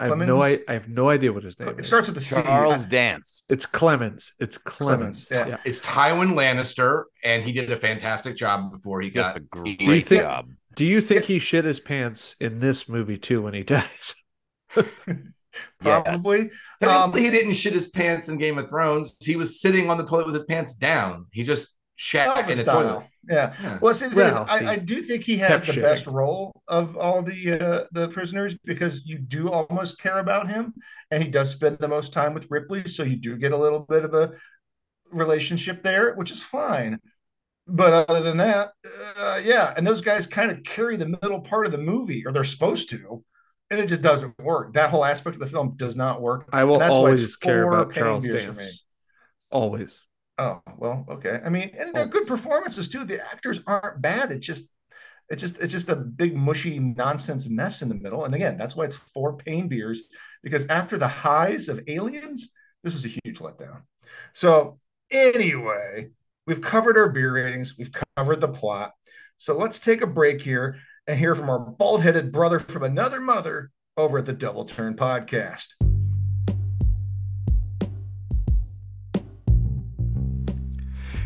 I 0.00 0.06
have 0.06 0.18
no 0.18 0.40
I, 0.42 0.58
I 0.68 0.72
have 0.72 0.88
no 0.88 1.08
idea 1.10 1.32
what 1.32 1.44
his 1.44 1.58
name 1.58 1.68
it 1.68 1.80
is. 1.80 1.86
starts 1.86 2.08
with 2.08 2.14
the 2.16 2.20
C. 2.20 2.42
Charles 2.42 2.86
Dance. 2.86 3.44
It's 3.48 3.66
Clemens. 3.66 4.32
It's 4.38 4.56
Clemens. 4.58 5.26
Clemens, 5.26 5.48
yeah. 5.50 5.58
It's 5.64 5.80
Tywin 5.82 6.32
Lannister, 6.34 7.04
and 7.22 7.42
he 7.42 7.52
did 7.52 7.70
a 7.70 7.76
fantastic 7.76 8.36
job 8.36 8.72
before 8.72 9.00
he 9.02 9.10
Just 9.10 9.34
got 9.34 9.36
a 9.36 9.40
great 9.40 9.78
Do 9.78 9.84
you 9.94 10.00
think- 10.00 10.22
job. 10.22 10.48
Do 10.76 10.86
you 10.86 11.00
think 11.00 11.24
he 11.24 11.38
shit 11.40 11.64
his 11.64 11.80
pants 11.80 12.36
in 12.40 12.60
this 12.60 12.88
movie 12.88 13.18
too 13.18 13.42
when 13.42 13.54
he 13.54 13.62
died? 13.64 13.88
Probably. 15.80 16.50
Technically, 16.80 16.88
Um, 16.88 17.12
he 17.12 17.30
didn't 17.30 17.54
shit 17.54 17.72
his 17.72 17.88
pants 17.88 18.28
in 18.28 18.38
Game 18.38 18.56
of 18.58 18.68
Thrones. 18.68 19.16
He 19.22 19.36
was 19.36 19.60
sitting 19.60 19.90
on 19.90 19.98
the 19.98 20.06
toilet 20.06 20.26
with 20.26 20.34
his 20.36 20.44
pants 20.44 20.76
down. 20.76 21.26
He 21.32 21.42
just 21.42 21.68
shat 22.00 22.28
Of 22.28 22.36
a 22.38 22.40
in 22.42 22.48
the 22.48 22.54
style. 22.56 22.82
toilet. 22.82 23.06
Yeah. 23.28 23.54
Yeah. 23.62 23.78
Well, 23.82 23.92
see, 23.94 24.08
the 24.08 24.14
thing 24.14 24.26
is, 24.26 24.36
I, 24.36 24.72
I 24.72 24.76
do 24.78 25.02
think 25.02 25.22
he 25.24 25.36
has 25.38 25.60
the 25.62 25.72
shitting. 25.72 25.82
best 25.82 26.06
role 26.06 26.62
of 26.66 26.96
all 26.96 27.22
the 27.22 27.52
uh, 27.52 27.84
the 27.92 28.08
prisoners 28.08 28.56
because 28.64 29.02
you 29.04 29.18
do 29.18 29.50
almost 29.50 30.00
care 30.00 30.18
about 30.18 30.48
him, 30.48 30.72
and 31.10 31.22
he 31.22 31.28
does 31.28 31.50
spend 31.50 31.78
the 31.78 31.88
most 31.88 32.12
time 32.14 32.32
with 32.32 32.50
Ripley, 32.50 32.88
so 32.88 33.02
you 33.02 33.16
do 33.16 33.36
get 33.36 33.52
a 33.52 33.56
little 33.56 33.80
bit 33.80 34.04
of 34.04 34.14
a 34.14 34.32
relationship 35.12 35.82
there, 35.82 36.14
which 36.14 36.30
is 36.30 36.42
fine. 36.42 36.98
But 37.66 38.08
other 38.08 38.22
than 38.22 38.38
that, 38.38 38.70
uh, 39.16 39.40
yeah, 39.44 39.74
and 39.76 39.86
those 39.86 40.00
guys 40.00 40.26
kind 40.26 40.50
of 40.50 40.62
carry 40.64 40.96
the 40.96 41.06
middle 41.06 41.40
part 41.42 41.66
of 41.66 41.72
the 41.72 41.78
movie, 41.78 42.24
or 42.26 42.32
they're 42.32 42.42
supposed 42.42 42.88
to, 42.90 43.22
and 43.70 43.78
it 43.78 43.86
just 43.88 44.00
doesn't 44.02 44.34
work. 44.42 44.72
That 44.72 44.90
whole 44.90 45.04
aspect 45.04 45.34
of 45.36 45.40
the 45.40 45.46
film 45.46 45.74
does 45.76 45.96
not 45.96 46.22
work. 46.22 46.48
I 46.52 46.64
will 46.64 46.78
that's 46.78 46.94
always 46.94 47.36
care 47.36 47.70
about 47.70 47.92
Charles 47.94 48.26
beers 48.26 48.46
Dance. 48.46 48.82
Always. 49.50 49.94
Oh 50.40 50.62
well, 50.78 51.04
okay. 51.06 51.38
I 51.44 51.50
mean, 51.50 51.70
and 51.78 51.94
they're 51.94 52.06
good 52.06 52.26
performances 52.26 52.88
too. 52.88 53.04
The 53.04 53.22
actors 53.22 53.60
aren't 53.66 54.00
bad. 54.00 54.32
It's 54.32 54.46
just, 54.46 54.70
it's 55.28 55.42
just, 55.42 55.58
it's 55.58 55.70
just 55.70 55.90
a 55.90 55.96
big 55.96 56.34
mushy 56.34 56.78
nonsense 56.78 57.46
mess 57.46 57.82
in 57.82 57.90
the 57.90 57.94
middle. 57.94 58.24
And 58.24 58.34
again, 58.34 58.56
that's 58.56 58.74
why 58.74 58.86
it's 58.86 58.96
four 58.96 59.36
pain 59.36 59.68
beers 59.68 60.00
because 60.42 60.66
after 60.68 60.96
the 60.96 61.06
highs 61.06 61.68
of 61.68 61.82
Aliens, 61.88 62.48
this 62.82 62.94
was 62.94 63.04
a 63.04 63.08
huge 63.22 63.38
letdown. 63.40 63.82
So 64.32 64.78
anyway, 65.10 66.08
we've 66.46 66.62
covered 66.62 66.96
our 66.96 67.10
beer 67.10 67.34
ratings. 67.34 67.76
We've 67.76 67.92
covered 68.16 68.40
the 68.40 68.48
plot. 68.48 68.92
So 69.36 69.58
let's 69.58 69.78
take 69.78 70.00
a 70.00 70.06
break 70.06 70.40
here 70.40 70.78
and 71.06 71.18
hear 71.18 71.34
from 71.34 71.50
our 71.50 71.58
bald-headed 71.58 72.32
brother 72.32 72.60
from 72.60 72.84
another 72.84 73.20
mother 73.20 73.72
over 73.98 74.18
at 74.18 74.24
the 74.24 74.32
Double 74.32 74.64
Turn 74.64 74.96
Podcast. 74.96 75.74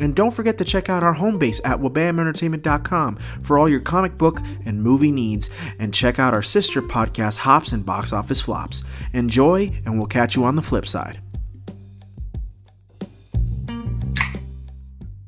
And 0.00 0.16
don't 0.16 0.32
forget 0.32 0.58
to 0.58 0.64
check 0.64 0.88
out 0.88 1.04
our 1.04 1.12
home 1.12 1.38
base 1.38 1.60
at 1.64 1.78
wabamentertainment.com 1.78 3.16
for 3.42 3.58
all 3.58 3.68
your 3.68 3.80
comic 3.80 4.16
book 4.16 4.40
and 4.64 4.82
movie 4.82 5.12
needs. 5.12 5.50
And 5.78 5.94
check 5.94 6.18
out 6.18 6.34
our 6.34 6.42
sister 6.42 6.82
podcast, 6.82 7.36
Hops 7.36 7.72
and 7.72 7.84
Box 7.84 8.12
Office 8.12 8.40
Flops. 8.40 8.82
Enjoy, 9.12 9.70
and 9.84 9.98
we'll 9.98 10.06
catch 10.06 10.34
you 10.34 10.44
on 10.44 10.56
the 10.56 10.62
flip 10.62 10.86
side. 10.86 11.20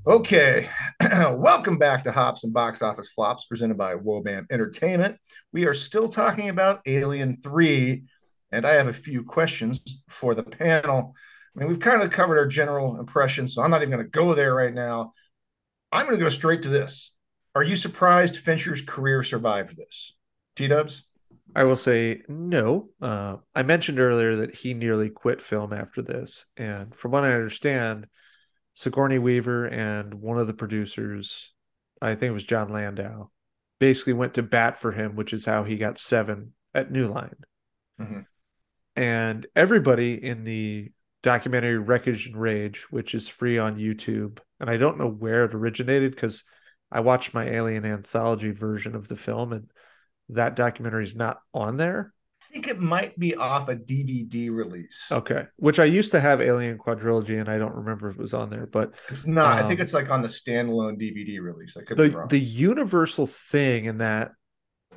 Okay, 0.05 0.69
welcome 1.11 1.79
back 1.79 2.03
to 2.03 2.11
Hops 2.11 2.43
and 2.43 2.53
Box 2.53 2.83
Office 2.83 3.13
Flops 3.13 3.45
presented 3.45 3.79
by 3.79 3.95
Wobam 3.95 4.51
Entertainment. 4.51 5.17
We 5.53 5.65
are 5.67 5.75
still 5.75 6.09
talking 6.09 6.49
about 6.49 6.81
Alien 6.87 7.39
3, 7.41 8.03
and 8.51 8.67
I 8.67 8.73
have 8.73 8.89
a 8.89 8.93
few 8.93 9.23
questions 9.23 10.03
for 10.09 10.35
the 10.35 10.43
panel. 10.43 11.15
I 11.55 11.61
mean, 11.61 11.69
we've 11.69 11.81
kind 11.81 12.03
of 12.03 12.11
covered 12.11 12.39
our 12.39 12.47
general 12.47 12.99
impressions, 12.99 13.55
so 13.55 13.63
I'm 13.63 13.71
not 13.71 13.83
even 13.83 13.91
going 13.91 14.05
to 14.05 14.11
go 14.11 14.35
there 14.35 14.55
right 14.55 14.73
now. 14.73 15.13
I'm 15.91 16.07
going 16.07 16.19
to 16.19 16.25
go 16.25 16.31
straight 16.31 16.63
to 16.63 16.69
this. 16.69 17.15
Are 17.55 17.63
you 17.63 17.77
surprised 17.77 18.39
Fincher's 18.39 18.81
career 18.81 19.23
survived 19.23 19.77
this? 19.77 20.15
T 20.57 20.69
Dubs? 20.69 21.05
I 21.55 21.65
will 21.65 21.77
say 21.77 22.23
no. 22.29 22.89
Uh, 23.01 23.37
I 23.55 23.63
mentioned 23.63 24.01
earlier 24.01 24.37
that 24.37 24.55
he 24.55 24.73
nearly 24.73 25.11
quit 25.11 25.43
film 25.43 25.73
after 25.73 26.01
this, 26.01 26.47
and 26.57 26.95
from 26.95 27.11
what 27.11 27.25
I 27.25 27.33
understand, 27.33 28.07
Sigourney 28.73 29.19
Weaver 29.19 29.67
and 29.67 30.15
one 30.15 30.39
of 30.39 30.47
the 30.47 30.55
producers, 30.55 31.53
I 32.01 32.15
think 32.15 32.31
it 32.31 32.35
was 32.35 32.45
Jon 32.45 32.73
Landau, 32.73 33.29
basically 33.79 34.15
went 34.15 34.35
to 34.35 34.43
bat 34.43 34.81
for 34.81 34.93
him, 34.93 35.15
which 35.15 35.35
is 35.35 35.45
how 35.45 35.65
he 35.65 35.77
got 35.77 35.99
seven 35.99 36.55
at 36.75 36.91
New 36.91 37.09
Line. 37.09 37.37
Mhm. 38.01 38.27
And 38.97 39.47
everybody 39.55 40.15
in 40.15 40.45
the 40.45 40.91
documentary 41.23 41.79
Wreckage 41.79 42.27
and 42.27 42.37
Rage, 42.37 42.87
which 42.91 43.15
is 43.15 43.29
free 43.29 43.59
on 43.59 43.77
YouTube, 43.79 44.39
and 44.61 44.69
I 44.69 44.77
don't 44.77 44.99
know 44.99 45.09
where 45.09 45.45
it 45.45 45.55
originated 45.55 46.15
because 46.15 46.45
I 46.91 47.01
watched 47.01 47.33
my 47.35 47.49
Alien 47.49 47.85
Anthology 47.85 48.51
version 48.51 48.95
of 48.95 49.09
the 49.09 49.17
film, 49.17 49.53
and 49.53 49.71
that 50.31 50.57
documentary 50.57 51.05
is 51.05 51.15
not 51.15 51.39
on 51.55 51.77
there. 51.77 52.13
I 52.43 52.53
think 52.53 52.69
it 52.69 52.79
might 52.81 53.19
be 53.19 53.35
off 53.35 53.71
a 53.71 53.77
DVD 53.77 54.51
release. 54.51 55.05
Okay, 55.11 55.47
which 55.57 55.79
I 55.81 55.85
used 55.87 56.13
to 56.13 56.21
have 56.21 56.43
Alien 56.43 56.77
Quadrilogy, 56.77 57.41
and 57.41 57.49
I 57.49 57.57
don't 57.57 57.75
remember 57.75 58.09
if 58.11 58.17
it 58.17 58.21
was 58.21 58.35
on 58.35 58.51
there, 58.51 58.67
but 58.67 58.93
It's 59.09 59.27
not. 59.27 59.63
I 59.63 59.67
think 59.69 59.81
Um, 59.81 59.85
it's 59.85 59.95
like 59.95 60.11
on 60.11 60.21
the 60.21 60.29
standalone 60.29 61.01
DVD 61.01 61.41
release. 61.41 61.77
I 61.79 61.83
could 61.83 61.97
the 61.97 62.09
be 62.11 62.15
wrong. 62.15 62.29
the 62.29 62.39
universal 62.39 63.27
thing 63.27 63.87
in 63.87 63.99
that 63.99 64.33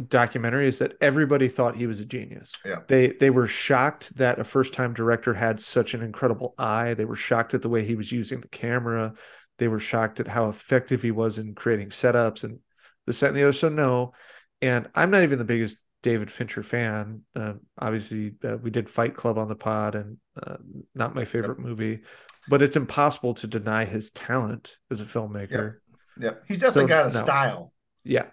documentary 0.10 0.68
is 0.68 0.80
that 0.80 0.94
everybody 1.02 1.48
thought 1.48 1.76
he 1.76 1.88
was 1.88 2.00
a 2.00 2.06
genius. 2.06 2.52
Yeah. 2.66 2.80
They 2.88 3.14
they 3.14 3.30
were 3.30 3.48
shocked 3.48 4.16
that 4.18 4.40
a 4.40 4.44
first 4.44 4.74
time 4.74 4.94
director 4.94 5.34
had 5.34 5.60
such 5.60 5.94
an 5.94 6.02
incredible 6.02 6.54
eye. 6.58 6.94
They 6.94 7.06
were 7.06 7.16
shocked 7.16 7.54
at 7.54 7.62
the 7.62 7.70
way 7.70 7.86
he 7.86 7.96
was 7.96 8.12
using 8.12 8.42
the 8.42 8.48
camera. 8.48 9.14
They 9.58 9.68
were 9.68 9.80
shocked 9.80 10.20
at 10.20 10.28
how 10.28 10.50
effective 10.50 11.02
he 11.02 11.12
was 11.12 11.38
in 11.38 11.56
creating 11.56 11.90
setups 11.90 12.44
and 12.44 12.60
the 13.06 13.14
set 13.14 13.30
and 13.30 13.38
the 13.38 13.44
other. 13.44 13.54
So 13.54 13.70
no, 13.70 14.14
and 14.62 14.90
I'm 14.96 15.12
not 15.12 15.24
even 15.24 15.40
the 15.40 15.46
biggest 15.46 15.78
David 16.04 16.30
Fincher 16.30 16.62
fan. 16.64 17.22
Uh, 17.36 17.54
obviously, 17.78 18.34
uh, 18.44 18.58
we 18.58 18.70
did 18.70 18.90
Fight 18.90 19.16
Club 19.16 19.38
on 19.38 19.48
the 19.48 19.56
pod, 19.56 19.96
and 19.96 20.18
uh, 20.42 20.58
not 20.94 21.16
my 21.16 21.26
favorite 21.26 21.60
movie, 21.60 22.02
but 22.48 22.62
it's 22.62 22.76
impossible 22.76 23.34
to 23.36 23.48
deny 23.48 23.86
his 23.86 24.12
talent 24.12 24.76
as 24.92 25.00
a 25.02 25.06
filmmaker. 25.06 25.78
Yeah, 26.20 26.32
he's 26.48 26.60
definitely 26.60 26.84
So, 26.84 26.88
got 26.88 27.12
a 27.12 27.14
no. 27.14 27.22
style. 27.22 27.74
Yeah. 28.04 28.26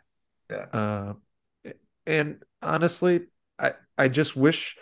Yeah. 0.50 1.12
And 2.06 2.42
honestly, 2.60 3.26
I 3.58 3.74
I 3.96 4.08
just 4.08 4.36
wish 4.36 4.76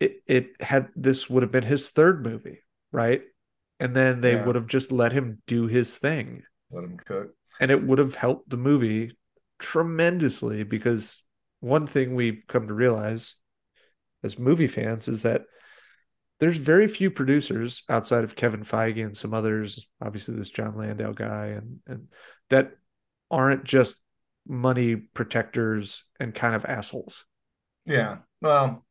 it 0.00 0.22
it 0.26 0.60
had 0.60 0.88
this 0.96 1.28
would 1.28 1.42
have 1.42 1.52
been 1.52 1.64
his 1.64 1.88
third 1.88 2.24
movie, 2.24 2.58
right? 2.90 3.22
And 3.80 3.94
then 3.96 4.20
they 4.20 4.34
Yeah. 4.34 4.46
would 4.46 4.54
have 4.54 4.66
just 4.66 4.92
let 4.92 5.12
him 5.12 5.42
do 5.46 5.66
his 5.66 5.98
thing, 5.98 6.44
Let 6.70 6.84
him 6.84 6.96
cook. 6.98 7.34
and 7.60 7.70
it 7.70 7.82
would 7.82 7.98
have 7.98 8.14
helped 8.14 8.48
the 8.48 8.56
movie 8.56 9.16
tremendously 9.58 10.62
because 10.62 11.22
one 11.60 11.86
thing 11.86 12.14
we've 12.14 12.42
come 12.48 12.68
to 12.68 12.74
realize 12.74 13.34
as 14.24 14.38
movie 14.38 14.66
fans 14.66 15.08
is 15.08 15.22
that 15.22 15.42
there's 16.40 16.56
very 16.56 16.88
few 16.88 17.10
producers 17.10 17.84
outside 17.88 18.24
of 18.24 18.34
Kevin 18.34 18.64
Feige 18.64 19.04
and 19.04 19.16
some 19.16 19.32
others, 19.32 19.86
obviously 20.00 20.34
this 20.34 20.48
Jon 20.48 20.76
Landau 20.76 21.12
guy, 21.12 21.46
and 21.48 21.78
and 21.86 22.08
that 22.50 22.72
aren't 23.30 23.64
just 23.64 23.96
money 24.46 24.96
protectors 24.96 26.04
and 26.20 26.34
kind 26.34 26.54
of 26.54 26.64
assholes. 26.64 27.24
Yeah. 27.86 28.18
Well, 28.40 28.84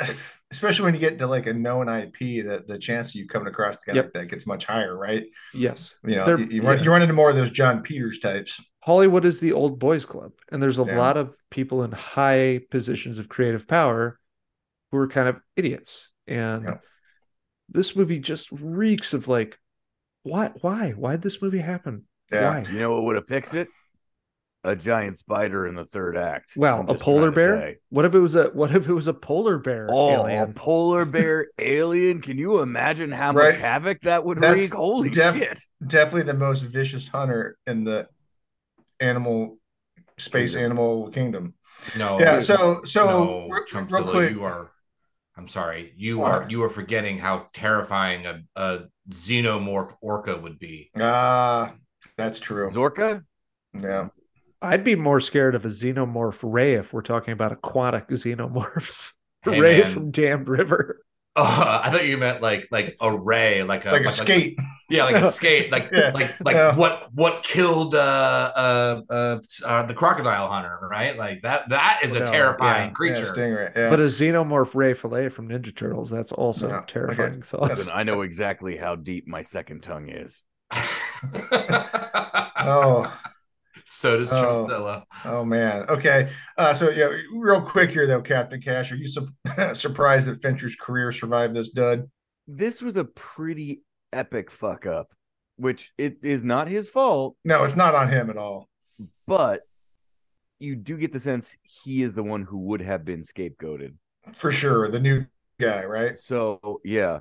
especially 0.50 0.84
when 0.84 0.94
you 0.94 1.00
get 1.00 1.18
to 1.18 1.26
like 1.26 1.46
a 1.46 1.52
known 1.54 1.88
IP, 1.88 2.44
that 2.46 2.64
the 2.68 2.78
chance 2.78 3.10
of 3.10 3.14
you 3.16 3.26
coming 3.26 3.48
across 3.48 3.76
a 3.76 3.90
guy 3.90 3.94
Yep. 3.94 4.04
like 4.04 4.12
that 4.14 4.26
gets 4.28 4.46
much 4.46 4.66
higher, 4.66 4.96
right? 4.96 5.24
Yes, 5.52 5.94
You 6.04 6.16
know, 6.16 6.36
you, 6.36 6.46
you 6.46 6.62
run, 6.62 6.78
yeah. 6.78 6.84
you 6.84 6.90
run 6.90 7.02
into 7.02 7.14
more 7.14 7.30
of 7.30 7.36
those 7.36 7.50
Jon 7.50 7.82
Peters 7.82 8.18
types. 8.20 8.60
Hollywood 8.80 9.24
is 9.24 9.40
the 9.40 9.52
old 9.52 9.78
boys 9.78 10.04
club, 10.04 10.32
and 10.52 10.62
there's 10.62 10.78
a 10.78 10.84
Yeah. 10.84 10.98
lot 10.98 11.16
of 11.16 11.34
people 11.50 11.82
in 11.82 11.92
high 11.92 12.60
positions 12.70 13.18
of 13.18 13.28
creative 13.28 13.66
power 13.66 14.18
who 14.92 14.98
are 14.98 15.08
kind 15.08 15.28
of 15.28 15.40
idiots. 15.56 16.10
And 16.26 16.64
Yeah. 16.64 16.78
this 17.68 17.96
movie 17.96 18.18
just 18.18 18.52
reeks 18.52 19.14
of 19.14 19.26
like, 19.26 19.58
why, 20.22 20.52
why, 20.60 20.90
why'd 20.92 21.22
this 21.22 21.40
movie 21.40 21.58
happen? 21.58 22.04
Yeah. 22.30 22.48
Why? 22.62 22.70
You 22.70 22.78
know 22.78 22.92
what 22.94 23.04
would 23.04 23.16
have 23.16 23.26
fixed 23.28 23.54
it? 23.54 23.68
A 24.66 24.74
giant 24.74 25.18
spider 25.18 25.66
in 25.66 25.74
the 25.74 25.84
third 25.84 26.16
act. 26.16 26.52
Well, 26.56 26.86
a 26.88 26.94
polar 26.94 27.30
bear. 27.30 27.76
What 27.90 28.06
if 28.06 28.14
it 28.14 28.18
was 28.18 28.34
a 28.34 28.44
what 28.46 28.74
if 28.74 28.88
it 28.88 28.92
was 28.94 29.06
a 29.08 29.12
polar 29.12 29.58
bear 29.58 29.88
Oh, 29.90 30.10
alien? 30.24 30.50
a 30.50 30.52
polar 30.54 31.04
bear 31.16 31.48
alien! 31.58 32.22
Can 32.22 32.38
you 32.38 32.60
imagine 32.60 33.12
how 33.12 33.32
Right. 33.34 33.52
much 33.52 33.60
havoc 33.60 34.00
that 34.00 34.24
would 34.24 34.38
That's 34.38 34.56
wreak? 34.58 34.72
Holy 34.74 35.10
def- 35.10 35.36
shit! 35.36 35.60
Definitely 35.86 36.22
the 36.32 36.38
most 36.38 36.60
vicious 36.62 37.06
hunter 37.08 37.58
in 37.66 37.84
the 37.84 38.08
animal 39.00 39.58
space 40.18 40.52
Kingdom. 40.52 40.64
animal 40.64 41.10
kingdom. 41.10 41.54
No, 41.96 42.18
Yeah. 42.18 42.38
So, 42.38 42.82
so 42.84 43.04
no, 43.06 43.48
re- 43.50 43.64
Trumpzilla, 43.70 43.90
real 43.92 44.10
quick. 44.12 44.30
you 44.32 44.44
are. 44.44 44.70
I'm 45.36 45.48
sorry. 45.48 45.92
You 45.96 46.18
What? 46.18 46.30
are 46.30 46.46
you 46.48 46.62
are 46.62 46.70
forgetting 46.70 47.18
how 47.18 47.48
terrifying 47.52 48.24
a, 48.24 48.42
a 48.56 48.84
xenomorph 49.10 49.92
orca 50.00 50.38
would 50.38 50.58
be. 50.58 50.90
Ah, 50.98 51.74
that's 52.16 52.40
true. 52.40 52.70
Zorka? 52.70 53.24
Yeah. 53.78 54.08
I'd 54.64 54.84
be 54.84 54.94
more 54.96 55.20
scared 55.20 55.54
of 55.54 55.64
a 55.64 55.68
xenomorph 55.68 56.40
ray 56.42 56.74
if 56.74 56.92
we're 56.92 57.02
talking 57.02 57.32
about 57.32 57.52
aquatic 57.52 58.08
xenomorphs. 58.10 59.12
Hey, 59.44 59.60
ray 59.60 59.80
man. 59.82 59.90
from 59.92 60.10
Damned 60.10 60.48
River. 60.48 61.00
Oh, 61.36 61.42
I 61.84 61.90
thought 61.90 62.06
you 62.06 62.16
meant 62.16 62.40
like 62.42 62.68
like 62.70 62.96
a 63.00 63.14
ray, 63.16 63.62
like 63.62 63.84
a 63.86 63.90
Like 63.92 64.04
a 64.04 64.08
skate. 64.08 64.56
yeah, 64.88 65.04
like 65.04 65.16
a 65.16 65.30
skate, 65.32 65.70
like 65.72 65.90
Yeah, 65.92 66.12
like 66.14 66.34
like 66.44 66.54
yeah. 66.54 66.74
what 66.76 67.08
what 67.12 67.42
killed 67.42 67.94
uh, 67.94 67.98
uh 68.56 69.02
uh 69.10 69.38
uh 69.66 69.82
the 69.86 69.94
crocodile 69.94 70.48
hunter, 70.48 70.78
right? 70.88 71.16
Like 71.18 71.42
that 71.42 71.68
that 71.70 72.00
is 72.04 72.14
a 72.14 72.20
No, 72.20 72.24
terrifying 72.24 72.76
yeah. 72.82 72.86
Yeah, 72.86 72.90
creature. 72.92 73.24
stingray. 73.24 73.76
Yeah. 73.76 73.90
But 73.90 74.00
a 74.00 74.04
xenomorph 74.04 74.74
ray 74.74 74.94
fillet 74.94 75.28
from 75.28 75.48
Ninja 75.48 75.74
Turtles, 75.74 76.08
that's 76.08 76.32
also 76.32 76.68
Yeah, 76.68 76.82
a 76.82 76.86
terrifying 76.86 77.34
okay. 77.34 77.42
thought. 77.42 77.62
Listen, 77.62 77.90
I 77.92 78.04
know 78.04 78.22
exactly 78.22 78.76
how 78.76 78.94
deep 78.96 79.26
my 79.26 79.42
second 79.42 79.82
tongue 79.82 80.08
is. 80.08 80.42
oh, 82.60 83.12
so 83.84 84.18
does 84.18 84.32
Oh. 84.32 84.66
Trumpzilla. 84.68 85.02
oh 85.24 85.44
man. 85.44 85.84
Okay. 85.88 86.30
Uh, 86.56 86.72
so 86.74 86.90
yeah, 86.90 87.08
real 87.34 87.60
quick 87.62 87.90
here 87.90 88.06
though, 88.06 88.22
Captain 88.22 88.60
Cash, 88.60 88.92
are 88.92 88.96
you 88.96 89.06
su- 89.06 89.28
surprised 89.74 90.26
that 90.28 90.40
Fincher's 90.42 90.76
career 90.76 91.12
survived 91.12 91.54
this 91.54 91.70
dud? 91.70 92.10
This 92.46 92.82
was 92.82 92.96
a 92.96 93.04
pretty 93.04 93.82
epic 94.12 94.50
fuck 94.50 94.86
up, 94.86 95.12
which 95.56 95.92
it 95.98 96.18
is 96.22 96.44
not 96.44 96.68
his 96.68 96.88
fault, 96.88 97.36
No, 97.44 97.64
it's 97.64 97.76
not 97.76 97.94
on 97.94 98.08
him 98.10 98.30
at 98.30 98.36
all. 98.36 98.68
but 99.26 99.62
you 100.60 100.76
do 100.76 100.96
get 100.96 101.12
the 101.12 101.20
sense 101.20 101.56
he 101.62 102.02
is 102.02 102.14
the 102.14 102.22
one 102.22 102.42
who 102.42 102.58
would 102.58 102.80
have 102.80 103.04
been 103.04 103.22
scapegoated. 103.22 103.94
For 104.36 104.50
sure. 104.52 104.88
The 104.90 105.00
new 105.00 105.26
guy, 105.60 105.84
right? 105.84 106.16
So 106.16 106.80
yeah. 106.84 107.20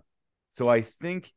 So 0.52 0.70
I 0.70 0.82
think 0.82 1.34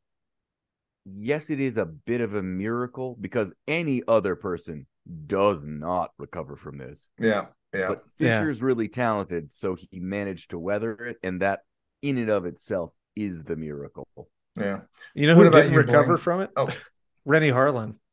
yes, 1.04 1.50
it 1.50 1.60
is 1.60 1.76
a 1.76 1.86
bit 1.86 2.20
of 2.20 2.34
a 2.34 2.42
miracle 2.42 3.16
because 3.20 3.52
any 3.66 4.02
other 4.06 4.36
person 4.36 4.86
does 5.26 5.64
not 5.66 6.10
recover 6.18 6.56
from 6.56 6.78
this. 6.78 7.08
Yeah. 7.18 7.46
Yeah. 7.74 7.88
But 7.88 8.04
Yeah. 8.18 8.34
Fincher 8.34 8.50
is 8.50 8.62
really 8.62 8.88
talented, 8.88 9.52
so 9.54 9.74
he 9.74 10.00
managed 10.00 10.50
to 10.50 10.58
weather 10.58 10.92
it, 10.94 11.16
and 11.22 11.42
that 11.42 11.60
in 12.02 12.18
and 12.18 12.30
of 12.30 12.44
itself 12.46 12.92
is 13.14 13.44
the 13.44 13.56
miracle. 13.56 14.06
yeah. 14.56 14.80
You 15.14 15.26
know 15.26 15.36
What 15.36 15.46
who 15.46 15.50
didn't 15.52 15.72
you, 15.72 15.78
recover 15.78 16.04
Blaine? 16.14 16.18
from 16.18 16.40
it? 16.42 16.50
Oh. 16.56 16.68
Renny 17.24 17.50
Harlin. 17.50 17.96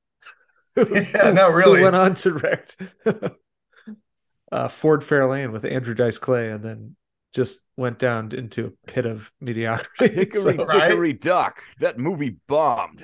Yeah, 0.76 1.30
no, 1.32 1.50
really. 1.52 1.78
Who 1.78 1.84
went 1.84 1.96
on 1.96 2.16
to 2.16 2.32
direct 2.32 2.78
uh, 4.52 4.68
Ford 4.68 5.02
Fairlane 5.02 5.52
with 5.52 5.66
Andrew 5.66 5.94
Dice 5.94 6.18
Clay 6.18 6.50
and 6.52 6.64
then 6.64 6.96
just 7.34 7.60
went 7.78 8.00
down 8.00 8.32
into 8.34 8.66
a 8.68 8.88
pit 8.92 9.06
of 9.06 9.32
mediocrity. 9.42 10.14
Hickory 10.16 10.56
So- 10.56 10.66
Right? 10.66 10.88
dickory 10.90 11.14
dock. 11.14 11.62
That 11.80 11.98
movie 12.00 12.38
bombed. 12.48 13.04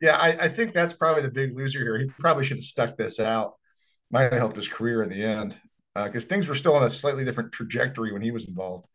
Yeah, 0.00 0.16
I, 0.16 0.44
I 0.44 0.48
think 0.48 0.72
that's 0.72 0.94
probably 0.94 1.22
the 1.22 1.28
big 1.28 1.56
loser 1.56 1.80
here. 1.80 1.98
He 1.98 2.06
probably 2.18 2.44
should 2.44 2.56
have 2.56 2.64
stuck 2.64 2.96
this 2.96 3.20
out. 3.20 3.54
Might 4.10 4.24
have 4.24 4.32
helped 4.32 4.56
his 4.56 4.68
career 4.68 5.02
in 5.02 5.10
the 5.10 5.22
end 5.22 5.56
because 5.94 6.24
things 6.24 6.48
were 6.48 6.54
still 6.54 6.74
on 6.74 6.82
a 6.82 6.90
slightly 6.90 7.24
different 7.24 7.52
trajectory 7.52 8.12
when 8.12 8.22
he 8.22 8.30
was 8.30 8.48
involved. 8.48 8.86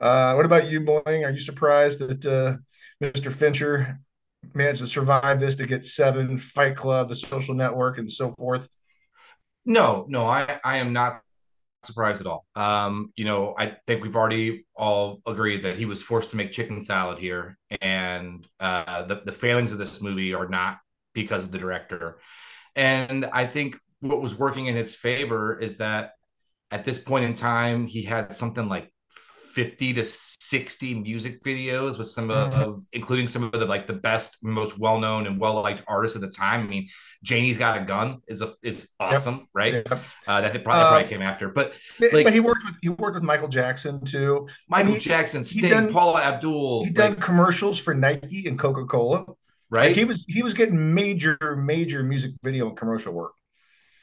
Uh, 0.00 0.34
what 0.34 0.46
about 0.46 0.70
you, 0.70 0.80
Boing? 0.80 1.26
Are 1.26 1.30
you 1.30 1.38
surprised 1.38 1.98
that 1.98 2.24
uh, 2.26 2.56
Mr. 3.04 3.32
Fincher 3.32 3.98
managed 4.54 4.80
to 4.80 4.86
survive 4.86 5.40
this 5.40 5.56
to 5.56 5.66
get 5.66 5.84
seven, 5.84 6.38
Fight 6.38 6.76
Club, 6.76 7.08
The 7.08 7.16
Social 7.16 7.54
Network, 7.54 7.98
and 7.98 8.10
so 8.10 8.32
forth? 8.32 8.68
No, 9.64 10.06
no, 10.08 10.26
I, 10.26 10.60
I 10.64 10.78
am 10.78 10.92
not 10.92 11.20
surprised 11.86 12.20
at 12.20 12.26
all. 12.26 12.46
Um, 12.54 13.12
you 13.16 13.24
know, 13.24 13.54
I 13.58 13.76
think 13.86 14.02
we've 14.02 14.16
already 14.16 14.66
all 14.74 15.20
agreed 15.26 15.64
that 15.64 15.76
he 15.76 15.86
was 15.86 16.02
forced 16.02 16.30
to 16.30 16.36
make 16.36 16.52
chicken 16.52 16.82
salad 16.82 17.18
here, 17.18 17.58
and 17.80 18.46
uh, 18.60 19.02
the 19.04 19.22
the 19.24 19.32
failings 19.32 19.72
of 19.72 19.78
this 19.78 20.02
movie 20.02 20.34
are 20.34 20.48
not 20.48 20.78
because 21.14 21.44
of 21.44 21.52
the 21.52 21.58
director. 21.58 22.18
And 22.74 23.24
I 23.24 23.46
think 23.46 23.78
what 24.00 24.20
was 24.20 24.38
working 24.38 24.66
in 24.66 24.76
his 24.76 24.94
favor 24.94 25.58
is 25.58 25.78
that 25.78 26.12
at 26.70 26.84
this 26.84 26.98
point 26.98 27.24
in 27.24 27.34
time, 27.34 27.86
he 27.86 28.02
had 28.02 28.34
something 28.34 28.68
like 28.68 28.92
50 29.56 29.94
to 29.94 30.04
60 30.04 30.94
music 31.00 31.42
videos 31.42 31.96
with 31.96 32.08
some 32.08 32.30
of, 32.30 32.52
Mhm. 32.52 32.84
including 32.92 33.26
some 33.26 33.44
of 33.44 33.52
the 33.52 33.64
like 33.64 33.86
the 33.86 33.94
best, 33.94 34.36
most 34.44 34.78
well-known 34.78 35.26
and 35.26 35.40
well-liked 35.40 35.82
artists 35.88 36.14
at 36.14 36.20
the 36.20 36.28
time. 36.28 36.60
I 36.60 36.66
mean, 36.66 36.88
Janie's 37.22 37.56
Got 37.56 37.78
a 37.80 37.84
Gun 37.86 38.20
is 38.28 38.42
a 38.42 38.52
is 38.62 38.90
awesome, 39.00 39.48
right? 39.54 39.74
Yeah. 39.76 39.98
Uh, 40.26 40.42
that 40.42 40.50
probably, 40.52 40.60
probably 40.62 41.02
Um, 41.04 41.08
came 41.08 41.22
after. 41.22 41.48
But 41.48 41.72
But, 41.98 42.12
Like- 42.12 42.24
but 42.24 42.34
he 42.34 42.40
worked 42.40 42.64
with 42.66 42.74
he 42.82 42.90
worked 42.90 43.14
with 43.14 43.22
Michael 43.24 43.48
Jackson 43.48 44.04
too. 44.04 44.46
Michael 44.68 44.92
he- 44.92 44.98
Jackson, 45.00 45.42
Sting, 45.42 45.70
done- 45.70 45.90
Paula 45.90 46.20
Abdul, 46.22 46.84
He 46.84 46.90
done 46.90 47.12
like, 47.14 47.20
commercials 47.22 47.78
for 47.78 47.94
Nike 47.94 48.46
and 48.46 48.58
Coca 48.58 48.84
Cola. 48.84 49.24
right? 49.70 49.96
He 49.96 50.04
was 50.04 50.26
he 50.28 50.42
was 50.42 50.52
getting 50.52 50.94
major 50.94 51.38
major 51.56 52.02
music 52.02 52.32
video 52.44 52.68
and 52.68 52.76
commercial 52.76 53.14
work. 53.14 53.32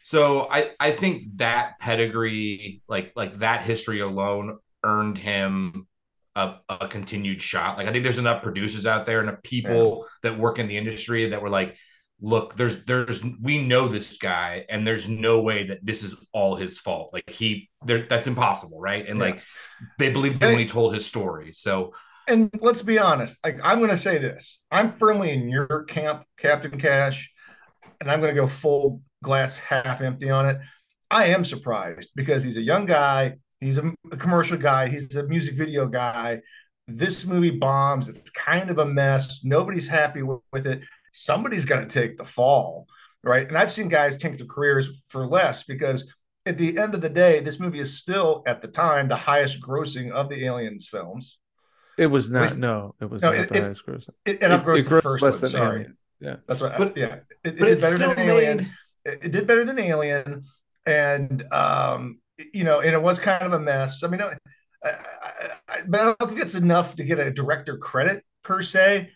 So 0.01 0.49
I 0.51 0.72
I 0.80 0.91
think 0.93 1.38
that 1.38 1.78
pedigree, 1.80 2.82
like 2.89 3.12
like 3.16 3.38
that 3.38 3.62
history 3.62 3.99
alone, 4.01 4.58
earned 4.84 5.18
him 5.18 5.88
a, 6.36 6.56
a 6.70 6.88
continued 6.88 7.42
shot. 7.42 7.78
Like 7.78 7.88
I 7.88 7.92
think 7.92 8.04
there's 8.04 8.18
enough 8.18 8.44
producers 8.44 8.86
out 8.86 9.06
there 9.06 9.22
and 9.22 9.44
people 9.44 10.08
that 10.24 10.38
work 10.38 10.60
in 10.60 10.68
the 10.68 10.78
industry 10.78 11.30
that 11.30 11.42
were 11.42 11.50
like, 11.50 11.78
look, 12.22 12.56
there's 12.56 12.86
there's 12.86 13.24
we 13.42 13.66
know 13.66 13.88
this 13.88 14.18
guy, 14.18 14.66
and 14.70 14.88
there's 14.88 15.08
no 15.08 15.42
way 15.42 15.68
that 15.68 15.86
this 15.86 16.04
is 16.04 16.16
all 16.32 16.56
his 16.56 16.80
fault. 16.80 17.12
Like 17.14 17.30
he, 17.30 17.70
there 17.86 18.06
that's 18.10 18.28
impossible, 18.28 18.80
right? 18.80 19.08
And 19.08 19.20
Yeah. 19.20 19.26
like 19.26 19.42
they 20.00 20.12
believed 20.12 20.42
him 20.42 20.52
when 20.52 20.60
he 20.60 20.68
told 20.68 20.94
his 20.94 21.06
story. 21.06 21.54
So 21.54 21.94
and 22.28 22.50
let's 22.62 22.84
be 22.84 23.00
honest, 23.00 23.38
like 23.46 23.60
I'm 23.64 23.80
going 23.80 23.90
to 23.92 23.98
say 23.98 24.18
this. 24.18 24.64
I'm 24.72 24.94
firmly 24.98 25.32
in 25.32 25.50
your 25.50 25.84
camp, 25.86 26.24
Captain 26.38 26.80
Cash, 26.80 27.32
and 28.00 28.10
I'm 28.10 28.22
going 28.22 28.34
to 28.34 28.40
go 28.42 28.48
full 28.48 29.02
glass 29.22 29.58
half 29.58 30.02
empty 30.02 30.30
on 30.30 30.46
it. 30.48 30.58
I 31.12 31.26
am 31.26 31.44
surprised 31.46 32.10
because 32.16 32.44
he's 32.44 32.58
a 32.58 32.62
young 32.62 32.86
guy, 32.86 33.36
he's 33.64 33.78
a, 33.78 33.93
a 34.11 34.18
commercial 34.18 34.57
guy, 34.57 34.88
he's 34.88 35.16
a 35.16 35.24
music 35.24 35.55
video 35.57 35.88
guy. 35.88 36.41
This 36.88 37.26
movie 37.26 37.51
bombs. 37.51 38.09
It's 38.09 38.30
kind 38.32 38.70
of 38.70 38.78
a 38.78 38.86
mess. 38.86 39.39
Nobody's 39.43 39.88
happy 39.88 40.22
with, 40.22 40.41
with 40.51 40.68
it. 40.68 40.82
Somebody's 41.11 41.66
going 41.66 41.88
to 41.88 41.93
take 42.01 42.18
the 42.18 42.26
fall, 42.26 42.88
right? 43.24 43.47
And 43.47 43.57
I've 43.57 43.72
seen 43.72 43.88
guys 43.88 44.18
tank 44.18 44.38
their 44.38 44.47
careers 44.47 45.03
for 45.07 45.26
less 45.28 45.64
because 45.64 46.11
at 46.45 46.57
the 46.57 46.78
end 46.78 46.93
of 46.93 47.01
the 47.01 47.09
day, 47.09 47.39
this 47.39 47.59
movie 47.59 47.80
is 47.80 47.97
still 47.97 48.43
at 48.45 48.61
the 48.61 48.68
time 48.68 49.07
the 49.07 49.16
highest 49.16 49.61
grossing 49.61 50.11
of 50.11 50.28
the 50.28 50.43
Aliens 50.45 50.88
films. 50.89 51.38
It 51.97 52.07
was 52.07 52.30
not. 52.30 52.41
least- 52.41 52.57
No, 52.57 52.95
it 52.99 53.09
was 53.09 53.22
No, 53.22 53.32
not 53.32 53.39
it- 53.39 53.49
the 53.49 53.55
it- 53.57 53.61
highest 53.64 53.86
grossing. 53.86 54.09
It, 54.26 54.41
and 54.41 54.51
I've 54.51 54.61
It- 54.61 54.66
grossed 54.66 54.80
it 54.80 54.84
the 54.84 54.89
grossed 54.89 55.03
first 55.03 55.24
less 55.24 55.34
one. 55.36 55.41
than 55.41 55.51
Sorry, 55.51 55.76
Alien. 55.80 55.97
Yeah. 56.20 56.36
that's 56.47 56.59
what. 56.61 56.78
But- 56.78 56.97
yeah, 56.97 57.05
it, 57.05 57.24
it 57.45 57.59
but 57.59 57.66
did 57.66 57.68
it's 57.70 57.82
better 57.84 57.95
still 57.95 58.16
than 58.16 58.30
Alien. 58.30 58.57
made 58.57 58.68
It, 59.05 59.20
it 59.24 59.32
did 59.32 59.47
better 59.47 59.64
than 59.64 59.80
Alien, 59.80 60.43
and 60.86 61.43
um, 61.53 62.20
you 62.54 62.64
know, 62.64 62.80
and 62.80 62.94
it 62.94 63.02
was 63.02 63.20
kind 63.20 63.44
of 63.44 63.54
a 63.54 63.60
mess. 63.60 64.04
I 64.04 64.08
mean, 64.08 64.22
I, 64.22 64.34
I, 64.84 64.92
I, 65.68 65.82
but 65.88 66.00
I 66.02 66.04
don't 66.20 66.30
think 66.30 66.42
it's 66.42 66.56
enough 66.56 66.96
to 66.98 67.04
get 67.04 67.20
a 67.20 67.32
director 67.32 67.78
credit 67.78 68.24
per 68.44 68.62
se. 68.62 69.12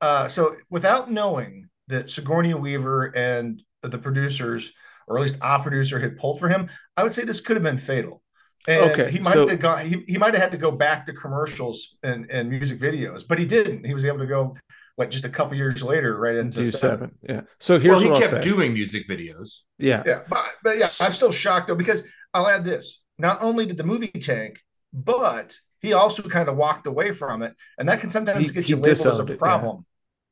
Uh, 0.00 0.28
so 0.28 0.56
without 0.70 1.10
knowing 1.10 1.68
that 1.88 2.10
Sigourney 2.10 2.54
Weaver 2.54 3.06
and 3.16 3.62
the 3.82 3.98
producers, 3.98 4.72
or 5.06 5.18
at 5.18 5.22
least 5.24 5.38
a 5.40 5.62
producer, 5.62 6.00
had 6.00 6.18
pulled 6.18 6.38
for 6.38 6.48
him, 6.48 6.68
I 6.96 7.02
would 7.02 7.12
say 7.12 7.24
this 7.24 7.40
could 7.40 7.56
have 7.56 7.62
been 7.62 7.78
fatal. 7.78 8.22
And 8.68 8.90
Okay, 8.90 9.10
he 9.10 9.20
might 9.20 9.34
so- 9.34 9.46
have 9.46 9.60
gone. 9.60 9.86
He, 9.86 10.02
he 10.08 10.18
might 10.18 10.34
have 10.34 10.42
had 10.42 10.52
to 10.52 10.58
go 10.58 10.70
back 10.72 11.06
to 11.06 11.12
commercials 11.12 11.96
and, 12.02 12.28
and 12.30 12.48
music 12.48 12.80
videos, 12.80 13.26
but 13.26 13.38
he 13.38 13.44
didn't. 13.44 13.84
He 13.84 13.94
was 13.94 14.04
able 14.04 14.18
to 14.18 14.26
go 14.26 14.56
what 14.96 15.10
just 15.10 15.24
a 15.24 15.28
couple 15.28 15.56
years 15.56 15.82
later 15.82 16.16
right 16.18 16.36
into 16.36 16.70
seven. 16.72 16.72
seven. 16.72 17.10
Yeah. 17.22 17.40
So 17.60 17.78
here's 17.78 17.92
well, 17.92 18.00
he 18.00 18.10
what 18.10 18.20
kept 18.22 18.32
I'll 18.34 18.42
say. 18.42 18.48
doing 18.48 18.72
music 18.72 19.08
videos. 19.08 19.60
yeah. 19.78 20.02
Yeah, 20.04 20.22
but, 20.28 20.44
but 20.64 20.78
yeah, 20.78 20.88
I'm 21.00 21.12
still 21.12 21.30
shocked 21.32 21.68
though 21.68 21.74
because 21.74 22.04
I'll 22.34 22.48
add 22.48 22.64
this: 22.64 23.02
not 23.18 23.42
only 23.42 23.66
did 23.66 23.76
the 23.76 23.84
movie 23.84 24.08
tank, 24.08 24.58
but 24.92 25.58
he 25.80 25.92
also 25.92 26.22
kind 26.22 26.48
of 26.48 26.56
walked 26.56 26.86
away 26.86 27.12
from 27.12 27.42
it, 27.42 27.54
and 27.78 27.88
that 27.88 28.00
can 28.00 28.10
sometimes 28.10 28.48
He- 28.48 28.54
get 28.54 28.68
you 28.68 28.76
labeled 28.76 28.88
as 28.88 29.02
disowned 29.02 29.28
a 29.28 29.32
it, 29.32 29.36
yeah. 29.36 29.38
problem. 29.38 29.86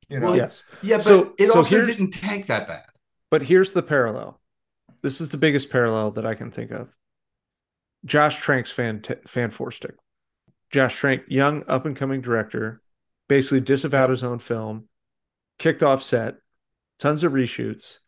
You 0.08 0.20
know, 0.20 0.26
Well, 0.28 0.36
Yes. 0.36 0.64
Yeah, 0.82 0.96
but 0.98 1.04
So- 1.04 1.34
it 1.38 1.48
so 1.48 1.54
also 1.56 1.84
didn't 1.84 2.10
tank 2.10 2.46
that 2.46 2.66
bad. 2.68 2.84
But 3.30 3.42
here's 3.42 3.72
the 3.72 3.82
parallel. 3.82 4.40
This 5.02 5.20
is 5.20 5.28
the 5.30 5.36
biggest 5.38 5.70
parallel 5.70 6.12
that 6.12 6.24
I 6.26 6.34
can 6.34 6.50
think 6.50 6.70
of. 6.70 6.88
Josh 8.04 8.40
Trank's 8.40 8.70
fan 8.70 9.02
fan 9.26 9.50
four 9.50 9.70
stick. 9.70 9.94
Josh 10.70 10.94
Trank, 10.96 11.22
young 11.28 11.64
up 11.68 11.86
and 11.86 11.96
coming 11.96 12.20
director, 12.20 12.82
basically 13.28 13.60
disavowed 13.60 14.10
his 14.10 14.24
own 14.24 14.38
film, 14.38 14.88
kicked 15.58 15.82
off 15.82 16.02
set, 16.02 16.36
tons 16.98 17.24
of 17.24 17.32
reshoots. 17.32 17.98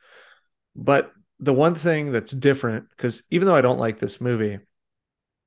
But 0.75 1.13
the 1.39 1.53
one 1.53 1.75
thing 1.75 2.13
that's 2.13 2.33
different, 2.33 2.89
because 2.91 3.23
even 3.31 3.47
though 3.47 3.57
I 3.57 3.63
don't 3.63 3.79
like 3.79 3.99
this 3.99 4.21
movie, 4.21 4.59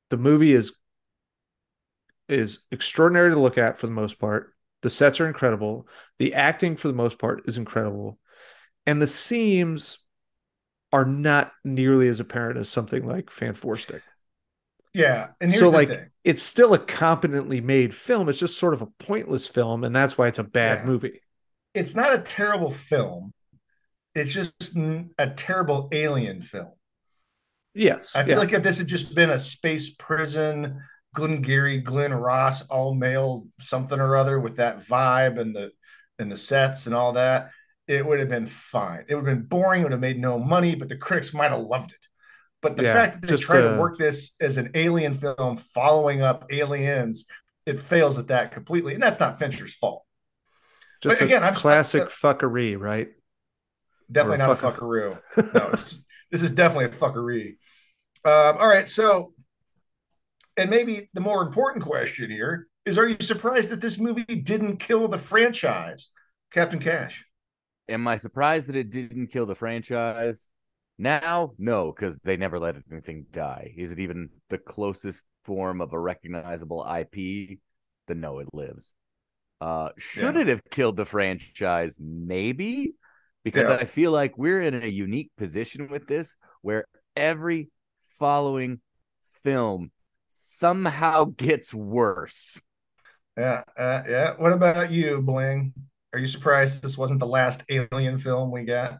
the 0.10 0.18
movie 0.18 0.54
is 0.54 0.74
is 2.28 2.60
extraordinary 2.72 3.32
to 3.32 3.40
look 3.40 3.58
at 3.58 3.80
for 3.80 3.88
the 3.88 3.94
most 3.94 4.20
part. 4.20 4.54
The 4.82 4.90
sets 4.90 5.20
are 5.20 5.28
incredible. 5.28 5.88
The 6.20 6.36
acting 6.36 6.78
for 6.78 6.88
the 6.88 6.94
most 6.94 7.18
part 7.18 7.44
is 7.46 7.58
incredible. 7.58 8.20
And 8.86 9.02
the 9.02 9.08
seams 9.08 9.98
are 10.92 11.06
not 11.06 11.52
nearly 11.64 12.08
as 12.08 12.20
apparent 12.20 12.58
as 12.60 12.70
something 12.70 13.06
like 13.06 13.28
Fant4stic. 13.28 14.02
Yeah. 14.94 15.30
And 15.40 15.52
here's 15.52 15.62
So 15.62 15.70
like 15.70 16.12
it's 16.24 16.42
still 16.44 16.74
a 16.74 16.80
competently 16.80 17.62
made 17.62 17.96
film. 17.96 18.30
It's 18.30 18.40
just 18.40 18.58
sort 18.58 18.74
of 18.74 18.82
a 18.82 18.88
pointless 18.88 19.48
film, 19.48 19.84
and 19.84 19.96
that's 19.96 20.18
why 20.18 20.28
it's 20.28 20.40
a 20.40 20.44
bad 20.44 20.80
Yeah. 20.80 20.86
movie. 20.86 21.22
it's 21.74 21.96
not 21.96 22.14
a 22.14 22.20
terrible 22.20 22.72
film; 22.72 23.34
it's 24.16 24.34
just 24.34 24.76
a 25.18 25.30
terrible 25.36 25.90
alien 25.92 26.42
film. 26.42 26.74
Yes. 27.74 28.16
I 28.16 28.24
feel 28.24 28.32
yeah. 28.34 28.40
like 28.40 28.54
if 28.54 28.64
this 28.64 28.78
had 28.80 28.88
just 28.88 29.16
been 29.16 29.30
a 29.30 29.38
space 29.38 29.92
prison, 29.92 30.82
Glengarry 31.16 31.80
Glen 31.80 32.14
Ross, 32.14 32.68
all 32.68 32.94
male 32.96 33.48
something 33.62 34.00
or 34.00 34.16
other 34.16 34.40
with 34.40 34.58
that 34.58 34.80
vibe 34.86 35.40
and 35.40 35.56
the 35.56 35.72
and 36.20 36.32
the 36.32 36.38
sets 36.38 36.86
and 36.86 36.96
all 36.96 37.14
that, 37.14 37.52
it 37.88 38.06
would 38.06 38.20
have 38.20 38.30
been 38.30 38.48
fine. 38.48 39.06
It 39.08 39.16
would 39.16 39.26
have 39.28 39.38
been 39.38 39.48
boring, 39.48 39.82
it 39.82 39.86
would 39.86 39.94
have 39.94 40.02
made 40.02 40.20
no 40.20 40.38
money, 40.40 40.76
but 40.76 40.90
the 40.90 40.98
critics 40.98 41.34
might 41.34 41.52
have 41.52 41.62
loved 41.62 41.92
it. 41.92 42.08
But 42.62 42.76
the 42.76 42.84
Yeah, 42.84 42.94
fact 42.94 43.14
that 43.16 43.22
they 43.22 43.28
just, 43.30 43.44
try 43.44 43.60
uh, 43.60 43.74
to 43.76 43.80
work 43.80 43.98
this 43.98 44.36
as 44.42 44.58
an 44.58 44.72
alien 44.76 45.18
film 45.18 45.58
following 45.58 46.22
up 46.22 46.46
aliens, 46.52 47.26
it 47.66 47.80
fails 47.80 48.18
at 48.18 48.28
that 48.28 48.52
completely. 48.52 48.94
And 48.94 49.02
that's 49.04 49.20
not 49.20 49.40
Fincher's 49.40 49.76
fault. 49.76 50.04
just 51.02 51.20
but 51.20 51.26
again, 51.26 51.44
a 51.44 51.48
I'm- 51.48 51.56
classic 51.56 52.04
I- 52.04 52.06
fuckery, 52.08 52.78
right? 52.80 53.10
Definitely 54.12 54.42
Or 54.42 54.46
a 54.46 54.48
not 54.48 54.64
a 54.64 54.72
fucker. 54.72 55.20
fuckaroo. 55.36 55.54
No, 55.54 55.70
this 56.32 56.42
is 56.42 56.54
definitely 56.56 56.86
a 56.86 56.90
fuckery. 56.90 57.58
Um, 58.26 58.58
all 58.60 58.68
right, 58.68 58.88
so, 58.88 59.34
and 60.58 60.70
maybe 60.70 61.10
the 61.14 61.22
more 61.22 61.42
important 61.44 61.86
question 61.86 62.30
here 62.30 62.68
is: 62.86 62.98
Are 62.98 63.08
you 63.08 63.18
surprised 63.22 63.70
that 63.70 63.82
this 63.82 63.98
movie 64.00 64.24
didn't 64.26 64.78
kill 64.78 65.08
the 65.08 65.18
franchise, 65.18 66.10
Captain 66.52 66.80
Cash? 66.80 67.24
Am 67.88 68.08
I 68.08 68.18
surprised 68.18 68.68
that 68.68 68.76
it 68.76 68.90
didn't 68.90 69.28
kill 69.28 69.46
the 69.46 69.56
franchise? 69.56 70.46
Now, 71.02 71.54
no, 71.58 71.94
because 71.94 72.18
they 72.26 72.36
never 72.36 72.60
let 72.60 72.76
anything 72.92 73.26
die. 73.32 73.74
Is 73.78 73.94
it 73.94 74.00
even 74.00 74.30
the 74.50 74.58
closest 74.58 75.26
form 75.46 75.80
of 75.80 75.94
a 75.94 76.00
recognizable 76.00 76.86
IP? 76.86 77.58
Then 78.08 78.20
no, 78.20 78.40
it 78.40 78.50
lives. 78.54 78.94
Uh, 79.62 79.90
should 79.98 80.36
Yeah. 80.36 80.42
it 80.42 80.48
have 80.48 80.64
killed 80.70 80.98
the 80.98 81.06
franchise? 81.06 81.98
Maybe, 82.02 82.96
because 83.46 83.70
Yeah. 83.70 83.78
I 83.78 83.86
feel 83.86 84.12
like 84.12 84.38
we're 84.38 84.62
in 84.62 84.74
a 84.84 84.88
unique 84.88 85.32
position 85.38 85.88
with 85.88 86.06
this, 86.08 86.36
where 86.62 86.86
every 87.16 87.70
following 88.18 88.82
film 89.42 89.92
somehow 90.28 91.24
gets 91.38 91.74
worse. 91.74 92.62
Yeah, 93.38 93.64
uh, 93.78 94.04
yeah. 94.06 94.34
What 94.38 94.52
about 94.52 94.92
you, 94.92 95.22
Bling? 95.22 95.74
Are 96.12 96.20
you 96.20 96.28
surprised 96.28 96.84
this 96.84 96.98
wasn't 96.98 97.22
the 97.22 97.28
last 97.28 97.64
Alien 97.70 98.18
film 98.18 98.52
we 98.52 98.66
got? 98.66 99.00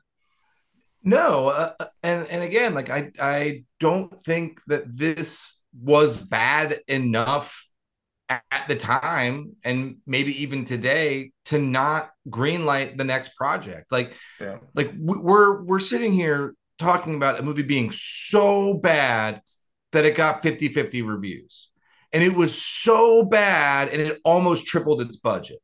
No, 1.10 1.50
uh, 1.50 1.74
and 2.04 2.28
and 2.30 2.44
again, 2.44 2.76
like 2.76 2.90
I 2.92 3.12
I 3.20 3.64
don't 3.80 4.18
think 4.20 4.62
that 4.68 4.84
this 4.88 5.60
was 5.74 6.16
bad 6.16 6.82
enough 6.88 7.66
at, 8.30 8.44
at 8.52 8.68
the 8.68 8.76
time, 8.76 9.56
and 9.64 9.98
maybe 10.06 10.44
even 10.44 10.66
today, 10.66 11.32
to 11.46 11.58
not 11.58 12.12
greenlight 12.30 12.98
the 12.98 13.04
next 13.04 13.36
project. 13.36 13.92
Like 13.92 14.14
Yeah, 14.40 14.58
like 14.76 14.92
we- 14.92 15.18
we're 15.18 15.64
we're 15.64 15.80
sitting 15.80 16.14
here 16.14 16.54
talking 16.78 17.16
about 17.16 17.40
a 17.40 17.44
movie 17.44 17.64
being 17.64 17.92
so 17.92 18.76
bad 18.76 19.42
that 19.92 20.06
it 20.06 20.16
got 20.16 20.44
50-50 20.44 21.02
reviews. 21.02 21.72
And 22.14 22.24
it 22.24 22.34
was 22.34 22.60
so 22.60 23.24
bad 23.26 23.90
and 23.90 24.02
it 24.02 24.20
almost 24.24 24.66
tripled 24.68 25.02
its 25.02 25.18
budget. 25.18 25.60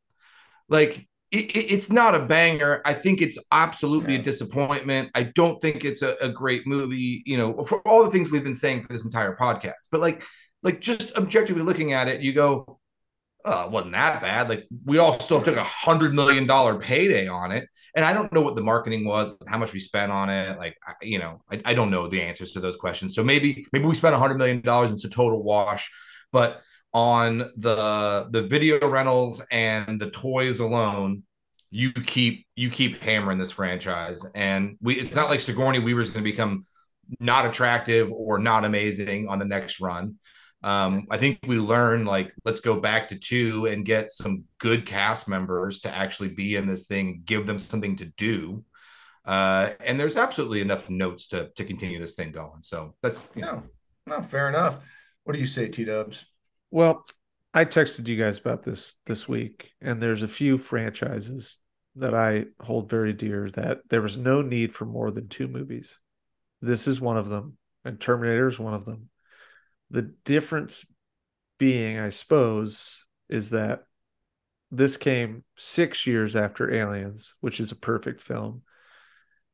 Like 0.69 1.07
it, 1.32 1.45
it- 1.55 1.71
it's 1.73 1.89
not 1.91 2.15
a 2.15 2.19
banger 2.19 2.82
i 2.86 2.93
think 2.93 3.21
it's 3.21 3.38
absolutely 3.51 4.13
Yeah. 4.15 4.19
a 4.19 4.23
disappointment 4.23 5.09
i 5.15 5.23
don't 5.23 5.61
think 5.61 5.84
it's 5.86 6.01
a, 6.01 6.15
a 6.21 6.30
great 6.30 6.65
movie 6.67 7.23
you 7.26 7.38
know 7.38 7.63
for 7.63 7.82
all 7.88 8.03
the 8.03 8.11
things 8.11 8.32
we've 8.32 8.43
been 8.43 8.55
saying 8.55 8.84
for 8.84 8.89
this 8.89 9.03
entire 9.05 9.36
podcast 9.36 9.73
but 9.91 10.01
like 10.01 10.23
like 10.63 10.80
just 10.82 11.15
objectively 11.17 11.63
looking 11.63 11.93
at 11.93 12.07
it 12.07 12.21
you 12.21 12.34
go 12.34 12.80
oh, 13.47 13.65
it 13.65 13.69
wasn't 13.69 13.91
that 13.93 14.21
bad. 14.23 14.49
Like 14.49 14.65
we 14.86 14.97
all 14.97 15.19
still 15.19 15.39
took 15.39 15.55
a 15.55 15.63
hundred 15.63 16.15
million 16.15 16.47
dollar 16.47 16.80
payday 16.80 17.28
on 17.28 17.51
it. 17.51 17.67
And 17.95 18.03
I 18.03 18.11
don't 18.11 18.34
know 18.34 18.41
what 18.41 18.55
the 18.55 18.63
marketing 18.63 19.05
was, 19.05 19.38
how 19.47 19.59
much 19.59 19.71
we 19.71 19.80
spent 19.80 20.11
on 20.11 20.32
it. 20.32 20.57
Like, 20.57 20.76
I, 20.86 20.93
you 21.03 21.19
know, 21.19 21.41
I, 21.51 21.61
I 21.63 21.73
don't 21.76 21.91
know 21.91 22.07
the 22.07 22.23
answers 22.23 22.53
to 22.53 22.59
those 22.59 22.76
questions. 22.76 23.13
So 23.13 23.23
maybe, 23.23 23.67
maybe 23.71 23.86
we 23.86 23.93
spent 23.93 24.15
a 24.15 24.17
hundred 24.17 24.39
million 24.39 24.61
dollars 24.61 24.89
and 24.89 24.97
it's 24.97 25.05
a 25.05 25.09
total 25.09 25.43
wash, 25.43 25.91
but 26.32 26.59
on 26.95 27.39
the, 27.57 28.25
the 28.31 28.43
video 28.43 28.87
rentals 28.87 29.41
and 29.51 29.99
the 29.99 30.09
toys 30.09 30.61
alone, 30.61 31.23
you 31.69 31.91
keep, 31.91 32.47
you 32.55 32.69
keep 32.69 33.03
hammering 33.03 33.37
this 33.37 33.51
franchise. 33.51 34.25
And 34.33 34.77
we, 34.81 34.95
it's 34.95 35.13
not 35.13 35.29
like 35.29 35.41
Sigourney 35.41 35.79
Weaver 35.79 36.01
is 36.01 36.09
going 36.09 36.23
to 36.23 36.31
become 36.31 36.65
not 37.19 37.45
attractive 37.45 38.09
or 38.13 38.39
not 38.39 38.63
amazing 38.63 39.27
on 39.27 39.39
the 39.39 39.45
next 39.45 39.81
run. 39.81 40.15
Um, 40.63 41.05
I 41.11 41.17
think 41.17 41.39
we 41.45 41.59
learn 41.59 42.05
like 42.05 42.33
let's 42.45 42.61
go 42.61 42.79
back 42.79 43.09
to 43.09 43.19
two 43.19 43.65
and 43.65 43.85
get 43.85 44.13
some 44.13 44.45
good 44.57 44.85
cast 44.85 45.27
members 45.27 45.81
to 45.81 45.93
actually 45.93 46.29
be 46.29 46.55
in 46.55 46.65
this 46.65 46.85
thing, 46.85 47.23
give 47.25 47.45
them 47.45 47.59
something 47.59 47.97
to 47.97 48.05
do. 48.05 48.63
Uh, 49.25 49.71
and 49.81 49.99
there's 49.99 50.15
absolutely 50.15 50.61
enough 50.61 50.89
notes 50.89 51.27
to 51.27 51.49
to 51.57 51.65
continue 51.65 51.99
this 51.99 52.15
thing 52.15 52.31
going. 52.31 52.63
So 52.63 52.95
that's 53.03 53.27
you 53.35 53.41
know, 53.41 53.63
no, 54.07 54.19
no, 54.19 54.23
fair 54.23 54.47
enough. 54.47 54.79
What 55.25 55.33
do 55.33 55.39
you 55.39 55.45
say, 55.45 55.67
T 55.67 55.83
Dubs? 55.83 56.25
Well, 56.76 57.05
I 57.53 57.63
texted 57.63 58.05
you 58.05 58.17
guys 58.17 58.38
about 58.38 58.63
this 58.63 58.97
this 59.05 59.30
week, 59.30 59.71
and 59.80 60.03
there's 60.03 60.23
a 60.23 60.28
few 60.28 60.57
franchises 60.57 61.57
that 61.95 62.13
I 62.13 62.47
hold 62.59 62.89
very 62.89 63.13
dear 63.13 63.49
that 63.51 63.88
there 63.88 64.01
was 64.01 64.17
no 64.17 64.41
need 64.41 64.76
for 64.76 64.84
more 64.84 65.09
than 65.09 65.30
two 65.30 65.47
movies. 65.47 65.89
This 66.61 66.86
is 66.86 66.99
one 66.99 67.15
of 67.15 67.30
them, 67.30 67.55
and 67.86 67.97
Terminator 67.97 68.49
is 68.49 68.59
one 68.59 68.73
of 68.73 68.84
them. 68.84 69.09
The 69.89 70.01
difference 70.26 70.84
being, 71.57 71.97
I 71.97 72.09
suppose, 72.09 73.05
is 73.30 73.51
that 73.51 73.86
this 74.69 74.97
came 74.97 75.45
six 75.55 76.05
years 76.05 76.36
after 76.36 76.73
Aliens, 76.73 77.36
which 77.39 77.61
is 77.61 77.71
a 77.71 77.78
perfect 77.78 78.21
film. 78.21 78.63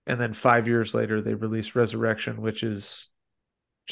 And 0.08 0.20
then 0.20 0.34
five 0.34 0.68
years 0.68 0.96
later, 0.96 1.22
they 1.22 1.36
released 1.36 1.76
Resurrection, 1.76 2.42
which 2.42 2.64
is 2.64 3.11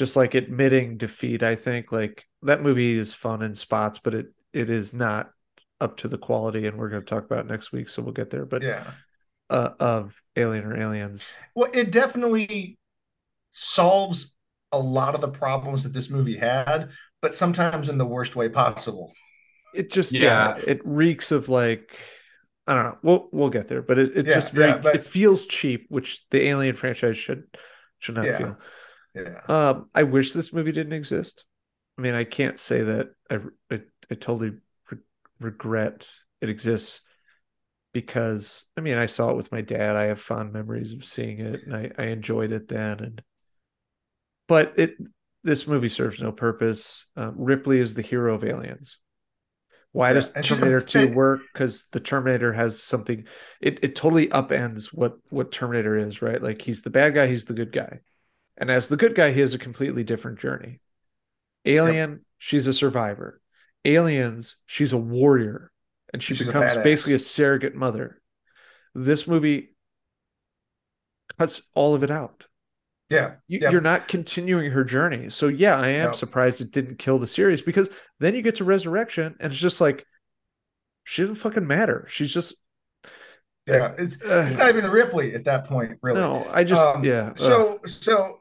just 0.00 0.16
like 0.16 0.32
admitting 0.34 0.96
defeat. 0.96 1.42
I 1.42 1.54
think 1.56 1.92
like 1.92 2.24
that 2.42 2.62
movie 2.62 2.98
is 2.98 3.12
fun 3.12 3.42
in 3.42 3.54
spots, 3.54 3.98
but 4.02 4.14
it 4.14 4.28
it 4.54 4.70
is 4.70 4.94
not 4.94 5.30
up 5.78 5.98
to 5.98 6.08
the 6.08 6.16
quality, 6.16 6.66
and 6.66 6.78
we're 6.78 6.88
going 6.88 7.02
to 7.02 7.06
talk 7.06 7.26
about 7.26 7.40
it 7.40 7.48
next 7.50 7.70
week, 7.70 7.90
so 7.90 8.00
we'll 8.00 8.14
get 8.14 8.30
there. 8.30 8.46
But 8.46 8.62
Yeah. 8.62 8.92
uh, 9.50 9.72
of 9.78 10.18
Alien 10.36 10.64
or 10.64 10.74
Aliens, 10.80 11.26
Well, 11.54 11.70
it 11.74 11.92
definitely 11.92 12.78
solves 13.52 14.34
a 14.72 14.78
lot 14.78 15.14
of 15.14 15.20
the 15.20 15.28
problems 15.28 15.82
that 15.82 15.92
this 15.92 16.08
movie 16.08 16.36
had, 16.36 16.88
but 17.20 17.34
sometimes 17.34 17.90
in 17.90 17.98
the 17.98 18.06
worst 18.06 18.34
way 18.36 18.48
possible. 18.48 19.12
It 19.74 19.92
just 19.92 20.12
yeah, 20.14 20.56
Yeah. 20.56 20.62
it 20.66 20.80
reeks 20.84 21.30
of 21.30 21.50
like 21.50 21.94
I 22.66 22.72
don't 22.74 22.84
know. 22.84 22.98
We'll 23.02 23.28
we'll 23.32 23.50
get 23.50 23.68
there, 23.68 23.82
but 23.82 23.98
it, 23.98 24.16
it 24.16 24.26
Yeah, 24.26 24.32
just 24.34 24.52
very 24.54 24.70
yeah, 24.70 24.78
but- 24.78 24.94
it 24.94 25.04
feels 25.04 25.44
cheap, 25.44 25.86
which 25.90 26.24
the 26.30 26.40
Alien 26.46 26.74
franchise 26.74 27.18
should 27.18 27.44
should 27.98 28.14
not 28.14 28.24
Yeah. 28.24 28.38
feel. 28.38 28.56
Yeah. 29.14 29.40
Um, 29.48 29.90
I 29.94 30.04
wish 30.04 30.32
this 30.32 30.52
movie 30.52 30.72
didn't 30.72 30.92
exist. 30.92 31.44
I 31.98 32.02
mean, 32.02 32.14
I 32.14 32.24
can't 32.24 32.58
say 32.58 32.82
that 32.82 33.10
I 33.30 33.36
I, 33.70 33.80
I 34.10 34.14
totally 34.14 34.52
re- 34.90 34.98
regret 35.40 36.08
it 36.40 36.48
exists 36.48 37.00
because 37.92 38.66
I 38.76 38.82
mean, 38.82 38.98
I 38.98 39.06
saw 39.06 39.30
it 39.30 39.36
with 39.36 39.52
my 39.52 39.62
dad. 39.62 39.96
I 39.96 40.04
have 40.06 40.20
fond 40.20 40.52
memories 40.52 40.92
of 40.94 41.04
seeing 41.04 41.40
it, 41.40 41.64
and 41.66 41.76
I, 41.76 41.92
I 41.98 42.04
enjoyed 42.08 42.52
it 42.52 42.68
then. 42.68 43.00
And 43.00 43.22
but 44.48 44.72
it 44.76 44.96
this 45.42 45.66
movie 45.66 45.88
serves 45.88 46.20
no 46.20 46.32
purpose. 46.32 47.06
Um, 47.16 47.34
Ripley 47.36 47.78
is 47.78 47.94
the 47.94 48.02
hero 48.02 48.34
of 48.34 48.44
Aliens. 48.44 48.98
Why 49.92 50.12
Yeah, 50.12 50.14
does 50.14 50.32
Terminator 50.42 50.80
Two 50.82 51.08
work? 51.08 51.52
Because 51.52 51.86
the 51.92 52.00
Terminator 52.00 52.52
has 52.52 52.82
something. 52.82 53.26
It 53.60 53.80
it 53.82 53.96
totally 53.96 54.28
upends 54.28 54.86
what 54.86 55.18
what 55.30 55.52
Terminator 55.52 55.98
is, 55.98 56.22
right? 56.22 56.42
Like 56.42 56.62
he's 56.62 56.82
the 56.82 56.90
bad 56.90 57.14
guy, 57.14 57.28
he's 57.28 57.46
the 57.46 57.54
good 57.54 57.72
guy, 57.72 58.00
and 58.60 58.70
as 58.70 58.88
the 58.88 58.96
good 58.96 59.14
guy, 59.16 59.32
he 59.32 59.40
has 59.40 59.54
a 59.54 59.58
completely 59.58 60.04
different 60.04 60.38
journey. 60.38 60.80
Alien, 61.64 62.24
she's 62.38 62.66
a 62.68 62.74
survivor. 62.74 63.40
Aliens, 63.84 64.56
she's 64.66 64.92
a 64.92 64.98
warrior, 64.98 65.72
and 66.12 66.22
she 66.22 66.34
She's 66.34 66.46
becomes 66.46 66.74
badass. 66.74 66.82
basically 66.84 67.14
a 67.14 67.18
surrogate 67.18 67.74
mother. 67.74 68.20
This 68.94 69.26
movie 69.26 69.74
cuts 71.38 71.62
all 71.74 71.94
of 71.94 72.02
it 72.02 72.10
out. 72.10 72.44
Yeah. 73.08 73.34
You, 73.48 73.60
yeah. 73.62 73.70
You're 73.70 73.80
not 73.80 74.08
continuing 74.08 74.70
her 74.70 74.84
journey. 74.84 75.30
So 75.30 75.48
yeah, 75.48 75.76
I 75.76 75.88
am 75.88 76.10
No. 76.10 76.12
surprised 76.12 76.60
it 76.60 76.70
didn't 76.70 76.98
kill 76.98 77.18
the 77.18 77.26
series 77.26 77.60
because 77.60 77.88
then 78.20 78.34
you 78.34 78.42
get 78.42 78.56
to 78.56 78.64
Resurrection 78.64 79.36
and 79.40 79.52
it's 79.52 79.60
just 79.60 79.80
like 79.80 80.06
she 81.04 81.22
doesn't 81.22 81.36
fucking 81.36 81.66
matter. 81.66 82.06
She's 82.08 82.32
just 82.32 82.54
yeah. 83.70 83.94
It's 83.98 84.18
it's 84.22 84.56
not 84.56 84.68
even 84.68 84.90
Ripley 84.90 85.34
at 85.34 85.44
that 85.44 85.66
point, 85.66 85.98
really. 86.02 86.20
no. 86.20 86.46
I 86.50 86.64
just 86.64 86.86
Um, 86.86 87.04
yeah. 87.04 87.32
So 87.34 87.80
so 87.86 88.38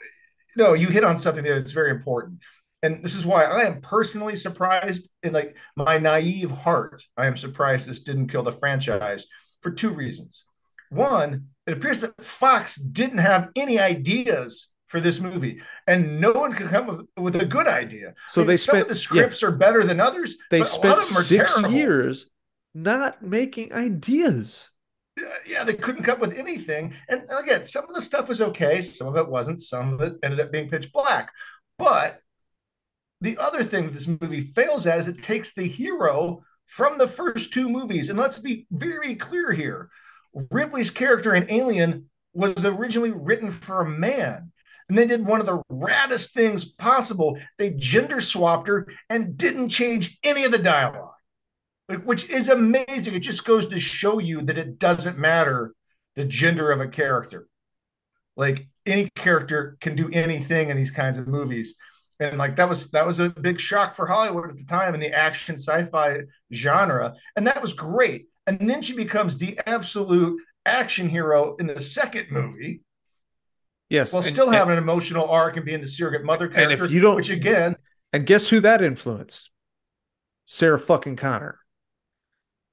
no, 0.56 0.74
you 0.74 0.88
hit 0.88 1.04
on 1.04 1.18
something 1.18 1.44
that's 1.44 1.74
very 1.74 1.92
important. 1.92 2.40
And 2.82 3.04
this 3.04 3.16
is 3.16 3.26
why 3.26 3.44
I 3.44 3.66
am 3.66 3.82
personally 3.82 4.36
surprised 4.36 5.10
in 5.22 5.34
like 5.34 5.56
my 5.76 5.98
naive 5.98 6.52
heart. 6.52 7.04
I 7.18 7.26
am 7.28 7.36
surprised 7.36 7.88
this 7.88 8.04
didn't 8.04 8.30
kill 8.30 8.44
the 8.44 8.54
franchise 8.54 9.26
for 9.62 9.72
two 9.72 9.90
reasons. 9.90 10.46
One, 10.90 11.48
it 11.68 11.74
appears 11.74 12.00
that 12.02 12.24
Fox 12.24 12.76
didn't 12.76 13.20
have 13.20 13.50
any 13.56 13.80
ideas 13.80 14.70
for 14.88 15.00
this 15.00 15.20
movie, 15.20 15.62
and 15.86 16.20
no 16.20 16.32
one 16.32 16.54
could 16.54 16.70
come 16.70 16.88
with, 16.88 17.08
with 17.16 17.36
a 17.36 17.46
good 17.46 17.68
idea. 17.68 18.16
so 18.28 18.42
I 18.42 18.46
mean, 18.46 18.48
they 18.48 18.58
some 18.58 18.74
spent 18.74 18.82
of 18.84 18.88
the 18.88 18.96
yeah, 18.96 19.00
scripts 19.02 19.44
are 19.44 19.52
better 19.52 19.84
than 19.84 20.00
others. 20.00 20.38
they 20.50 20.62
but 20.62 20.72
a 20.72 20.72
lot 20.72 20.80
spent 20.80 21.00
of 21.00 21.08
them 21.10 21.18
are 21.18 21.24
six 21.24 21.54
terrible. 21.54 21.72
years 21.72 22.26
not 22.74 23.22
making 23.22 23.74
ideas. 23.74 24.70
Yeah, 25.46 25.64
they 25.64 25.74
couldn't 25.74 26.04
come 26.04 26.16
up 26.16 26.22
with 26.22 26.38
anything. 26.38 26.94
And 27.08 27.24
again, 27.42 27.66
some 27.66 27.86
of 27.88 27.96
the 27.96 28.02
stuff 28.02 28.28
was 28.28 28.42
okay, 28.42 28.82
some 28.82 29.08
of 29.08 29.18
it 29.18 29.30
wasn't, 29.30 29.62
some 29.62 29.94
of 29.94 30.02
it 30.02 30.14
ended 30.24 30.40
up 30.40 30.52
being 30.52 30.70
pitch 30.70 30.92
black. 30.92 31.32
But 31.78 32.20
the 33.22 33.38
other 33.38 33.64
thing 33.64 33.86
that 33.86 33.94
this 33.94 34.08
movie 34.08 34.42
fails 34.42 34.88
at 34.88 35.00
is 35.00 35.08
it 35.08 35.22
takes 35.22 35.54
the 35.54 35.68
hero 35.68 36.44
from 36.66 36.98
the 36.98 37.08
first 37.08 37.54
two 37.54 37.70
movies. 37.70 38.10
And 38.10 38.20
let's 38.20 38.40
be 38.40 38.68
very 38.72 39.16
clear 39.16 39.52
here 39.52 39.90
Ripley's 40.52 40.92
character 40.92 41.34
in 41.34 41.50
Alien 41.50 42.10
was 42.34 42.64
originally 42.64 43.12
written 43.12 43.52
for 43.52 43.82
a 43.82 43.90
man. 43.90 44.52
And 44.88 44.98
they 44.98 45.06
did 45.06 45.26
one 45.26 45.40
of 45.40 45.46
the 45.46 45.62
raddest 45.72 46.32
things 46.32 46.66
possible. 46.66 47.38
They 47.58 47.72
gender 47.72 48.20
swapped 48.20 48.68
her 48.68 48.88
and 49.10 49.38
didn't 49.38 49.70
change 49.70 50.18
any 50.24 50.46
of 50.46 50.52
the 50.52 50.58
dialogue 50.58 51.14
like, 51.90 52.04
which 52.04 52.30
is 52.30 52.48
amazing. 52.50 53.16
It 53.16 53.20
just 53.20 53.44
goes 53.46 53.68
to 53.70 53.80
show 53.80 54.20
you 54.20 54.42
that 54.44 54.58
it 54.58 54.80
doesn't 54.80 55.18
matter 55.18 55.74
the 56.16 56.26
gender 56.26 56.72
of 56.72 56.80
a 56.80 56.88
character. 56.88 57.48
Like 58.38 58.68
any 58.86 59.10
character 59.16 59.78
can 59.82 59.96
do 59.96 60.10
anything 60.14 60.70
in 60.70 60.78
these 60.78 60.92
kinds 60.92 61.18
of 61.18 61.28
movies. 61.28 61.76
And 62.20 62.38
like 62.38 62.56
that 62.58 62.68
was 62.70 62.92
that 62.92 63.06
was 63.06 63.20
a 63.20 63.30
big 63.30 63.60
shock 63.60 63.96
for 63.96 64.06
Hollywood 64.06 64.50
at 64.50 64.58
the 64.58 64.66
time 64.66 64.94
in 64.94 65.00
the 65.00 65.14
action 65.14 65.56
sci-fi 65.56 66.20
genre. 66.54 67.16
And 67.36 67.48
that 67.48 67.62
was 67.62 67.74
great. 67.74 68.28
And 68.48 68.70
then 68.70 68.82
she 68.82 68.94
becomes 68.96 69.38
the 69.38 69.60
absolute 69.66 70.42
action 70.66 71.08
hero 71.10 71.56
in 71.58 71.68
the 71.68 71.80
second 71.80 72.28
movie, 72.32 72.82
Yes. 73.90 74.12
while 74.12 74.22
and- 74.22 74.32
still 74.32 74.50
having 74.50 74.74
an 74.74 74.78
emotional 74.84 75.30
arc 75.30 75.56
and 75.56 75.66
being 75.66 75.82
the 75.82 75.88
surrogate 75.88 76.26
mother 76.26 76.52
And 76.54 76.72
if 76.72 76.92
you 76.92 77.00
don't- 77.00 77.16
which 77.16 77.30
again, 77.30 77.76
and 78.12 78.26
guess 78.26 78.50
who 78.50 78.60
that 78.62 78.82
influenced? 78.82 79.50
Sarah 80.46 80.80
fucking 80.80 81.16
Connor. 81.16 81.60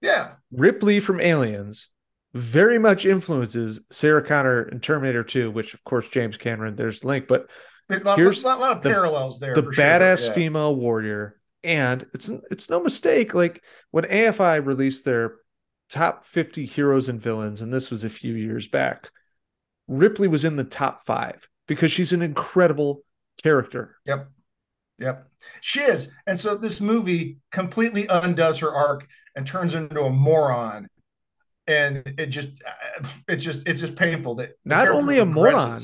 Yeah, 0.00 0.34
Ripley 0.52 1.00
from 1.00 1.20
Aliens 1.20 1.88
very 2.34 2.78
much 2.78 3.06
influences 3.06 3.80
Sarah 3.90 4.22
Connor 4.24 4.68
in 4.68 4.80
Terminator 4.80 5.24
2, 5.24 5.50
which 5.50 5.72
of 5.74 5.82
course 5.84 6.06
James 6.08 6.36
Cameron, 6.36 6.76
there's 6.76 7.00
the 7.00 7.06
link, 7.06 7.26
but 7.28 7.48
a 7.88 7.98
lot, 8.00 8.18
Here's 8.18 8.44
lot, 8.44 8.60
lot 8.60 8.76
of 8.76 8.82
the- 8.82 8.90
parallels 8.90 9.38
there. 9.38 9.54
the 9.54 9.62
for 9.62 9.72
sure, 9.72 9.84
badass 9.84 10.26
yeah. 10.26 10.32
female 10.32 10.74
warrior. 10.74 11.40
And 11.64 12.06
it's 12.14 12.30
it's 12.50 12.70
no 12.70 12.80
mistake. 12.80 13.34
Like 13.34 13.64
when 13.90 14.04
AFI 14.04 14.64
released 14.64 15.04
their 15.04 15.36
top 15.88 16.24
50 16.26 16.64
heroes 16.66 17.08
and 17.08 17.20
villains, 17.20 17.60
and 17.60 17.72
this 17.72 17.90
was 17.90 18.04
a 18.04 18.10
few 18.10 18.34
years 18.34 18.68
back, 18.68 19.10
Ripley 19.88 20.28
was 20.28 20.44
in 20.44 20.56
the 20.56 20.64
top 20.64 21.04
five 21.06 21.48
because 21.66 21.90
she's 21.90 22.12
an 22.12 22.22
incredible 22.22 23.02
character. 23.42 23.96
Yep. 24.04 24.28
Yep. 24.98 25.28
She 25.60 25.80
is. 25.80 26.12
And 26.26 26.38
so 26.38 26.54
this 26.54 26.80
movie 26.80 27.38
completely 27.50 28.06
undoes 28.08 28.60
her 28.60 28.72
arc 28.72 29.06
and 29.36 29.46
turns 29.46 29.74
into 29.74 30.00
a 30.02 30.10
moron. 30.10 30.88
And 31.68 32.02
it 32.18 32.26
just, 32.26 32.50
it 33.28 33.36
just, 33.36 33.68
it's 33.68 33.80
just 33.80 33.96
painful 33.96 34.36
that 34.36 34.52
Not 34.64 34.88
only 34.88 35.18
a 35.18 35.26
moron, 35.26 35.80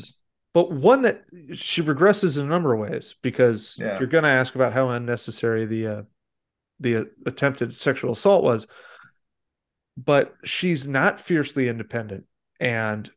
but 0.54 0.70
one 0.70 1.02
that 1.02 1.24
she 1.54 1.82
regresses 1.82 2.38
in 2.38 2.44
a 2.44 2.48
number 2.48 2.72
of 2.72 2.80
ways 2.80 3.14
because 3.22 3.76
Yeah. 3.78 3.98
you're 3.98 4.08
going 4.08 4.24
to 4.24 4.30
ask 4.30 4.54
about 4.54 4.72
how 4.72 4.90
unnecessary 4.90 5.66
the 5.66 5.86
uh, 5.86 6.02
the 6.80 6.96
uh, 6.96 7.04
attempted 7.26 7.76
sexual 7.76 8.12
assault 8.12 8.42
was. 8.42 8.66
But 9.96 10.34
she's 10.44 10.86
not 10.86 11.20
fiercely 11.20 11.68
independent. 11.68 12.24
And 12.60 13.10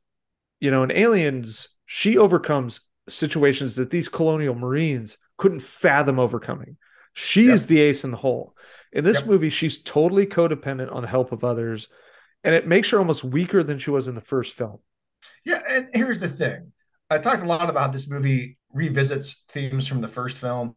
you 0.60 0.72
know 0.72 0.84
in 0.84 0.92
aliens 0.92 1.68
she 1.86 2.18
overcomes 2.18 2.80
situations 3.08 3.76
that 3.76 3.92
these 3.92 4.10
colonial 4.10 4.56
marines 4.56 5.18
couldn't 5.38 5.62
fathom 5.62 6.18
overcoming. 6.20 6.78
She 7.14 7.48
is 7.48 7.68
the 7.68 7.80
ace 7.80 8.04
in 8.04 8.12
the 8.12 8.18
hole 8.18 8.56
in 8.96 9.04
this 9.04 9.20
Yep. 9.20 9.28
movie 9.28 9.50
she's 9.52 9.84
totally 9.84 10.26
codependent 10.26 10.92
on 10.92 11.04
the 11.04 11.08
help 11.08 11.32
of 11.32 11.44
others 11.44 11.88
and 12.44 12.56
it 12.56 12.68
makes 12.68 12.90
her 12.90 12.98
almost 13.00 13.24
weaker 13.24 13.64
than 13.64 13.78
she 13.78 13.92
was 13.92 14.08
in 14.08 14.16
the 14.16 14.22
first 14.22 14.54
film 14.56 14.80
Yeah. 15.44 15.62
And 15.70 15.90
here's 15.94 16.20
the 16.20 16.30
thing 16.30 16.72
I 17.12 17.20
talked 17.20 17.44
a 17.44 17.46
lot 17.46 17.70
about 17.70 17.94
this 17.94 18.10
movie 18.10 18.58
revisits 18.74 19.44
themes 19.50 19.88
from 19.88 20.02
the 20.02 20.08
first 20.08 20.38
film, 20.38 20.74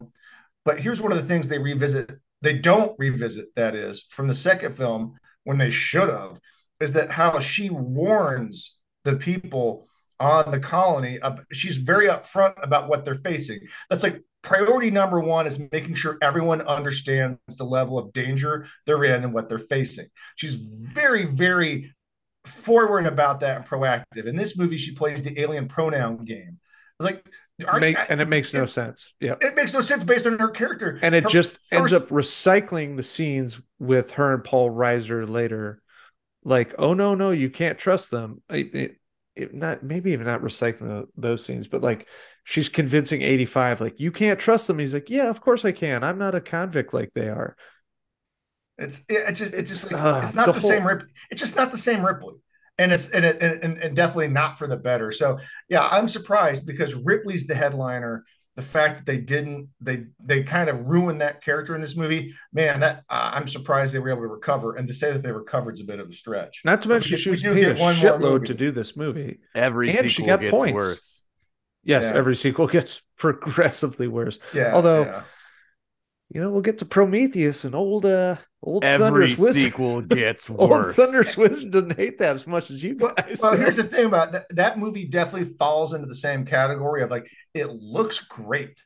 but 0.65 0.79
here's 0.79 1.01
one 1.01 1.11
of 1.13 1.19
the 1.19 1.25
things 1.27 1.49
they 1.49 1.59
revisit. 1.59 2.11
They 2.43 2.53
don't 2.59 2.93
revisit, 2.99 3.47
that 3.57 3.75
is, 3.75 4.07
from 4.11 4.29
the 4.29 4.35
second 4.35 4.77
film 4.77 5.15
when 5.45 5.59
they 5.59 5.71
should 5.71 6.09
have, 6.11 6.39
is 6.81 6.93
that 6.93 7.11
how 7.11 7.39
she 7.41 7.71
warns 7.71 8.79
the 9.05 9.17
people 9.17 9.89
on 10.21 10.51
the 10.51 10.61
colony. 10.61 11.19
Of, 11.19 11.41
she's 11.51 11.79
very 11.79 12.07
upfront 12.09 12.55
about 12.63 12.89
what 12.89 13.05
they're 13.05 13.15
facing. 13.15 13.61
That's 13.89 14.03
like 14.03 14.23
priority 14.43 14.91
number 14.91 15.21
one 15.21 15.47
is 15.47 15.61
making 15.73 15.95
sure 15.95 16.19
everyone 16.23 16.61
understands 16.63 17.39
the 17.57 17.65
level 17.65 17.99
of 17.99 18.13
danger 18.13 18.67
they're 18.87 19.05
in 19.05 19.25
and 19.25 19.33
what 19.33 19.49
they're 19.49 19.59
facing. 19.59 20.07
She's 20.37 20.55
very, 20.55 21.25
very 21.25 21.95
forward 22.45 23.07
about 23.07 23.41
that 23.41 23.57
and 23.57 23.67
proactive. 23.67 24.27
In 24.27 24.37
this 24.37 24.57
movie, 24.57 24.77
she 24.77 24.95
plays 24.95 25.23
the 25.23 25.39
alien 25.41 25.69
pronoun 25.69 26.25
game. 26.25 26.59
It's 27.01 27.05
like, 27.05 27.25
Make, 27.81 27.99
and 28.09 28.21
it 28.21 28.29
makes 28.29 28.55
no 28.55 28.63
it, 28.63 28.71
sense 28.71 29.13
yeah 29.19 29.35
it 29.41 29.57
makes 29.57 29.73
no 29.73 29.81
sense 29.81 30.05
based 30.05 30.29
on 30.29 30.39
her 30.39 30.51
character. 30.51 30.97
and 31.03 31.13
it 31.13 31.25
Her 31.25 31.29
just 31.29 31.59
ends 31.73 31.93
up 31.93 32.09
recycling 32.09 32.97
the 32.97 33.03
scenes 33.03 33.61
with 33.81 34.13
her 34.13 34.33
and 34.33 34.45
Paul 34.45 34.71
Reiser 34.71 35.29
later. 35.29 35.83
Like, 36.45 36.77
oh 36.79 36.95
no, 36.95 37.17
no, 37.17 37.33
you 37.33 37.51
can't 37.51 37.77
trust 37.77 38.13
them. 38.13 38.43
It, 38.49 38.99
it 39.35 39.55
not 39.55 39.83
maybe 39.83 40.13
even 40.13 40.27
not 40.27 40.43
recycling 40.43 41.07
those 41.17 41.45
scenes, 41.45 41.67
but 41.67 41.83
like 41.83 42.07
she's 42.49 42.71
convincing 42.71 43.21
85, 43.21 43.83
like, 43.83 44.01
you 44.01 44.11
can't 44.11 44.41
trust 44.41 44.67
them. 44.69 44.79
He's 44.79 44.95
like, 44.95 45.11
Yeah, 45.11 45.29
of 45.29 45.43
course 45.43 45.67
I 45.67 45.73
can. 45.73 46.03
I'm 46.03 46.17
not 46.17 46.35
a 46.35 46.41
convict 46.41 46.95
like 46.95 47.13
they 47.15 47.29
are. 47.29 47.55
It's 48.79 49.01
it, 49.01 49.25
it's 49.29 49.39
just 49.41 49.53
it's 49.53 49.71
just 49.71 49.93
Uh, 49.93 50.21
it's 50.23 50.35
not 50.35 50.47
the 50.47 50.53
the, 50.53 50.61
whole- 50.61 50.71
same 50.71 50.87
Rip. 50.87 51.03
It's 51.31 51.41
just 51.41 51.57
not 51.57 51.73
the 51.73 51.77
same 51.79 52.05
Ripley, 52.05 52.37
and 52.79 52.91
it's 52.93 53.11
and 53.11 53.25
it 53.25 53.43
and, 53.43 53.77
and 53.77 53.95
definitely 53.95 54.29
not 54.29 54.57
for 54.59 54.67
the 54.67 54.77
better. 54.77 55.13
So 55.13 55.39
yeah, 55.69 55.87
I'm 55.87 56.09
surprised 56.09 56.65
because 56.67 56.95
Ripley's 56.95 57.47
the 57.47 57.55
headliner. 57.55 58.25
The 58.57 58.63
fact 58.63 58.97
that 58.97 59.07
they 59.07 59.19
didn't 59.19 59.69
they 59.81 60.07
they 60.25 60.43
kind 60.43 60.69
of 60.71 60.87
ruined 60.87 61.21
that 61.21 61.45
character 61.45 61.75
in 61.77 61.81
this 61.81 61.97
movie, 61.97 62.35
man. 62.53 62.81
That 62.81 63.05
uh, 63.11 63.31
I'm 63.35 63.47
surprised 63.47 63.95
they 63.95 63.99
were 64.01 64.11
able 64.11 64.23
to 64.23 64.29
recover. 64.29 64.75
And 64.77 64.87
to 64.89 64.95
say 64.95 65.13
that 65.13 65.23
they 65.23 65.31
recovered 65.33 65.75
is 65.75 65.81
a 65.81 65.85
bit 65.85 66.01
of 66.01 66.09
a 66.09 66.13
stretch. 66.13 66.63
Not 66.65 66.83
to 66.83 66.89
mention 66.89 67.19
she 67.19 67.31
was 67.31 67.43
paid 67.43 67.69
a 67.69 67.81
one 67.81 67.95
shitload 67.95 68.47
to 68.47 68.55
do 68.55 68.71
this 68.73 68.97
movie. 68.97 69.39
Every 69.55 69.97
And 69.97 70.11
she 70.11 70.25
got 70.25 70.41
gets 70.41 70.51
points. 70.51 70.75
worse. 70.75 71.25
Yes, 71.89 72.05
Yeah. 72.05 72.19
every 72.19 72.37
sequel 72.37 72.69
gets 72.69 73.03
progressively 73.19 74.07
worse. 74.07 74.39
Yeah. 74.55 74.73
Although- 74.75 75.05
yeah. 75.05 75.23
You 76.31 76.43
know, 76.43 76.51
we'll 76.51 76.61
get 76.61 76.77
to 76.81 76.85
Prometheus 76.85 77.65
and 77.65 77.75
old 77.75 78.05
uh 78.05 78.37
old 78.63 78.85
Every 78.85 79.07
Thunderous 79.07 79.39
Wizard. 79.39 79.55
sequel 79.63 80.03
gets 80.23 80.51
Old 80.51 80.69
worse. 80.69 80.95
Thunderous 80.95 81.39
Wizard 81.39 81.71
doesn't 81.71 81.97
hate 81.97 82.19
that 82.19 82.37
as 82.37 82.47
much 82.47 82.71
as 82.71 82.83
you 82.85 82.99
Well, 83.01 83.15
guys. 83.17 83.41
well, 83.43 83.57
here's 83.57 83.77
the 83.83 83.85
thing 83.85 84.05
about 84.05 84.33
that. 84.33 84.45
That 84.51 84.79
movie 84.79 85.07
definitely 85.07 85.55
falls 85.57 85.95
into 85.95 86.07
the 86.07 86.15
same 86.15 86.45
category 86.45 87.03
of 87.03 87.11
like 87.11 87.31
it 87.55 87.71
looks 87.71 88.21
great, 88.21 88.77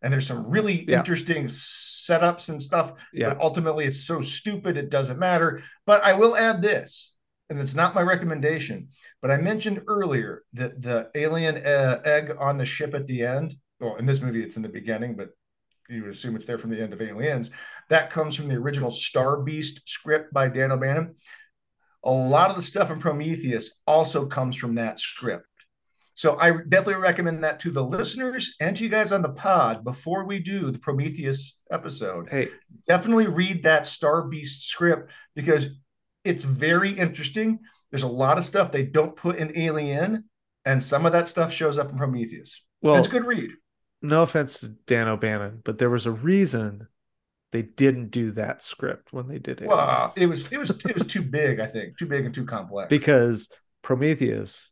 and 0.00 0.12
there's 0.12 0.28
some 0.28 0.48
really 0.48 0.84
Yeah. 0.88 0.98
interesting 1.00 1.46
setups 1.46 2.48
and 2.50 2.62
stuff. 2.62 2.92
yeah. 3.12 3.30
But 3.30 3.40
ultimately, 3.40 3.84
it's 3.86 4.04
so 4.04 4.20
stupid 4.20 4.76
it 4.76 4.88
doesn't 4.88 5.18
matter. 5.18 5.64
But 5.84 6.04
I 6.04 6.12
will 6.12 6.36
add 6.36 6.62
this, 6.62 7.16
and 7.50 7.58
it's 7.60 7.74
not 7.74 7.94
my 7.94 8.02
recommendation. 8.02 8.88
But 9.20 9.30
I 9.30 9.36
mentioned 9.36 9.82
earlier 9.86 10.42
that 10.54 10.82
the 10.82 11.10
alien 11.14 11.64
uh, 11.64 12.00
egg 12.04 12.32
on 12.38 12.58
the 12.58 12.64
ship 12.64 12.94
at 12.94 13.06
the 13.06 13.24
end. 13.24 13.56
Well, 13.80 13.96
in 13.96 14.06
this 14.06 14.20
movie, 14.20 14.42
it's 14.42 14.56
in 14.56 14.62
the 14.62 14.68
beginning, 14.68 15.16
but 15.16 15.30
you 15.88 16.02
would 16.02 16.10
assume 16.10 16.36
it's 16.36 16.44
there 16.44 16.58
from 16.58 16.70
the 16.70 16.80
end 16.80 16.92
of 16.92 17.02
Aliens. 17.02 17.50
That 17.88 18.10
comes 18.10 18.34
from 18.34 18.48
the 18.48 18.54
original 18.54 18.90
Star 18.90 19.42
Beast 19.42 19.80
script 19.86 20.32
by 20.32 20.48
Dan 20.48 20.72
O'Bannon. 20.72 21.16
A 22.04 22.10
lot 22.10 22.50
of 22.50 22.56
the 22.56 22.62
stuff 22.62 22.90
in 22.90 22.98
Prometheus 22.98 23.80
also 23.86 24.26
comes 24.26 24.56
from 24.56 24.76
that 24.76 24.98
script. 24.98 25.46
So 26.14 26.38
I 26.38 26.50
definitely 26.50 26.96
recommend 26.96 27.42
that 27.42 27.60
to 27.60 27.70
the 27.70 27.84
listeners 27.84 28.54
and 28.60 28.76
to 28.76 28.84
you 28.84 28.90
guys 28.90 29.12
on 29.12 29.22
the 29.22 29.30
pod 29.30 29.82
before 29.82 30.24
we 30.24 30.40
do 30.40 30.70
the 30.70 30.78
Prometheus 30.78 31.58
episode. 31.70 32.28
Hey, 32.28 32.48
Definitely 32.86 33.28
read 33.28 33.62
that 33.62 33.86
Star 33.86 34.22
Beast 34.22 34.68
script 34.68 35.10
because 35.34 35.66
it's 36.24 36.44
very 36.44 36.90
interesting. 36.90 37.58
There's 37.90 38.02
a 38.04 38.08
lot 38.08 38.38
of 38.38 38.44
stuff 38.44 38.72
they 38.72 38.84
don't 38.84 39.14
put 39.16 39.36
in 39.36 39.56
Alien, 39.56 40.24
and 40.64 40.82
some 40.82 41.06
of 41.06 41.12
that 41.12 41.28
stuff 41.28 41.52
shows 41.52 41.78
up 41.78 41.90
in 41.90 41.98
Prometheus. 41.98 42.64
well, 42.80 42.96
it's 42.96 43.08
a 43.08 43.10
good 43.10 43.24
read. 43.26 43.50
no 44.00 44.22
offense 44.22 44.60
to 44.60 44.68
Dan 44.86 45.08
O'Bannon, 45.08 45.60
but 45.64 45.78
there 45.78 45.90
was 45.90 46.06
a 46.06 46.12
reason 46.12 46.88
they 47.52 47.62
didn't 47.62 48.10
do 48.10 48.32
that 48.32 48.62
script 48.62 49.12
when 49.12 49.28
they 49.28 49.38
did 49.38 49.60
it. 49.60 49.68
Well, 49.68 50.12
it 50.16 50.26
was 50.26 50.50
it 50.50 50.58
was 50.58 50.70
it 50.70 50.94
was 50.94 51.06
too 51.06 51.22
big, 51.22 51.60
I 51.60 51.66
think, 51.66 51.98
too 51.98 52.06
big 52.06 52.24
and 52.24 52.34
too 52.34 52.46
complex. 52.46 52.88
because 52.88 53.48
Prometheus 53.82 54.70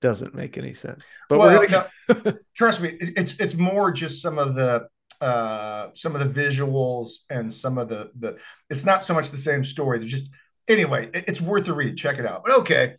doesn't 0.00 0.34
make 0.34 0.56
any 0.56 0.74
sense. 0.74 1.02
But 1.28 1.38
well, 1.40 1.66
gonna 1.66 1.88
no, 2.24 2.32
trust 2.56 2.80
me, 2.80 2.96
it's 3.00 3.34
it's 3.40 3.54
more 3.54 3.90
just 3.90 4.22
some 4.22 4.38
of 4.38 4.54
the 4.54 4.86
uh 5.20 5.88
some 5.94 6.14
of 6.14 6.32
the 6.32 6.40
visuals 6.40 7.10
and 7.28 7.52
some 7.52 7.78
of 7.78 7.88
the 7.88 8.12
the 8.18 8.36
it's 8.70 8.84
not 8.84 9.02
so 9.02 9.12
much 9.14 9.30
the 9.30 9.38
same 9.38 9.64
story. 9.64 9.98
They're 9.98 10.08
just 10.08 10.30
anyway, 10.68 11.10
it's 11.12 11.40
worth 11.40 11.66
the 11.66 11.74
read. 11.74 11.96
Check 11.96 12.18
it 12.18 12.26
out. 12.26 12.44
But 12.44 12.58
okay, 12.60 12.94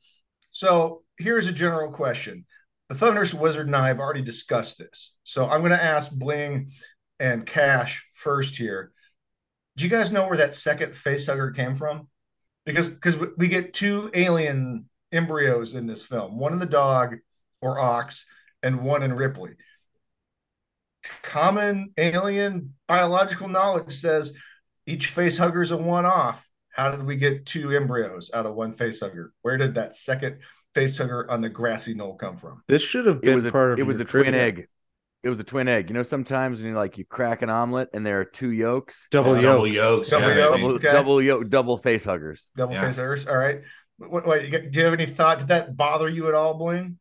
so 0.52 1.04
here's 1.18 1.48
a 1.48 1.54
general 1.54 1.92
question. 1.92 2.46
The 2.90 2.96
Thunderous 2.96 3.34
Wizard 3.34 3.68
and 3.68 3.76
I 3.76 3.88
have 3.88 4.00
already 4.00 4.24
discussed 4.24 4.80
this. 4.80 5.16
So 5.24 5.48
I'm 5.48 5.62
going 5.62 5.72
to 5.72 5.84
ask 5.84 6.12
Bling 6.12 6.72
and 7.20 7.46
Cash 7.46 8.08
first 8.16 8.56
here. 8.56 8.92
Do 9.78 9.84
you 9.84 9.90
guys 9.90 10.12
know 10.12 10.28
where 10.28 10.38
that 10.38 10.56
second 10.56 10.94
facehugger 10.94 11.56
came 11.56 11.76
from? 11.76 12.08
Because 12.66 12.90
because 12.90 13.16
we- 13.16 13.28
we 13.38 13.48
get 13.48 13.74
two 13.74 14.10
alien 14.14 14.90
embryos 15.12 15.76
in 15.76 15.88
this 15.88 16.04
film, 16.04 16.38
one 16.38 16.54
in 16.54 16.60
the 16.60 16.66
dog 16.66 17.16
or 17.62 17.80
ox, 17.80 18.26
and 18.64 18.84
one 18.84 19.04
in 19.04 19.14
Ripley. 19.14 19.52
Common 21.22 21.94
alien 21.98 22.76
biological 22.88 23.48
knowledge 23.48 23.94
says 23.94 24.34
each 24.86 25.16
facehugger 25.16 25.62
is 25.62 25.72
a 25.72 25.78
one-off. 25.78 26.49
How 26.80 26.92
did 26.92 27.06
we 27.06 27.18
get 27.18 27.46
two 27.46 27.76
embryos 27.76 28.32
out 28.34 28.46
of 28.46 28.56
one 28.56 28.74
facehugger? 28.74 29.32
Where 29.42 29.58
did 29.58 29.76
that 29.76 29.98
second 29.98 30.38
facehugger 30.74 31.26
on 31.30 31.42
the 31.42 31.50
grassy 31.50 31.94
knoll 31.94 32.16
come 32.16 32.38
from? 32.38 32.64
this 32.70 32.82
should 32.82 33.06
have 33.06 33.18
It 33.18 33.24
been 33.24 33.36
was 33.36 33.46
a 33.46 33.52
part 33.52 33.74
of 33.74 33.80
it 33.80 33.84
was 33.84 33.98
your 33.98 34.08
a 34.08 34.10
twin 34.10 34.34
egg. 34.34 34.68
It 35.22 35.28
was 35.28 35.42
a 35.42 35.44
twin 35.44 35.68
egg. 35.68 35.90
You 35.90 35.96
know, 35.96 36.04
sometimes 36.04 36.62
when 36.62 36.72
you 36.72 36.78
like 36.78 36.98
you 36.98 37.04
crack 37.04 37.42
an 37.42 37.50
omelet 37.50 37.90
and 37.94 38.06
there 38.06 38.22
are 38.22 38.26
two 38.26 38.52
yolks, 38.54 39.10
Double 39.12 39.36
Yeah, 39.36 39.42
yolk. 39.42 39.54
double 39.56 39.68
yolks. 39.68 40.10
Double 40.10 40.30
yeah, 40.30 40.36
yolk. 40.38 40.54
double 40.56 40.72
Okay. 40.76 40.92
double 40.92 41.22
yolk, 41.22 41.50
double 41.50 41.78
face 41.78 42.06
huggers. 42.06 42.50
Double 42.56 42.76
Yeah. 42.76 42.86
facehuggers. 42.86 43.28
All 43.30 43.38
right. 43.38 43.60
Wait, 43.98 44.26
wait, 44.26 44.46
you 44.46 44.52
got- 44.52 44.72
do 44.72 44.80
you 44.80 44.86
have 44.86 44.94
any 44.94 45.06
thought? 45.06 45.40
Did 45.40 45.50
that 45.50 45.76
bother 45.76 46.08
you 46.08 46.30
at 46.30 46.34
all, 46.34 46.54
Bling? 46.58 46.98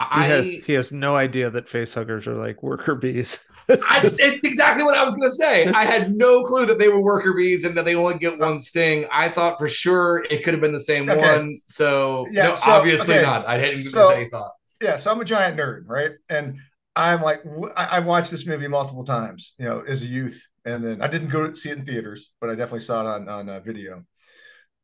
He 0.00 0.06
I, 0.10 0.26
has 0.26 0.46
he 0.46 0.72
has 0.74 0.92
no 0.92 1.16
idea 1.16 1.48
that 1.48 1.70
face 1.70 1.94
huggers 1.94 2.26
are 2.26 2.34
like 2.34 2.62
worker 2.62 2.94
bees. 2.94 3.38
I, 3.68 4.00
it's 4.04 4.18
exactly 4.46 4.84
what 4.84 4.96
I 4.96 5.04
was 5.04 5.14
going 5.14 5.28
to 5.28 5.34
say. 5.34 5.66
I 5.66 5.84
had 5.84 6.14
no 6.14 6.42
clue 6.42 6.66
that 6.66 6.78
they 6.78 6.88
were 6.88 7.00
worker 7.00 7.32
bees 7.34 7.64
and 7.64 7.76
that 7.76 7.84
they 7.84 7.94
only 7.94 8.18
get 8.18 8.38
one 8.38 8.60
sting. 8.60 9.06
I 9.10 9.28
thought 9.28 9.58
for 9.58 9.68
sure 9.68 10.24
it 10.30 10.44
could 10.44 10.54
have 10.54 10.60
been 10.60 10.72
the 10.72 10.80
same 10.80 11.08
Okay. 11.08 11.20
one. 11.20 11.60
So, 11.66 12.26
Yeah, 12.30 12.48
no, 12.48 12.54
so, 12.54 12.70
obviously 12.72 13.14
okay. 13.16 13.22
not. 13.24 13.46
I 13.48 13.58
given 13.60 13.90
So- 13.90 14.10
any 14.10 14.28
thought. 14.28 14.52
yeah, 14.80 14.96
so 14.96 15.10
I'm 15.10 15.20
a 15.20 15.24
giant 15.24 15.58
nerd, 15.58 15.84
right? 15.86 16.12
And 16.28 16.58
I'm 16.94 17.22
like, 17.22 17.42
i've 17.76 18.04
watched 18.04 18.30
this 18.30 18.46
movie 18.46 18.68
multiple 18.68 19.04
times, 19.04 19.54
you 19.58 19.64
know, 19.64 19.80
as 19.80 20.02
a 20.02 20.06
youth, 20.06 20.46
and 20.64 20.84
then 20.84 21.00
I 21.00 21.06
didn't 21.06 21.30
go 21.30 21.48
to 21.48 21.56
see 21.56 21.70
it 21.70 21.78
in 21.78 21.86
theaters, 21.86 22.30
but 22.40 22.50
I 22.50 22.54
definitely 22.54 22.80
saw 22.80 23.00
it 23.00 23.06
on 23.08 23.28
on 23.28 23.48
uh, 23.48 23.60
video. 23.60 24.04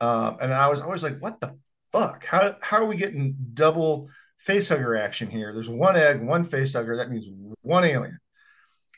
Um, 0.00 0.38
and 0.40 0.54
I 0.54 0.68
was 0.68 0.80
always 0.80 1.02
like, 1.02 1.18
what 1.20 1.38
the 1.40 1.58
fuck? 1.92 2.24
How 2.24 2.56
how 2.62 2.78
are 2.78 2.86
we 2.86 2.96
getting 2.96 3.36
double 3.52 4.08
facehugger 4.46 4.98
action 4.98 5.28
here? 5.28 5.52
There's 5.52 5.68
one 5.68 5.96
egg, 5.96 6.22
one 6.22 6.46
facehugger. 6.46 6.96
That 6.96 7.10
means 7.10 7.26
one 7.60 7.84
alien. 7.84 8.18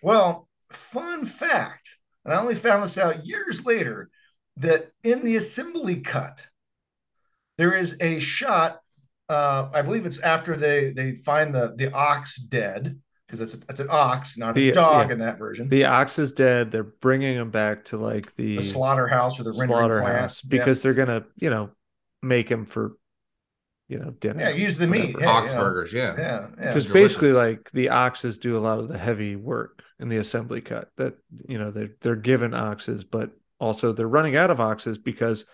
Well, 0.03 0.49
fun 0.71 1.25
fact, 1.25 1.97
and 2.25 2.35
I 2.35 2.41
only 2.41 2.55
found 2.55 2.83
this 2.83 2.99
out 2.99 3.27
years 3.27 3.65
later, 3.67 4.11
that 4.57 4.93
in 5.03 5.25
the 5.25 5.37
assembly 5.37 6.01
cut, 6.01 6.47
there 7.59 7.75
is 7.75 7.97
a 8.01 8.19
shot 8.19 8.81
uh, 9.31 9.71
I 9.73 9.83
believe 9.83 10.07
it's 10.07 10.19
after 10.19 10.57
they 10.57 10.91
they 10.91 11.13
find 11.13 11.55
the 11.55 11.73
the 11.77 11.93
ox 11.93 12.35
dead 12.35 12.99
because 13.27 13.41
it's 13.41 13.59
it's 13.69 13.79
an 13.79 13.87
ox, 13.89 14.37
not 14.37 14.59
a 14.59 14.73
dog 14.73 15.07
yeah. 15.07 15.13
in 15.13 15.19
that 15.21 15.39
version. 15.39 15.69
the 15.69 15.85
ox 15.85 16.19
is 16.19 16.33
dead. 16.33 16.73
They're 16.73 16.83
bringing 16.83 17.37
him 17.37 17.51
back 17.51 17.85
to 17.87 17.97
like 17.97 18.35
the, 18.35 18.57
The 18.57 18.63
slaughterhouse 18.63 19.39
or 19.39 19.45
the 19.45 19.55
slaughterhouse 19.55 20.41
plant. 20.41 20.51
because 20.51 20.83
they're 20.83 20.95
gonna, 20.95 21.25
you 21.37 21.49
know, 21.49 21.71
make 22.23 22.51
him 22.51 22.65
for, 22.65 22.97
you 23.91 23.99
know, 23.99 24.11
dinner. 24.21 24.41
yeah, 24.41 24.49
yeah 24.51 24.55
use 24.67 24.77
the 24.79 24.87
meat. 24.87 25.15
whatever. 25.15 25.21
Yeah, 25.25 25.31
Ox 25.39 25.51
you 25.51 25.57
know. 25.57 25.63
burgers, 25.65 25.93
yeah. 25.93 26.15
Yeah, 26.17 26.47
yeah. 26.59 26.67
because 26.69 26.87
delicious. 26.87 26.93
basically 26.93 27.33
like 27.33 27.71
the 27.73 27.89
oxes 27.91 28.39
do 28.39 28.57
a 28.57 28.63
lot 28.69 28.79
of 28.79 28.89
the 28.89 28.97
heavy 28.99 29.35
work 29.37 29.83
in 29.99 30.09
the 30.09 30.17
assembly 30.19 30.61
cut 30.61 30.89
that 30.97 31.15
you 31.49 31.59
know 31.59 31.71
they're 31.71 31.91
they're 32.01 32.17
given 32.17 32.55
oxes 32.55 33.05
but 33.05 33.31
also 33.59 33.93
they're 33.93 34.09
running 34.09 34.37
out 34.37 34.51
of 34.51 34.61
oxes 34.61 34.97
because 34.97 35.45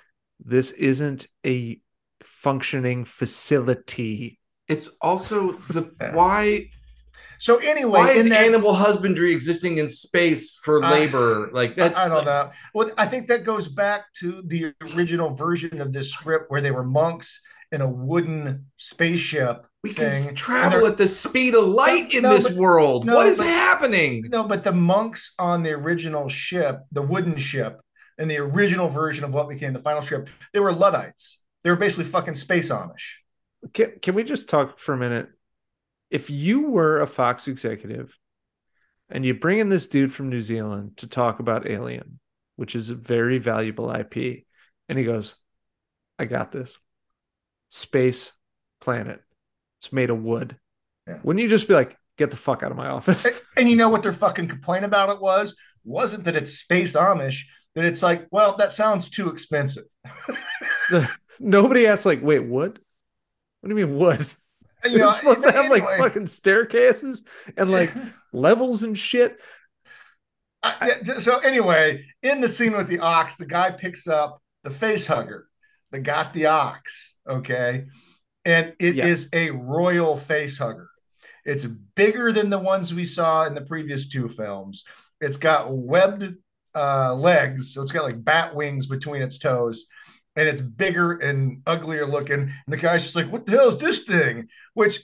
this 0.45 0.71
isn't 0.73 1.27
a 1.45 1.81
functioning 2.23 3.05
facility 3.05 4.39
It's 4.69 4.89
also 5.01 5.53
the 5.53 5.83
why 6.13 6.69
So 7.39 7.57
anyway, 7.59 7.91
why 8.01 8.11
is 8.13 8.29
that- 8.29 8.45
animal 8.47 8.75
husbandry 8.75 9.33
existing 9.33 9.79
in 9.79 9.89
space 9.89 10.57
for 10.65 10.83
I- 10.85 10.91
labor? 10.91 11.49
like 11.53 11.75
that's 11.77 11.99
I, 11.99 12.07
I 12.07 12.09
don't 12.09 12.25
know. 12.25 12.51
Well, 12.75 12.91
I 12.97 13.07
think 13.07 13.29
that 13.29 13.45
goes 13.45 13.69
back 13.69 14.03
to 14.21 14.43
the 14.47 14.73
original 14.95 15.35
version 15.35 15.81
of 15.81 15.93
this 15.93 16.11
script 16.13 16.51
where 16.51 16.61
they 16.61 16.71
were 16.71 16.85
monks 16.85 17.41
in 17.73 17.81
a 17.81 17.89
wooden 17.89 18.67
spaceship. 18.77 19.67
we 19.83 19.93
can 19.95 20.11
thing. 20.11 20.35
travel 20.35 20.87
at 20.87 20.99
the 20.99 21.07
speed 21.07 21.55
of 21.55 21.65
light 21.69 22.13
in 22.13 22.23
No, 22.23 22.31
this 22.31 22.49
but- 22.49 22.57
world. 22.57 23.05
no, 23.07 23.15
what 23.15 23.27
is 23.27 23.39
but- 23.39 23.47
happening? 23.47 24.25
No, 24.31 24.43
but 24.45 24.65
the 24.65 24.73
monks 24.73 25.33
on 25.39 25.63
the 25.63 25.73
original 25.73 26.29
ship, 26.29 26.81
the 26.91 27.03
wooden 27.03 27.37
ship, 27.37 27.81
in 28.19 28.27
the 28.29 28.39
original 28.39 28.89
version 28.89 29.25
of 29.25 29.33
what 29.33 29.49
became 29.49 29.73
the 29.73 29.79
final 29.83 30.03
script, 30.03 30.31
they 30.53 30.59
were 30.61 30.73
Luddites. 30.73 31.41
They 31.63 31.71
were 31.71 31.77
basically 31.77 32.05
fucking 32.05 32.35
space 32.35 32.71
Amish. 32.71 33.15
can, 33.75 33.93
can 34.03 34.15
we 34.15 34.25
just 34.25 34.49
talk 34.49 34.79
for 34.79 34.93
a 34.93 34.97
minute 34.97 35.29
if 36.11 36.31
you 36.31 36.63
were 36.71 37.01
a 37.01 37.07
fox 37.07 37.47
executive 37.49 38.17
and 39.11 39.25
you 39.25 39.35
bring 39.35 39.59
in 39.59 39.69
this 39.69 39.87
dude 39.89 40.13
from 40.15 40.29
new 40.31 40.41
zealand 40.41 40.97
to 40.99 41.07
talk 41.09 41.41
about 41.41 41.69
alien 41.69 42.19
which 42.57 42.75
is 42.77 42.91
a 42.91 42.95
very 42.95 43.39
valuable 43.39 43.91
ip 43.93 44.15
and 44.89 44.99
he 44.99 45.05
goes 45.05 45.35
i 46.19 46.25
got 46.25 46.53
this 46.53 46.79
space 47.71 48.33
planet 48.81 49.21
it's 49.81 49.93
made 49.93 50.11
of 50.11 50.23
wood 50.23 50.57
Yeah. 51.07 51.19
wouldn't 51.23 51.43
you 51.43 51.49
just 51.49 51.69
be 51.69 51.75
like 51.75 51.97
get 52.19 52.31
the 52.31 52.37
fuck 52.37 52.63
out 52.63 52.71
of 52.71 52.77
my 52.77 52.89
office 52.89 53.25
And, 53.25 53.35
and 53.57 53.69
you 53.71 53.77
know 53.77 53.89
what 53.89 54.03
their 54.03 54.13
fucking 54.13 54.49
complaint 54.49 54.85
about 54.85 55.11
it 55.11 55.21
was? 55.21 55.55
Wasn't 55.85 56.25
that 56.25 56.35
it's 56.37 56.53
space 56.59 56.95
Amish, 56.97 57.43
that 57.75 57.85
it's 57.85 58.03
like, 58.03 58.27
well, 58.31 58.57
that 58.57 58.73
sounds 58.73 59.11
too 59.11 59.29
expensive. 59.29 59.85
nobody 61.41 61.87
asks 61.87 62.07
like 62.07 62.23
wait 62.23 62.41
wood 62.47 62.79
what 63.61 63.69
do 63.69 63.77
you 63.77 63.87
mean 63.87 63.99
wood 63.99 64.27
you 64.85 64.93
you're 64.93 65.01
know, 65.01 65.13
supposed 65.13 65.43
to 65.45 65.53
have 65.53 65.69
like 65.71 65.83
fucking 65.99 66.27
staircases 66.27 67.23
and 67.57 67.71
like 67.71 67.93
levels 68.33 68.83
and 68.83 68.99
shit 68.99 69.39
I- 70.63 70.95
yeah, 71.05 71.19
so 71.19 71.39
anyway, 71.39 72.07
in 72.23 72.41
the 72.41 72.49
scene 72.49 72.77
with 72.77 72.89
the 72.89 72.99
ox, 72.99 73.37
the 73.37 73.47
guy 73.47 73.71
picks 73.71 74.09
up 74.09 74.43
the 74.65 74.71
face 74.71 75.07
hugger 75.07 75.47
that 75.93 76.01
got 76.01 76.33
the 76.35 76.47
ox. 76.47 77.15
Okay. 77.28 77.86
And 78.44 78.74
it 78.78 78.98
is 78.98 79.28
Yeah. 79.32 79.39
a 79.40 79.51
royal 79.51 80.16
face 80.16 80.59
hugger. 80.59 80.89
It's 81.44 81.65
bigger 81.65 82.32
than 82.32 82.51
the 82.51 82.59
ones 82.59 82.93
we 82.94 83.05
saw 83.05 83.44
in 83.44 83.55
the 83.55 83.61
previous 83.62 84.09
two 84.09 84.28
films. 84.28 84.85
It's 85.20 85.36
got 85.36 85.73
webbed 85.73 86.35
uh, 86.74 87.15
legs, 87.15 87.73
so 87.73 87.82
it's 87.82 87.93
got 87.93 88.05
like 88.05 88.23
bat 88.23 88.55
wings 88.55 88.86
between 88.86 89.23
its 89.23 89.39
toes, 89.39 89.86
and 90.36 90.47
it's 90.47 90.61
bigger 90.61 91.12
and 91.12 91.62
uglier 91.66 92.05
looking. 92.07 92.40
And 92.40 92.53
the 92.69 92.77
guy's 92.77 93.03
just 93.05 93.16
like, 93.16 93.31
"What 93.32 93.47
the 93.47 93.53
hell 93.53 93.69
is 93.69 93.78
this 93.78 94.05
thing?" 94.05 94.48
Which 94.74 95.03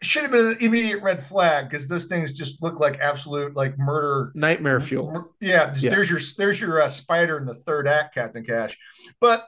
should 0.00 0.22
have 0.22 0.30
been 0.30 0.46
an 0.48 0.56
immediate 0.60 1.02
red 1.02 1.22
flag 1.24 1.68
because 1.68 1.88
those 1.88 2.04
things 2.04 2.32
just 2.32 2.62
look 2.62 2.78
like 2.78 3.00
absolute 3.00 3.56
like 3.56 3.76
murder 3.78 4.30
Nightmare 4.34 4.80
fuel. 4.80 5.34
Yeah, 5.40 5.74
Yeah. 5.76 5.90
there's 5.90 6.10
your 6.10 6.20
there's 6.36 6.60
your 6.60 6.82
uh, 6.82 6.88
spider 6.88 7.38
in 7.38 7.46
the 7.46 7.54
third 7.54 7.88
act, 7.88 8.14
Captain 8.14 8.44
Cash. 8.44 8.78
But 9.20 9.44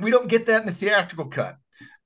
we 0.00 0.10
don't 0.10 0.28
get 0.28 0.46
that 0.46 0.60
in 0.60 0.66
the 0.66 0.74
theatrical 0.74 1.26
cut. 1.26 1.56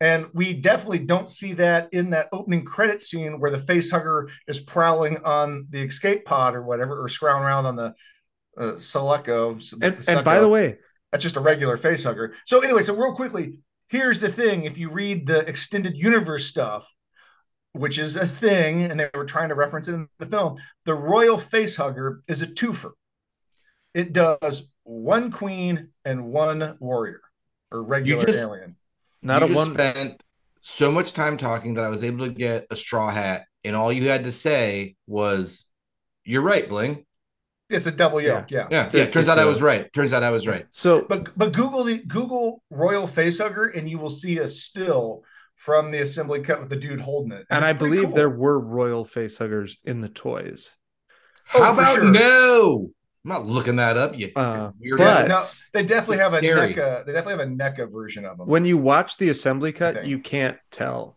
And 0.02 0.26
we 0.34 0.52
definitely 0.54 0.98
don't 0.98 1.30
see 1.30 1.52
that 1.52 1.88
in 1.92 2.10
that 2.10 2.28
opening 2.32 2.64
credit 2.64 3.00
scene 3.00 3.38
where 3.38 3.52
the 3.52 3.58
face 3.58 3.88
hugger 3.88 4.28
is 4.48 4.58
prowling 4.58 5.18
on 5.24 5.68
the 5.70 5.82
escape 5.82 6.24
pod 6.24 6.56
or 6.56 6.62
whatever, 6.64 7.00
or 7.00 7.06
scrolling 7.06 7.42
around 7.42 7.66
on 7.66 7.76
the 7.76 7.94
uh, 8.58 8.78
Sulaco. 8.78 9.58
And, 9.80 10.02
and 10.08 10.24
by 10.24 10.40
the 10.40 10.48
way, 10.48 10.78
that's 11.12 11.22
just 11.22 11.36
a 11.36 11.40
regular 11.40 11.76
face 11.76 12.02
hugger. 12.02 12.34
So 12.44 12.60
anyway, 12.60 12.82
so 12.82 12.96
real 12.96 13.14
quickly, 13.14 13.52
here's 13.90 14.18
the 14.18 14.28
thing: 14.28 14.64
if 14.64 14.76
you 14.76 14.90
read 14.90 15.24
the 15.24 15.46
extended 15.48 15.96
universe 15.96 16.46
stuff, 16.46 16.84
which 17.72 17.96
is 17.96 18.16
a 18.16 18.26
thing, 18.26 18.82
and 18.82 18.98
they 18.98 19.08
were 19.14 19.24
trying 19.24 19.50
to 19.50 19.54
reference 19.54 19.86
it 19.86 19.94
in 19.94 20.08
the 20.18 20.26
film, 20.26 20.56
the 20.84 20.94
royal 20.94 21.38
face 21.38 21.76
hugger 21.76 22.24
is 22.26 22.42
a 22.42 22.48
twofer. 22.48 22.90
It 23.94 24.12
does 24.12 24.68
one 24.82 25.30
queen 25.30 25.90
and 26.04 26.24
one 26.24 26.76
warrior 26.80 27.20
or 27.72 27.82
regular 27.82 28.24
just- 28.26 28.40
alien. 28.42 28.76
not 29.22 29.40
you 29.42 29.46
a 29.46 29.48
just 29.48 29.58
one. 29.58 29.72
spent 29.74 30.22
so 30.60 30.92
much 30.92 31.12
time 31.12 31.36
talking 31.36 31.74
that 31.74 31.84
I 31.84 31.88
was 31.88 32.04
able 32.04 32.26
to 32.26 32.32
get 32.32 32.66
a 32.70 32.76
straw 32.76 33.10
hat, 33.10 33.46
and 33.64 33.74
all 33.74 33.92
you 33.92 34.08
had 34.08 34.24
to 34.24 34.32
say 34.32 34.96
was, 35.06 35.64
"You're 36.24 36.42
right, 36.42 36.68
Bling." 36.68 37.04
It's 37.70 37.86
a 37.86 37.90
double 37.90 38.20
yoke, 38.20 38.50
yeah. 38.50 38.68
Yeah, 38.70 38.84
It's 38.84 38.94
a- 38.94 38.98
yeah. 38.98 39.06
Turns 39.06 39.28
out 39.28 39.38
I 39.38 39.42
a- 39.42 39.46
was 39.46 39.62
right. 39.62 39.90
Turns 39.94 40.12
out 40.12 40.22
I 40.22 40.30
was 40.30 40.46
right. 40.46 40.66
So 40.72 41.02
But 41.08 41.36
but 41.36 41.52
Google 41.52 41.84
the 41.84 41.98
Google 42.04 42.62
royal 42.70 43.06
face 43.06 43.38
hugger, 43.38 43.66
and 43.66 43.88
you 43.88 43.98
will 43.98 44.10
see 44.10 44.38
a 44.38 44.46
still 44.46 45.24
from 45.56 45.90
the 45.90 46.00
assembly 46.00 46.42
cut 46.42 46.60
with 46.60 46.68
the 46.68 46.76
dude 46.76 47.00
holding 47.00 47.32
it. 47.32 47.46
and 47.48 47.64
I 47.64 47.72
believe 47.72 48.06
cool. 48.06 48.12
there 48.14 48.28
were 48.28 48.58
royal 48.60 49.04
face 49.04 49.38
huggers 49.38 49.78
in 49.84 50.00
the 50.00 50.08
toys. 50.08 50.68
Oh, 51.54 51.62
How 51.62 51.74
for 51.74 51.80
about 51.80 51.94
sure. 51.96 52.10
no? 52.10 52.90
I'm 53.24 53.28
not 53.28 53.46
looking 53.46 53.76
that 53.76 53.96
up. 53.96 54.18
You 54.18 54.32
Uh, 54.34 54.72
weird. 54.80 54.98
but- 54.98 55.28
no, 55.28 55.42
they 55.72 55.84
definitely 55.84 56.16
It's 56.16 56.24
have 56.24 56.34
a 56.34 56.38
scary. 56.38 56.74
NECA. 56.74 57.06
They 57.06 57.12
definitely 57.12 57.44
have 57.44 57.48
a 57.48 57.52
NECA 57.52 57.92
version 57.92 58.24
of 58.24 58.36
them. 58.38 58.48
When 58.48 58.64
you 58.64 58.76
watch 58.78 59.16
the 59.16 59.28
assembly 59.28 59.72
cut, 59.72 60.06
you 60.06 60.18
can't 60.18 60.58
tell 60.72 61.16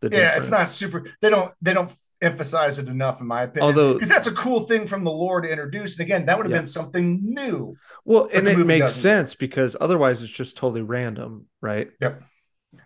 the 0.00 0.08
yeah, 0.10 0.18
difference. 0.18 0.46
it's 0.46 0.50
not 0.50 0.70
super. 0.70 1.04
They 1.20 1.30
don't. 1.30 1.52
They 1.62 1.72
don't 1.72 1.92
emphasize 2.20 2.78
it 2.78 2.88
enough, 2.88 3.20
in 3.20 3.26
my 3.26 3.42
opinion. 3.42 3.66
Although- 3.66 3.94
because 3.94 4.08
that's 4.08 4.26
a 4.26 4.32
cool 4.32 4.60
thing 4.60 4.86
from 4.86 5.04
the 5.04 5.10
lore 5.12 5.42
to 5.42 5.48
introduce. 5.48 5.98
And 5.98 6.04
again, 6.06 6.26
that 6.26 6.36
would 6.38 6.46
have 6.46 6.52
been 6.58 6.66
something 6.66 7.20
new. 7.22 7.76
Well, 8.04 8.28
and 8.34 8.48
it 8.48 8.58
makes 8.58 8.86
doesn't. 8.86 9.00
sense 9.02 9.34
because 9.34 9.76
otherwise 9.80 10.22
it's 10.22 10.32
just 10.32 10.56
totally 10.56 10.82
random, 10.82 11.46
right? 11.60 11.90
Yep. 12.00 12.22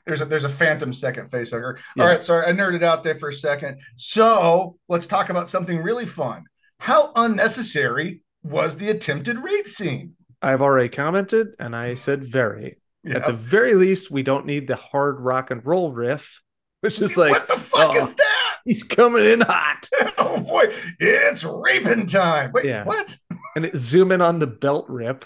There's 0.07 0.21
a 0.21 0.25
there's 0.27 0.45
a 0.45 0.49
phantom 0.51 0.93
second 0.93 1.31
face 1.31 1.53
hugger. 1.53 1.79
Yeah. 1.97 2.03
All 2.03 2.09
right, 2.09 2.23
sorry, 2.23 2.47
I 2.47 2.53
nerded 2.53 2.83
out 2.83 3.03
there 3.03 3.19
for 3.19 3.31
a 3.31 3.33
second. 3.33 3.81
So 3.97 4.77
let's 4.89 5.07
talk 5.07 5.31
about 5.31 5.49
something 5.49 5.79
really 5.79 6.05
fun. 6.07 6.45
How 6.79 7.13
unnecessary 7.17 8.23
was 8.43 8.77
the 8.77 8.91
attempted 8.91 9.39
rape 9.39 9.69
scene? 9.69 10.15
I've 10.41 10.63
already 10.63 10.89
commented 10.89 11.49
and 11.59 11.75
I 11.75 11.95
said 11.95 12.25
very. 12.25 12.79
At 13.07 13.27
the 13.27 13.33
very 13.33 13.75
least, 13.75 14.11
we 14.11 14.23
don't 14.23 14.45
need 14.45 14.67
the 14.67 14.77
hard 14.77 15.21
rock 15.21 15.51
and 15.51 15.65
roll 15.65 15.93
riff, 15.93 16.43
which 16.81 17.01
is 17.01 17.17
like 17.17 17.33
what 17.33 17.49
the 17.49 17.57
fuck 17.57 17.95
oh. 17.95 17.97
is 17.97 18.15
that? 18.15 18.57
he's 18.65 18.83
coming 18.83 19.25
in 19.25 19.41
hot. 19.41 19.89
Oh 20.21 20.43
boy, 20.43 20.65
it's 20.99 21.45
raping 21.45 22.07
time. 22.07 22.51
Wait, 22.53 22.65
Yeah. 22.65 22.85
what? 22.85 23.17
And 23.55 23.67
it, 23.67 23.77
zoom 23.77 24.11
in 24.11 24.21
on 24.21 24.41
the 24.41 24.49
belt 24.49 24.87
rip. 24.89 25.25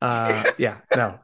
Uh 0.00 0.44
yeah, 0.58 0.78
no. 0.94 1.18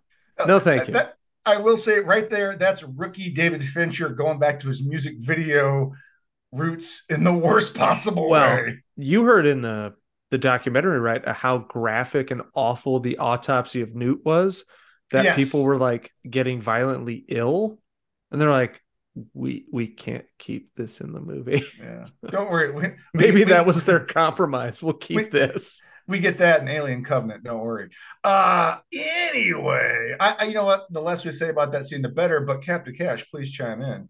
No, 0.47 0.59
thank 0.59 0.89
you. 0.89 0.95
That- 0.95 1.15
I 1.47 1.59
will 1.59 1.77
say 1.77 2.01
right 2.01 2.29
there, 2.29 2.57
that's 2.57 2.83
rookie 2.83 3.31
David 3.31 3.63
Fincher 3.63 4.09
going 4.09 4.39
back 4.39 4.61
to 4.61 4.69
his 4.69 4.85
music 4.85 5.15
video 5.19 5.93
roots 6.53 7.05
in 7.09 7.23
the 7.23 7.33
worst 7.33 7.75
possible 7.75 8.31
Well, 8.31 8.57
way. 8.57 8.83
You 8.97 9.25
heard 9.25 9.47
in 9.47 9.61
the 9.61 9.95
the 10.35 10.39
documentary, 10.39 10.99
right, 10.99 11.25
uh, 11.25 11.33
how 11.33 11.59
graphic 11.59 12.33
and 12.33 12.43
awful 12.55 12.99
the 12.99 13.19
autopsy 13.19 13.83
of 13.83 13.95
Newt 13.95 14.25
was, 14.25 14.65
that 15.13 15.25
Yes. 15.25 15.37
people 15.37 15.63
were 15.63 15.77
like 15.79 16.11
getting 16.29 16.61
violently 16.61 17.25
ill. 17.29 17.79
And 18.33 18.41
they're 18.41 18.51
like, 18.51 18.83
we 19.33 19.65
we 19.71 19.87
can't 19.87 20.25
keep 20.41 20.75
this 20.75 21.01
in 21.01 21.13
the 21.13 21.21
movie. 21.21 21.63
Yeah. 21.81 22.05
Don't 22.29 22.51
worry. 22.51 22.73
We, 22.73 22.83
we- 22.83 22.95
Maybe 23.15 23.45
we- 23.45 23.51
that 23.53 23.65
was 23.65 23.85
their 23.85 24.01
compromise. 24.05 24.83
We'll 24.83 24.95
keep 24.95 25.17
we- 25.19 25.25
this. 25.29 25.81
we 26.09 26.19
get 26.19 26.39
that 26.39 26.63
in 26.63 26.67
Alien 26.69 27.05
Covenant. 27.05 27.45
Don't 27.45 27.61
worry. 27.61 27.91
Uh 28.25 28.79
anyway, 28.93 30.17
I, 30.19 30.33
I 30.41 30.45
you 30.47 30.55
know 30.55 30.65
what? 30.65 30.93
The 30.93 31.01
less 31.01 31.25
we 31.25 31.31
say 31.31 31.49
about 31.49 31.71
that 31.73 31.85
scene, 31.87 32.03
the 32.03 32.09
better. 32.09 32.41
But 32.41 32.65
Captain 32.65 32.97
Cash, 32.97 33.31
please 33.31 33.53
chime 33.53 33.83
in. 33.83 34.09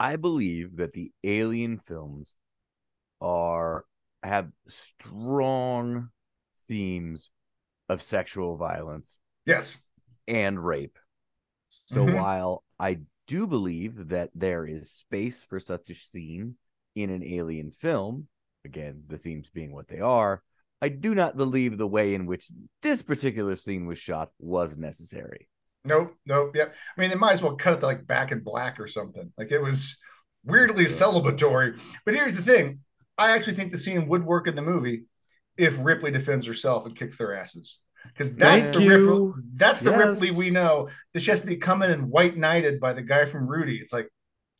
I 0.00 0.16
believe 0.16 0.76
that 0.78 0.92
the 0.92 1.12
Alien 1.22 1.78
films 1.78 2.34
are 3.20 3.84
have 4.24 4.50
strong 4.66 6.08
themes 6.68 7.30
of 7.88 8.02
sexual 8.02 8.56
violence 8.56 9.18
Yes. 9.46 9.78
and 10.26 10.64
rape. 10.64 10.98
So 11.86 12.06
Mhm. 12.06 12.14
while 12.16 12.64
I 12.78 13.00
do 13.26 13.46
believe 13.46 14.08
that 14.08 14.30
there 14.34 14.66
is 14.66 14.90
space 14.90 15.42
for 15.42 15.58
such 15.60 15.90
a 15.90 15.94
scene 15.94 16.56
in 16.94 17.10
an 17.10 17.22
alien 17.22 17.70
film, 17.70 18.28
again, 18.64 19.04
the 19.08 19.18
themes 19.18 19.50
being 19.50 19.72
what 19.72 19.88
they 19.88 20.00
are, 20.00 20.42
I 20.80 20.88
do 20.88 21.14
not 21.14 21.36
believe 21.36 21.76
the 21.78 21.86
way 21.86 22.14
in 22.14 22.26
which 22.26 22.50
this 22.82 23.02
particular 23.02 23.56
scene 23.56 23.86
was 23.86 23.98
shot 23.98 24.32
was 24.38 24.76
necessary. 24.76 25.48
Nope. 25.84 26.16
Nope. 26.24 26.54
Yep. 26.56 26.74
I 26.96 27.00
mean, 27.00 27.10
they 27.10 27.16
might 27.16 27.32
as 27.32 27.42
well 27.42 27.56
cut 27.56 27.74
it 27.74 27.80
to 27.80 27.86
like 27.86 28.06
back 28.06 28.32
in 28.32 28.40
black 28.40 28.80
or 28.80 28.86
something. 28.86 29.32
Like 29.36 29.50
it 29.50 29.60
was 29.60 29.98
weirdly 30.44 30.84
celebratory. 30.86 31.78
But 32.04 32.14
here's 32.14 32.34
the 32.34 32.42
thing: 32.42 32.83
I 33.18 33.32
actually 33.32 33.54
think 33.54 33.72
the 33.72 33.78
scene 33.78 34.08
would 34.08 34.24
work 34.24 34.46
in 34.48 34.56
the 34.56 34.62
movie 34.62 35.04
if 35.56 35.76
Ripley 35.84 36.10
defends 36.10 36.46
herself 36.46 36.86
and 36.86 36.96
kicks 36.96 37.16
their 37.16 37.36
asses. 37.36 37.78
Because 38.08 38.34
that's 38.34 38.66
Thank 38.66 38.74
the 38.76 38.82
you. 38.82 38.90
Ripley, 38.90 39.42
that's 39.54 39.80
the 39.80 39.90
Yes. 39.90 40.20
Ripley 40.20 40.30
we 40.36 40.50
know. 40.50 40.88
That 41.14 41.20
she 41.20 41.30
has 41.30 41.40
to 41.42 41.46
be 41.46 41.56
coming 41.56 41.90
and 41.90 42.10
white 42.10 42.36
knighted 42.36 42.80
by 42.80 42.92
the 42.92 43.02
guy 43.02 43.24
from 43.24 43.46
Rudy. 43.46 43.76
It's 43.76 43.92
like, 43.92 44.08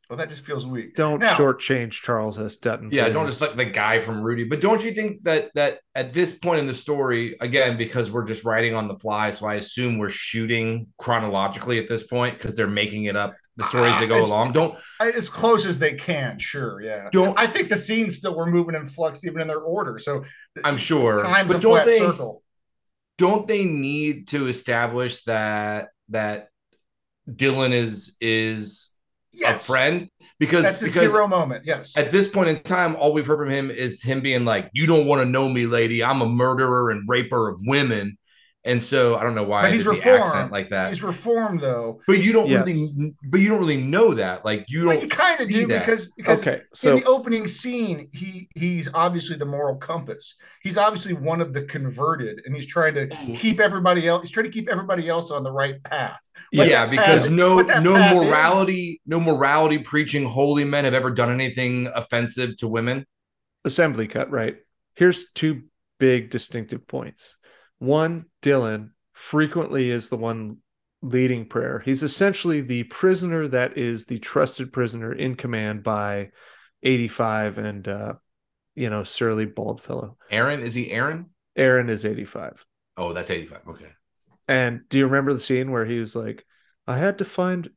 well, 0.08 0.18
that 0.18 0.28
just 0.30 0.44
feels 0.44 0.66
weak. 0.66 0.94
Don't 0.94 1.20
Now- 1.20 1.34
shortchange 1.34 1.92
Charles 1.92 2.38
S. 2.38 2.56
Dutton. 2.56 2.90
Yeah, 2.92 3.08
don't 3.08 3.26
just 3.26 3.40
let 3.40 3.56
the 3.56 3.64
guy 3.64 4.00
from 4.00 4.22
Rudy. 4.22 4.44
But 4.44 4.60
don't 4.60 4.84
you 4.84 4.92
think 4.92 5.24
that 5.24 5.50
that 5.54 5.80
at 5.94 6.12
this 6.12 6.38
point 6.38 6.60
in 6.60 6.66
the 6.66 6.74
story, 6.74 7.36
again, 7.40 7.76
because 7.76 8.10
we're 8.12 8.26
just 8.26 8.44
writing 8.44 8.74
on 8.74 8.86
the 8.88 8.96
fly, 8.96 9.30
so 9.32 9.46
I 9.46 9.56
assume 9.56 9.98
we're 9.98 10.10
shooting 10.10 10.88
chronologically 10.98 11.78
at 11.78 11.88
this 11.88 12.06
point 12.06 12.38
because 12.38 12.54
they're 12.56 12.66
making 12.66 13.04
it 13.04 13.16
up 13.16 13.34
the 13.56 13.64
stories 13.64 13.98
that 14.00 14.06
go 14.08 14.14
It's- 14.16 14.28
along. 14.28 14.52
Don't 14.52 14.76
As 15.00 15.28
close 15.28 15.64
as 15.66 15.78
they 15.78 15.94
can, 15.94 16.38
sure, 16.38 16.80
yeah. 16.82 17.08
Don't- 17.12 17.38
I 17.38 17.46
think 17.46 17.68
the 17.68 17.76
scenes 17.76 18.16
still 18.16 18.36
were 18.36 18.46
moving 18.46 18.74
in 18.74 18.84
flux, 18.84 19.24
even 19.24 19.40
in 19.40 19.48
their 19.48 19.60
order. 19.60 19.98
So 19.98 20.24
I'm 20.64 20.76
sure, 20.76 21.22
time's 21.22 21.48
but 21.48 21.58
a 21.58 21.60
don't 21.60 21.72
flat 21.72 21.86
they 21.86 21.98
circle. 21.98 22.42
don't 23.18 23.46
they 23.46 23.64
need 23.64 24.28
to 24.28 24.48
establish 24.48 25.22
that 25.24 25.90
that 26.08 26.48
Dylan 27.30 27.72
is 27.72 28.16
is 28.20 28.90
Yes, 29.32 29.62
a 29.64 29.72
friend 29.72 30.08
because 30.38 30.62
That's 30.62 30.80
his 30.80 30.94
because 30.94 31.12
hero 31.12 31.26
moment. 31.26 31.64
Yes. 31.64 31.96
at 31.96 32.12
this 32.12 32.28
point 32.28 32.48
in 32.50 32.60
time, 32.62 32.94
all 32.96 33.12
we've 33.12 33.26
heard 33.26 33.38
from 33.38 33.50
him 33.50 33.70
is 33.70 34.00
him 34.02 34.20
being 34.20 34.44
like, 34.44 34.70
"You 34.72 34.86
don't 34.86 35.06
want 35.06 35.22
to 35.22 35.26
know 35.26 35.48
me, 35.48 35.66
lady. 35.66 36.04
I'm 36.04 36.20
a 36.22 36.28
murderer 36.28 36.90
and 36.90 37.08
raper 37.08 37.48
of 37.48 37.58
women." 37.66 38.16
And 38.66 38.82
so 38.82 39.16
I 39.16 39.22
don't 39.24 39.34
know 39.34 39.42
why 39.44 39.62
But 39.64 39.72
he's 39.72 39.84
the 39.84 39.90
reformed. 39.90 40.20
accent 40.22 40.50
like 40.50 40.70
that. 40.70 40.88
He's 40.88 41.02
reformed 41.02 41.60
though. 41.60 42.00
but 42.06 42.18
you 42.24 42.32
don't 42.32 42.48
Yes. 42.48 42.64
really, 42.66 43.14
but 43.22 43.40
you 43.40 43.48
don't 43.50 43.58
really 43.60 43.82
know 43.82 44.14
that. 44.14 44.42
Like 44.44 44.64
you 44.68 44.86
Well, 44.86 44.94
don't 44.96 45.02
you 45.02 45.08
kind 45.10 45.40
of 45.40 45.48
do 45.48 45.66
that. 45.66 45.80
because 45.84 46.08
because 46.16 46.40
Okay, 46.40 46.62
in 46.82 46.96
the 46.96 47.04
opening 47.04 47.46
scene, 47.46 48.08
he 48.12 48.48
he's 48.54 48.88
obviously 48.94 49.36
the 49.36 49.44
moral 49.44 49.76
compass. 49.76 50.36
He's 50.62 50.78
obviously 50.78 51.12
one 51.12 51.42
of 51.42 51.52
the 51.52 51.62
converted, 51.62 52.40
and 52.46 52.54
he's 52.54 52.64
trying 52.66 52.94
to 52.94 53.08
keep 53.34 53.60
everybody 53.60 54.08
else. 54.08 54.22
He's 54.22 54.30
trying 54.30 54.46
to 54.46 54.52
keep 54.52 54.70
everybody 54.70 55.10
else 55.10 55.30
on 55.30 55.42
the 55.44 55.52
right 55.52 55.82
path. 55.84 56.20
What 56.52 56.66
yeah, 56.68 56.88
because 56.88 57.22
path- 57.24 57.30
no 57.30 57.60
no 57.60 57.64
path 57.66 58.12
is- 58.16 58.24
morality, 58.26 59.00
no 59.04 59.20
morality 59.20 59.76
preaching 59.78 60.24
holy 60.24 60.64
men 60.64 60.84
have 60.84 60.94
ever 60.94 61.10
done 61.10 61.30
anything 61.30 61.88
offensive 61.94 62.56
to 62.58 62.68
women. 62.68 63.04
assembly 63.66 64.06
cut, 64.06 64.30
right? 64.30 64.56
Here's 64.94 65.30
two 65.32 65.62
big 65.98 66.28
distinctive 66.30 66.86
points. 66.86 67.36
One, 67.78 68.26
Dylan 68.42 68.90
frequently 69.12 69.90
is 69.90 70.08
the 70.08 70.16
one 70.16 70.58
leading 71.02 71.46
prayer. 71.46 71.82
He's 71.84 72.02
essentially 72.02 72.60
the 72.60 72.84
prisoner 72.84 73.48
that 73.48 73.76
is 73.76 74.06
the 74.06 74.18
trusted 74.18 74.72
prisoner 74.72 75.12
in 75.12 75.34
command 75.34 75.82
by 75.82 76.30
85 76.82 77.58
and 77.58 77.88
uh 77.88 78.12
you 78.74 78.90
know 78.90 79.04
surly 79.04 79.44
bald 79.44 79.80
fellow. 79.80 80.16
Aaron, 80.30 80.60
is 80.60 80.74
he 80.74 80.90
Aaron? 80.90 81.30
Aaron 81.56 81.88
is 81.88 82.04
85. 82.04 82.64
Oh, 82.96 83.12
that's 83.12 83.30
85. 83.30 83.60
Okay. 83.68 83.92
And 84.48 84.82
do 84.88 84.98
you 84.98 85.06
remember 85.06 85.32
the 85.32 85.40
scene 85.40 85.70
where 85.70 85.84
he 85.84 85.98
was 85.98 86.14
like, 86.14 86.44
I 86.86 86.96
had 86.96 87.18
to 87.18 87.24
find 87.24 87.70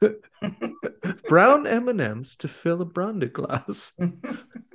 brown 1.28 1.66
M&Ms 1.66 2.36
to 2.36 2.48
fill 2.48 2.80
a 2.80 2.86
brandy 2.86 3.28
glass. 3.28 3.92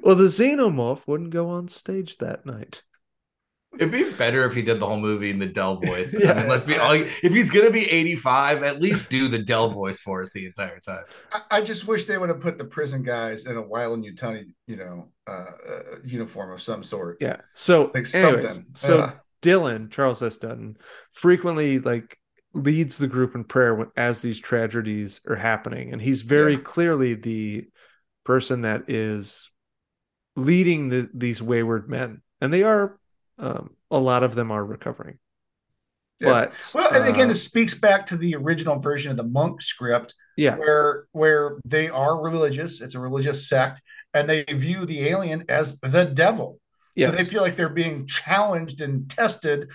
Well, 0.02 0.16
the 0.16 0.24
xenomorph 0.24 1.02
wouldn't 1.06 1.32
go 1.32 1.50
on 1.50 1.68
stage 1.68 2.18
that 2.20 2.46
night. 2.46 2.84
It'd 3.76 3.92
be 3.92 4.12
better 4.12 4.46
if 4.46 4.54
he 4.56 4.62
did 4.62 4.80
the 4.80 4.86
whole 4.88 5.00
movie 5.00 5.30
in 5.30 5.38
the 5.40 5.46
Del 5.46 5.76
voice. 5.82 6.14
Yeah. 6.14 6.32
I 6.32 6.38
mean, 6.40 6.48
let's 6.48 6.64
be 6.64 6.78
like, 6.78 7.02
if 7.24 7.34
he's 7.34 7.52
gonna 7.52 7.70
be 7.70 7.90
85, 7.90 8.64
at 8.64 8.82
least 8.82 9.10
do 9.10 9.28
the 9.28 9.40
Del 9.40 9.70
voice 9.70 10.00
for 10.00 10.22
us 10.22 10.32
the 10.32 10.46
entire 10.48 10.80
time. 10.80 11.04
I, 11.32 11.42
I 11.52 11.62
just 11.62 11.88
wish 11.88 12.06
they 12.06 12.18
would 12.18 12.30
have 12.30 12.40
put 12.42 12.58
the 12.58 12.66
prison 12.66 13.04
guys 13.04 13.46
in 13.46 13.56
a 13.58 13.62
Weyland 13.62 14.04
Yutani, 14.06 14.46
you 14.68 14.76
know, 14.76 15.12
uh, 15.28 15.32
uh, 15.32 15.82
uniform 16.04 16.52
of 16.52 16.62
some 16.62 16.84
sort. 16.84 17.18
Yeah. 17.22 17.38
So, 17.54 17.92
Like 17.94 18.14
anyways, 18.14 18.46
something. 18.46 18.66
so 18.74 18.98
Yeah. 18.98 19.12
Dylan 19.42 19.90
Charles 19.92 20.22
S. 20.22 20.38
Dutton 20.38 20.76
frequently 21.14 21.80
like 21.80 22.18
leads 22.54 22.98
the 22.98 23.08
group 23.08 23.36
in 23.36 23.44
prayer 23.46 23.76
when, 23.76 23.88
as 23.96 24.20
these 24.22 24.40
tragedies 24.40 25.22
are 25.30 25.36
happening, 25.36 25.94
and 25.94 26.02
he's 26.02 26.24
very 26.24 26.54
Yeah. 26.56 26.62
clearly 26.64 27.14
the 27.14 27.68
person 28.26 28.62
that 28.64 28.90
is 28.90 29.50
leading 30.36 30.90
the, 30.90 31.10
these 31.14 31.42
wayward 31.42 31.90
men, 31.90 32.22
and 32.42 32.52
they 32.52 32.64
are 32.64 32.99
um, 33.40 33.72
a 33.90 33.98
lot 33.98 34.24
of 34.24 34.36
them 34.36 34.52
are 34.52 34.64
recovering. 34.64 35.18
Yeah. 36.20 36.28
But 36.32 36.54
Well, 36.74 36.94
and 36.94 37.06
again, 37.08 37.26
uh, 37.26 37.30
this 37.30 37.44
speaks 37.44 37.74
back 37.74 38.06
to 38.08 38.18
the 38.18 38.36
original 38.36 38.78
version 38.78 39.12
of 39.12 39.18
the 39.18 39.24
monk 39.24 39.62
script, 39.62 40.14
yeah, 40.36 40.58
where 40.58 41.06
where 41.14 41.58
they 41.66 41.90
are 41.90 42.22
religious. 42.22 42.82
It's 42.82 42.96
a 42.96 43.00
religious 43.00 43.48
sect, 43.48 43.82
and 44.14 44.30
they 44.30 44.44
view 44.44 44.86
the 44.86 45.08
alien 45.08 45.46
as 45.48 45.80
the 45.80 46.04
devil. 46.06 46.60
yes. 46.96 47.12
So 47.12 47.16
they 47.16 47.24
feel 47.24 47.42
like 47.42 47.56
they're 47.56 47.70
being 47.70 48.06
challenged 48.06 48.82
and 48.82 49.10
tested, 49.10 49.70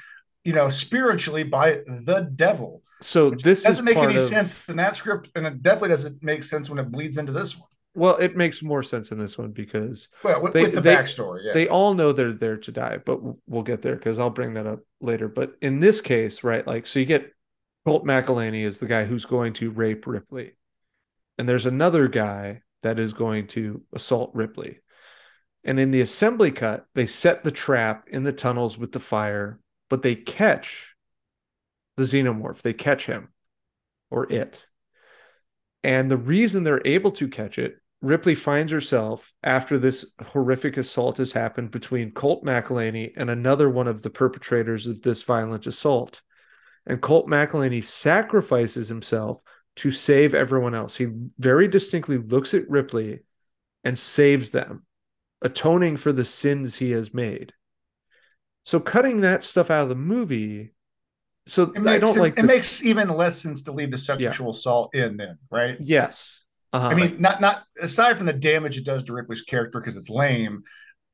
you 0.44 0.52
know, 0.52 0.68
spiritually 0.68 1.44
by 1.44 1.80
the 1.86 2.30
devil. 2.36 2.82
so 3.00 3.30
this 3.30 3.62
doesn't 3.62 3.84
make 3.84 3.96
any 3.96 4.14
of- 4.14 4.20
sense 4.20 4.68
in 4.68 4.76
that 4.76 4.96
script, 4.96 5.30
and 5.34 5.46
it 5.46 5.62
definitely 5.62 5.88
doesn't 5.90 6.22
make 6.22 6.44
sense 6.44 6.68
when 6.68 6.78
it 6.78 6.90
bleeds 6.92 7.16
into 7.16 7.32
this 7.32 7.58
one. 7.58 7.68
Well, 7.94 8.16
it 8.16 8.36
makes 8.36 8.62
more 8.62 8.82
sense 8.82 9.12
in 9.12 9.18
this 9.18 9.38
one 9.38 9.52
because 9.52 10.08
Well, 10.24 10.42
with, 10.42 10.52
They- 10.52 10.62
with 10.62 10.74
the 10.74 10.80
they- 10.80 10.94
backstory, 10.96 11.44
yeah. 11.44 11.52
they 11.52 11.68
all 11.68 11.94
know 11.94 12.12
they're 12.12 12.32
there 12.32 12.56
to 12.56 12.72
die, 12.72 12.98
but 13.04 13.20
we'll 13.48 13.62
get 13.62 13.82
there 13.82 13.94
because 13.96 14.18
I'll 14.18 14.30
bring 14.30 14.54
that 14.54 14.66
up 14.66 14.80
later. 15.00 15.28
But 15.28 15.54
in 15.62 15.80
this 15.80 16.00
case, 16.00 16.42
right, 16.42 16.66
like, 16.66 16.86
so 16.86 16.98
you 16.98 17.06
get 17.06 17.32
Holt 17.86 18.04
McCallany 18.04 18.64
is 18.64 18.78
the 18.78 18.86
guy 18.86 19.04
who's 19.04 19.24
going 19.26 19.52
to 19.54 19.70
rape 19.70 20.06
Ripley, 20.06 20.56
and 21.38 21.48
there's 21.48 21.66
another 21.66 22.08
guy 22.08 22.62
that 22.82 22.98
is 22.98 23.12
going 23.12 23.46
to 23.48 23.82
assault 23.92 24.30
Ripley. 24.34 24.80
And 25.62 25.78
in 25.80 25.90
the 25.90 26.00
assembly 26.02 26.50
cut, 26.50 26.84
they 26.94 27.06
set 27.06 27.44
the 27.44 27.50
trap 27.52 28.08
in 28.10 28.22
the 28.22 28.32
tunnels 28.32 28.76
with 28.76 28.92
the 28.92 29.00
fire, 29.00 29.58
but 29.88 30.02
they 30.02 30.14
catch 30.14 30.94
the 31.96 32.02
xenomorph. 32.04 32.60
They 32.60 32.72
catch 32.74 33.06
him 33.06 33.28
or 34.10 34.30
it. 34.30 34.64
And 35.82 36.10
the 36.10 36.16
reason 36.16 36.64
they're 36.64 36.82
able 36.86 37.12
to 37.12 37.28
catch 37.28 37.58
it, 37.58 37.76
Ripley 38.04 38.34
finds 38.34 38.70
herself 38.70 39.32
after 39.42 39.78
this 39.78 40.04
horrific 40.28 40.76
assault 40.76 41.16
has 41.16 41.32
happened 41.32 41.70
between 41.70 42.12
Holt 42.14 42.44
McCallany 42.44 43.12
and 43.16 43.30
another 43.30 43.70
one 43.70 43.88
of 43.88 44.02
the 44.02 44.10
perpetrators 44.10 44.86
of 44.86 45.02
this 45.02 45.22
violent 45.22 45.66
assault. 45.66 46.20
And 46.86 47.02
Holt 47.02 47.26
McCallany 47.26 47.82
sacrifices 47.82 48.88
himself 48.88 49.42
to 49.76 49.90
save 49.90 50.34
everyone 50.34 50.74
else. 50.74 50.96
He 50.96 51.08
very 51.38 51.66
distinctly 51.66 52.18
looks 52.18 52.52
at 52.52 52.68
Ripley 52.68 53.20
and 53.82 53.98
saves 53.98 54.50
them, 54.50 54.84
atoning 55.42 55.96
for 55.96 56.12
the 56.12 56.24
sins 56.24 56.76
he 56.76 56.90
has 56.90 57.14
made. 57.14 57.52
So 58.64 58.80
cutting 58.80 59.22
that 59.22 59.44
stuff 59.44 59.70
out 59.70 59.84
of 59.84 59.88
the 59.88 59.94
movie, 59.94 60.74
so 61.46 61.72
it 61.74 61.86
I 61.86 61.98
don't 61.98 62.16
like 62.18 62.38
it 62.38 62.42
this- 62.42 62.46
makes 62.46 62.84
even 62.84 63.08
less 63.08 63.40
sense 63.40 63.62
to 63.62 63.72
leave 63.72 63.90
the 63.90 63.98
sexual 63.98 64.50
assault 64.50 64.94
in 64.94 65.16
then, 65.16 65.38
right? 65.50 65.76
yes. 65.80 66.40
Uh-huh. 66.74 66.88
I 66.88 66.94
mean, 66.94 67.16
not 67.20 67.40
not 67.40 67.62
aside 67.80 68.16
from 68.18 68.26
the 68.26 68.32
damage 68.32 68.76
it 68.76 68.84
does 68.84 69.04
to 69.04 69.12
Ripley's 69.12 69.42
character 69.42 69.80
because 69.80 69.96
it's 69.96 70.08
lame, 70.10 70.64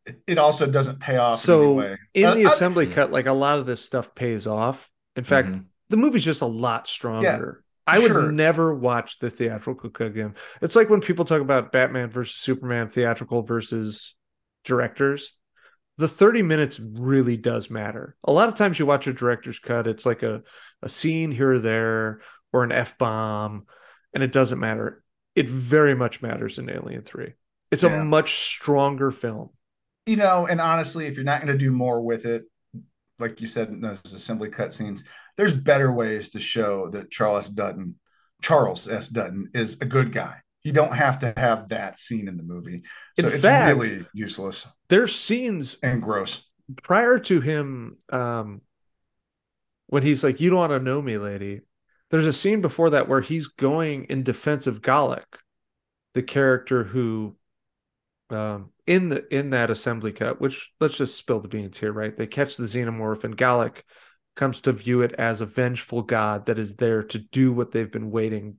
it- 0.07 0.21
it 0.27 0.39
also 0.39 0.67
doesn't 0.67 0.99
pay 1.01 1.17
off 1.19 1.41
in 1.41 1.45
so 1.47 1.63
any 1.63 1.73
way. 1.91 1.99
in 2.15 2.25
Uh, 2.25 2.35
the 2.35 2.47
uh, 2.47 2.51
assembly 2.53 2.87
Yeah. 2.89 2.95
cut, 2.95 3.13
like 3.13 3.27
a 3.27 3.33
lot 3.33 3.59
of 3.59 3.67
this 3.67 3.85
stuff 3.85 4.15
pays 4.15 4.47
off. 4.47 4.89
In 5.17 5.25
fact, 5.25 5.49
Mhm. 5.49 5.65
the 5.91 5.97
movie's 5.99 6.25
just 6.25 6.41
a 6.43 6.47
lot 6.47 6.89
stronger. 6.89 7.63
I 7.87 7.99
would 7.99 8.09
sure. 8.09 8.31
never 8.33 8.73
watch 8.75 9.19
the 9.19 9.31
theatrical 9.31 9.91
cut 9.91 10.07
again. 10.09 10.35
It's 10.63 10.77
like 10.77 10.89
when 10.89 11.01
people 11.01 11.25
talk 11.25 11.41
about 11.43 11.73
Batman 11.73 12.09
versus 12.09 12.37
Superman 12.37 12.89
theatrical 12.89 13.43
versus 13.43 14.15
directors. 14.65 15.33
The 15.99 16.09
30 16.09 16.43
minutes 16.43 16.81
really 16.81 17.37
does 17.37 17.69
matter. 17.69 18.17
A 18.25 18.33
lot 18.33 18.49
of 18.49 18.55
times 18.55 18.79
you 18.79 18.87
watch 18.87 19.07
a 19.07 19.13
director's 19.13 19.59
cut, 19.59 19.87
it's 19.87 20.07
like 20.07 20.23
a, 20.23 20.43
a 20.83 20.89
scene 20.89 21.31
here 21.31 21.55
or 21.55 21.59
there 21.59 22.21
or 22.53 22.65
an 22.65 22.73
F 22.73 22.97
bomb, 22.97 23.67
and 24.15 24.23
it 24.23 24.33
doesn't 24.33 24.59
matter. 24.59 25.03
It 25.35 25.49
very 25.49 25.95
much 25.95 26.23
matters 26.23 26.59
in 26.59 26.69
Alien 26.69 27.03
3. 27.03 27.35
It's 27.71 27.83
Yeah. 27.83 28.01
a 28.01 28.05
much 28.05 28.35
stronger 28.47 29.11
film. 29.11 29.51
you 30.07 30.17
know, 30.17 30.47
and 30.47 30.61
honestly, 30.61 31.07
if 31.07 31.15
you're 31.15 31.25
not 31.25 31.41
going 31.43 31.53
to 31.53 31.59
do 31.63 31.71
more 31.71 32.01
with 32.03 32.25
it, 32.27 32.45
like 33.21 33.41
you 33.41 33.47
said 33.47 33.69
in 33.69 33.81
those 33.81 33.99
assembly 34.13 34.49
cut 34.49 34.73
scenes, 34.73 35.05
there's 35.37 35.53
better 35.53 35.93
ways 35.93 36.31
to 36.31 36.41
show 36.41 36.89
that 36.91 37.11
Charles 37.11 37.49
Dutton, 37.49 37.95
Charles 38.43 38.89
S. 38.89 39.09
Dutton, 39.09 39.51
is 39.55 39.81
a 39.81 39.85
good 39.85 40.11
guy. 40.13 40.39
You 40.65 40.73
don't 40.73 40.95
have 40.95 41.21
to 41.21 41.33
have 41.37 41.69
that 41.69 41.99
scene 41.99 42.27
in 42.29 42.37
the 42.39 42.43
movie. 42.43 42.83
So 43.21 43.29
In 43.29 43.33
it's 43.35 43.43
fact- 43.43 43.79
really 43.79 44.07
useless 44.15 44.67
There's 44.89 45.15
scenes 45.15 45.77
and 45.83 46.03
gross. 46.03 46.45
prior 46.83 47.19
to 47.21 47.41
him 47.41 47.99
um 48.11 48.63
when 49.87 50.03
he's 50.03 50.25
like 50.25 50.41
you 50.41 50.51
don't 50.51 50.59
want 50.59 50.73
to 50.73 50.81
know 50.81 51.01
me 51.03 51.19
lady 51.19 51.61
there's 52.11 52.27
a 52.27 52.33
scene 52.33 52.61
before 52.61 52.91
that 52.91 53.09
where 53.09 53.21
he's 53.21 53.49
going 53.49 54.05
in 54.05 54.23
defense 54.23 54.67
of 54.67 54.83
Golic 54.83 55.25
the 56.15 56.23
character 56.23 56.85
who 56.85 57.37
um 58.31 58.71
in 58.87 59.09
the 59.09 59.35
in 59.35 59.51
that 59.51 59.71
assembly 59.71 60.13
cut 60.13 60.41
which 60.41 60.71
let's 60.81 60.97
just 60.97 61.17
spill 61.17 61.41
the 61.41 61.49
beans 61.49 61.79
here 61.79 61.93
right 61.93 62.17
they 62.17 62.27
catch 62.27 62.57
the 62.57 62.65
xenomorph 62.65 63.25
and 63.25 63.37
Golic 63.37 63.83
comes 64.37 64.61
to 64.63 64.73
view 64.73 65.03
it 65.03 65.13
as 65.15 65.41
a 65.41 65.47
vengeful 65.47 66.03
god 66.03 66.47
that 66.47 66.59
is 66.59 66.77
there 66.77 67.03
to 67.05 67.19
do 67.19 67.53
what 67.53 67.73
they've 67.73 67.91
been 67.91 68.11
waiting 68.11 68.57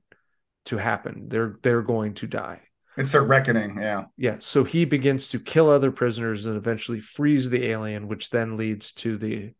to 0.66 0.76
happen 0.76 1.28
they're 1.28 1.58
they're 1.62 1.82
going 1.82 2.14
to 2.14 2.26
die 2.26 2.60
It's 2.96 3.12
their 3.12 3.22
reckoning. 3.22 3.78
Yeah. 3.80 4.04
yeah, 4.16 4.36
so 4.40 4.64
he 4.64 4.84
begins 4.84 5.30
to 5.30 5.38
kill 5.38 5.70
other 5.70 5.90
prisoners 5.90 6.44
and 6.44 6.56
eventually 6.56 7.00
frees 7.00 7.48
the 7.48 7.66
alien, 7.70 8.06
which 8.06 8.28
then 8.28 8.56
leads 8.58 8.92
to 8.94 9.16
the 9.16 9.54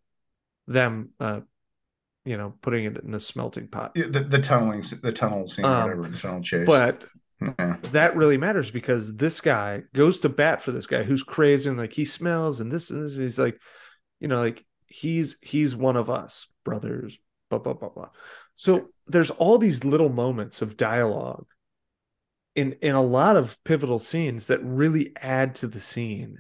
them, 0.67 1.11
uh, 1.19 1.41
you 2.25 2.37
know, 2.37 2.55
putting 2.63 2.85
it 2.85 2.97
in 2.99 3.11
the 3.11 3.21
smelting 3.21 3.69
pot. 3.69 3.95
The, 3.95 4.21
the 4.21 4.39
tunneling, 4.39 4.85
the 5.03 5.13
tunnel 5.13 5.49
scene, 5.49 5.65
or 5.65 5.69
Um, 5.69 5.83
whatever, 5.83 6.09
the 6.09 6.19
tunnel 6.19 6.43
chase. 6.43 6.67
But 6.67 7.05
yeah. 7.41 7.77
that 7.91 8.17
really 8.17 8.37
matters 8.37 8.71
because 8.71 9.15
this 9.17 9.41
guy 9.41 9.83
goes 9.95 10.21
to 10.21 10.29
bat 10.29 10.63
for 10.63 10.71
this 10.73 10.87
guy 10.87 11.03
who's 11.03 11.23
crazy 11.25 11.69
and 11.69 11.79
like 11.79 11.93
he 11.93 12.05
smells 12.05 12.61
and 12.61 12.71
this 12.71 12.91
and 12.91 13.05
this. 13.05 13.15
And 13.15 13.23
he's 13.23 13.39
like, 13.39 13.61
you 14.21 14.29
know, 14.29 14.39
like 14.41 14.65
he's 14.87 15.37
he's 15.41 15.75
one 15.75 15.97
of 15.97 16.09
us, 16.11 16.47
brothers. 16.65 17.19
Blah 17.51 17.59
blah 17.59 17.75
blah 17.75 17.89
blah. 17.91 18.09
So 18.55 18.89
there's 19.07 19.31
all 19.31 19.59
these 19.59 19.85
little 19.85 20.09
moments 20.09 20.63
of 20.63 20.77
dialogue 20.77 21.47
in 22.55 22.73
in 22.83 22.95
a 22.95 23.03
lot 23.03 23.37
of 23.37 23.57
pivotal 23.65 23.99
scenes 23.99 24.47
that 24.47 24.63
really 24.63 25.13
add 25.21 25.55
to 25.57 25.67
the 25.67 25.81
scene. 25.81 26.39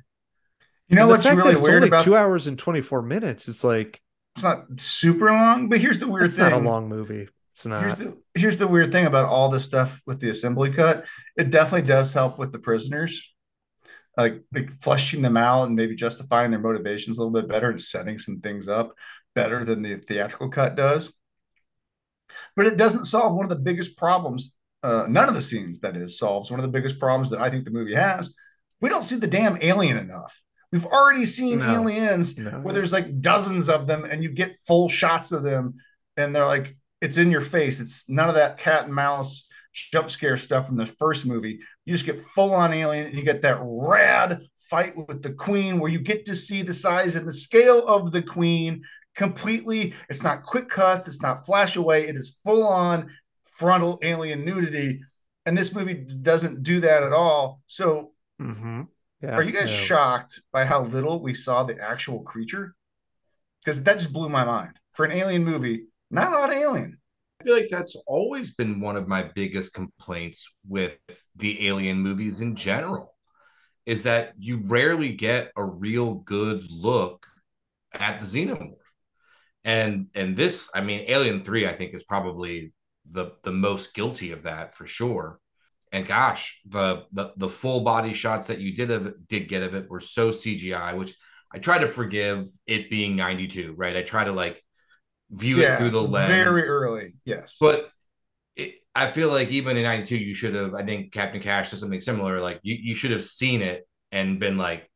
you 0.89 0.97
know 0.97 1.07
what's 1.09 1.27
really 1.27 1.57
weird 1.57 1.85
about 1.85 2.05
two 2.05 2.15
hours 2.17 2.47
and 2.47 2.59
24 2.59 3.03
minutes 3.03 3.49
it's 3.49 3.65
like 3.65 4.01
it's 4.35 4.43
not 4.43 4.81
super 4.81 5.31
long, 5.31 5.69
but 5.69 5.81
here's 5.81 5.99
the 5.99 6.09
weird 6.09 6.27
it's 6.27 6.37
thing. 6.37 6.47
It's 6.47 6.53
not 6.53 6.63
a 6.63 6.65
long 6.65 6.89
movie 6.89 7.29
it's 7.53 7.67
not 7.67 7.81
Here's 7.81 7.95
the 7.95 8.17
here's 8.35 8.57
the 8.57 8.67
weird 8.67 8.93
thing 8.93 9.07
about 9.07 9.27
all 9.27 9.51
this 9.51 9.65
stuff 9.65 10.01
with 10.07 10.21
the 10.21 10.31
assembly 10.31 10.73
cut. 10.73 11.05
It 11.37 11.51
definitely 11.51 11.87
does 11.87 12.13
help 12.13 12.39
with 12.39 12.51
the 12.51 12.59
prisoners, 12.59 13.35
like 14.17 14.43
like 14.55 14.73
fleshing 14.73 15.23
them 15.23 15.37
out 15.37 15.67
and 15.67 15.77
maybe 15.77 15.95
justifying 15.95 16.51
their 16.51 16.61
motivations 16.61 17.19
a 17.19 17.21
little 17.21 17.41
bit 17.41 17.51
better 17.51 17.69
and 17.69 17.81
setting 17.81 18.19
some 18.19 18.41
things 18.41 18.69
up 18.69 18.95
better 19.35 19.65
than 19.65 19.83
the 19.83 19.97
theatrical 19.97 20.49
cut 20.49 20.77
does. 20.77 21.13
But 22.57 22.67
it 22.67 22.79
doesn't 22.79 23.05
solve 23.05 23.35
one 23.35 23.45
of 23.45 23.51
the 23.51 23.63
biggest 23.63 23.99
problems. 23.99 24.55
Uh, 24.83 25.07
none 25.09 25.29
of 25.29 25.35
the 25.35 25.43
scenes 25.43 25.81
that 25.81 25.97
is 25.97 26.19
solves 26.19 26.51
one 26.51 26.59
of 26.59 26.65
the 26.65 26.73
biggest 26.73 26.99
problems 26.99 27.31
that 27.31 27.41
I 27.41 27.51
think 27.51 27.65
the 27.65 27.71
movie 27.71 27.95
has. 27.95 28.35
We 28.81 28.89
don't 28.89 29.05
see 29.05 29.17
the 29.17 29.27
damn 29.27 29.59
alien 29.61 29.99
enough. 29.99 30.41
We've 30.73 30.87
already 30.87 31.27
seen 31.27 31.59
No. 31.59 31.75
aliens 31.83 32.37
No. 32.39 32.51
where 32.53 32.73
there's 32.73 32.93
like 32.93 33.21
dozens 33.21 33.69
of 33.69 33.87
them 33.87 34.05
and 34.05 34.23
you 34.23 34.31
get 34.31 34.59
full 34.67 34.89
shots 34.89 35.31
of 35.31 35.43
them 35.43 35.75
and 36.17 36.35
they're 36.35 36.47
like 36.47 36.77
it's 37.01 37.19
in 37.19 37.31
your 37.31 37.41
face. 37.41 37.81
It's 37.81 38.09
none 38.09 38.29
of 38.29 38.37
that 38.37 38.59
cat 38.59 38.85
and 38.85 38.95
mouse 38.95 39.49
jump 39.73 40.09
scare 40.11 40.37
stuff 40.37 40.67
from 40.67 40.77
the 40.77 40.87
first 40.87 41.27
movie. 41.27 41.59
You 41.85 41.93
just 41.95 42.07
get 42.07 42.25
full 42.29 42.55
on 42.55 42.73
alien 42.73 43.07
and 43.07 43.17
you 43.17 43.25
get 43.25 43.43
that 43.43 43.59
rad 43.61 44.41
fight 44.71 44.95
with 45.09 45.23
the 45.23 45.33
queen 45.33 45.79
where 45.79 45.91
you 45.91 45.99
get 45.99 46.25
to 46.27 46.35
see 46.37 46.63
the 46.63 46.73
size 46.73 47.17
and 47.17 47.27
the 47.27 47.33
scale 47.33 47.87
of 47.87 48.13
the 48.13 48.23
queen 48.23 48.83
completely. 49.15 49.95
It's 50.09 50.23
not 50.23 50.45
quick 50.45 50.69
cuts. 50.69 51.09
It's 51.09 51.21
not 51.23 51.45
flash 51.45 51.77
away. 51.77 52.07
It 52.09 52.17
is 52.17 52.39
full 52.45 52.67
on 52.67 53.11
frontal 53.57 53.99
alien 54.03 54.45
nudity. 54.45 55.01
And 55.45 55.59
this 55.59 55.75
movie 55.75 55.95
doesn't 55.95 56.63
do 56.63 56.81
that 56.81 57.03
at 57.03 57.13
all. 57.13 57.61
So 57.67 58.13
Mhm. 58.41 58.87
Yeah 59.23 59.35
are 59.35 59.43
you 59.43 59.53
guys 59.53 59.71
no. 59.71 59.77
shocked 59.77 60.43
by 60.53 60.65
how 60.65 60.83
little 60.83 61.23
we 61.23 61.35
saw 61.35 61.63
the 61.63 61.79
actual 61.81 62.23
creature? 62.23 62.75
Because 63.65 63.83
that 63.85 63.99
just 63.99 64.13
blew 64.13 64.29
my 64.29 64.45
mind. 64.45 64.79
For 64.93 65.05
an 65.05 65.13
alien 65.13 65.45
movie, 65.45 65.85
not 66.11 66.33
a 66.33 66.37
lot 66.37 66.51
of 66.51 66.57
alien. 66.57 66.99
I 67.41 67.45
feel 67.45 67.57
like 67.57 67.69
that's 67.71 67.97
always 68.07 68.55
been 68.55 68.81
one 68.81 68.97
of 68.97 69.09
my 69.09 69.23
biggest 69.23 69.75
complaints 69.75 70.47
with 70.69 70.93
the 71.37 71.67
alien 71.67 71.99
movies 71.99 72.41
in 72.41 72.57
general 72.57 73.13
is 73.87 74.05
that 74.05 74.35
you 74.39 74.59
rarely 74.65 75.13
get 75.13 75.51
a 75.57 75.65
real 75.65 76.15
good 76.15 76.65
look 76.71 77.27
at 77.93 78.21
the 78.21 78.27
xenomorph. 78.27 78.77
And 79.65 80.09
and 80.15 80.37
this, 80.37 80.69
I 80.75 80.81
mean, 80.81 81.05
Alien 81.09 81.45
3, 81.45 81.67
I 81.69 81.75
think, 81.75 81.95
is 81.95 82.03
probably 82.03 82.73
the 83.11 83.33
the 83.45 83.53
most 83.53 83.95
guilty 83.95 84.33
of 84.33 84.43
that 84.43 84.75
for 84.75 84.87
sure. 84.87 85.39
And 85.93 86.07
gosh, 86.07 86.61
the 86.67 87.05
the, 87.13 87.33
the 87.37 87.49
full 87.49 87.81
body 87.83 88.15
shots 88.15 88.49
that 88.49 88.61
you 88.61 88.75
did 88.75 88.91
of 88.91 89.07
it, 89.07 89.29
did 89.29 89.49
get 89.49 89.63
of 89.63 89.75
it 89.75 89.91
were 89.91 90.01
so 90.01 90.33
CGI, 90.33 90.95
which 90.97 91.15
I 91.53 91.59
try 91.59 91.79
to 91.79 91.89
forgive 91.89 92.49
it 92.67 92.91
being 92.91 93.17
92, 93.17 93.75
right? 93.77 93.97
I 93.97 94.03
try 94.03 94.25
to 94.25 94.33
like 94.33 94.63
view 95.31 95.61
Yeah, 95.61 95.75
it 95.75 95.77
through 95.77 95.91
the 95.91 96.03
lens. 96.03 96.33
very 96.37 96.63
early. 96.63 97.15
Yes. 97.25 97.57
But 97.61 97.91
it, 98.57 98.77
I 98.95 99.11
feel 99.11 99.31
like 99.31 99.51
even 99.51 99.77
in 99.79 99.85
92, 99.85 100.17
you 100.17 100.35
should 100.35 100.55
have, 100.57 100.75
I 100.75 100.85
think 100.85 101.13
Captain 101.13 101.43
Cash 101.43 101.71
does 101.71 101.81
something 101.81 102.03
similar. 102.03 102.41
Like 102.41 102.61
you, 102.65 102.77
you 102.81 102.97
should 102.97 103.13
have 103.13 103.25
seen 103.25 103.63
it 103.63 103.89
and 104.13 104.41
been 104.41 104.59
like, 104.59 104.91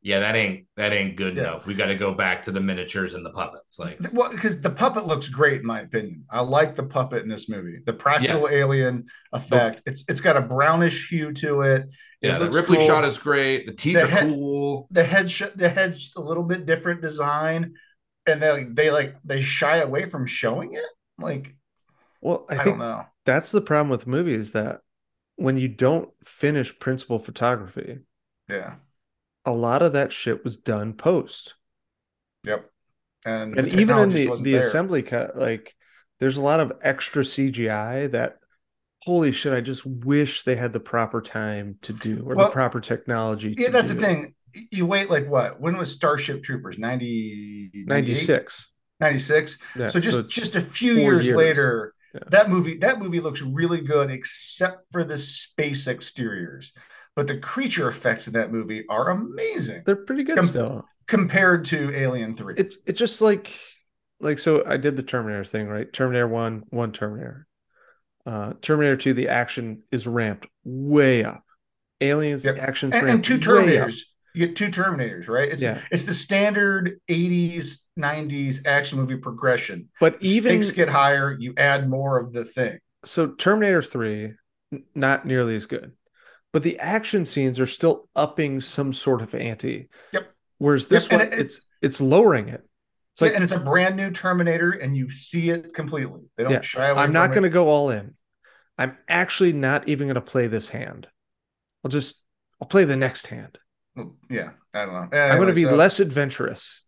yeah, 0.00 0.20
that 0.20 0.36
ain't 0.36 0.66
that 0.76 0.92
ain't 0.92 1.16
good 1.16 1.34
Yeah. 1.36 1.42
enough. 1.42 1.66
We 1.66 1.74
got 1.74 1.86
to 1.86 1.94
go 1.96 2.14
back 2.14 2.44
to 2.44 2.52
the 2.52 2.60
miniatures 2.60 3.14
and 3.14 3.24
the 3.26 3.30
puppets. 3.30 3.78
Like 3.78 3.98
well, 4.12 4.30
because 4.30 4.60
the 4.60 4.70
puppet 4.70 5.06
looks 5.06 5.28
great 5.28 5.60
in 5.60 5.66
my 5.66 5.80
opinion. 5.80 6.24
I 6.30 6.40
like 6.40 6.76
the 6.76 6.84
puppet 6.84 7.22
in 7.22 7.28
this 7.28 7.48
movie. 7.48 7.78
The 7.84 7.92
practical 7.92 8.42
Yes. 8.42 8.52
alien 8.52 9.06
effect. 9.32 9.82
It's 9.86 10.04
it's 10.08 10.20
got 10.20 10.36
a 10.36 10.40
brownish 10.40 11.08
hue 11.08 11.32
to 11.34 11.62
it. 11.62 11.82
It 12.20 12.28
yeah, 12.28 12.38
the 12.38 12.50
Ripley 12.50 12.78
cool. 12.78 12.86
shot 12.86 13.04
is 13.04 13.18
great. 13.18 13.66
The 13.66 13.72
teeth 13.74 13.94
The 13.96 14.04
are 14.04 14.06
head- 14.08 14.28
cool. 14.28 14.88
the 14.90 15.04
head 15.04 15.30
sh- 15.30 15.54
the 15.54 15.68
head's 15.68 16.12
a 16.16 16.20
little 16.20 16.44
bit 16.44 16.64
different 16.66 17.00
design, 17.02 17.74
and 18.26 18.40
they 18.42 18.64
they 18.70 18.90
like 18.90 19.16
they 19.24 19.40
shy 19.40 19.78
away 19.78 20.08
from 20.08 20.26
showing 20.26 20.74
it. 20.74 20.84
Like 21.18 21.54
Well, 22.20 22.46
I, 22.48 22.54
I, 22.54 22.56
think 22.64 22.78
don't 22.78 22.88
know. 22.88 23.04
that's 23.24 23.50
the 23.50 23.60
problem 23.60 23.88
with 23.90 24.06
movies 24.06 24.52
that 24.52 24.80
when 25.36 25.56
you 25.56 25.68
don't 25.68 26.10
finish 26.24 26.76
principal 26.78 27.18
photography, 27.18 27.98
Yeah. 28.48 28.74
A 29.48 29.52
lot 29.52 29.82
of 29.82 29.94
that 29.94 30.12
shit 30.12 30.44
was 30.44 30.56
done 30.56 30.92
post. 30.92 31.54
Yep. 32.44 32.70
And, 33.24 33.58
And 33.58 33.68
even 33.74 33.98
in 33.98 34.10
the 34.10 34.36
the 34.36 34.52
there. 34.52 34.60
assembly 34.62 35.02
cut, 35.02 35.36
like 35.36 35.74
there's 36.20 36.36
a 36.36 36.42
lot 36.42 36.60
of 36.60 36.72
extra 36.82 37.22
CGI 37.24 38.10
that 38.12 38.36
holy 39.02 39.32
shit, 39.32 39.52
I 39.52 39.60
just 39.60 39.84
wish 39.86 40.42
they 40.44 40.56
had 40.56 40.72
the 40.72 40.80
proper 40.80 41.20
time 41.20 41.76
to 41.82 41.92
do 41.92 42.22
or 42.26 42.34
Well, 42.34 42.46
the 42.46 42.52
proper 42.52 42.80
technology. 42.80 43.54
Yeah, 43.56 43.70
that's 43.70 43.88
the 43.90 43.94
thing. 44.00 44.34
You 44.70 44.86
wait 44.86 45.10
like 45.10 45.28
what? 45.28 45.60
When 45.60 45.76
was 45.76 45.90
Starship 45.92 46.42
Troopers? 46.42 46.78
90, 46.78 47.70
96. 47.86 48.70
96? 49.00 49.58
Yeah, 49.76 49.86
so 49.88 50.00
just 50.00 50.18
it's 50.20 50.32
just 50.34 50.56
a 50.56 50.60
few 50.60 50.94
years, 50.94 51.26
years. 51.26 51.36
later, 51.36 51.94
Yeah. 52.14 52.20
that 52.30 52.50
movie 52.50 52.78
that 52.78 52.98
movie 52.98 53.20
looks 53.20 53.42
really 53.42 53.80
good, 53.82 54.10
except 54.10 54.86
for 54.92 55.04
the 55.04 55.18
space 55.18 55.86
exteriors. 55.86 56.72
But 57.18 57.26
the 57.26 57.36
creature 57.38 57.88
effects 57.88 58.28
in 58.28 58.34
that 58.34 58.52
movie 58.52 58.84
are 58.88 59.10
amazing 59.10 59.82
they're 59.84 59.96
pretty 59.96 60.22
good 60.22 60.36
Com- 60.36 60.46
still. 60.46 60.84
compared 61.08 61.64
to 61.64 61.92
Alien 61.92 62.36
Three. 62.36 62.54
It's 62.56 62.76
it's 62.86 62.96
just 63.00 63.20
like 63.20 63.58
like 64.20 64.38
so 64.38 64.64
I 64.64 64.76
did 64.76 64.94
the 64.96 65.02
Terminator 65.02 65.42
thing, 65.42 65.66
right? 65.66 65.92
Terminator 65.92 66.28
1, 66.28 66.62
one 66.70 66.92
Terminator. 66.92 67.48
Uh 68.24 68.52
Terminator 68.62 68.96
2, 68.96 69.14
the 69.14 69.28
action 69.30 69.82
is 69.90 70.06
ramped 70.06 70.46
way 70.62 71.24
up. 71.24 71.42
Aliens, 72.00 72.44
Yep. 72.44 72.54
the 72.54 72.62
action's 72.62 72.94
and, 72.94 73.08
and 73.08 73.24
two. 73.24 73.38
Terminators. 73.38 73.98
You 74.32 74.46
get 74.46 74.54
two 74.56 74.68
Terminators, 74.68 75.26
right? 75.28 75.48
It's 75.50 75.60
Yeah. 75.60 75.80
it's 75.90 76.04
the 76.04 76.14
standard 76.14 77.00
'80s, 77.08 77.78
'90s 77.98 78.64
action 78.64 78.96
movie 79.00 79.16
progression. 79.16 79.88
But 79.98 80.18
even 80.22 80.62
stakes 80.62 80.76
get 80.76 80.88
higher, 80.88 81.36
you 81.36 81.54
add 81.56 81.90
more 81.90 82.16
of 82.16 82.32
the 82.32 82.44
thing. 82.44 82.78
so 83.04 83.26
Terminator 83.26 83.82
3 83.82 84.34
n- 84.72 84.84
not 84.94 85.26
nearly 85.26 85.56
as 85.56 85.66
good. 85.66 85.90
But 86.52 86.62
the 86.62 86.78
action 86.78 87.26
scenes 87.26 87.60
are 87.60 87.66
still 87.66 88.08
upping 88.16 88.60
some 88.60 88.92
sort 88.92 89.20
of 89.22 89.34
ante. 89.34 89.88
Yep. 90.12 90.32
Whereas 90.58 90.88
this 90.88 91.04
Yep, 91.04 91.12
one 91.12 91.20
it- 91.20 91.38
it's 91.38 91.60
it's 91.82 92.00
lowering 92.00 92.48
it. 92.48 92.64
It's 93.14 93.22
like 93.22 93.30
yeah, 93.32 93.36
and 93.36 93.44
it's 93.44 93.52
a 93.52 93.60
brand 93.60 93.96
new 93.96 94.10
Terminator, 94.10 94.70
and 94.70 94.96
you 94.96 95.10
see 95.10 95.50
it 95.50 95.74
completely. 95.74 96.22
They 96.36 96.44
don't 96.44 96.52
Yeah, 96.52 96.60
shy 96.60 96.86
away. 96.86 97.02
I'm 97.02 97.12
not 97.12 97.30
going 97.30 97.42
to 97.42 97.48
go 97.48 97.68
all 97.68 97.90
in. 97.90 98.14
I'm 98.78 98.96
actually 99.08 99.52
not 99.52 99.88
even 99.88 100.06
going 100.06 100.14
to 100.14 100.20
play 100.20 100.46
this 100.46 100.68
hand. 100.68 101.08
I'll 101.84 101.90
just 101.90 102.22
I'll 102.60 102.68
play 102.68 102.84
the 102.84 102.96
next 102.96 103.26
hand. 103.26 103.58
Yeah, 104.30 104.50
I 104.72 104.84
don't 104.86 104.94
know. 104.94 105.18
I'm 105.18 105.36
going 105.38 105.48
to 105.48 105.54
be 105.54 105.64
so- 105.64 105.74
less 105.74 105.98
adventurous. 106.00 106.84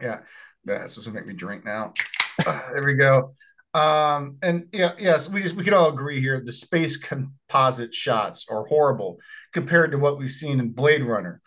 Yeah, 0.00 0.20
that's 0.64 0.96
what's 0.96 1.06
gonna 1.06 1.18
make 1.20 1.26
me 1.28 1.34
drink 1.34 1.64
now. 1.64 1.92
There 2.44 2.82
we 2.84 2.94
go. 2.94 3.36
Um, 3.74 4.36
and 4.42 4.66
yeah, 4.72 4.92
yes, 4.98 5.30
we 5.30 5.42
just 5.42 5.54
we 5.54 5.64
could 5.64 5.72
all 5.72 5.88
agree 5.88 6.20
here 6.20 6.40
the 6.40 6.52
space 6.52 6.96
composite 6.98 7.94
shots 7.94 8.46
are 8.50 8.66
horrible 8.66 9.18
compared 9.52 9.92
to 9.92 9.98
what 9.98 10.18
we've 10.18 10.30
seen 10.30 10.60
in 10.60 10.72
Blade 10.72 11.02
Runner, 11.02 11.40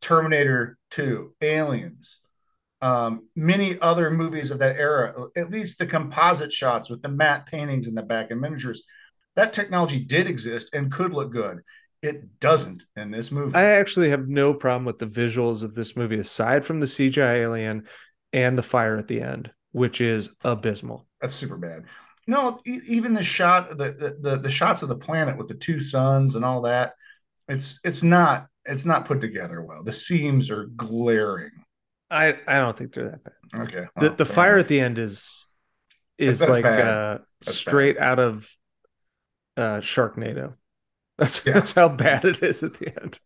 Terminator 0.00 0.76
2, 0.90 1.34
Aliens, 1.40 2.20
um, 2.80 3.28
many 3.36 3.78
other 3.80 4.10
movies 4.10 4.50
of 4.50 4.58
that 4.58 4.76
era. 4.76 5.14
At 5.36 5.50
least 5.50 5.78
the 5.78 5.86
composite 5.86 6.52
shots 6.52 6.90
with 6.90 7.00
the 7.00 7.08
matte 7.08 7.46
paintings 7.46 7.86
in 7.86 7.94
the 7.94 8.02
back 8.02 8.32
and 8.32 8.40
miniatures, 8.40 8.82
that 9.36 9.52
technology 9.52 10.00
did 10.00 10.26
exist 10.26 10.74
and 10.74 10.92
could 10.92 11.12
look 11.12 11.32
good. 11.32 11.60
It 12.02 12.40
doesn't 12.40 12.84
in 12.96 13.12
this 13.12 13.30
movie. 13.30 13.54
I 13.54 13.62
actually 13.62 14.10
have 14.10 14.26
no 14.26 14.52
problem 14.52 14.84
with 14.84 14.98
the 14.98 15.06
visuals 15.06 15.62
of 15.62 15.76
this 15.76 15.94
movie 15.94 16.18
aside 16.18 16.64
from 16.64 16.80
the 16.80 16.86
CGI 16.86 17.42
alien 17.42 17.84
and 18.32 18.58
the 18.58 18.62
fire 18.62 18.96
at 18.96 19.06
the 19.06 19.20
end, 19.20 19.52
which 19.72 20.00
is 20.00 20.30
abysmal. 20.44 21.06
That's 21.20 21.34
super 21.34 21.56
bad. 21.56 21.84
No, 22.26 22.60
e- 22.66 22.80
even 22.86 23.14
the 23.14 23.22
shot, 23.22 23.70
the, 23.70 23.92
the 23.92 24.30
the 24.30 24.36
the 24.38 24.50
shots 24.50 24.82
of 24.82 24.88
the 24.88 24.96
planet 24.96 25.36
with 25.36 25.48
the 25.48 25.54
two 25.54 25.78
suns 25.80 26.36
and 26.36 26.44
all 26.44 26.62
that, 26.62 26.94
it's 27.48 27.80
it's 27.84 28.02
not 28.02 28.46
it's 28.64 28.84
not 28.84 29.06
put 29.06 29.20
together 29.20 29.62
well. 29.62 29.82
The 29.84 29.92
seams 29.92 30.50
are 30.50 30.66
glaring. 30.66 31.50
I 32.10 32.38
I 32.46 32.58
don't 32.58 32.76
think 32.76 32.92
they're 32.94 33.10
that 33.10 33.24
bad. 33.24 33.32
Okay, 33.54 33.86
The 33.98 34.10
well, 34.10 34.10
the 34.10 34.24
fair 34.24 34.34
fire 34.34 34.54
enough. 34.54 34.60
at 34.60 34.68
the 34.68 34.80
end 34.80 34.98
is 34.98 35.48
is 36.18 36.38
That's 36.38 36.50
like 36.50 36.64
uh 36.64 37.18
That's 37.44 37.56
straight 37.58 37.98
out 37.98 38.18
of 38.18 38.48
uh 39.56 39.80
Sharknado. 39.80 40.54
That's 41.18 41.42
Yeah. 41.44 41.54
that's 41.54 41.72
how 41.72 41.88
bad 41.88 42.24
it 42.24 42.42
is 42.42 42.62
at 42.62 42.74
the 42.74 42.88
end. 43.00 43.20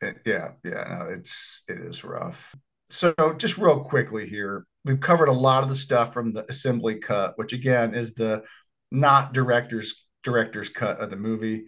It- 0.00 0.20
yeah, 0.24 0.52
yeah, 0.64 0.84
no, 0.88 1.08
it's 1.10 1.62
it 1.68 1.78
is 1.78 2.04
rough. 2.04 2.54
So 2.90 3.14
just 3.36 3.58
real 3.58 3.80
quickly 3.80 4.28
here, 4.28 4.66
we've 4.84 5.00
covered 5.00 5.28
a 5.28 5.32
lot 5.32 5.62
of 5.62 5.68
the 5.68 5.76
stuff 5.76 6.12
from 6.12 6.32
the 6.32 6.48
assembly 6.50 6.96
cut, 6.96 7.36
which 7.36 7.52
again 7.52 7.94
is 7.94 8.14
the 8.14 8.42
not 8.90 9.32
director's 9.32 10.06
director's 10.22 10.68
cut 10.68 11.00
of 11.00 11.10
the 11.10 11.16
movie. 11.16 11.64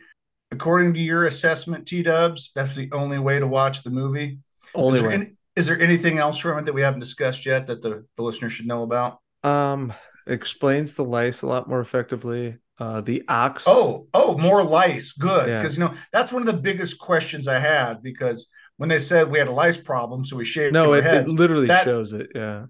According 0.50 0.94
to 0.94 1.00
your 1.00 1.26
assessment, 1.26 1.86
T 1.86 2.02
Dubs, 2.02 2.52
that's 2.54 2.74
the 2.74 2.90
only 2.92 3.18
way 3.18 3.38
to 3.38 3.46
watch 3.46 3.82
the 3.82 3.90
movie. 3.90 4.38
Only 4.74 4.98
is, 4.98 5.02
there 5.02 5.08
way. 5.08 5.14
any- 5.14 5.32
is 5.56 5.66
there 5.66 5.80
anything 5.80 6.18
else 6.18 6.38
from 6.38 6.58
it 6.58 6.64
that 6.66 6.72
we 6.72 6.82
haven't 6.82 7.00
discussed 7.00 7.44
yet 7.44 7.66
that 7.66 7.82
the, 7.82 8.06
the 8.16 8.22
listener 8.22 8.48
should 8.48 8.66
know 8.66 8.84
about? 8.84 9.18
Um, 9.42 9.92
explains 10.26 10.94
the 10.94 11.04
lice 11.04 11.42
a 11.42 11.46
lot 11.48 11.68
more 11.68 11.80
effectively. 11.80 12.58
Uh, 12.78 13.00
the 13.00 13.24
ox. 13.28 13.64
Oh, 13.66 14.06
oh, 14.14 14.38
more 14.38 14.62
lice. 14.62 15.12
Good. 15.12 15.48
Yeah. 15.48 15.60
Because, 15.60 15.76
you 15.76 15.84
know, 15.84 15.94
that's 16.12 16.32
one 16.32 16.42
of 16.42 16.54
the 16.54 16.62
biggest 16.62 16.98
questions 16.98 17.48
I 17.48 17.58
had 17.58 18.02
because 18.02 18.48
when 18.78 18.88
they 18.88 18.98
said 18.98 19.30
we 19.30 19.38
had 19.38 19.48
a 19.48 19.52
lice 19.52 19.76
problem, 19.76 20.24
so 20.24 20.36
we 20.36 20.44
shaved 20.44 20.72
no, 20.72 20.94
it, 20.94 21.04
it 21.04 21.28
literally 21.28 21.66
that- 21.66 21.84
shows 21.84 22.12
it. 22.12 22.28
Yeah, 22.34 22.66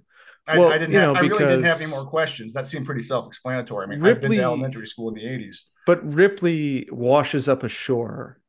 I, 0.47 0.59
well, 0.59 0.70
I 0.70 0.78
didn't 0.78 0.94
have, 0.94 1.14
know, 1.14 1.14
I 1.14 1.20
really 1.20 1.39
didn't 1.39 1.64
have 1.64 1.80
any 1.80 1.90
more 1.90 2.06
questions. 2.06 2.55
That 2.55 2.66
seemed 2.66 2.86
pretty 2.86 3.02
self 3.02 3.26
explanatory. 3.26 3.86
I 3.86 3.89
mean, 3.89 3.98
I've 3.98 4.20
been 4.20 4.30
Ripley- 4.30 4.36
to 4.39 4.43
elementary 4.43 4.86
school 4.86 5.09
in 5.10 5.14
the 5.14 5.22
80s. 5.22 5.56
but 5.86 6.12
Ripley 6.12 6.89
washes 6.90 7.48
up 7.48 7.62
ashore, 7.62 8.40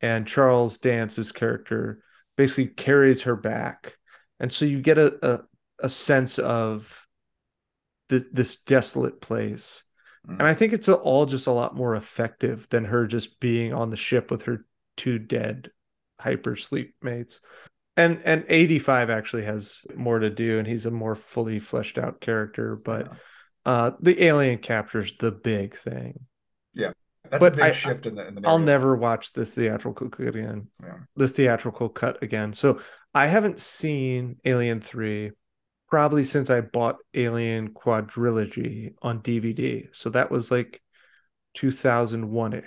and 0.00 0.26
Charles 0.26 0.78
Dance's 0.78 1.32
character 1.32 2.02
basically 2.36 2.68
carries 2.68 3.22
her 3.22 3.36
back, 3.36 3.98
and 4.40 4.52
so 4.52 4.64
you 4.64 4.80
get 4.80 4.96
a 4.96 5.34
a, 5.34 5.40
a 5.80 5.88
sense 5.88 6.38
of 6.38 7.06
the, 8.08 8.24
this 8.32 8.56
desolate 8.56 9.20
place. 9.20 9.82
Mm. 10.26 10.34
And 10.34 10.42
I 10.42 10.54
think 10.54 10.72
it's 10.72 10.88
all 10.88 11.26
just 11.26 11.48
a 11.48 11.52
lot 11.52 11.74
more 11.74 11.96
effective 11.96 12.68
than 12.70 12.84
her 12.86 13.06
just 13.06 13.40
being 13.40 13.72
on 13.74 13.90
the 13.90 13.96
ship 13.96 14.30
with 14.30 14.42
her 14.42 14.64
two 14.96 15.18
dead 15.18 15.70
hypersleep 16.20 16.92
mates. 17.02 17.40
And 17.96 18.20
and 18.24 18.44
85 18.48 19.10
actually 19.10 19.44
has 19.44 19.80
more 19.96 20.18
to 20.20 20.30
do 20.30 20.58
and 20.58 20.66
he's 20.66 20.86
a 20.86 20.90
more 20.90 21.16
fully 21.16 21.58
fleshed 21.58 21.98
out 21.98 22.20
character, 22.20 22.76
but 22.76 23.12
uh 23.66 23.92
the 24.00 24.22
alien 24.24 24.58
captures 24.58 25.14
the 25.18 25.32
big 25.32 25.76
thing. 25.76 26.20
Yeah 26.74 26.92
that's 27.30 27.40
but 27.40 27.52
a 27.54 27.56
big 27.56 27.64
I- 27.64 27.72
shift 27.72 28.06
in 28.06 28.14
the, 28.14 28.26
in 28.26 28.34
the 28.36 28.48
I'll 28.48 28.58
never 28.58 28.96
watch 28.96 29.32
the 29.32 29.44
theatrical 29.44 30.08
cut 30.08 30.28
again. 30.28 30.68
Yeah. 30.82 30.98
The 31.16 31.28
theatrical 31.28 31.88
cut 31.88 32.22
again. 32.22 32.52
So 32.52 32.80
I 33.14 33.26
haven't 33.26 33.60
seen 33.60 34.36
Alien 34.44 34.80
3 34.80 35.32
probably 35.88 36.24
since 36.24 36.50
I 36.50 36.60
bought 36.60 36.96
Alien 37.14 37.70
Quadrilogy 37.70 38.94
on 39.02 39.22
DVD. 39.22 39.88
So 39.92 40.10
that 40.10 40.30
was 40.30 40.50
like 40.50 40.80
2001ish. 41.56 42.64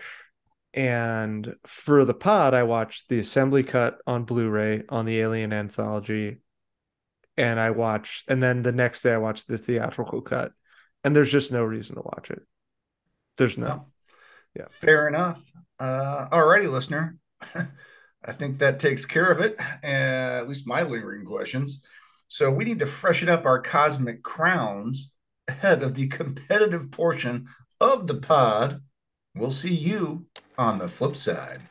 And 0.73 1.56
for 1.65 2.06
the 2.06 2.14
pod, 2.14 2.53
I 2.53 2.64
watched 2.64 3.10
the 3.10 3.19
assembly 3.19 3.64
cut 3.64 3.99
on 4.07 4.23
Blu-ray 4.23 4.84
on 4.89 5.06
the 5.06 5.19
Alien 5.19 5.52
Anthology. 5.52 6.38
And 7.38 7.60
I 7.60 7.72
watched, 7.72 8.30
and 8.30 8.41
then 8.41 8.61
the 8.61 8.72
next 8.72 9.02
day 9.02 9.14
I 9.14 9.18
watched 9.18 9.48
the 9.48 9.57
theatrical 9.57 10.22
cut. 10.22 10.53
And 11.03 11.15
there's 11.15 11.31
just 11.31 11.52
no 11.52 11.64
reason 11.64 11.95
to 11.95 12.02
watch 12.02 12.30
it. 12.30 12.41
There's 13.38 13.57
no. 13.57 13.68
No. 13.68 13.85
Yeah. 14.56 14.65
Fair 14.69 15.07
enough. 15.07 15.41
Uh, 15.80 16.27
alrighty, 16.30 16.69
listener. 16.72 17.18
I 18.23 18.34
think 18.34 18.60
that 18.60 18.80
takes 18.80 19.06
care 19.06 19.31
of 19.31 19.39
it, 19.39 19.56
uh, 19.60 20.41
at 20.41 20.48
least 20.48 20.68
my 20.68 20.84
lingering 20.84 21.26
questions. 21.26 21.81
So 22.27 22.52
we 22.52 22.65
need 22.65 22.80
to 22.80 22.85
freshen 22.85 23.30
up 23.30 23.45
our 23.45 23.61
cosmic 23.61 24.22
crowns 24.23 25.14
ahead 25.48 25.84
of 25.84 25.95
the 25.95 26.07
competitive 26.07 26.91
portion 26.91 27.48
of 27.80 28.07
the 28.07 28.15
pod. 28.15 28.81
We'll 29.34 29.52
see 29.52 29.74
you 29.74 30.26
on 30.58 30.78
the 30.78 30.90
flip 30.90 31.16
side. 31.16 31.62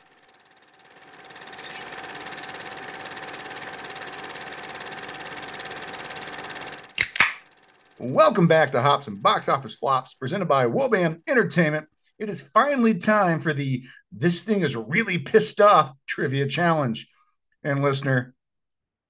Welcome 7.98 8.46
back 8.46 8.72
to 8.72 8.80
Hops 8.80 9.08
and 9.08 9.22
Box 9.22 9.46
Office 9.46 9.74
Flops, 9.74 10.14
presented 10.14 10.46
by 10.46 10.64
Wobam 10.64 11.20
Entertainment. 11.28 11.86
It 12.18 12.30
is 12.30 12.40
finally 12.40 12.94
time 12.94 13.40
for 13.40 13.52
the 13.52 13.84
This 14.10 14.40
Thing 14.40 14.62
is 14.62 14.74
Really 14.74 15.18
Pissed 15.18 15.60
Off 15.60 15.94
Trivia 16.06 16.46
Challenge. 16.48 17.06
And 17.62 17.82
listener, 17.82 18.34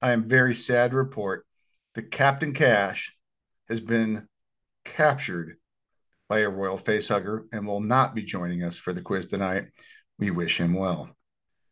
I 0.02 0.10
am 0.10 0.28
very 0.28 0.56
sad 0.56 0.90
to 0.90 0.96
report 0.96 1.46
that 1.94 2.10
Captain 2.10 2.52
Cash 2.52 3.16
has 3.68 3.78
been 3.78 4.26
captured 4.84 5.59
by 6.30 6.38
a 6.38 6.48
royal 6.48 6.78
facehugger 6.78 7.44
and 7.52 7.66
will 7.66 7.80
not 7.80 8.14
be 8.14 8.22
joining 8.22 8.64
us 8.64 8.78
for 8.78 8.94
the 8.94 9.02
quiz 9.02 9.26
tonight. 9.26 9.66
We 10.18 10.30
wish 10.30 10.58
him 10.58 10.72
well. 10.72 11.10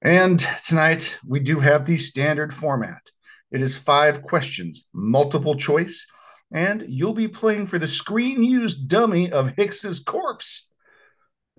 And 0.03 0.39
tonight 0.67 1.19
we 1.27 1.41
do 1.41 1.61
have 1.61 1.87
the 1.87 1.97
standard 1.97 2.53
format. 2.53 3.11
It 3.51 3.63
is 3.63 3.75
five 3.75 4.21
questions, 4.21 4.87
multiple 4.93 5.55
choice 5.55 6.07
and 6.53 6.85
you'll 6.89 7.15
be 7.15 7.29
playing 7.29 7.67
for 7.67 7.79
the 7.79 7.87
screen 7.87 8.43
used 8.43 8.89
dummy 8.89 9.31
of 9.31 9.51
Hicks's 9.57 10.01
corpse. 10.01 10.73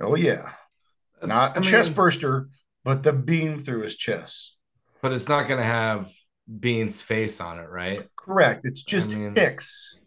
Oh 0.01 0.15
yeah, 0.15 0.51
not 1.21 1.57
a 1.57 1.61
chest 1.61 1.93
burster, 1.93 2.49
but 2.83 3.03
the 3.03 3.13
beam 3.13 3.63
through 3.63 3.83
his 3.83 3.95
chest. 3.95 4.55
But 5.01 5.13
it's 5.13 5.29
not 5.29 5.47
going 5.47 5.59
to 5.59 5.65
have 5.65 6.11
Biehn's 6.49 7.01
face 7.01 7.39
on 7.39 7.59
it, 7.59 7.69
right? 7.69 8.07
Correct. 8.15 8.61
It's 8.65 8.83
just 8.83 9.13
I 9.13 9.17
mean, 9.17 9.35
Hicks. 9.35 9.99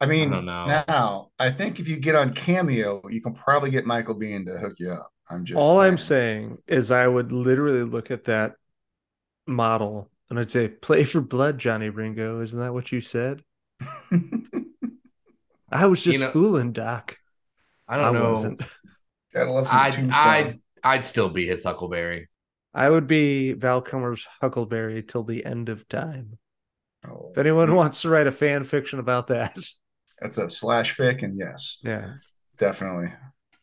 I 0.00 0.06
mean, 0.06 0.32
I 0.32 0.84
now 0.86 1.30
I 1.38 1.50
think 1.50 1.80
if 1.80 1.88
you 1.88 1.96
get 1.96 2.14
on 2.14 2.34
Cameo, 2.34 3.02
you 3.08 3.22
can 3.22 3.34
probably 3.34 3.70
get 3.70 3.86
Michael 3.86 4.14
Biehn 4.14 4.44
to 4.46 4.58
hook 4.58 4.74
you 4.78 4.90
up. 4.90 5.10
I'm 5.30 5.44
just 5.44 5.58
all 5.58 5.78
saying. 5.78 5.92
I'm 5.92 5.98
saying 5.98 6.58
is 6.66 6.90
I 6.90 7.06
would 7.06 7.32
literally 7.32 7.82
look 7.82 8.10
at 8.10 8.24
that 8.24 8.54
model 9.46 10.10
and 10.28 10.38
I'd 10.38 10.50
say, 10.50 10.68
"Play 10.68 11.04
for 11.04 11.20
blood, 11.20 11.58
Johnny 11.58 11.88
Ringo." 11.88 12.42
Isn't 12.42 12.60
that 12.60 12.74
what 12.74 12.92
you 12.92 13.00
said? 13.00 13.42
I 15.70 15.86
was 15.86 16.02
just 16.02 16.20
you 16.20 16.24
know, 16.24 16.30
fooling 16.30 16.72
Doc. 16.72 17.16
I 17.88 17.96
don't 17.96 18.16
I 18.16 18.18
know. 18.18 18.30
Wasn't. 18.30 18.62
Gotta 19.34 19.50
love 19.50 19.66
some 19.66 19.76
I'd, 19.78 20.10
I'd, 20.10 20.60
I'd 20.82 21.04
still 21.04 21.28
be 21.28 21.46
his 21.46 21.64
Huckleberry. 21.64 22.28
I 22.72 22.88
would 22.88 23.06
be 23.06 23.52
Val 23.52 23.80
Kilmer's 23.80 24.26
Huckleberry 24.40 25.02
till 25.02 25.24
the 25.24 25.44
end 25.44 25.68
of 25.68 25.88
time. 25.88 26.38
Oh, 27.06 27.30
if 27.32 27.38
anyone 27.38 27.74
wants 27.74 28.02
to 28.02 28.08
write 28.08 28.26
a 28.26 28.32
fan 28.32 28.64
fiction 28.64 28.98
about 28.98 29.28
that, 29.28 29.56
that's 30.20 30.38
a 30.38 30.48
slash 30.48 30.96
fic, 30.96 31.22
and 31.22 31.38
yes, 31.38 31.78
yeah, 31.82 32.14
definitely. 32.58 33.12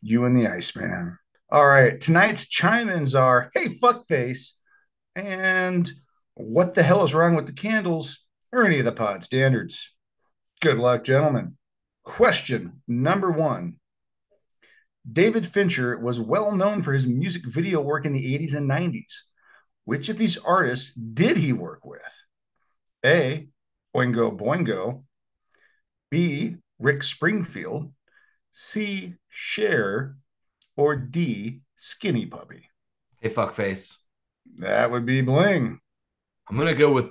You 0.02 0.24
and 0.24 0.36
the 0.36 0.48
Iceman. 0.48 1.18
All 1.50 1.66
right, 1.66 2.00
tonight's 2.00 2.48
chime-ins 2.48 3.14
are 3.14 3.50
"Hey 3.54 3.78
fuckface," 3.78 4.52
and 5.14 5.90
"What 6.34 6.74
the 6.74 6.82
hell 6.82 7.04
is 7.04 7.14
wrong 7.14 7.34
with 7.34 7.46
the 7.46 7.52
candles?" 7.52 8.24
or 8.52 8.64
any 8.64 8.78
of 8.78 8.84
the 8.84 8.92
pod 8.92 9.24
standards. 9.24 9.94
Good 10.60 10.78
luck, 10.78 11.04
gentlemen. 11.04 11.56
Question 12.04 12.82
number 12.86 13.30
one 13.30 13.76
David 15.10 15.46
Fincher 15.46 15.98
was 15.98 16.20
well 16.20 16.54
known 16.54 16.82
for 16.82 16.92
his 16.92 17.06
music 17.06 17.44
video 17.46 17.80
work 17.80 18.06
in 18.06 18.12
the 18.12 18.38
80s 18.38 18.54
and 18.54 18.70
90s. 18.70 19.22
Which 19.84 20.08
of 20.08 20.16
these 20.16 20.38
artists 20.38 20.94
did 20.94 21.36
he 21.36 21.52
work 21.52 21.84
with? 21.84 22.00
A. 23.04 23.48
Oingo 23.94 24.36
Boingo. 24.36 25.03
B. 26.14 26.54
Rick 26.78 27.02
Springfield. 27.02 27.90
C. 28.52 29.14
Cher. 29.30 30.16
Or 30.76 30.94
D. 30.94 31.62
Skinny 31.76 32.24
Puppy. 32.24 32.68
Hey, 33.20 33.30
fuckface. 33.30 33.96
That 34.58 34.92
would 34.92 35.06
be 35.06 35.22
Bling. 35.22 35.80
I'm 36.48 36.56
going 36.56 36.68
to 36.68 36.78
go 36.78 36.92
with 36.92 37.10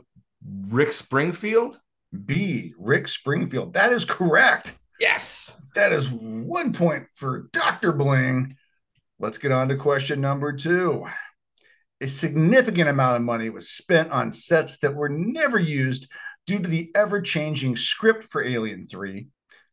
Rick 0.69 0.93
Springfield. 0.93 1.77
B. 2.25 2.73
Rick 2.79 3.09
Springfield. 3.09 3.73
That 3.73 3.91
is 3.91 4.05
correct. 4.05 4.73
Yes. 5.01 5.61
That 5.75 5.91
is 5.91 6.09
one 6.09 6.71
point 6.71 7.07
for 7.13 7.49
Dr. 7.51 7.91
Bling. 7.91 8.55
Let's 9.19 9.37
get 9.37 9.51
on 9.51 9.67
to 9.67 9.75
question 9.75 10.21
number 10.21 10.53
two. 10.53 11.07
A 11.99 12.07
significant 12.07 12.87
amount 12.87 13.17
of 13.17 13.21
money 13.21 13.49
was 13.49 13.69
spent 13.69 14.11
on 14.11 14.31
sets 14.31 14.77
that 14.77 14.95
were 14.95 15.09
never 15.09 15.59
used 15.59 16.07
due 16.45 16.59
to 16.59 16.67
the 16.67 16.91
ever 16.95 17.21
changing 17.21 17.75
script 17.75 18.25
for 18.25 18.43
Alien 18.43 18.87
3. 18.87 19.27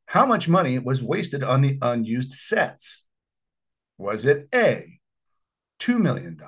How 0.06 0.26
much 0.26 0.48
money 0.48 0.78
was 0.78 1.02
wasted 1.02 1.42
on 1.42 1.62
the 1.62 1.78
unused 1.82 2.32
sets? 2.32 3.06
Was 3.98 4.26
it 4.26 4.48
A, 4.54 4.98
$2 5.80 5.98
million, 5.98 6.40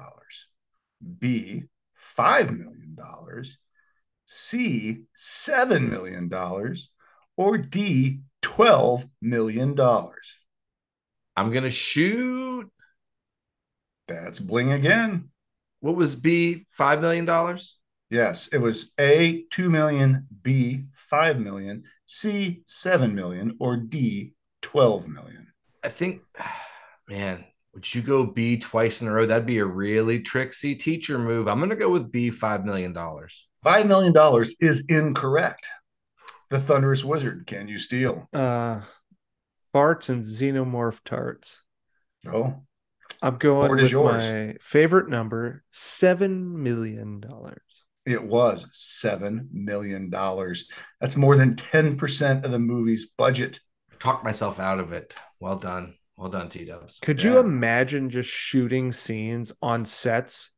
B, 1.19 1.65
$5 2.17 2.59
million, 2.59 2.97
C, 4.27 5.03
$7 5.19 5.91
million, 5.91 6.31
or 7.37 7.59
D, 7.59 8.21
$12 8.43 9.09
million? 9.21 9.79
I'm 11.37 11.51
going 11.51 11.65
to 11.65 11.71
shoot. 11.71 12.71
That's 14.09 14.39
bling 14.41 14.73
again. 14.73 15.31
What 15.81 15.97
was 15.97 16.15
B, 16.15 16.67
$5 16.79 17.01
million? 17.01 17.59
Yes, 18.13 18.49
it 18.49 18.59
was 18.59 18.93
A, 19.01 19.45
2 19.51 19.71
million, 19.71 20.27
B, 20.43 20.85
5 20.95 21.41
million, 21.41 21.85
C, 22.05 22.63
7 22.67 23.15
million, 23.15 23.57
or 23.59 23.79
D, 23.79 24.35
12 24.61 25.09
million. 25.09 25.47
I 25.83 25.89
think, 25.89 26.21
man, 27.09 27.43
would 27.73 27.95
you 27.95 28.03
go 28.03 28.27
B 28.27 28.59
twice 28.59 29.01
in 29.01 29.09
a 29.09 29.13
row? 29.13 29.25
That'd 29.25 29.47
be 29.47 29.61
a 29.61 29.65
really 29.65 30.21
tricksy 30.21 30.75
teacher 30.75 31.19
move. 31.19 31.49
I'm 31.49 31.57
going 31.57 31.71
to 31.71 31.77
go 31.77 31.89
with 31.89 32.13
B, 32.13 32.31
$5 32.31 32.67
million. 32.67 32.95
Five 33.63 33.87
million 33.87 34.13
dollars 34.13 34.57
is 34.61 34.85
incorrect. 34.91 35.67
The 36.51 36.59
Thunderous 36.59 37.03
Wizard, 37.03 37.47
can 37.47 37.67
you 37.67 37.79
steal? 37.79 38.29
Uh, 38.35 38.83
farts 39.75 40.11
and 40.11 40.23
xenomorph 40.23 41.01
tarts. 41.03 41.63
Oh, 42.31 42.57
I'm 43.23 43.39
going 43.39 43.75
with 43.75 43.91
yours. 43.91 44.29
my 44.29 44.57
favorite 44.61 45.09
number, 45.09 45.65
seven 45.71 46.63
million 46.63 47.21
dollars. 47.21 47.63
It 48.05 48.23
was 48.23 48.69
seven 48.73 49.49
million 49.53 50.11
dollars. 50.11 50.69
That's 51.01 51.17
more 51.17 51.37
than 51.37 51.57
ten 51.57 51.97
percent 51.97 52.45
of 52.45 52.51
the 52.51 52.59
movie's 52.59 53.07
budget. 53.17 53.61
Talked 54.01 54.25
myself 54.25 54.59
out 54.59 54.81
of 54.81 54.93
it. 54.93 55.15
Well 55.39 55.57
done. 55.57 55.95
Well 56.17 56.31
done, 56.31 56.49
T 56.49 56.65
Dubs. 56.65 56.99
Could 57.01 57.23
yeah. 57.23 57.33
you 57.33 57.39
imagine 57.39 58.11
just 58.11 58.29
shooting 58.29 58.93
scenes 58.93 59.53
on 59.63 59.87
sets 59.87 60.51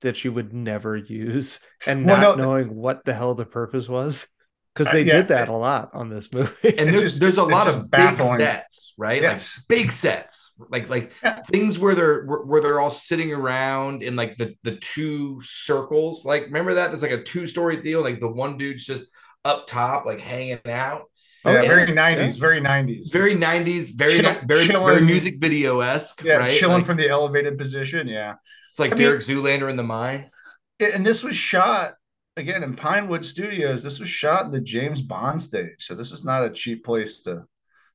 that 0.00 0.24
you 0.24 0.32
would 0.32 0.52
never 0.52 0.96
use 0.96 1.60
and 1.86 2.06
well, 2.06 2.20
not 2.20 2.38
no, 2.38 2.44
knowing 2.44 2.74
what 2.74 3.04
the 3.04 3.14
hell 3.14 3.34
the 3.34 3.46
purpose 3.46 3.88
was 3.88 4.26
because 4.74 4.92
they 4.92 5.02
uh, 5.02 5.04
yeah, 5.04 5.16
did 5.16 5.28
that 5.28 5.48
it, 5.48 5.48
a 5.48 5.56
lot 5.56 5.90
on 5.92 6.08
this 6.08 6.32
movie. 6.32 6.52
And 6.78 6.90
there's 6.90 7.02
just, 7.02 7.20
there's 7.20 7.36
a 7.36 7.44
lot 7.44 7.68
of 7.68 7.90
baffling. 7.90 8.38
big 8.38 8.46
sets, 8.46 8.94
right? 8.96 9.20
Yes. 9.20 9.58
Like 9.58 9.68
big 9.68 9.92
sets, 9.92 10.54
like 10.70 10.88
like 10.88 11.12
yeah. 11.22 11.42
things 11.42 11.78
where 11.78 11.94
they're 11.94 12.24
where 12.24 12.60
they're 12.60 12.80
all 12.80 12.90
sitting 12.90 13.32
around 13.32 14.02
in 14.02 14.16
like 14.16 14.36
the 14.38 14.54
the 14.62 14.76
two 14.76 15.40
circles. 15.42 16.24
Like 16.24 16.44
remember 16.44 16.74
that 16.74 16.88
there's 16.88 17.02
like 17.02 17.10
a 17.10 17.22
two 17.22 17.46
story 17.46 17.82
deal. 17.82 18.02
Like 18.02 18.20
the 18.20 18.30
one 18.30 18.56
dude's 18.56 18.84
just 18.84 19.10
up 19.44 19.66
top, 19.66 20.06
like 20.06 20.20
hanging 20.20 20.60
out. 20.66 21.04
Yeah, 21.44 21.62
oh, 21.62 21.66
very 21.66 21.92
nineties, 21.92 22.36
very 22.36 22.60
nineties, 22.60 23.10
very 23.10 23.34
nineties, 23.34 23.90
very 23.90 24.20
Chill, 24.20 24.34
very, 24.46 24.66
very 24.68 25.02
music 25.02 25.40
video 25.40 25.80
esque. 25.80 26.22
Yeah, 26.22 26.34
right? 26.34 26.50
chilling 26.50 26.78
like, 26.78 26.86
from 26.86 26.98
the 26.98 27.08
elevated 27.08 27.58
position. 27.58 28.06
Yeah, 28.06 28.36
it's 28.70 28.78
like 28.78 28.92
I 28.92 28.94
Derek 28.94 29.26
mean, 29.28 29.38
Zoolander 29.38 29.68
in 29.68 29.76
the 29.76 29.82
mine. 29.82 30.30
And 30.78 31.04
this 31.04 31.22
was 31.22 31.36
shot 31.36 31.94
again 32.36 32.62
in 32.62 32.74
Pinewood 32.74 33.24
Studios. 33.24 33.82
This 33.82 34.00
was 34.00 34.08
shot 34.08 34.46
in 34.46 34.50
the 34.50 34.60
James 34.60 35.00
Bond 35.00 35.40
stage, 35.40 35.76
so 35.78 35.94
this 35.94 36.12
is 36.12 36.24
not 36.24 36.44
a 36.44 36.50
cheap 36.50 36.84
place 36.84 37.22
to 37.22 37.44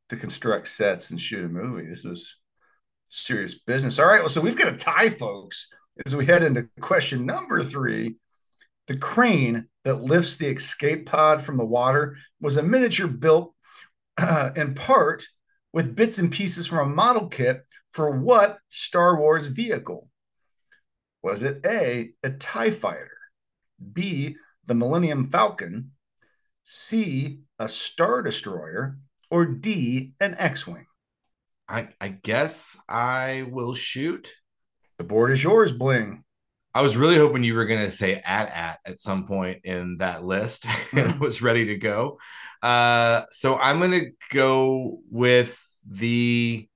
to 0.09 0.15
construct 0.15 0.69
sets 0.69 1.09
and 1.09 1.19
shoot 1.19 1.43
a 1.43 1.49
movie. 1.49 1.87
This 1.87 2.03
was 2.03 2.37
serious 3.09 3.55
business. 3.55 3.99
All 3.99 4.07
right, 4.07 4.21
well, 4.21 4.29
so 4.29 4.41
we've 4.41 4.57
got 4.57 4.73
a 4.73 4.77
tie, 4.77 5.09
folks, 5.09 5.73
as 6.05 6.15
we 6.15 6.25
head 6.25 6.43
into 6.43 6.69
question 6.79 7.25
number 7.25 7.63
three. 7.63 8.15
The 8.87 8.95
crane 8.95 9.67
that 9.83 10.01
lifts 10.01 10.37
the 10.37 10.47
escape 10.47 11.07
pod 11.07 11.41
from 11.41 11.57
the 11.57 11.65
water 11.65 12.15
was 12.39 12.55
a 12.55 12.63
miniature 12.63 13.07
built 13.07 13.53
uh, 14.17 14.51
in 14.55 14.75
part 14.75 15.27
with 15.73 15.95
bits 15.95 16.19
and 16.19 16.31
pieces 16.31 16.67
from 16.67 16.79
a 16.79 16.95
model 16.95 17.27
kit 17.27 17.65
for 17.91 18.11
what 18.11 18.59
Star 18.69 19.19
Wars 19.19 19.47
vehicle? 19.47 20.07
Was 21.21 21.43
it 21.43 21.65
A, 21.65 22.11
a 22.23 22.29
TIE 22.31 22.71
fighter, 22.71 23.16
B, 23.93 24.35
the 24.65 24.75
Millennium 24.75 25.29
Falcon, 25.29 25.91
C, 26.63 27.41
a 27.59 27.67
Star 27.67 28.21
Destroyer, 28.21 28.97
or 29.29 29.45
D, 29.45 30.13
an 30.19 30.35
X 30.37 30.67
Wing? 30.67 30.85
I, 31.69 31.89
I 31.99 32.09
guess 32.09 32.77
I 32.87 33.47
will 33.49 33.73
shoot. 33.73 34.31
The 34.97 35.03
board 35.03 35.31
is 35.31 35.43
yours, 35.43 35.71
Bling. 35.71 36.23
I 36.73 36.81
was 36.81 36.95
really 36.95 37.17
hoping 37.17 37.43
you 37.43 37.55
were 37.55 37.65
going 37.65 37.85
to 37.85 37.91
say 37.91 38.21
AT-AT 38.23 38.79
at 38.85 38.99
some 38.99 39.25
point 39.25 39.61
in 39.63 39.97
that 39.97 40.23
list, 40.23 40.65
and 40.91 41.11
I 41.13 41.17
was 41.17 41.41
ready 41.41 41.65
to 41.65 41.75
go. 41.77 42.19
Uh, 42.61 43.23
so 43.31 43.57
I'm 43.57 43.79
going 43.79 43.91
to 43.91 44.11
go 44.31 44.99
with 45.09 45.57
the 45.89 46.67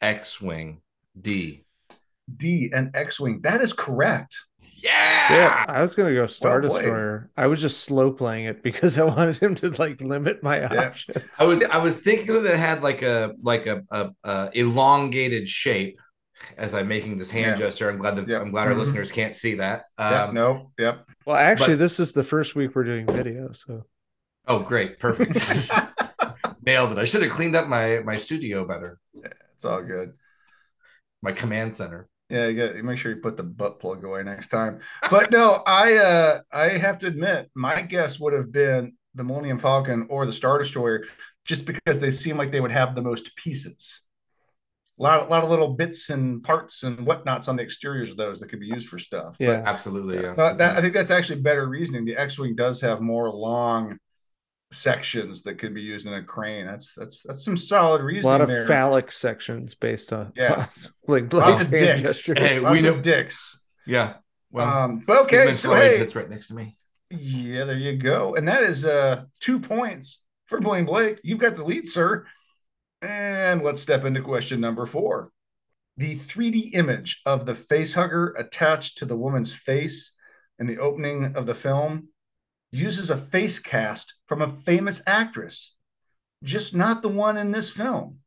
X-wing 0.00 0.82
D. 1.18 1.64
D 2.34 2.70
and 2.72 2.90
X-wing. 2.94 3.40
That 3.42 3.60
is 3.60 3.72
correct. 3.72 4.36
Yeah. 4.82 5.32
Yeah, 5.34 5.64
I 5.68 5.82
was 5.82 5.94
gonna 5.94 6.14
go 6.14 6.26
Star 6.26 6.60
Well 6.60 6.70
played. 6.70 6.82
Destroyer. 6.82 7.30
I 7.36 7.46
was 7.46 7.60
just 7.60 7.84
slow 7.84 8.12
playing 8.12 8.46
it 8.46 8.62
because 8.62 8.98
I 8.98 9.04
wanted 9.14 9.36
him 9.36 9.54
to 9.56 9.70
like 9.70 10.00
limit 10.00 10.42
my 10.42 10.60
Yeah. 10.60 10.86
options. 10.88 11.24
I 11.38 11.44
was 11.44 11.62
I 11.64 11.78
was 11.78 12.00
thinking 12.00 12.42
that 12.42 12.44
it 12.54 12.58
had 12.58 12.82
like 12.82 13.02
a 13.02 13.34
like 13.42 13.66
a, 13.66 13.82
a, 13.90 14.10
a 14.24 14.50
elongated 14.54 15.48
shape. 15.48 16.00
As 16.56 16.72
I'm 16.74 16.88
making 16.88 17.18
this 17.18 17.30
hand 17.30 17.58
Yeah. 17.60 17.66
gesture, 17.66 17.90
I'm 17.90 17.98
glad 17.98 18.16
that 18.16 18.26
Yep. 18.26 18.40
I'm 18.40 18.50
glad 18.50 18.68
our 18.68 18.74
Mhm. 18.74 18.78
listeners 18.78 19.12
can't 19.12 19.36
see 19.36 19.56
that. 19.56 19.84
Yep, 19.98 20.28
Um, 20.30 20.34
no, 20.34 20.72
yep. 20.78 21.04
Well, 21.26 21.36
actually, 21.36 21.74
But- 21.74 21.80
this 21.80 22.00
is 22.00 22.12
the 22.12 22.22
first 22.22 22.54
week 22.54 22.74
we're 22.74 22.84
doing 22.84 23.06
video, 23.06 23.52
so 23.52 23.84
Oh, 24.48 24.60
great, 24.60 24.98
perfect, 24.98 25.34
nailed 26.64 26.92
it. 26.92 26.98
I 26.98 27.04
should 27.04 27.22
have 27.22 27.30
cleaned 27.30 27.56
up 27.56 27.68
my 27.68 28.00
my 28.00 28.16
studio 28.16 28.64
better, 28.66 28.98
It's 29.54 29.64
all 29.66 29.82
good. 29.82 30.14
my 31.22 31.32
command 31.32 31.74
center. 31.74 32.08
Yeah, 32.30 32.46
you 32.46 32.56
got 32.56 32.76
make 32.84 32.98
sure 32.98 33.12
you 33.12 33.20
put 33.20 33.36
the 33.36 33.42
butt 33.42 33.80
plug 33.80 34.04
away 34.04 34.22
next 34.22 34.48
time. 34.48 34.80
But 35.10 35.30
no, 35.30 35.62
I 35.66 35.94
uh 35.96 36.40
I 36.52 36.78
have 36.78 36.98
to 37.00 37.06
admit, 37.06 37.50
my 37.54 37.82
guess 37.82 38.20
would 38.20 38.32
have 38.32 38.52
been 38.52 38.94
the 39.14 39.24
Millennium 39.24 39.58
Falcon 39.58 40.06
or 40.08 40.24
the 40.24 40.32
Star 40.32 40.58
Destroyer, 40.58 41.04
just 41.44 41.66
because 41.66 41.98
they 41.98 42.10
seem 42.10 42.36
like 42.36 42.52
they 42.52 42.60
would 42.60 42.70
have 42.70 42.94
the 42.94 43.02
most 43.02 43.34
pieces. 43.36 44.02
A 44.98 45.02
lot, 45.02 45.22
a 45.22 45.24
lot 45.24 45.42
of 45.42 45.50
little 45.50 45.74
bits 45.74 46.10
and 46.10 46.42
parts 46.42 46.82
and 46.82 47.06
whatnots 47.06 47.48
on 47.48 47.56
the 47.56 47.62
exteriors 47.62 48.10
of 48.10 48.18
those 48.18 48.38
that 48.38 48.50
could 48.50 48.60
be 48.60 48.66
used 48.66 48.86
for 48.86 48.98
stuff. 48.98 49.36
But 49.38 49.44
yeah. 49.44 49.62
Absolutely, 49.64 50.22
yeah. 50.22 50.34
That, 50.34 50.76
I 50.76 50.82
think 50.82 50.92
that's 50.92 51.10
actually 51.10 51.40
better 51.40 51.66
reasoning. 51.66 52.04
The 52.04 52.16
X-wing 52.16 52.54
does 52.54 52.82
have 52.82 53.00
more 53.00 53.30
long 53.30 53.98
sections 54.72 55.42
that 55.42 55.58
could 55.58 55.74
be 55.74 55.82
used 55.82 56.06
in 56.06 56.14
a 56.14 56.22
crane. 56.22 56.66
That's 56.66 56.94
that's 56.94 57.22
that's 57.22 57.44
some 57.44 57.56
solid 57.56 58.00
a 58.00 58.04
reasoning 58.04 58.30
lot 58.30 58.40
of 58.40 58.48
there. 58.48 58.66
phallic 58.66 59.10
sections 59.12 59.74
based 59.74 60.12
on 60.12 60.32
Yeah. 60.36 60.66
like 61.08 61.32
Lots 61.32 61.44
Blake's 61.44 61.62
of 61.64 61.70
dicks. 61.70 62.02
gestures. 62.02 62.38
Hey, 62.38 62.60
Lots 62.60 62.72
we 62.74 62.82
know- 62.82 62.94
of 62.94 63.02
dicks. 63.02 63.60
yeah. 63.86 64.14
Well, 64.52 64.66
um, 64.68 65.04
but 65.06 65.18
okay, 65.26 65.36
Sigmund 65.52 65.56
so 65.56 65.68
Freud 65.70 65.82
hey, 65.82 65.98
sits 65.98 66.16
right 66.16 66.28
next 66.28 66.48
to 66.48 66.54
me. 66.54 66.76
yeah, 67.10 67.64
there 67.64 67.76
you 67.78 67.96
go, 67.96 68.34
and 68.34 68.48
that 68.48 68.64
is 68.64 68.84
uh 68.84 69.22
two 69.38 69.60
points 69.60 70.22
for 70.46 70.60
Blaine 70.60 70.86
Blake. 70.86 71.20
You've 71.22 71.38
got 71.38 71.54
the 71.56 71.64
lead, 71.64 71.86
sir. 71.88 72.26
And 73.02 73.62
let's 73.62 73.80
step 73.80 74.04
into 74.04 74.20
question 74.22 74.60
number 74.60 74.84
four. 74.86 75.30
The 75.96 76.16
3D 76.18 76.74
image 76.74 77.22
of 77.24 77.46
the 77.46 77.54
face 77.54 77.94
hugger 77.94 78.34
attached 78.38 78.98
to 78.98 79.04
the 79.06 79.16
woman's 79.16 79.52
face 79.54 80.12
in 80.58 80.66
the 80.66 80.78
opening 80.78 81.34
of 81.36 81.46
the 81.46 81.54
film 81.54 82.08
uses 82.72 83.10
a 83.10 83.16
face 83.16 83.58
cast 83.58 84.14
from 84.26 84.42
a 84.42 84.56
famous 84.62 85.02
actress, 85.06 85.76
just 86.44 86.74
not 86.74 87.02
the 87.02 87.08
one 87.08 87.36
in 87.36 87.50
this 87.52 87.70
film. 87.70 88.18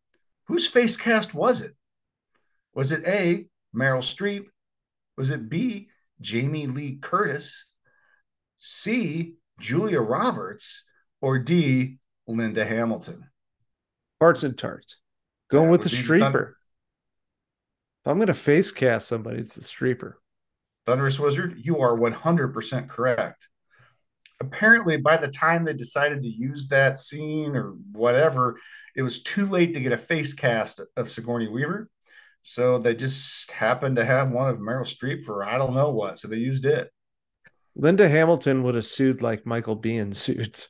Whose 0.47 0.67
face 0.67 0.97
cast 0.97 1.33
was 1.33 1.61
it? 1.61 1.73
Was 2.73 2.91
it 2.91 3.03
A, 3.07 3.45
Meryl 3.75 3.99
Streep? 4.01 4.45
Was 5.17 5.29
it 5.31 5.49
B, 5.49 5.89
Jamie 6.19 6.67
Lee 6.67 6.97
Curtis? 7.01 7.65
C, 8.57 9.35
Julia 9.59 10.01
Roberts? 10.01 10.83
Or 11.21 11.39
D, 11.39 11.99
Linda 12.27 12.65
Hamilton? 12.65 13.25
Parts 14.19 14.43
and 14.43 14.57
tarts. 14.57 14.97
Going 15.49 15.67
That 15.67 15.71
with 15.71 15.81
the 15.83 15.89
be 15.89 15.95
the 15.95 16.19
thun- 16.19 16.33
streeper. 16.33 16.47
If 18.01 18.07
I'm 18.07 18.19
gonna 18.19 18.33
face 18.33 18.71
cast 18.71 19.07
somebody, 19.07 19.39
it's 19.39 19.55
the 19.55 19.61
streeper. 19.61 20.15
Thunderous 20.85 21.17
Wizard, 21.17 21.55
you 21.63 21.79
are 21.79 21.95
100% 21.95 22.89
correct. 22.89 23.47
Apparently, 24.41 24.97
by 24.97 25.17
the 25.17 25.27
time 25.27 25.63
they 25.63 25.73
decided 25.73 26.21
to 26.23 26.29
use 26.29 26.67
that 26.67 26.99
scene 26.99 27.55
or 27.55 27.71
whatever, 27.91 28.59
it 28.95 29.01
was 29.01 29.23
too 29.23 29.47
late 29.47 29.73
to 29.73 29.79
get 29.79 29.91
a 29.93 29.97
face 29.97 30.33
cast 30.33 30.81
of 30.97 31.09
Sigourney 31.09 31.47
Weaver. 31.47 31.89
So 32.41 32.77
they 32.77 32.93
just 32.93 33.51
happened 33.51 33.95
to 33.95 34.05
have 34.05 34.31
one 34.31 34.49
of 34.49 34.57
Meryl 34.57 34.85
Streep 34.85 35.23
for 35.23 35.43
I 35.45 35.57
don't 35.57 35.73
know 35.73 35.91
what. 35.91 36.19
So 36.19 36.27
they 36.27 36.37
used 36.37 36.65
it. 36.65 36.91
Linda 37.75 38.07
Hamilton 38.07 38.63
would 38.63 38.75
have 38.75 38.85
sued 38.85 39.21
like 39.21 39.45
Michael 39.45 39.77
Biehn 39.77 40.15
sued. 40.15 40.65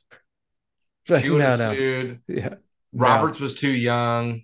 Like, 1.08 1.24
she 1.24 1.30
would 1.30 1.42
have 1.42 1.58
no, 1.58 1.68
no. 1.68 1.74
sued. 1.74 2.20
Yeah. 2.28 2.54
Roberts 2.92 3.40
was 3.40 3.54
too 3.56 3.70
young. 3.70 4.42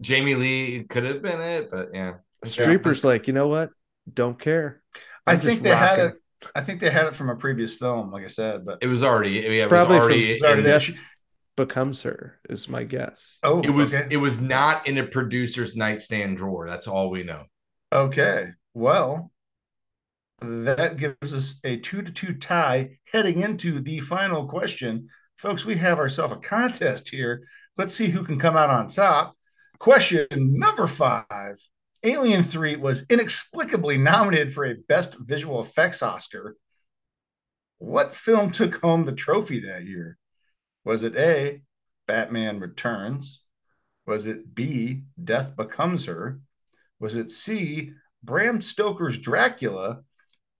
Jamie 0.00 0.34
Lee 0.34 0.84
could 0.84 1.04
have 1.04 1.22
been 1.22 1.40
it, 1.40 1.70
but 1.70 1.90
yeah. 1.94 2.14
The 2.42 2.48
Streeper's 2.48 3.04
like, 3.04 3.26
you 3.26 3.32
know 3.32 3.48
what? 3.48 3.70
Don't 4.12 4.38
care. 4.38 4.82
I 5.26 5.32
I'm 5.32 5.38
think 5.38 5.62
just 5.62 5.62
they 5.62 5.74
had 5.74 5.98
rocking. 5.98 6.18
It. 6.44 6.50
I 6.54 6.62
think 6.62 6.80
they 6.80 6.90
had 6.90 7.06
it 7.06 7.14
from 7.16 7.30
a 7.30 7.36
previous 7.36 7.74
film, 7.74 8.10
like 8.10 8.24
I 8.24 8.28
said, 8.28 8.64
but 8.64 8.78
It 8.82 8.86
was 8.88 9.02
already, 9.02 9.30
yeah, 9.32 9.64
it 9.64 9.68
Probably 9.68 9.96
from- 9.98 10.02
already, 10.04 10.30
it 10.30 10.34
was 10.34 10.42
already 10.42 10.60
in- 10.62 10.66
Death 10.66 10.90
becomes 11.56 12.02
her, 12.02 12.38
is 12.48 12.68
my 12.68 12.82
guess. 12.84 13.38
Oh, 13.42 13.60
it 13.60 13.70
was 13.70 13.94
okay. 13.94 14.06
it 14.10 14.16
was 14.16 14.40
not 14.40 14.86
in 14.86 14.98
a 14.98 15.04
producer's 15.06 15.76
nightstand 15.76 16.38
drawer. 16.38 16.66
That's 16.68 16.88
all 16.88 17.10
we 17.10 17.22
know. 17.24 17.44
Okay. 17.92 18.46
Well, 18.74 19.30
that 20.40 20.96
gives 20.96 21.34
us 21.34 21.60
a 21.62 21.76
two 21.76 22.02
to 22.02 22.10
two 22.10 22.34
tie 22.34 22.98
heading 23.12 23.42
into 23.42 23.80
the 23.80 24.00
final 24.00 24.46
question. 24.48 25.08
Folks, 25.36 25.64
we 25.64 25.76
have 25.76 25.98
ourselves 25.98 26.32
a 26.32 26.36
contest 26.36 27.10
here. 27.10 27.42
Let's 27.76 27.94
see 27.94 28.06
who 28.08 28.24
can 28.24 28.38
come 28.38 28.56
out 28.56 28.70
on 28.70 28.88
top. 28.88 29.36
Question 29.78 30.26
number 30.32 30.86
five 30.86 31.58
Alien 32.04 32.42
3 32.42 32.76
was 32.76 33.04
inexplicably 33.08 33.96
nominated 33.96 34.52
for 34.52 34.64
a 34.64 34.74
Best 34.88 35.16
Visual 35.18 35.60
Effects 35.60 36.02
Oscar. 36.02 36.56
What 37.78 38.14
film 38.14 38.50
took 38.50 38.80
home 38.80 39.04
the 39.04 39.12
trophy 39.12 39.60
that 39.60 39.84
year? 39.84 40.18
Was 40.84 41.04
it 41.04 41.16
A, 41.16 41.62
Batman 42.08 42.58
Returns? 42.58 43.42
Was 44.06 44.26
it 44.26 44.54
B, 44.54 45.02
Death 45.22 45.54
Becomes 45.56 46.06
Her? 46.06 46.40
Was 46.98 47.14
it 47.14 47.30
C, 47.30 47.92
Bram 48.22 48.60
Stoker's 48.60 49.18
Dracula? 49.18 50.02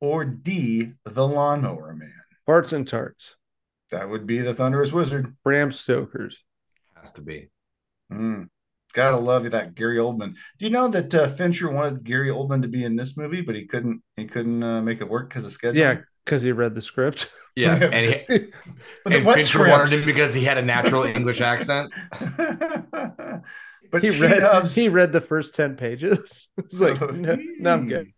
Or 0.01 0.25
D, 0.25 0.93
The 1.05 1.27
Lawnmower 1.27 1.95
Man? 1.95 2.13
Parts 2.47 2.73
and 2.73 2.87
tarts. 2.87 3.37
That 3.91 4.09
would 4.09 4.27
be 4.27 4.39
The 4.39 4.55
Thunderous 4.55 4.93
Wizard. 4.93 5.37
Bram 5.45 5.71
Stoker's. 5.71 6.43
Has 6.97 7.13
to 7.15 7.21
be. 7.21 7.51
Mm. 8.13 8.49
Gotta 8.93 9.17
love 9.17 9.51
that 9.51 9.75
Gary 9.75 9.97
Oldman. 9.97 10.35
Do 10.59 10.67
you 10.67 10.71
know 10.71 10.89
that 10.89 11.15
uh, 11.15 11.29
Fincher 11.29 11.71
wanted 11.71 12.05
Gary 12.05 12.29
Oldman 12.29 12.63
to 12.63 12.69
be 12.69 12.85
in 12.85 12.97
this 12.97 13.17
movie, 13.17 13.41
but 13.41 13.55
he 13.55 13.67
couldn't. 13.67 14.03
He 14.17 14.27
couldn't 14.27 14.63
uh, 14.63 14.83
make 14.83 15.01
it 15.01 15.09
work 15.09 15.29
because 15.29 15.45
of 15.45 15.53
schedule. 15.53 15.81
Yeah, 15.81 15.97
because 16.25 16.43
he 16.43 16.53
read 16.53 16.75
the 16.75 16.83
script. 16.83 17.31
Yeah, 17.55 17.75
and, 17.75 18.25
he, 18.31 18.35
and 19.05 19.27
Fincher 19.27 19.43
script? 19.43 19.71
wanted 19.71 19.93
him 19.93 20.07
because 20.07 20.33
he 20.33 20.43
had 20.43 20.57
a 20.57 20.63
natural 20.63 21.03
English 21.05 21.43
accent. 21.43 21.93
but 22.41 24.01
he 24.01 24.09
T 24.09 24.21
read 24.23 24.41
Dubs- 24.41 24.75
he 24.75 24.89
read 24.89 25.13
the 25.13 25.21
first 25.21 25.55
10 25.55 25.77
pages. 25.77 26.49
It's 26.57 26.81
like, 26.81 26.99
no, 27.13 27.37
no, 27.59 27.71
I'm 27.71 27.89
good. 27.89 28.11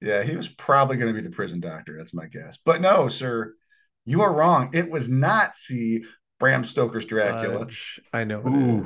Yeah, 0.00 0.24
he 0.24 0.34
was 0.34 0.48
probably 0.48 0.96
going 0.96 1.14
to 1.14 1.22
be 1.22 1.24
the 1.24 1.32
prison 1.32 1.60
doctor. 1.60 1.96
That's 1.96 2.12
my 2.12 2.26
guess. 2.26 2.56
But 2.56 2.80
no, 2.80 3.06
sir, 3.06 3.54
you 4.04 4.22
are 4.22 4.34
wrong. 4.34 4.70
It 4.74 4.90
was 4.90 5.08
not 5.08 5.54
C. 5.54 6.02
Bram 6.40 6.64
Stoker's 6.64 7.04
Dracula. 7.04 7.60
Fudge. 7.60 8.00
I 8.12 8.24
know. 8.24 8.84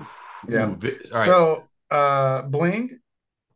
It 0.48 0.52
Ooh, 0.52 0.54
is. 0.54 0.54
Yeah. 0.54 0.68
Ooh, 0.70 0.76
vi- 0.76 1.10
all 1.12 1.18
right. 1.18 1.26
So, 1.26 1.68
uh, 1.90 2.42
Bling, 2.42 2.98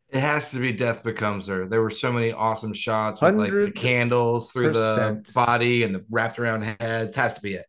it 0.09 0.19
has 0.19 0.51
to 0.51 0.59
be 0.59 0.71
Death 0.71 1.03
Becomes 1.03 1.47
Her. 1.47 1.65
There 1.67 1.81
were 1.81 1.89
so 1.89 2.11
many 2.11 2.31
awesome 2.31 2.73
shots 2.73 3.21
with 3.21 3.35
like 3.35 3.51
the 3.51 3.71
candles 3.71 4.51
through 4.51 4.73
the 4.73 5.23
body 5.33 5.83
and 5.83 5.93
the 5.95 6.05
wrapped 6.09 6.39
around 6.39 6.61
heads. 6.79 7.15
Has 7.15 7.33
to 7.35 7.41
be 7.41 7.55
it. 7.55 7.65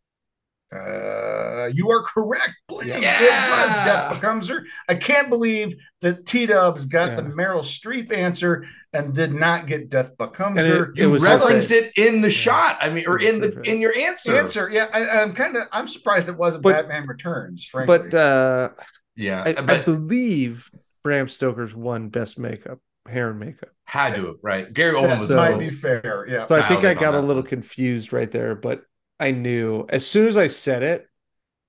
uh, 0.73 1.69
you 1.73 1.89
are 1.89 2.03
correct, 2.03 2.53
Bling. 2.67 2.89
It 2.89 2.95
was 3.01 3.73
Death 3.75 4.13
Becomes 4.13 4.47
Her. 4.49 4.65
I 4.89 4.95
can't 4.95 5.29
believe 5.29 5.75
that 6.01 6.25
T 6.25 6.45
Dubs 6.45 6.85
got 6.85 7.15
the 7.15 7.23
Meryl 7.23 7.61
Streep 7.63 8.11
answer 8.11 8.65
and 8.93 9.13
did 9.15 9.33
not 9.33 9.65
get 9.67 9.89
Death 9.89 10.11
Becomes 10.17 10.59
And 10.61 10.67
Her. 10.67 10.83
it 10.91 10.97
You 10.97 11.11
was 11.11 11.23
referenced 11.23 11.71
okay. 11.71 11.85
it 11.95 12.07
in 12.07 12.21
the 12.21 12.27
Yeah. 12.29 12.33
shot. 12.33 12.77
I 12.81 12.89
mean, 12.89 13.05
or 13.07 13.19
in 13.19 13.39
the 13.41 13.49
perfect. 13.49 13.67
in 13.67 13.79
your 13.81 13.95
answer. 13.97 14.35
answer. 14.37 14.69
Yeah, 14.69 14.87
I, 14.93 15.07
I'm 15.21 15.33
kind 15.33 15.55
of 15.55 15.63
I'm 15.71 15.87
surprised 15.87 16.27
it 16.29 16.37
wasn't 16.37 16.63
But- 16.63 16.73
Batman 16.87 17.07
Returns, 17.07 17.63
frankly. 17.65 17.97
But 18.09 18.13
uh, 18.13 18.69
Yeah, 19.17 19.43
I, 19.43 19.55
I 19.73 19.81
believe 19.81 20.69
Bram 21.03 21.27
Stoker's 21.27 21.75
won 21.75 22.07
best 22.09 22.37
makeup, 22.39 22.79
hair 23.09 23.31
and 23.31 23.39
makeup. 23.39 23.69
had 23.85 24.15
to 24.15 24.27
have 24.27 24.35
right. 24.43 24.71
Gary 24.71 24.93
Oldman 24.93 25.19
was 25.19 25.31
might 25.31 25.57
be 25.59 25.69
fair. 25.69 26.25
Yeah. 26.29 26.47
So 26.47 26.55
I 26.55 26.67
think 26.67 26.81
I 26.81 26.93
Dialed 26.93 26.99
got 26.99 27.13
a 27.15 27.19
little 27.19 27.41
one. 27.41 27.49
confused 27.49 28.13
right 28.13 28.31
there, 28.31 28.53
but 28.55 28.83
I 29.19 29.31
knew 29.31 29.85
as 29.89 30.05
soon 30.05 30.27
as 30.27 30.37
I 30.37 30.47
said 30.47 30.83
it, 30.83 31.07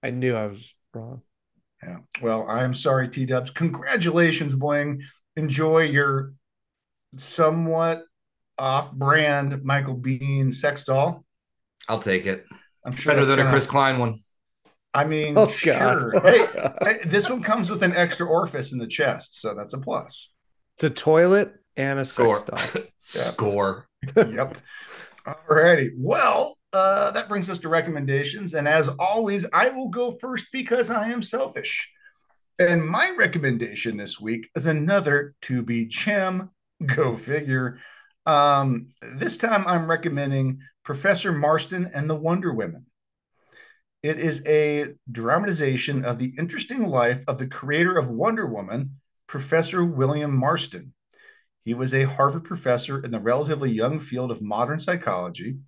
I 0.02 0.10
knew 0.10 0.36
I 0.36 0.46
was 0.46 0.74
wrong. 0.94 1.22
Yeah. 1.82 1.98
Well, 2.20 2.46
I'm 2.48 2.74
sorry, 2.74 3.08
T 3.08 3.24
Dubs. 3.24 3.50
Congratulations, 3.50 4.54
Bling. 4.54 5.02
Enjoy 5.36 5.82
your 5.82 6.34
somewhat 7.16 8.02
off-brand 8.58 9.62
Michael 9.64 9.96
Biehn 9.96 10.52
sex 10.52 10.84
doll. 10.84 11.24
I'll 11.88 12.00
take 12.00 12.26
it. 12.26 12.44
I'm 12.84 12.90
It's 12.90 13.00
sure 13.00 13.14
better 13.14 13.24
than 13.24 13.38
a 13.38 13.42
gonna- 13.42 13.52
Chris 13.54 13.66
Klein 13.66 13.98
one. 13.98 14.18
I 14.94 15.04
mean, 15.04 15.36
Oh 15.36 15.48
sure. 15.48 16.12
God! 16.12 16.22
Hey, 16.24 16.46
hey, 16.82 16.98
this 17.04 17.28
one 17.28 17.42
comes 17.42 17.70
with 17.70 17.82
an 17.82 17.94
extra 17.94 18.26
orifice 18.26 18.72
in 18.72 18.78
the 18.78 18.86
chest, 18.86 19.40
so 19.40 19.54
that's 19.54 19.74
a 19.74 19.78
plus. 19.78 20.30
it's 20.76 20.84
a 20.84 20.90
toilet 20.90 21.54
and 21.76 21.98
a 22.00 22.04
Score. 22.04 22.36
sex 22.36 22.48
doll. 22.74 22.82
Score. 22.98 23.88
yep. 24.16 24.58
Alrighty. 25.26 25.90
Well, 25.96 26.56
uh, 26.72 27.10
that 27.12 27.28
brings 27.28 27.48
us 27.50 27.58
to 27.60 27.68
recommendations. 27.68 28.54
And 28.54 28.66
as 28.66 28.88
always, 28.88 29.46
I 29.52 29.70
will 29.70 29.88
go 29.88 30.10
first 30.12 30.46
because 30.52 30.90
I 30.90 31.10
am 31.10 31.22
selfish. 31.22 31.90
And 32.58 32.84
my 32.86 33.12
recommendation 33.16 33.96
this 33.96 34.18
week 34.20 34.48
is 34.56 34.66
another 34.66 35.34
Tubi 35.42 35.88
gem. 35.88 36.50
Go 36.84 37.16
figure. 37.16 37.78
Um, 38.26 38.88
this 39.16 39.36
time 39.36 39.64
I'm 39.66 39.88
recommending 39.88 40.60
Professor 40.84 41.32
Marston 41.32 41.90
and 41.94 42.08
the 42.08 42.16
Wonder 42.16 42.52
Women. 42.52 42.86
It 44.02 44.20
is 44.20 44.46
a 44.46 44.94
dramatization 45.10 46.04
of 46.04 46.18
the 46.18 46.32
interesting 46.38 46.86
life 46.86 47.24
of 47.26 47.38
the 47.38 47.48
creator 47.48 47.98
of 47.98 48.10
Wonder 48.10 48.46
Woman, 48.46 49.00
Professor 49.26 49.84
William 49.84 50.34
Marston. 50.36 50.94
He 51.64 51.74
was 51.74 51.92
a 51.92 52.04
Harvard 52.04 52.44
professor 52.44 53.02
in 53.02 53.10
the 53.10 53.18
relatively 53.18 53.70
young 53.72 53.98
field 53.98 54.30
of 54.30 54.40
modern 54.40 54.78
psychology. 54.78 55.58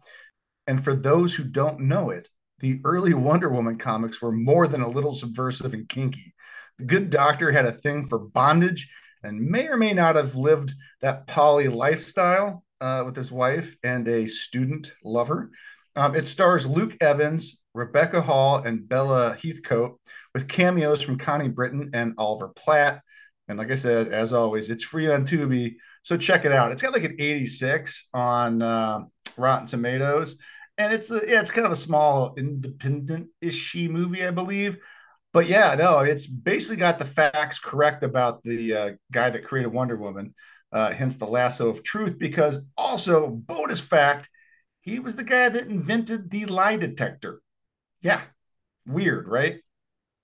And 0.66 0.82
for 0.82 0.94
those 0.94 1.34
who 1.34 1.42
don't 1.42 1.80
know 1.80 2.10
it, 2.10 2.28
the 2.60 2.80
early 2.84 3.14
Wonder 3.14 3.48
Woman 3.48 3.78
comics 3.78 4.22
were 4.22 4.32
more 4.32 4.68
than 4.68 4.82
a 4.82 4.88
little 4.88 5.12
subversive 5.12 5.74
and 5.74 5.88
kinky. 5.88 6.32
The 6.78 6.84
good 6.84 7.10
doctor 7.10 7.50
had 7.50 7.66
a 7.66 7.72
thing 7.72 8.06
for 8.06 8.18
bondage 8.18 8.88
and 9.24 9.40
may 9.40 9.66
or 9.66 9.76
may 9.76 9.92
not 9.92 10.14
have 10.14 10.36
lived 10.36 10.72
that 11.02 11.26
poly 11.26 11.68
lifestyle 11.68 12.64
uh, 12.80 13.02
with 13.04 13.16
his 13.16 13.32
wife 13.32 13.76
and 13.82 14.06
a 14.06 14.26
student 14.26 14.92
lover. 15.04 15.50
Um, 15.96 16.14
it 16.14 16.28
stars 16.28 16.66
Luke 16.66 16.96
Evans, 17.00 17.59
Rebecca 17.74 18.20
Hall, 18.20 18.56
and 18.56 18.88
Bella 18.88 19.36
Heathcote, 19.42 20.00
with 20.34 20.48
cameos 20.48 21.02
from 21.02 21.18
Connie 21.18 21.48
Britton 21.48 21.90
and 21.94 22.14
Oliver 22.18 22.48
Platt. 22.48 23.02
And 23.48 23.58
like 23.58 23.70
I 23.70 23.74
said, 23.74 24.08
as 24.08 24.32
always, 24.32 24.70
it's 24.70 24.84
free 24.84 25.10
on 25.10 25.24
Tubi, 25.24 25.76
so 26.02 26.16
check 26.16 26.44
it 26.44 26.52
out. 26.52 26.72
It's 26.72 26.82
got 26.82 26.92
like 26.92 27.04
an 27.04 27.16
86 27.18 28.08
on 28.14 28.62
uh, 28.62 29.00
Rotten 29.36 29.66
Tomatoes, 29.66 30.38
and 30.78 30.92
it's 30.92 31.10
a, 31.10 31.20
yeah, 31.26 31.40
it's 31.40 31.50
kind 31.50 31.66
of 31.66 31.72
a 31.72 31.76
small 31.76 32.34
independent-ishy 32.36 33.90
movie, 33.90 34.24
I 34.24 34.30
believe. 34.30 34.78
But 35.32 35.46
yeah, 35.48 35.74
no, 35.74 36.00
it's 36.00 36.26
basically 36.26 36.76
got 36.76 36.98
the 36.98 37.04
facts 37.04 37.58
correct 37.58 38.02
about 38.02 38.42
the 38.42 38.74
uh, 38.74 38.90
guy 39.12 39.30
that 39.30 39.44
created 39.44 39.72
Wonder 39.72 39.96
Woman, 39.96 40.34
uh, 40.72 40.90
hence 40.92 41.16
the 41.16 41.26
lasso 41.26 41.68
of 41.68 41.84
truth. 41.84 42.18
Because 42.18 42.58
also, 42.76 43.28
bonus 43.28 43.78
fact, 43.78 44.28
he 44.80 44.98
was 44.98 45.16
the 45.16 45.24
guy 45.24 45.48
that 45.48 45.68
invented 45.68 46.30
the 46.30 46.46
lie 46.46 46.76
detector. 46.76 47.40
Yeah, 48.02 48.22
weird, 48.86 49.28
right? 49.28 49.60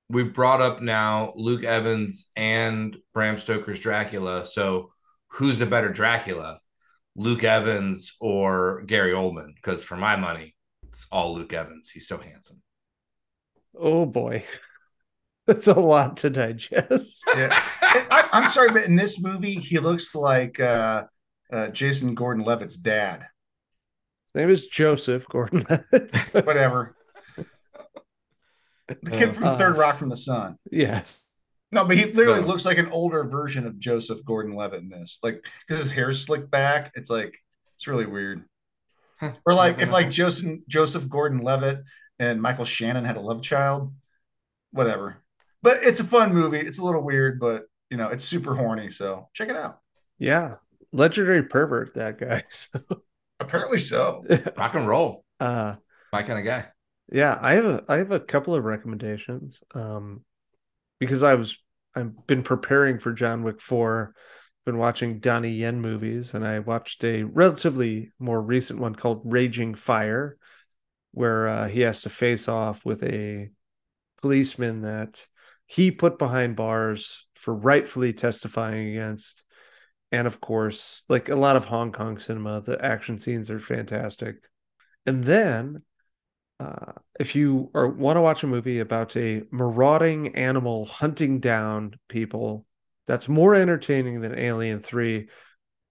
We've 0.09 0.33
brought 0.33 0.61
up 0.61 0.81
now 0.81 1.33
Luke 1.37 1.65
Evans 1.65 2.31
and 2.37 2.97
Bram 3.13 3.39
Stoker's 3.39 3.81
Dracula. 3.81 4.47
So 4.47 4.93
who's 5.29 5.61
a 5.61 5.67
better 5.67 5.93
Dracula, 5.93 6.59
Luke 7.17 7.45
Evans 7.45 8.15
or 8.21 8.83
Gary 8.87 9.13
Oldman? 9.13 9.55
Because 9.57 9.83
for 9.83 9.97
my 9.97 10.17
money, 10.17 10.55
it's 10.89 11.07
all 11.11 11.35
Luke 11.35 11.53
Evans. 11.53 11.91
He's 11.91 12.07
so 12.07 12.19
handsome. 12.19 12.63
Oh 13.79 14.07
boy. 14.07 14.45
That's 15.47 15.67
a 15.69 15.75
lot 15.75 16.19
to 16.19 16.31
digest. 16.31 17.23
Yeah. 17.37 17.63
I, 17.83 18.29
am 18.33 18.49
sorry, 18.49 18.71
but 18.71 18.85
in 18.85 18.97
this 18.97 19.21
movie, 19.21 19.55
he 19.55 19.79
looks 19.79 20.15
like 20.15 20.59
uh, 20.59 21.05
uh, 21.53 21.69
Jason 21.69 22.15
Gordon 22.15 22.45
Levitt's 22.45 22.77
dad. 22.77 23.27
His 24.27 24.35
name 24.35 24.51
is 24.51 24.67
Joseph 24.67 25.27
Gordon 25.29 25.67
Whatever. 26.33 26.97
The 28.89 29.11
kid 29.11 29.35
from 29.35 29.49
uh, 29.49 29.57
Third 29.59 29.77
Rock 29.77 29.97
from 29.97 30.09
the 30.09 30.17
Sun. 30.17 30.59
Yeah. 30.71 31.03
No, 31.73 31.85
but 31.85 31.99
he 31.99 32.05
literally 32.05 32.41
no. 32.41 32.47
looks 32.47 32.65
like 32.65 32.79
an 32.79 32.89
older 32.89 33.25
version 33.25 33.67
of 33.67 33.79
Joseph 33.79 34.25
Gordon 34.25 34.55
Levitt 34.55 34.83
in 34.83 34.89
this. 34.89 35.19
Like, 35.23 35.45
because 35.67 35.83
his 35.83 35.91
hair's 35.91 36.25
slicked 36.25 36.51
back. 36.51 36.93
It's 36.95 37.11
like, 37.11 37.35
it's 37.75 37.89
really 37.89 38.07
weird. 38.07 38.45
or 39.21 39.55
like, 39.55 39.81
if 39.81 39.91
like 39.91 40.11
Joseph, 40.11 40.61
Joseph 40.69 41.09
Gordon 41.09 41.43
Levitt 41.43 41.83
and 42.19 42.41
Michael 42.41 42.65
Shannon 42.65 43.05
had 43.05 43.17
a 43.17 43.21
love 43.21 43.43
child, 43.43 43.93
whatever 44.71 45.23
but 45.67 45.83
it's 45.83 45.99
a 45.99 46.05
fun 46.05 46.33
movie. 46.33 46.61
It's 46.61 46.79
a 46.79 46.85
little 46.85 47.03
weird, 47.03 47.41
but 47.41 47.65
you 47.91 47.97
know, 47.97 48.09
it's 48.11 48.25
super 48.25 48.55
horny. 48.55 48.93
So 48.93 49.29
check 49.35 49.49
it 49.49 49.57
out. 49.57 49.81
Yeah, 50.17 50.57
legendary 50.93 51.43
pervert 51.43 51.95
that 51.95 52.19
guy. 52.19 52.45
So. 52.51 52.81
Apparently 53.41 53.79
so. 53.79 54.25
Rock 54.57 54.75
and 54.75 54.89
roll. 54.89 55.25
Uh, 55.41 55.75
my 56.13 56.23
kind 56.23 56.39
of 56.39 56.45
guy. 56.45 56.67
Yeah, 57.11 57.39
I 57.41 57.55
have 57.55 57.65
a 57.65 57.85
I 57.89 57.97
have 57.97 58.11
a 58.11 58.21
couple 58.21 58.55
of 58.55 58.65
recommendations. 58.65 59.61
Um, 59.75 60.25
because 60.99 61.23
I 61.23 61.35
was 61.35 61.57
I've 61.95 62.27
been 62.27 62.43
preparing 62.43 62.99
for 62.99 63.13
John 63.13 63.43
Wick 63.43 63.61
four. 63.61 64.15
Been 64.65 64.79
watching 64.79 65.21
Donnie 65.21 65.53
Yen 65.53 65.81
movies, 65.81 66.35
and 66.35 66.45
I 66.45 66.59
watched 66.59 67.05
a 67.05 67.23
relatively 67.23 68.11
more 68.19 68.43
recent 68.43 68.81
one 68.81 68.97
called 68.97 69.23
Raging 69.25 69.77
Fire, 69.77 70.39
where 71.13 71.47
uh, 71.47 71.69
he 71.69 71.83
has 71.83 72.03
to 72.03 72.09
face 72.09 72.49
off 72.49 72.85
with 72.85 73.05
a 73.05 73.51
policeman 74.21 74.83
that 74.83 75.25
he 75.67 75.93
put 75.93 76.19
behind 76.19 76.57
bars 76.57 77.27
for 77.37 77.55
rightfully 77.55 78.13
testifying 78.13 78.89
against. 78.89 79.45
And 80.11 80.27
of 80.27 80.41
course, 80.41 81.05
like 81.09 81.29
a 81.29 81.37
lot 81.37 81.55
of 81.55 81.67
Hong 81.67 81.93
Kong 81.93 82.19
cinema, 82.19 82.61
the 82.61 82.85
action 82.85 83.21
scenes 83.21 83.53
are 83.53 83.61
fantastic. 83.61 84.37
And 85.07 85.23
then, 85.23 85.83
uh, 86.61 86.93
if 87.19 87.35
you 87.35 87.71
are, 87.75 87.89
want 87.89 88.17
to 88.17 88.23
watch 88.23 88.43
a 88.43 88.47
movie 88.47 88.79
about 88.79 89.17
a 89.17 89.43
marauding 89.51 90.35
animal 90.35 90.87
hunting 90.87 91.41
down 91.41 91.99
people, 92.09 92.67
that's 93.07 93.29
more 93.29 93.55
entertaining 93.55 94.21
than 94.21 94.39
Alien 94.39 94.81
3, 94.81 95.29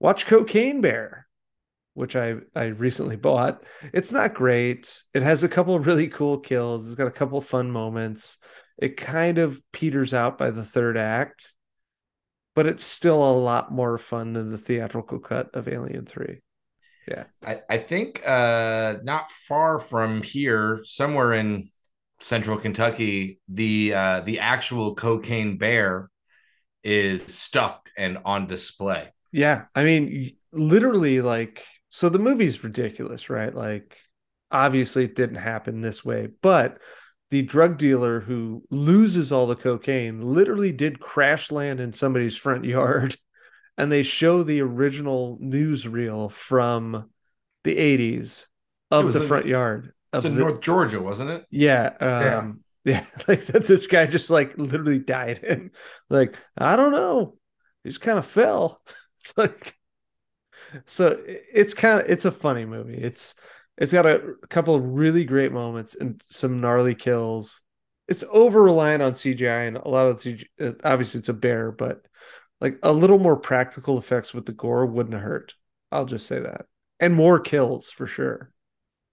watch 0.00 0.26
Cocaine 0.26 0.80
Bear, 0.80 1.26
which 1.94 2.16
I, 2.16 2.36
I 2.54 2.64
recently 2.64 3.16
bought. 3.16 3.62
It's 3.92 4.12
not 4.12 4.34
great. 4.34 5.02
It 5.14 5.22
has 5.22 5.42
a 5.42 5.48
couple 5.48 5.74
of 5.74 5.86
really 5.86 6.08
cool 6.08 6.38
kills, 6.38 6.86
it's 6.86 6.96
got 6.96 7.06
a 7.06 7.12
couple 7.12 7.40
fun 7.40 7.70
moments 7.70 8.38
it 8.78 8.96
kind 8.96 9.38
of 9.38 9.60
peters 9.72 10.12
out 10.12 10.38
by 10.38 10.50
the 10.50 10.64
third 10.64 10.96
act, 10.96 11.52
but 12.54 12.66
it's 12.66 12.84
still 12.84 13.22
a 13.22 13.38
lot 13.38 13.72
more 13.72 13.96
fun 13.98 14.34
than 14.34 14.50
the 14.50 14.58
theatrical 14.58 15.18
cut 15.18 15.54
of 15.54 15.68
Alien 15.68 16.06
3. 16.06 16.40
Yeah. 17.08 17.24
I, 17.44 17.60
I 17.68 17.78
think 17.78 18.26
uh 18.26 18.96
not 19.02 19.30
far 19.30 19.78
from 19.78 20.22
here, 20.22 20.80
somewhere 20.84 21.34
in 21.34 21.68
central 22.20 22.58
Kentucky, 22.58 23.40
the 23.48 23.94
uh 23.94 24.20
the 24.20 24.40
actual 24.40 24.94
cocaine 24.94 25.58
bear 25.58 26.10
is 26.82 27.22
stuck 27.24 27.88
and 27.96 28.18
on 28.24 28.46
display. 28.46 29.12
Yeah. 29.32 29.64
I 29.74 29.84
mean, 29.84 30.36
literally 30.52 31.20
like 31.20 31.64
so 31.88 32.08
the 32.08 32.18
movie's 32.18 32.62
ridiculous, 32.62 33.30
right? 33.30 33.54
Like 33.54 33.96
obviously 34.50 35.04
it 35.04 35.14
didn't 35.14 35.36
happen 35.36 35.80
this 35.80 36.04
way, 36.04 36.28
but 36.42 36.78
the 37.30 37.42
drug 37.42 37.76
dealer 37.76 38.20
who 38.20 38.62
loses 38.70 39.32
all 39.32 39.46
the 39.46 39.56
cocaine 39.56 40.22
literally 40.22 40.72
did 40.72 41.00
crash 41.00 41.50
land 41.50 41.80
in 41.80 41.92
somebody's 41.92 42.36
front 42.36 42.64
yard 42.64 43.16
and 43.78 43.90
they 43.90 44.02
show 44.02 44.42
the 44.42 44.60
original 44.60 45.38
newsreel 45.40 46.30
from 46.30 47.10
the 47.64 47.76
80s 47.76 48.46
of 48.90 49.12
the 49.12 49.20
in, 49.20 49.26
front 49.26 49.46
yard 49.46 49.92
of 50.12 50.24
it's 50.24 50.26
in 50.26 50.36
the, 50.36 50.42
north 50.42 50.60
georgia 50.60 51.00
wasn't 51.00 51.28
it 51.28 51.44
yeah 51.50 51.86
um, 52.00 52.60
yeah. 52.84 53.04
yeah 53.16 53.24
like 53.26 53.46
that 53.46 53.66
this 53.66 53.86
guy 53.86 54.06
just 54.06 54.30
like 54.30 54.56
literally 54.56 55.00
died 55.00 55.42
and 55.42 55.70
like 56.08 56.36
i 56.56 56.76
don't 56.76 56.92
know 56.92 57.36
he 57.82 57.90
just 57.90 58.00
kind 58.00 58.18
of 58.18 58.26
fell 58.26 58.80
it's 59.20 59.36
like 59.36 59.74
so 60.84 61.20
it's 61.26 61.74
kind 61.74 62.00
of 62.00 62.08
it's 62.08 62.24
a 62.24 62.30
funny 62.30 62.64
movie 62.64 62.98
it's 62.98 63.34
it's 63.78 63.92
got 63.92 64.06
a 64.06 64.34
couple 64.48 64.74
of 64.74 64.82
really 64.82 65.24
great 65.24 65.52
moments 65.52 65.94
and 65.94 66.22
some 66.30 66.60
gnarly 66.60 66.94
kills. 66.94 67.60
It's 68.08 68.24
over 68.30 68.62
reliant 68.62 69.02
on 69.02 69.12
CGI 69.12 69.68
and 69.68 69.76
a 69.76 69.88
lot 69.88 70.06
of 70.06 70.16
CGI. 70.16 70.80
Obviously, 70.84 71.20
it's 71.20 71.28
a 71.28 71.34
bear, 71.34 71.72
but 71.72 72.06
like 72.60 72.78
a 72.82 72.92
little 72.92 73.18
more 73.18 73.36
practical 73.36 73.98
effects 73.98 74.32
with 74.32 74.46
the 74.46 74.52
gore 74.52 74.86
wouldn't 74.86 75.20
hurt. 75.20 75.54
I'll 75.92 76.06
just 76.06 76.26
say 76.26 76.40
that, 76.40 76.66
and 77.00 77.14
more 77.14 77.40
kills 77.40 77.88
for 77.90 78.06
sure. 78.06 78.52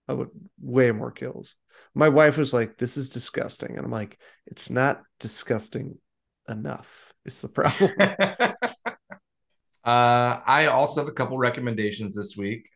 I 0.08 0.12
would 0.12 0.28
way 0.60 0.90
more 0.92 1.10
kills. 1.10 1.54
My 1.94 2.08
wife 2.08 2.36
was 2.36 2.52
like, 2.52 2.76
"This 2.76 2.96
is 2.96 3.08
disgusting," 3.08 3.76
and 3.76 3.84
I'm 3.84 3.92
like, 3.92 4.18
"It's 4.46 4.70
not 4.70 5.02
disgusting 5.20 5.98
enough." 6.48 6.88
Is 7.24 7.40
the 7.40 7.48
problem. 7.48 7.90
uh, 7.98 8.54
I 9.84 10.66
also 10.66 11.00
have 11.00 11.08
a 11.08 11.12
couple 11.12 11.38
recommendations 11.38 12.14
this 12.14 12.36
week. 12.36 12.68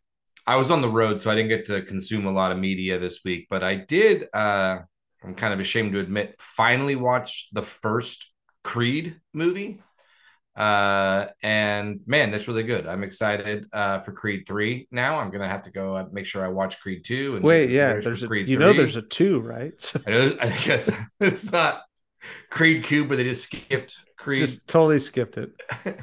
I 0.46 0.56
was 0.56 0.70
on 0.70 0.80
the 0.80 0.88
road, 0.88 1.20
so 1.20 1.30
I 1.30 1.34
didn't 1.34 1.50
get 1.50 1.66
to 1.66 1.82
consume 1.82 2.24
a 2.24 2.32
lot 2.32 2.52
of 2.52 2.58
media 2.58 2.98
this 2.98 3.20
week, 3.22 3.48
but 3.50 3.62
I 3.62 3.74
did. 3.74 4.24
Uh, 4.32 4.78
I'm 5.22 5.34
kind 5.34 5.52
of 5.52 5.60
ashamed 5.60 5.92
to 5.92 6.00
admit, 6.00 6.36
finally 6.38 6.96
watch 6.96 7.48
the 7.52 7.62
first 7.62 8.32
Creed 8.64 9.20
movie. 9.34 9.82
Uh, 10.59 11.28
and 11.40 12.01
man, 12.05 12.32
that's 12.32 12.48
really 12.48 12.64
good. 12.64 12.89
I'm 12.89 13.05
excited 13.05 13.66
uh, 13.72 14.01
for 14.01 14.10
Creed 14.10 14.43
three. 14.44 14.89
Now 14.90 15.20
I'm 15.20 15.30
gonna 15.30 15.48
have 15.48 15.62
to 15.62 15.70
go 15.70 15.94
uh, 15.94 16.06
make 16.10 16.26
sure 16.26 16.44
I 16.44 16.48
watch 16.48 16.80
Creed 16.80 17.05
two. 17.05 17.36
And 17.36 17.44
wait, 17.44 17.70
yeah, 17.70 18.01
there's 18.01 18.24
a, 18.24 18.26
Creed 18.26 18.48
you 18.48 18.56
3. 18.56 18.64
know 18.64 18.72
there's 18.72 18.97
a 18.97 19.02
two, 19.02 19.39
right? 19.39 19.93
I 20.06 20.10
know. 20.10 20.36
I 20.40 20.48
guess 20.48 20.90
it's 21.20 21.52
not 21.52 21.82
Creed 22.51 22.85
two, 22.85 23.05
but 23.05 23.18
they 23.18 23.24
just 23.24 23.44
skipped 23.44 23.98
Creed. 24.16 24.40
Just 24.40 24.68
totally 24.68 24.98
skipped 24.98 25.39
it. 25.39 25.51
uh, 25.86 25.94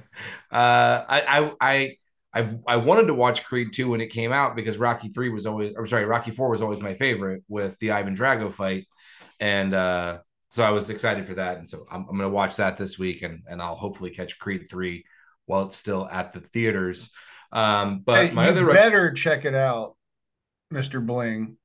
I, 0.51 1.21
I, 1.27 1.51
I, 1.59 1.97
I, 2.33 2.57
I 2.65 2.77
wanted 2.77 3.07
to 3.07 3.13
watch 3.13 3.43
Creed 3.43 3.73
2 3.73 3.89
when 3.89 4.01
it 4.01 4.07
came 4.07 4.31
out 4.31 4.55
because 4.55 4.77
Rocky 4.77 5.09
3 5.09 5.29
was 5.29 5.45
always, 5.45 5.73
I'm 5.77 5.87
sorry, 5.87 6.05
Rocky 6.05 6.31
4 6.31 6.49
was 6.49 6.61
always 6.61 6.81
my 6.81 6.93
favorite 6.93 7.43
with 7.47 7.77
the 7.79 7.91
Ivan 7.91 8.15
Drago 8.15 8.51
fight. 8.51 8.87
And 9.39 9.73
uh, 9.73 10.19
so 10.55 10.63
I 10.63 10.69
was 10.71 10.89
excited 10.89 11.27
for 11.27 11.33
that. 11.35 11.57
And 11.57 11.67
so 11.67 11.85
I'm, 11.91 12.01
I'm 12.01 12.17
going 12.17 12.19
to 12.21 12.29
watch 12.29 12.55
that 12.57 12.77
this 12.77 12.97
week 12.97 13.21
and, 13.23 13.43
and 13.47 13.61
I'll 13.61 13.75
hopefully 13.75 14.09
catch 14.11 14.39
Creed 14.39 14.67
3 14.69 15.03
while 15.45 15.63
it's 15.63 15.75
still 15.75 16.07
at 16.07 16.31
the 16.33 16.39
theaters. 16.39 17.11
Um, 17.51 18.01
but 18.05 18.27
Hey, 18.27 18.31
my 18.33 18.45
you 18.45 18.51
other, 18.51 18.65
rec- 18.65 18.75
better 18.77 19.11
check 19.11 19.45
it 19.45 19.53
out, 19.53 19.95
Mr. 20.73 21.05
Bling, 21.05 21.57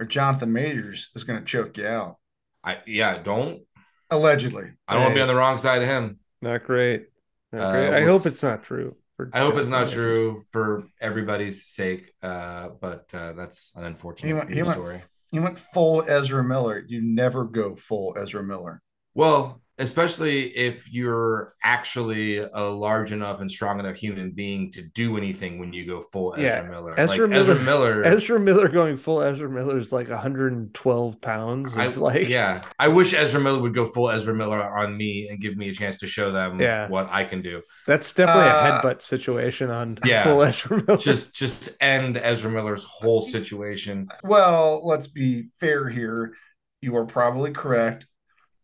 or 0.00 0.06
Jonathan 0.06 0.52
Majors 0.52 1.10
is 1.14 1.24
going 1.24 1.38
to 1.38 1.44
choke 1.44 1.76
you 1.76 1.86
out. 1.86 2.16
I, 2.64 2.78
yeah, 2.86 3.18
don't, 3.22 3.62
Allegedly. 4.10 4.70
I 4.86 4.94
don't 4.94 5.02
want 5.02 5.12
to 5.12 5.18
be 5.18 5.22
on 5.22 5.28
the 5.28 5.34
wrong 5.36 5.58
side 5.58 5.82
of 5.82 5.88
him. 5.88 6.18
Not 6.40 6.64
great. 6.64 7.08
Not 7.52 7.62
Uh. 7.62 7.96
I 7.96 8.00
we'll 8.00 8.18
hope 8.18 8.26
it's 8.26 8.42
not 8.42 8.62
true. 8.64 8.96
for 9.16 9.30
I 9.32 9.40
hope 9.40 9.56
it's 9.56 9.68
not 9.68 9.88
Majors. 9.88 9.94
true 9.94 10.44
for 10.50 10.84
everybody's 11.00 11.66
sake. 11.66 12.12
Uh, 12.22 12.70
but 12.80 13.12
uh, 13.14 13.32
that's 13.32 13.72
an 13.76 13.82
He 13.82 13.86
unfortunate 13.88 14.34
went, 14.34 14.50
he 14.50 14.56
news 14.56 14.66
went, 14.66 14.78
story. 14.78 15.02
He 15.30 15.38
went 15.38 15.58
full 15.58 16.04
Ezra 16.06 16.42
Miller. 16.42 16.82
You 16.86 17.00
never 17.02 17.44
go 17.44 17.76
full 17.76 18.16
Ezra 18.18 18.42
Miller. 18.42 18.82
Well, 19.14 19.62
especially 19.78 20.46
if 20.56 20.90
you're 20.92 21.54
actually 21.62 22.38
a 22.38 22.62
large 22.62 23.12
enough 23.12 23.40
and 23.40 23.50
strong 23.50 23.78
enough 23.78 23.96
human 23.96 24.32
being 24.32 24.72
to 24.72 24.82
do 24.82 25.16
anything 25.16 25.58
when 25.58 25.72
you 25.72 25.86
go 25.86 26.02
full 26.12 26.34
Ezra 26.34 26.44
Yeah, 26.64 26.68
Miller. 26.68 26.98
Ezra 26.98 27.26
like 27.28 27.36
Ezra 27.36 27.54
Miller- 27.54 27.64
Miller. 27.64 28.04
Ezra 28.16 28.40
Miller 28.40 28.68
going 28.68 28.96
full 28.96 29.22
Ezra 29.22 29.48
Miller 29.48 29.78
is 29.78 29.92
like 29.92 30.08
112 30.08 31.20
pounds. 31.20 31.74
I, 31.76 31.86
like, 31.88 32.28
yeah, 32.28 32.62
I 32.78 32.88
wish 32.88 33.14
Ezra 33.14 33.40
Miller 33.40 33.60
would 33.60 33.74
go 33.74 33.86
full 33.86 34.10
Ezra 34.10 34.34
Miller 34.34 34.60
on 34.62 34.96
me 34.96 35.28
and 35.30 35.40
give 35.40 35.56
me 35.56 35.68
a 35.68 35.72
chance 35.74 35.98
to 35.98 36.06
show 36.06 36.32
them 36.32 36.60
Yeah. 36.60 36.88
what 36.88 37.08
I 37.10 37.24
can 37.24 37.40
do. 37.42 37.62
that's 37.86 38.12
definitely 38.12 38.50
Uh, 38.50 38.80
a 38.80 38.82
headbutt 38.82 39.02
situation 39.02 39.70
on 39.70 39.98
yeah. 40.04 40.24
full 40.24 40.42
Ezra 40.42 40.82
Miller. 40.84 40.98
Just, 40.98 41.36
just 41.36 41.70
end 41.80 42.16
Ezra 42.16 42.50
Miller's 42.50 42.84
whole 42.84 43.22
situation. 43.22 44.08
Well, 44.24 44.84
let's 44.84 45.06
be 45.06 45.50
fair 45.60 45.88
here. 45.88 46.32
You 46.80 46.96
are 46.96 47.06
probably 47.06 47.52
correct. 47.52 48.06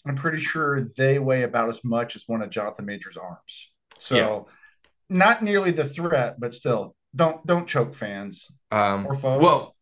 I'm 0.06 0.16
pretty 0.16 0.38
sure 0.38 0.88
they 0.96 1.18
weigh 1.18 1.42
about 1.44 1.68
as 1.68 1.82
much 1.84 2.16
as 2.16 2.24
one 2.26 2.42
of 2.42 2.50
Jonathan 2.50 2.84
Major's 2.86 3.16
arms. 3.16 3.72
So 3.98 4.16
Yeah. 4.16 4.40
not 5.08 5.42
nearly 5.42 5.70
the 5.70 5.84
threat, 5.88 6.38
but 6.38 6.52
still 6.52 6.94
don't 7.14 7.46
don't 7.46 7.66
choke 7.66 7.94
fans 7.94 8.58
Um, 8.70 9.06
or 9.06 9.14
foes. 9.14 9.42
well, 9.42 9.76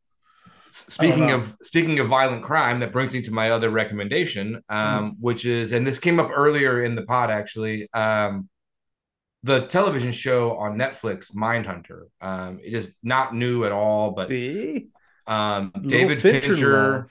speaking 0.70 1.31
of 1.31 1.57
speaking 1.62 1.99
of 1.99 2.09
violent 2.09 2.43
crime, 2.44 2.81
that 2.81 2.93
brings 2.93 3.12
me 3.15 3.23
to 3.23 3.32
my 3.32 3.51
other 3.51 3.70
recommendation, 3.70 4.62
um, 4.69 5.16
which 5.20 5.44
is, 5.44 5.73
and 5.73 5.86
this 5.86 5.99
came 5.99 6.20
up 6.20 6.31
earlier 6.35 6.82
in 6.82 6.94
the 6.94 7.03
pod 7.03 7.31
actually. 7.31 7.89
Um, 7.93 8.49
the 9.44 9.66
television 9.66 10.12
show 10.12 10.57
on 10.57 10.78
Netflix, 10.78 11.35
Mindhunter. 11.35 12.05
Um, 12.20 12.61
it 12.62 12.74
is 12.74 12.97
not 13.03 13.35
new 13.35 13.65
at 13.65 13.73
all, 13.73 14.15
but 14.15 14.28
See? 14.28 14.86
um, 15.27 15.73
David 15.85 16.20
Fincher 16.23 16.47
Fincher. 16.49 17.09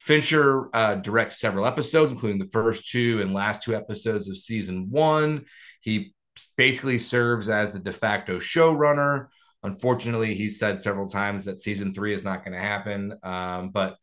Fincher 0.00 0.74
uh, 0.74 0.96
directs 0.96 1.38
several 1.38 1.66
episodes, 1.66 2.10
including 2.10 2.38
the 2.38 2.50
first 2.50 2.90
two 2.90 3.20
and 3.20 3.34
last 3.34 3.62
two 3.62 3.74
episodes 3.74 4.28
of 4.28 4.36
season 4.38 4.88
one. 4.90 5.44
He 5.80 6.14
basically 6.56 6.98
serves 6.98 7.48
as 7.48 7.72
the 7.72 7.80
de 7.80 7.92
facto 7.92 8.38
showrunner. 8.38 9.26
Unfortunately, 9.62 10.34
he 10.34 10.48
said 10.48 10.78
several 10.78 11.06
times 11.06 11.44
that 11.44 11.60
season 11.60 11.92
three 11.92 12.14
is 12.14 12.24
not 12.24 12.44
going 12.44 12.54
to 12.54 12.58
happen. 12.58 13.14
Um, 13.22 13.70
but 13.70 13.98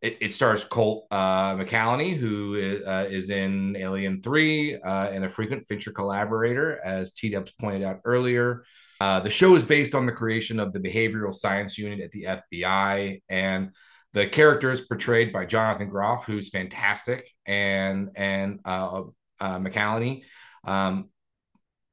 it, 0.00 0.18
it 0.20 0.34
stars 0.34 0.64
Holt 0.64 1.06
uh, 1.10 1.54
McCallany, 1.56 2.16
who 2.16 2.54
is, 2.54 2.82
uh, 2.82 3.06
is 3.08 3.30
in 3.30 3.76
Alien 3.76 4.20
3 4.20 4.80
uh, 4.80 5.08
and 5.12 5.24
a 5.24 5.28
frequent 5.28 5.66
Fincher 5.68 5.92
collaborator, 5.92 6.80
as 6.84 7.12
T 7.12 7.28
Dubs 7.30 7.52
pointed 7.60 7.84
out 7.84 8.00
earlier. 8.04 8.64
Uh, 9.00 9.20
the 9.20 9.30
show 9.30 9.54
is 9.54 9.64
based 9.64 9.94
on 9.94 10.06
the 10.06 10.12
creation 10.12 10.58
of 10.58 10.72
the 10.72 10.80
behavioral 10.80 11.34
science 11.34 11.78
unit 11.78 12.00
at 12.00 12.10
the 12.10 12.24
FBI, 12.24 13.22
and 13.28 13.70
the 14.14 14.26
character 14.26 14.70
is 14.70 14.82
portrayed 14.82 15.32
by 15.32 15.46
Jonathan 15.46 15.88
Groff, 15.88 16.24
who's 16.26 16.50
fantastic, 16.50 17.24
and 17.46 18.10
and 18.14 18.60
uh, 18.64 19.02
uh, 19.40 19.58
McCallany. 19.58 20.22
Um, 20.64 21.08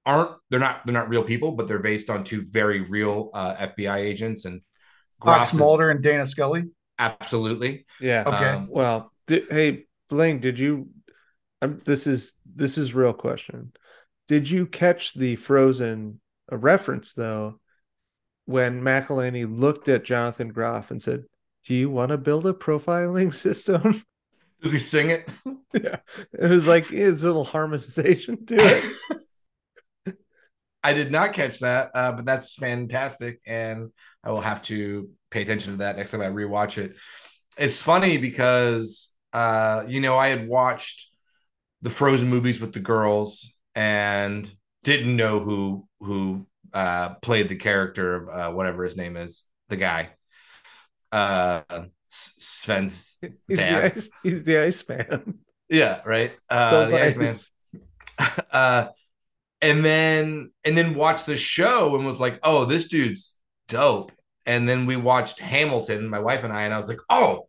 aren't 0.06 0.32
they're 0.50 0.60
not 0.60 0.86
they're 0.86 0.94
not 0.94 1.10
real 1.10 1.24
people, 1.24 1.52
but 1.52 1.68
they're 1.68 1.80
based 1.80 2.10
on 2.10 2.24
two 2.24 2.44
very 2.52 2.82
real 2.82 3.30
uh, 3.34 3.56
FBI 3.56 3.98
agents, 3.98 4.46
and 4.46 4.62
Fox 5.24 5.52
Groff 5.52 5.54
is- 5.54 5.60
Mulder 5.60 5.90
and 5.90 6.02
Dana 6.04 6.26
Scully. 6.26 6.66
absolutely. 6.98 7.86
Yeah. 8.02 8.24
Okay. 8.28 8.50
Um, 8.50 8.68
Well, 8.70 9.12
di- 9.28 9.46
hey, 9.50 9.86
Blaine, 10.10 10.40
did 10.40 10.60
you? 10.60 10.90
Um, 11.62 11.82
this 11.86 12.08
is 12.08 12.34
this 12.56 12.78
is 12.78 12.94
real 12.94 13.14
question. 13.14 13.72
Did 14.28 14.50
you 14.50 14.66
catch 14.68 15.14
the 15.14 15.36
Frozen 15.38 16.20
uh, 16.52 16.58
reference 16.58 17.14
though? 17.14 17.60
When 18.46 18.82
McCallany 18.82 19.46
looked 19.48 19.90
at 19.90 20.04
Jonathan 20.04 20.48
Groff 20.50 20.90
and 20.90 21.02
said, 21.04 21.26
"Do 21.66 21.76
you 21.76 21.90
want 21.90 22.10
to 22.10 22.18
build 22.18 22.46
a 22.46 22.54
profiling 22.54 23.34
system?" 23.46 24.04
Does 24.62 24.72
he 24.72 24.80
sing 24.80 25.10
it? 25.10 25.30
yeah, 25.74 25.98
it 26.34 26.50
was 26.50 26.68
like 26.68 26.88
his 26.88 27.24
little 27.24 27.46
harmonization 27.46 28.46
to 28.48 28.56
it. 28.58 30.16
I 30.84 30.94
did 30.94 31.12
not 31.12 31.34
catch 31.34 31.60
that, 31.60 31.92
uh, 31.94 32.14
but 32.14 32.26
that's 32.26 32.56
fantastic, 32.56 33.42
and 33.46 33.92
I 34.24 34.32
will 34.32 34.42
have 34.42 34.62
to 34.64 35.10
pay 35.30 35.42
attention 35.42 35.74
to 35.74 35.78
that 35.80 35.98
next 35.98 36.12
time 36.12 36.22
I 36.22 36.28
rewatch 36.28 36.78
it. 36.78 36.96
It's 37.58 37.82
funny 37.82 38.18
because 38.18 39.14
uh, 39.34 39.84
you 39.88 40.02
know 40.02 40.18
I 40.18 40.30
had 40.30 40.48
watched 40.48 41.10
the 41.82 41.90
Frozen 41.90 42.30
movies 42.30 42.60
with 42.60 42.74
the 42.74 42.80
girls 42.80 43.58
and 43.76 44.50
didn't 44.84 45.16
know 45.16 45.40
who 45.40 45.88
who 46.00 46.48
uh, 46.74 47.16
played 47.16 47.50
the 47.50 47.56
character 47.56 48.16
of 48.16 48.30
uh, 48.30 48.54
whatever 48.54 48.84
his 48.84 48.98
name 48.98 49.18
is, 49.18 49.44
the 49.70 49.78
guy, 49.78 50.10
uh, 51.12 51.62
Sven's 52.10 53.18
He's 53.48 53.58
dad. 53.58 53.94
the 53.94 53.98
ice, 53.98 54.10
he's 54.24 54.44
the 54.44 54.58
Iceman. 54.60 55.40
Yeah, 55.70 56.02
right. 56.06 56.34
Uh, 56.50 56.70
Sells 56.70 56.90
the 56.92 57.02
ice. 57.04 57.18
Iceman. 57.18 57.40
uh, 58.52 58.88
and 59.62 59.86
then 59.86 60.52
and 60.64 60.78
then 60.78 60.96
watched 60.96 61.26
the 61.26 61.38
show 61.38 61.96
and 61.96 62.06
was 62.06 62.20
like, 62.20 62.40
oh, 62.44 62.66
this 62.66 62.88
dude's 62.88 63.40
dope. 63.68 64.12
And 64.46 64.68
then 64.68 64.86
we 64.86 64.96
watched 64.96 65.40
Hamilton, 65.40 66.10
my 66.10 66.20
wife 66.20 66.44
and 66.44 66.52
I, 66.52 66.64
and 66.64 66.74
I 66.74 66.78
was 66.78 66.90
like, 66.90 67.00
oh, 67.10 67.48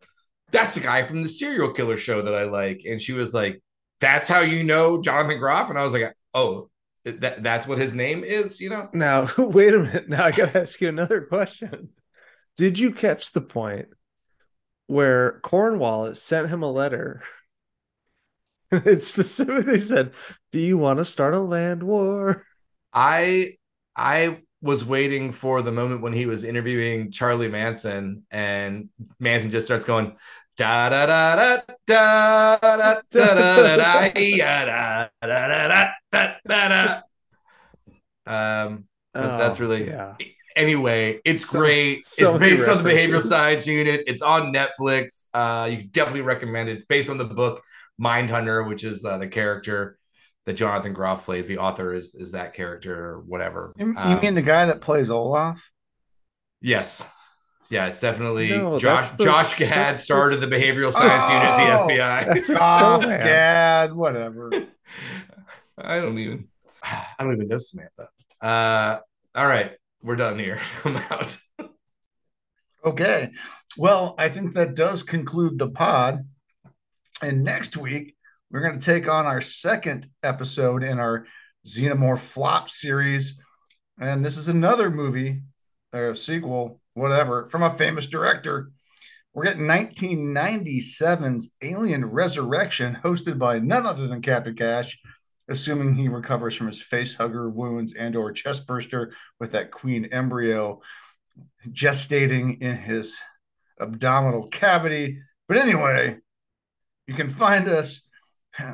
that's 0.50 0.74
the 0.74 0.80
guy 0.80 1.04
from 1.04 1.22
the 1.22 1.28
serial 1.28 1.72
killer 1.72 1.96
show 1.96 2.22
that 2.22 2.34
I 2.34 2.44
like. 2.44 2.82
And 2.86 3.00
she 3.00 3.12
was 3.12 3.32
like, 3.32 3.62
that's 4.00 4.28
how 4.28 4.40
you 4.40 4.64
know 4.64 5.00
Jonathan 5.00 5.38
Groff. 5.38 5.70
And 5.70 5.78
I 5.78 5.84
was 5.84 5.92
like, 5.92 6.14
oh, 6.34 6.68
that, 7.04 7.42
that's 7.42 7.66
what 7.66 7.78
his 7.78 7.94
name 7.94 8.24
is, 8.24 8.60
you 8.60 8.68
know? 8.70 8.88
Now, 8.92 9.28
wait 9.38 9.74
a 9.74 9.78
minute. 9.78 10.08
Now 10.08 10.24
I 10.24 10.30
got 10.32 10.52
to 10.52 10.62
ask 10.62 10.80
you 10.80 10.88
another 10.88 11.22
question. 11.22 11.90
Did 12.56 12.78
you 12.78 12.92
catch 12.92 13.32
the 13.32 13.40
point 13.40 13.88
where 14.86 15.40
Cornwallis 15.40 16.22
sent 16.22 16.48
him 16.48 16.62
a 16.62 16.70
letter? 16.70 17.22
It 18.72 19.02
specifically 19.02 19.80
said, 19.80 20.12
"Do 20.52 20.60
you 20.60 20.78
want 20.78 20.98
to 21.00 21.04
start 21.04 21.34
a 21.34 21.40
land 21.40 21.82
war?" 21.82 22.44
I 22.92 23.56
I 23.96 24.42
was 24.62 24.84
waiting 24.84 25.32
for 25.32 25.60
the 25.62 25.72
moment 25.72 26.02
when 26.02 26.12
he 26.12 26.26
was 26.26 26.44
interviewing 26.44 27.10
Charlie 27.10 27.48
Manson 27.48 28.24
and 28.30 28.90
Manson 29.18 29.50
just 29.50 29.66
starts 29.66 29.84
going 29.84 30.16
da 30.56 30.88
da 30.88 31.06
da 31.06 31.36
da 31.36 31.62
da 31.86 32.58
da 32.60 32.94
da 33.10 33.76
da 33.76 33.76
da 33.76 35.08
da 35.20 35.38
da 35.68 35.90
da 36.12 36.34
da 36.46 37.02
da. 38.26 38.64
Um 38.66 38.84
that's 39.14 39.58
really- 39.58 39.86
yeah. 39.88 40.14
Anyway, 40.56 41.20
it's 41.24 41.48
So- 41.48 41.58
great. 41.58 42.04
so 42.06 42.26
it's 42.26 42.38
many 42.38 42.52
based 42.56 42.68
on 42.68 42.82
the 42.82 42.90
behavioral 42.90 43.22
science 43.22 43.66
unit. 43.66 44.02
It's 44.06 44.22
on 44.22 44.52
Netflix. 44.52 45.26
Uh 45.34 45.66
you 45.66 45.84
definitely 45.84 46.22
recommend 46.22 46.68
it. 46.68 46.72
It's 46.72 46.84
based 46.86 47.10
on 47.10 47.18
the 47.18 47.24
book 47.24 47.62
Mindhunter, 48.00 48.66
which 48.66 48.82
is 48.84 49.04
uh, 49.04 49.18
the 49.18 49.28
character 49.28 49.98
that 50.46 50.54
Jonathan 50.54 50.94
Groff 50.94 51.24
plays. 51.26 51.46
The 51.46 51.58
author 51.58 51.92
is 51.92 52.14
is 52.14 52.32
that 52.32 52.54
character 52.54 52.94
or 53.10 53.20
whatever. 53.20 53.72
You, 53.76 53.88
you 53.88 53.94
Um, 53.96 54.20
mean 54.20 54.34
the 54.34 54.42
guy 54.42 54.66
that 54.66 54.80
plays 54.80 55.10
Olaf? 55.10 55.62
Yes. 56.60 57.06
Yeah, 57.68 57.86
it's 57.86 58.00
definitely 58.00 58.48
No, 58.48 58.78
Josh 58.78 59.10
the- 59.10 59.24
Josh 59.24 59.56
Gad 59.58 59.96
started 59.98 60.40
the- 60.40 60.46
the 60.46 60.56
behavioral 60.56 60.90
science 60.90 61.24
unit 61.28 61.48
Oh, 61.48 61.82
at 61.82 61.86
the 61.86 61.92
FBI. 61.92 62.24
That's 62.34 62.48
a 62.48 62.52
Oh, 62.54 62.98
snowman. 63.00 63.20
Gad, 63.20 63.94
whatever. 63.94 64.50
I 65.78 65.96
don't 66.00 66.18
even 66.18 66.48
I 66.82 67.04
don't 67.20 67.34
even 67.34 67.48
know 67.48 67.58
Samantha. 67.58 68.08
Uh 68.40 68.98
all 69.34 69.46
right, 69.46 69.72
we're 70.02 70.16
done 70.16 70.38
here. 70.38 70.60
I'm 70.84 70.96
out. 70.96 71.36
Okay. 72.84 73.32
Well, 73.76 74.14
I 74.18 74.28
think 74.28 74.54
that 74.54 74.74
does 74.74 75.02
conclude 75.02 75.58
the 75.58 75.68
pod. 75.68 76.26
And 77.22 77.44
next 77.44 77.76
week, 77.76 78.16
we're 78.50 78.62
going 78.62 78.80
to 78.80 78.84
take 78.84 79.08
on 79.08 79.26
our 79.26 79.40
second 79.40 80.06
episode 80.22 80.82
in 80.82 80.98
our 80.98 81.26
Xenomorph 81.66 82.20
Flop 82.20 82.70
series. 82.70 83.38
And 84.00 84.24
this 84.24 84.38
is 84.38 84.48
another 84.48 84.90
movie, 84.90 85.42
or 85.92 86.14
sequel, 86.14 86.80
whatever, 86.94 87.48
from 87.48 87.62
a 87.62 87.76
famous 87.76 88.06
director. 88.06 88.70
We're 89.34 89.44
getting 89.44 89.66
1997's 89.66 91.52
Alien 91.62 92.04
Resurrection, 92.06 92.98
hosted 93.04 93.38
by 93.38 93.58
none 93.58 93.86
other 93.86 94.08
than 94.08 94.22
Captain 94.22 94.56
Cash, 94.56 94.98
assuming 95.50 95.94
he 95.94 96.08
recovers 96.08 96.54
from 96.54 96.68
his 96.68 96.80
face 96.80 97.14
hugger 97.14 97.50
wounds 97.50 97.94
and 97.94 98.16
or 98.16 98.32
chest 98.32 98.66
burster 98.66 99.12
with 99.38 99.52
that 99.52 99.70
queen 99.70 100.06
embryo 100.06 100.80
gestating 101.68 102.62
in 102.62 102.76
his 102.76 103.18
abdominal 103.80 104.48
cavity. 104.48 105.20
But 105.48 105.58
anyway, 105.58 106.18
you 107.06 107.14
can 107.14 107.28
find 107.28 107.68
us 107.68 108.08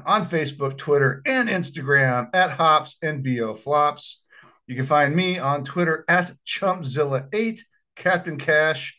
on 0.04 0.26
Facebook, 0.26 0.76
Twitter, 0.76 1.22
and 1.24 1.48
Instagram 1.48 2.28
at 2.34 2.50
Hops 2.52 2.96
and 3.02 3.24
BO 3.24 3.54
Flops. 3.54 4.22
You 4.66 4.76
can 4.76 4.86
find 4.86 5.14
me 5.14 5.38
on 5.38 5.64
Twitter 5.64 6.04
at 6.08 6.32
Chumpzilla8. 6.46 7.60
Captain 7.94 8.36
Cash, 8.36 8.98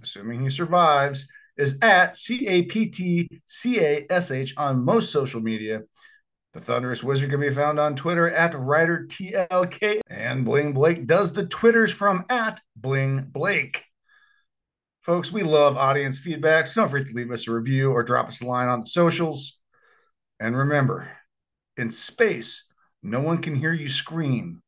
assuming 0.00 0.42
he 0.42 0.50
survives, 0.50 1.26
is 1.56 1.78
at 1.82 2.16
C 2.16 2.46
A 2.46 2.62
P 2.62 2.86
T 2.86 3.42
C 3.46 3.80
A 3.80 4.06
S 4.08 4.30
H 4.30 4.54
on 4.56 4.84
most 4.84 5.10
social 5.10 5.40
media. 5.40 5.80
The 6.52 6.60
Thunderous 6.60 7.02
Wizard 7.02 7.30
can 7.30 7.40
be 7.40 7.48
found 7.48 7.80
on 7.80 7.96
Twitter 7.96 8.30
at 8.30 8.52
WriterTLK. 8.52 10.00
And 10.08 10.44
Bling 10.44 10.74
Blake 10.74 11.06
does 11.06 11.32
the 11.32 11.46
Twitters 11.46 11.90
from 11.90 12.26
at 12.28 12.60
Bling 12.76 13.28
Blake. 13.30 13.84
Folks, 15.02 15.32
we 15.32 15.42
love 15.42 15.78
audience 15.78 16.20
feedback, 16.20 16.66
so 16.66 16.82
don't 16.82 16.90
forget 16.90 17.08
to 17.08 17.14
leave 17.14 17.30
us 17.30 17.48
a 17.48 17.52
review 17.52 17.90
or 17.90 18.02
drop 18.02 18.28
us 18.28 18.42
a 18.42 18.46
line 18.46 18.68
on 18.68 18.80
the 18.80 18.86
socials. 18.86 19.60
And 20.40 20.56
remember, 20.56 21.10
in 21.78 21.90
space, 21.90 22.64
no 23.02 23.20
one 23.20 23.38
can 23.38 23.54
hear 23.54 23.72
you 23.72 23.88
scream, 23.88 24.62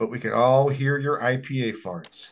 but 0.00 0.10
we 0.10 0.18
can 0.18 0.32
all 0.32 0.68
hear 0.68 0.98
your 0.98 1.20
IPA 1.20 1.76
farts. 1.76 2.30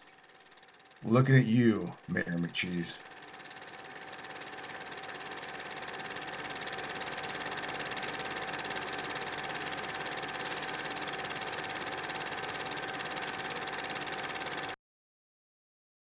Looking 1.04 1.36
at 1.36 1.46
you, 1.46 1.92
Mayor 2.08 2.24
McCheese. 2.24 2.94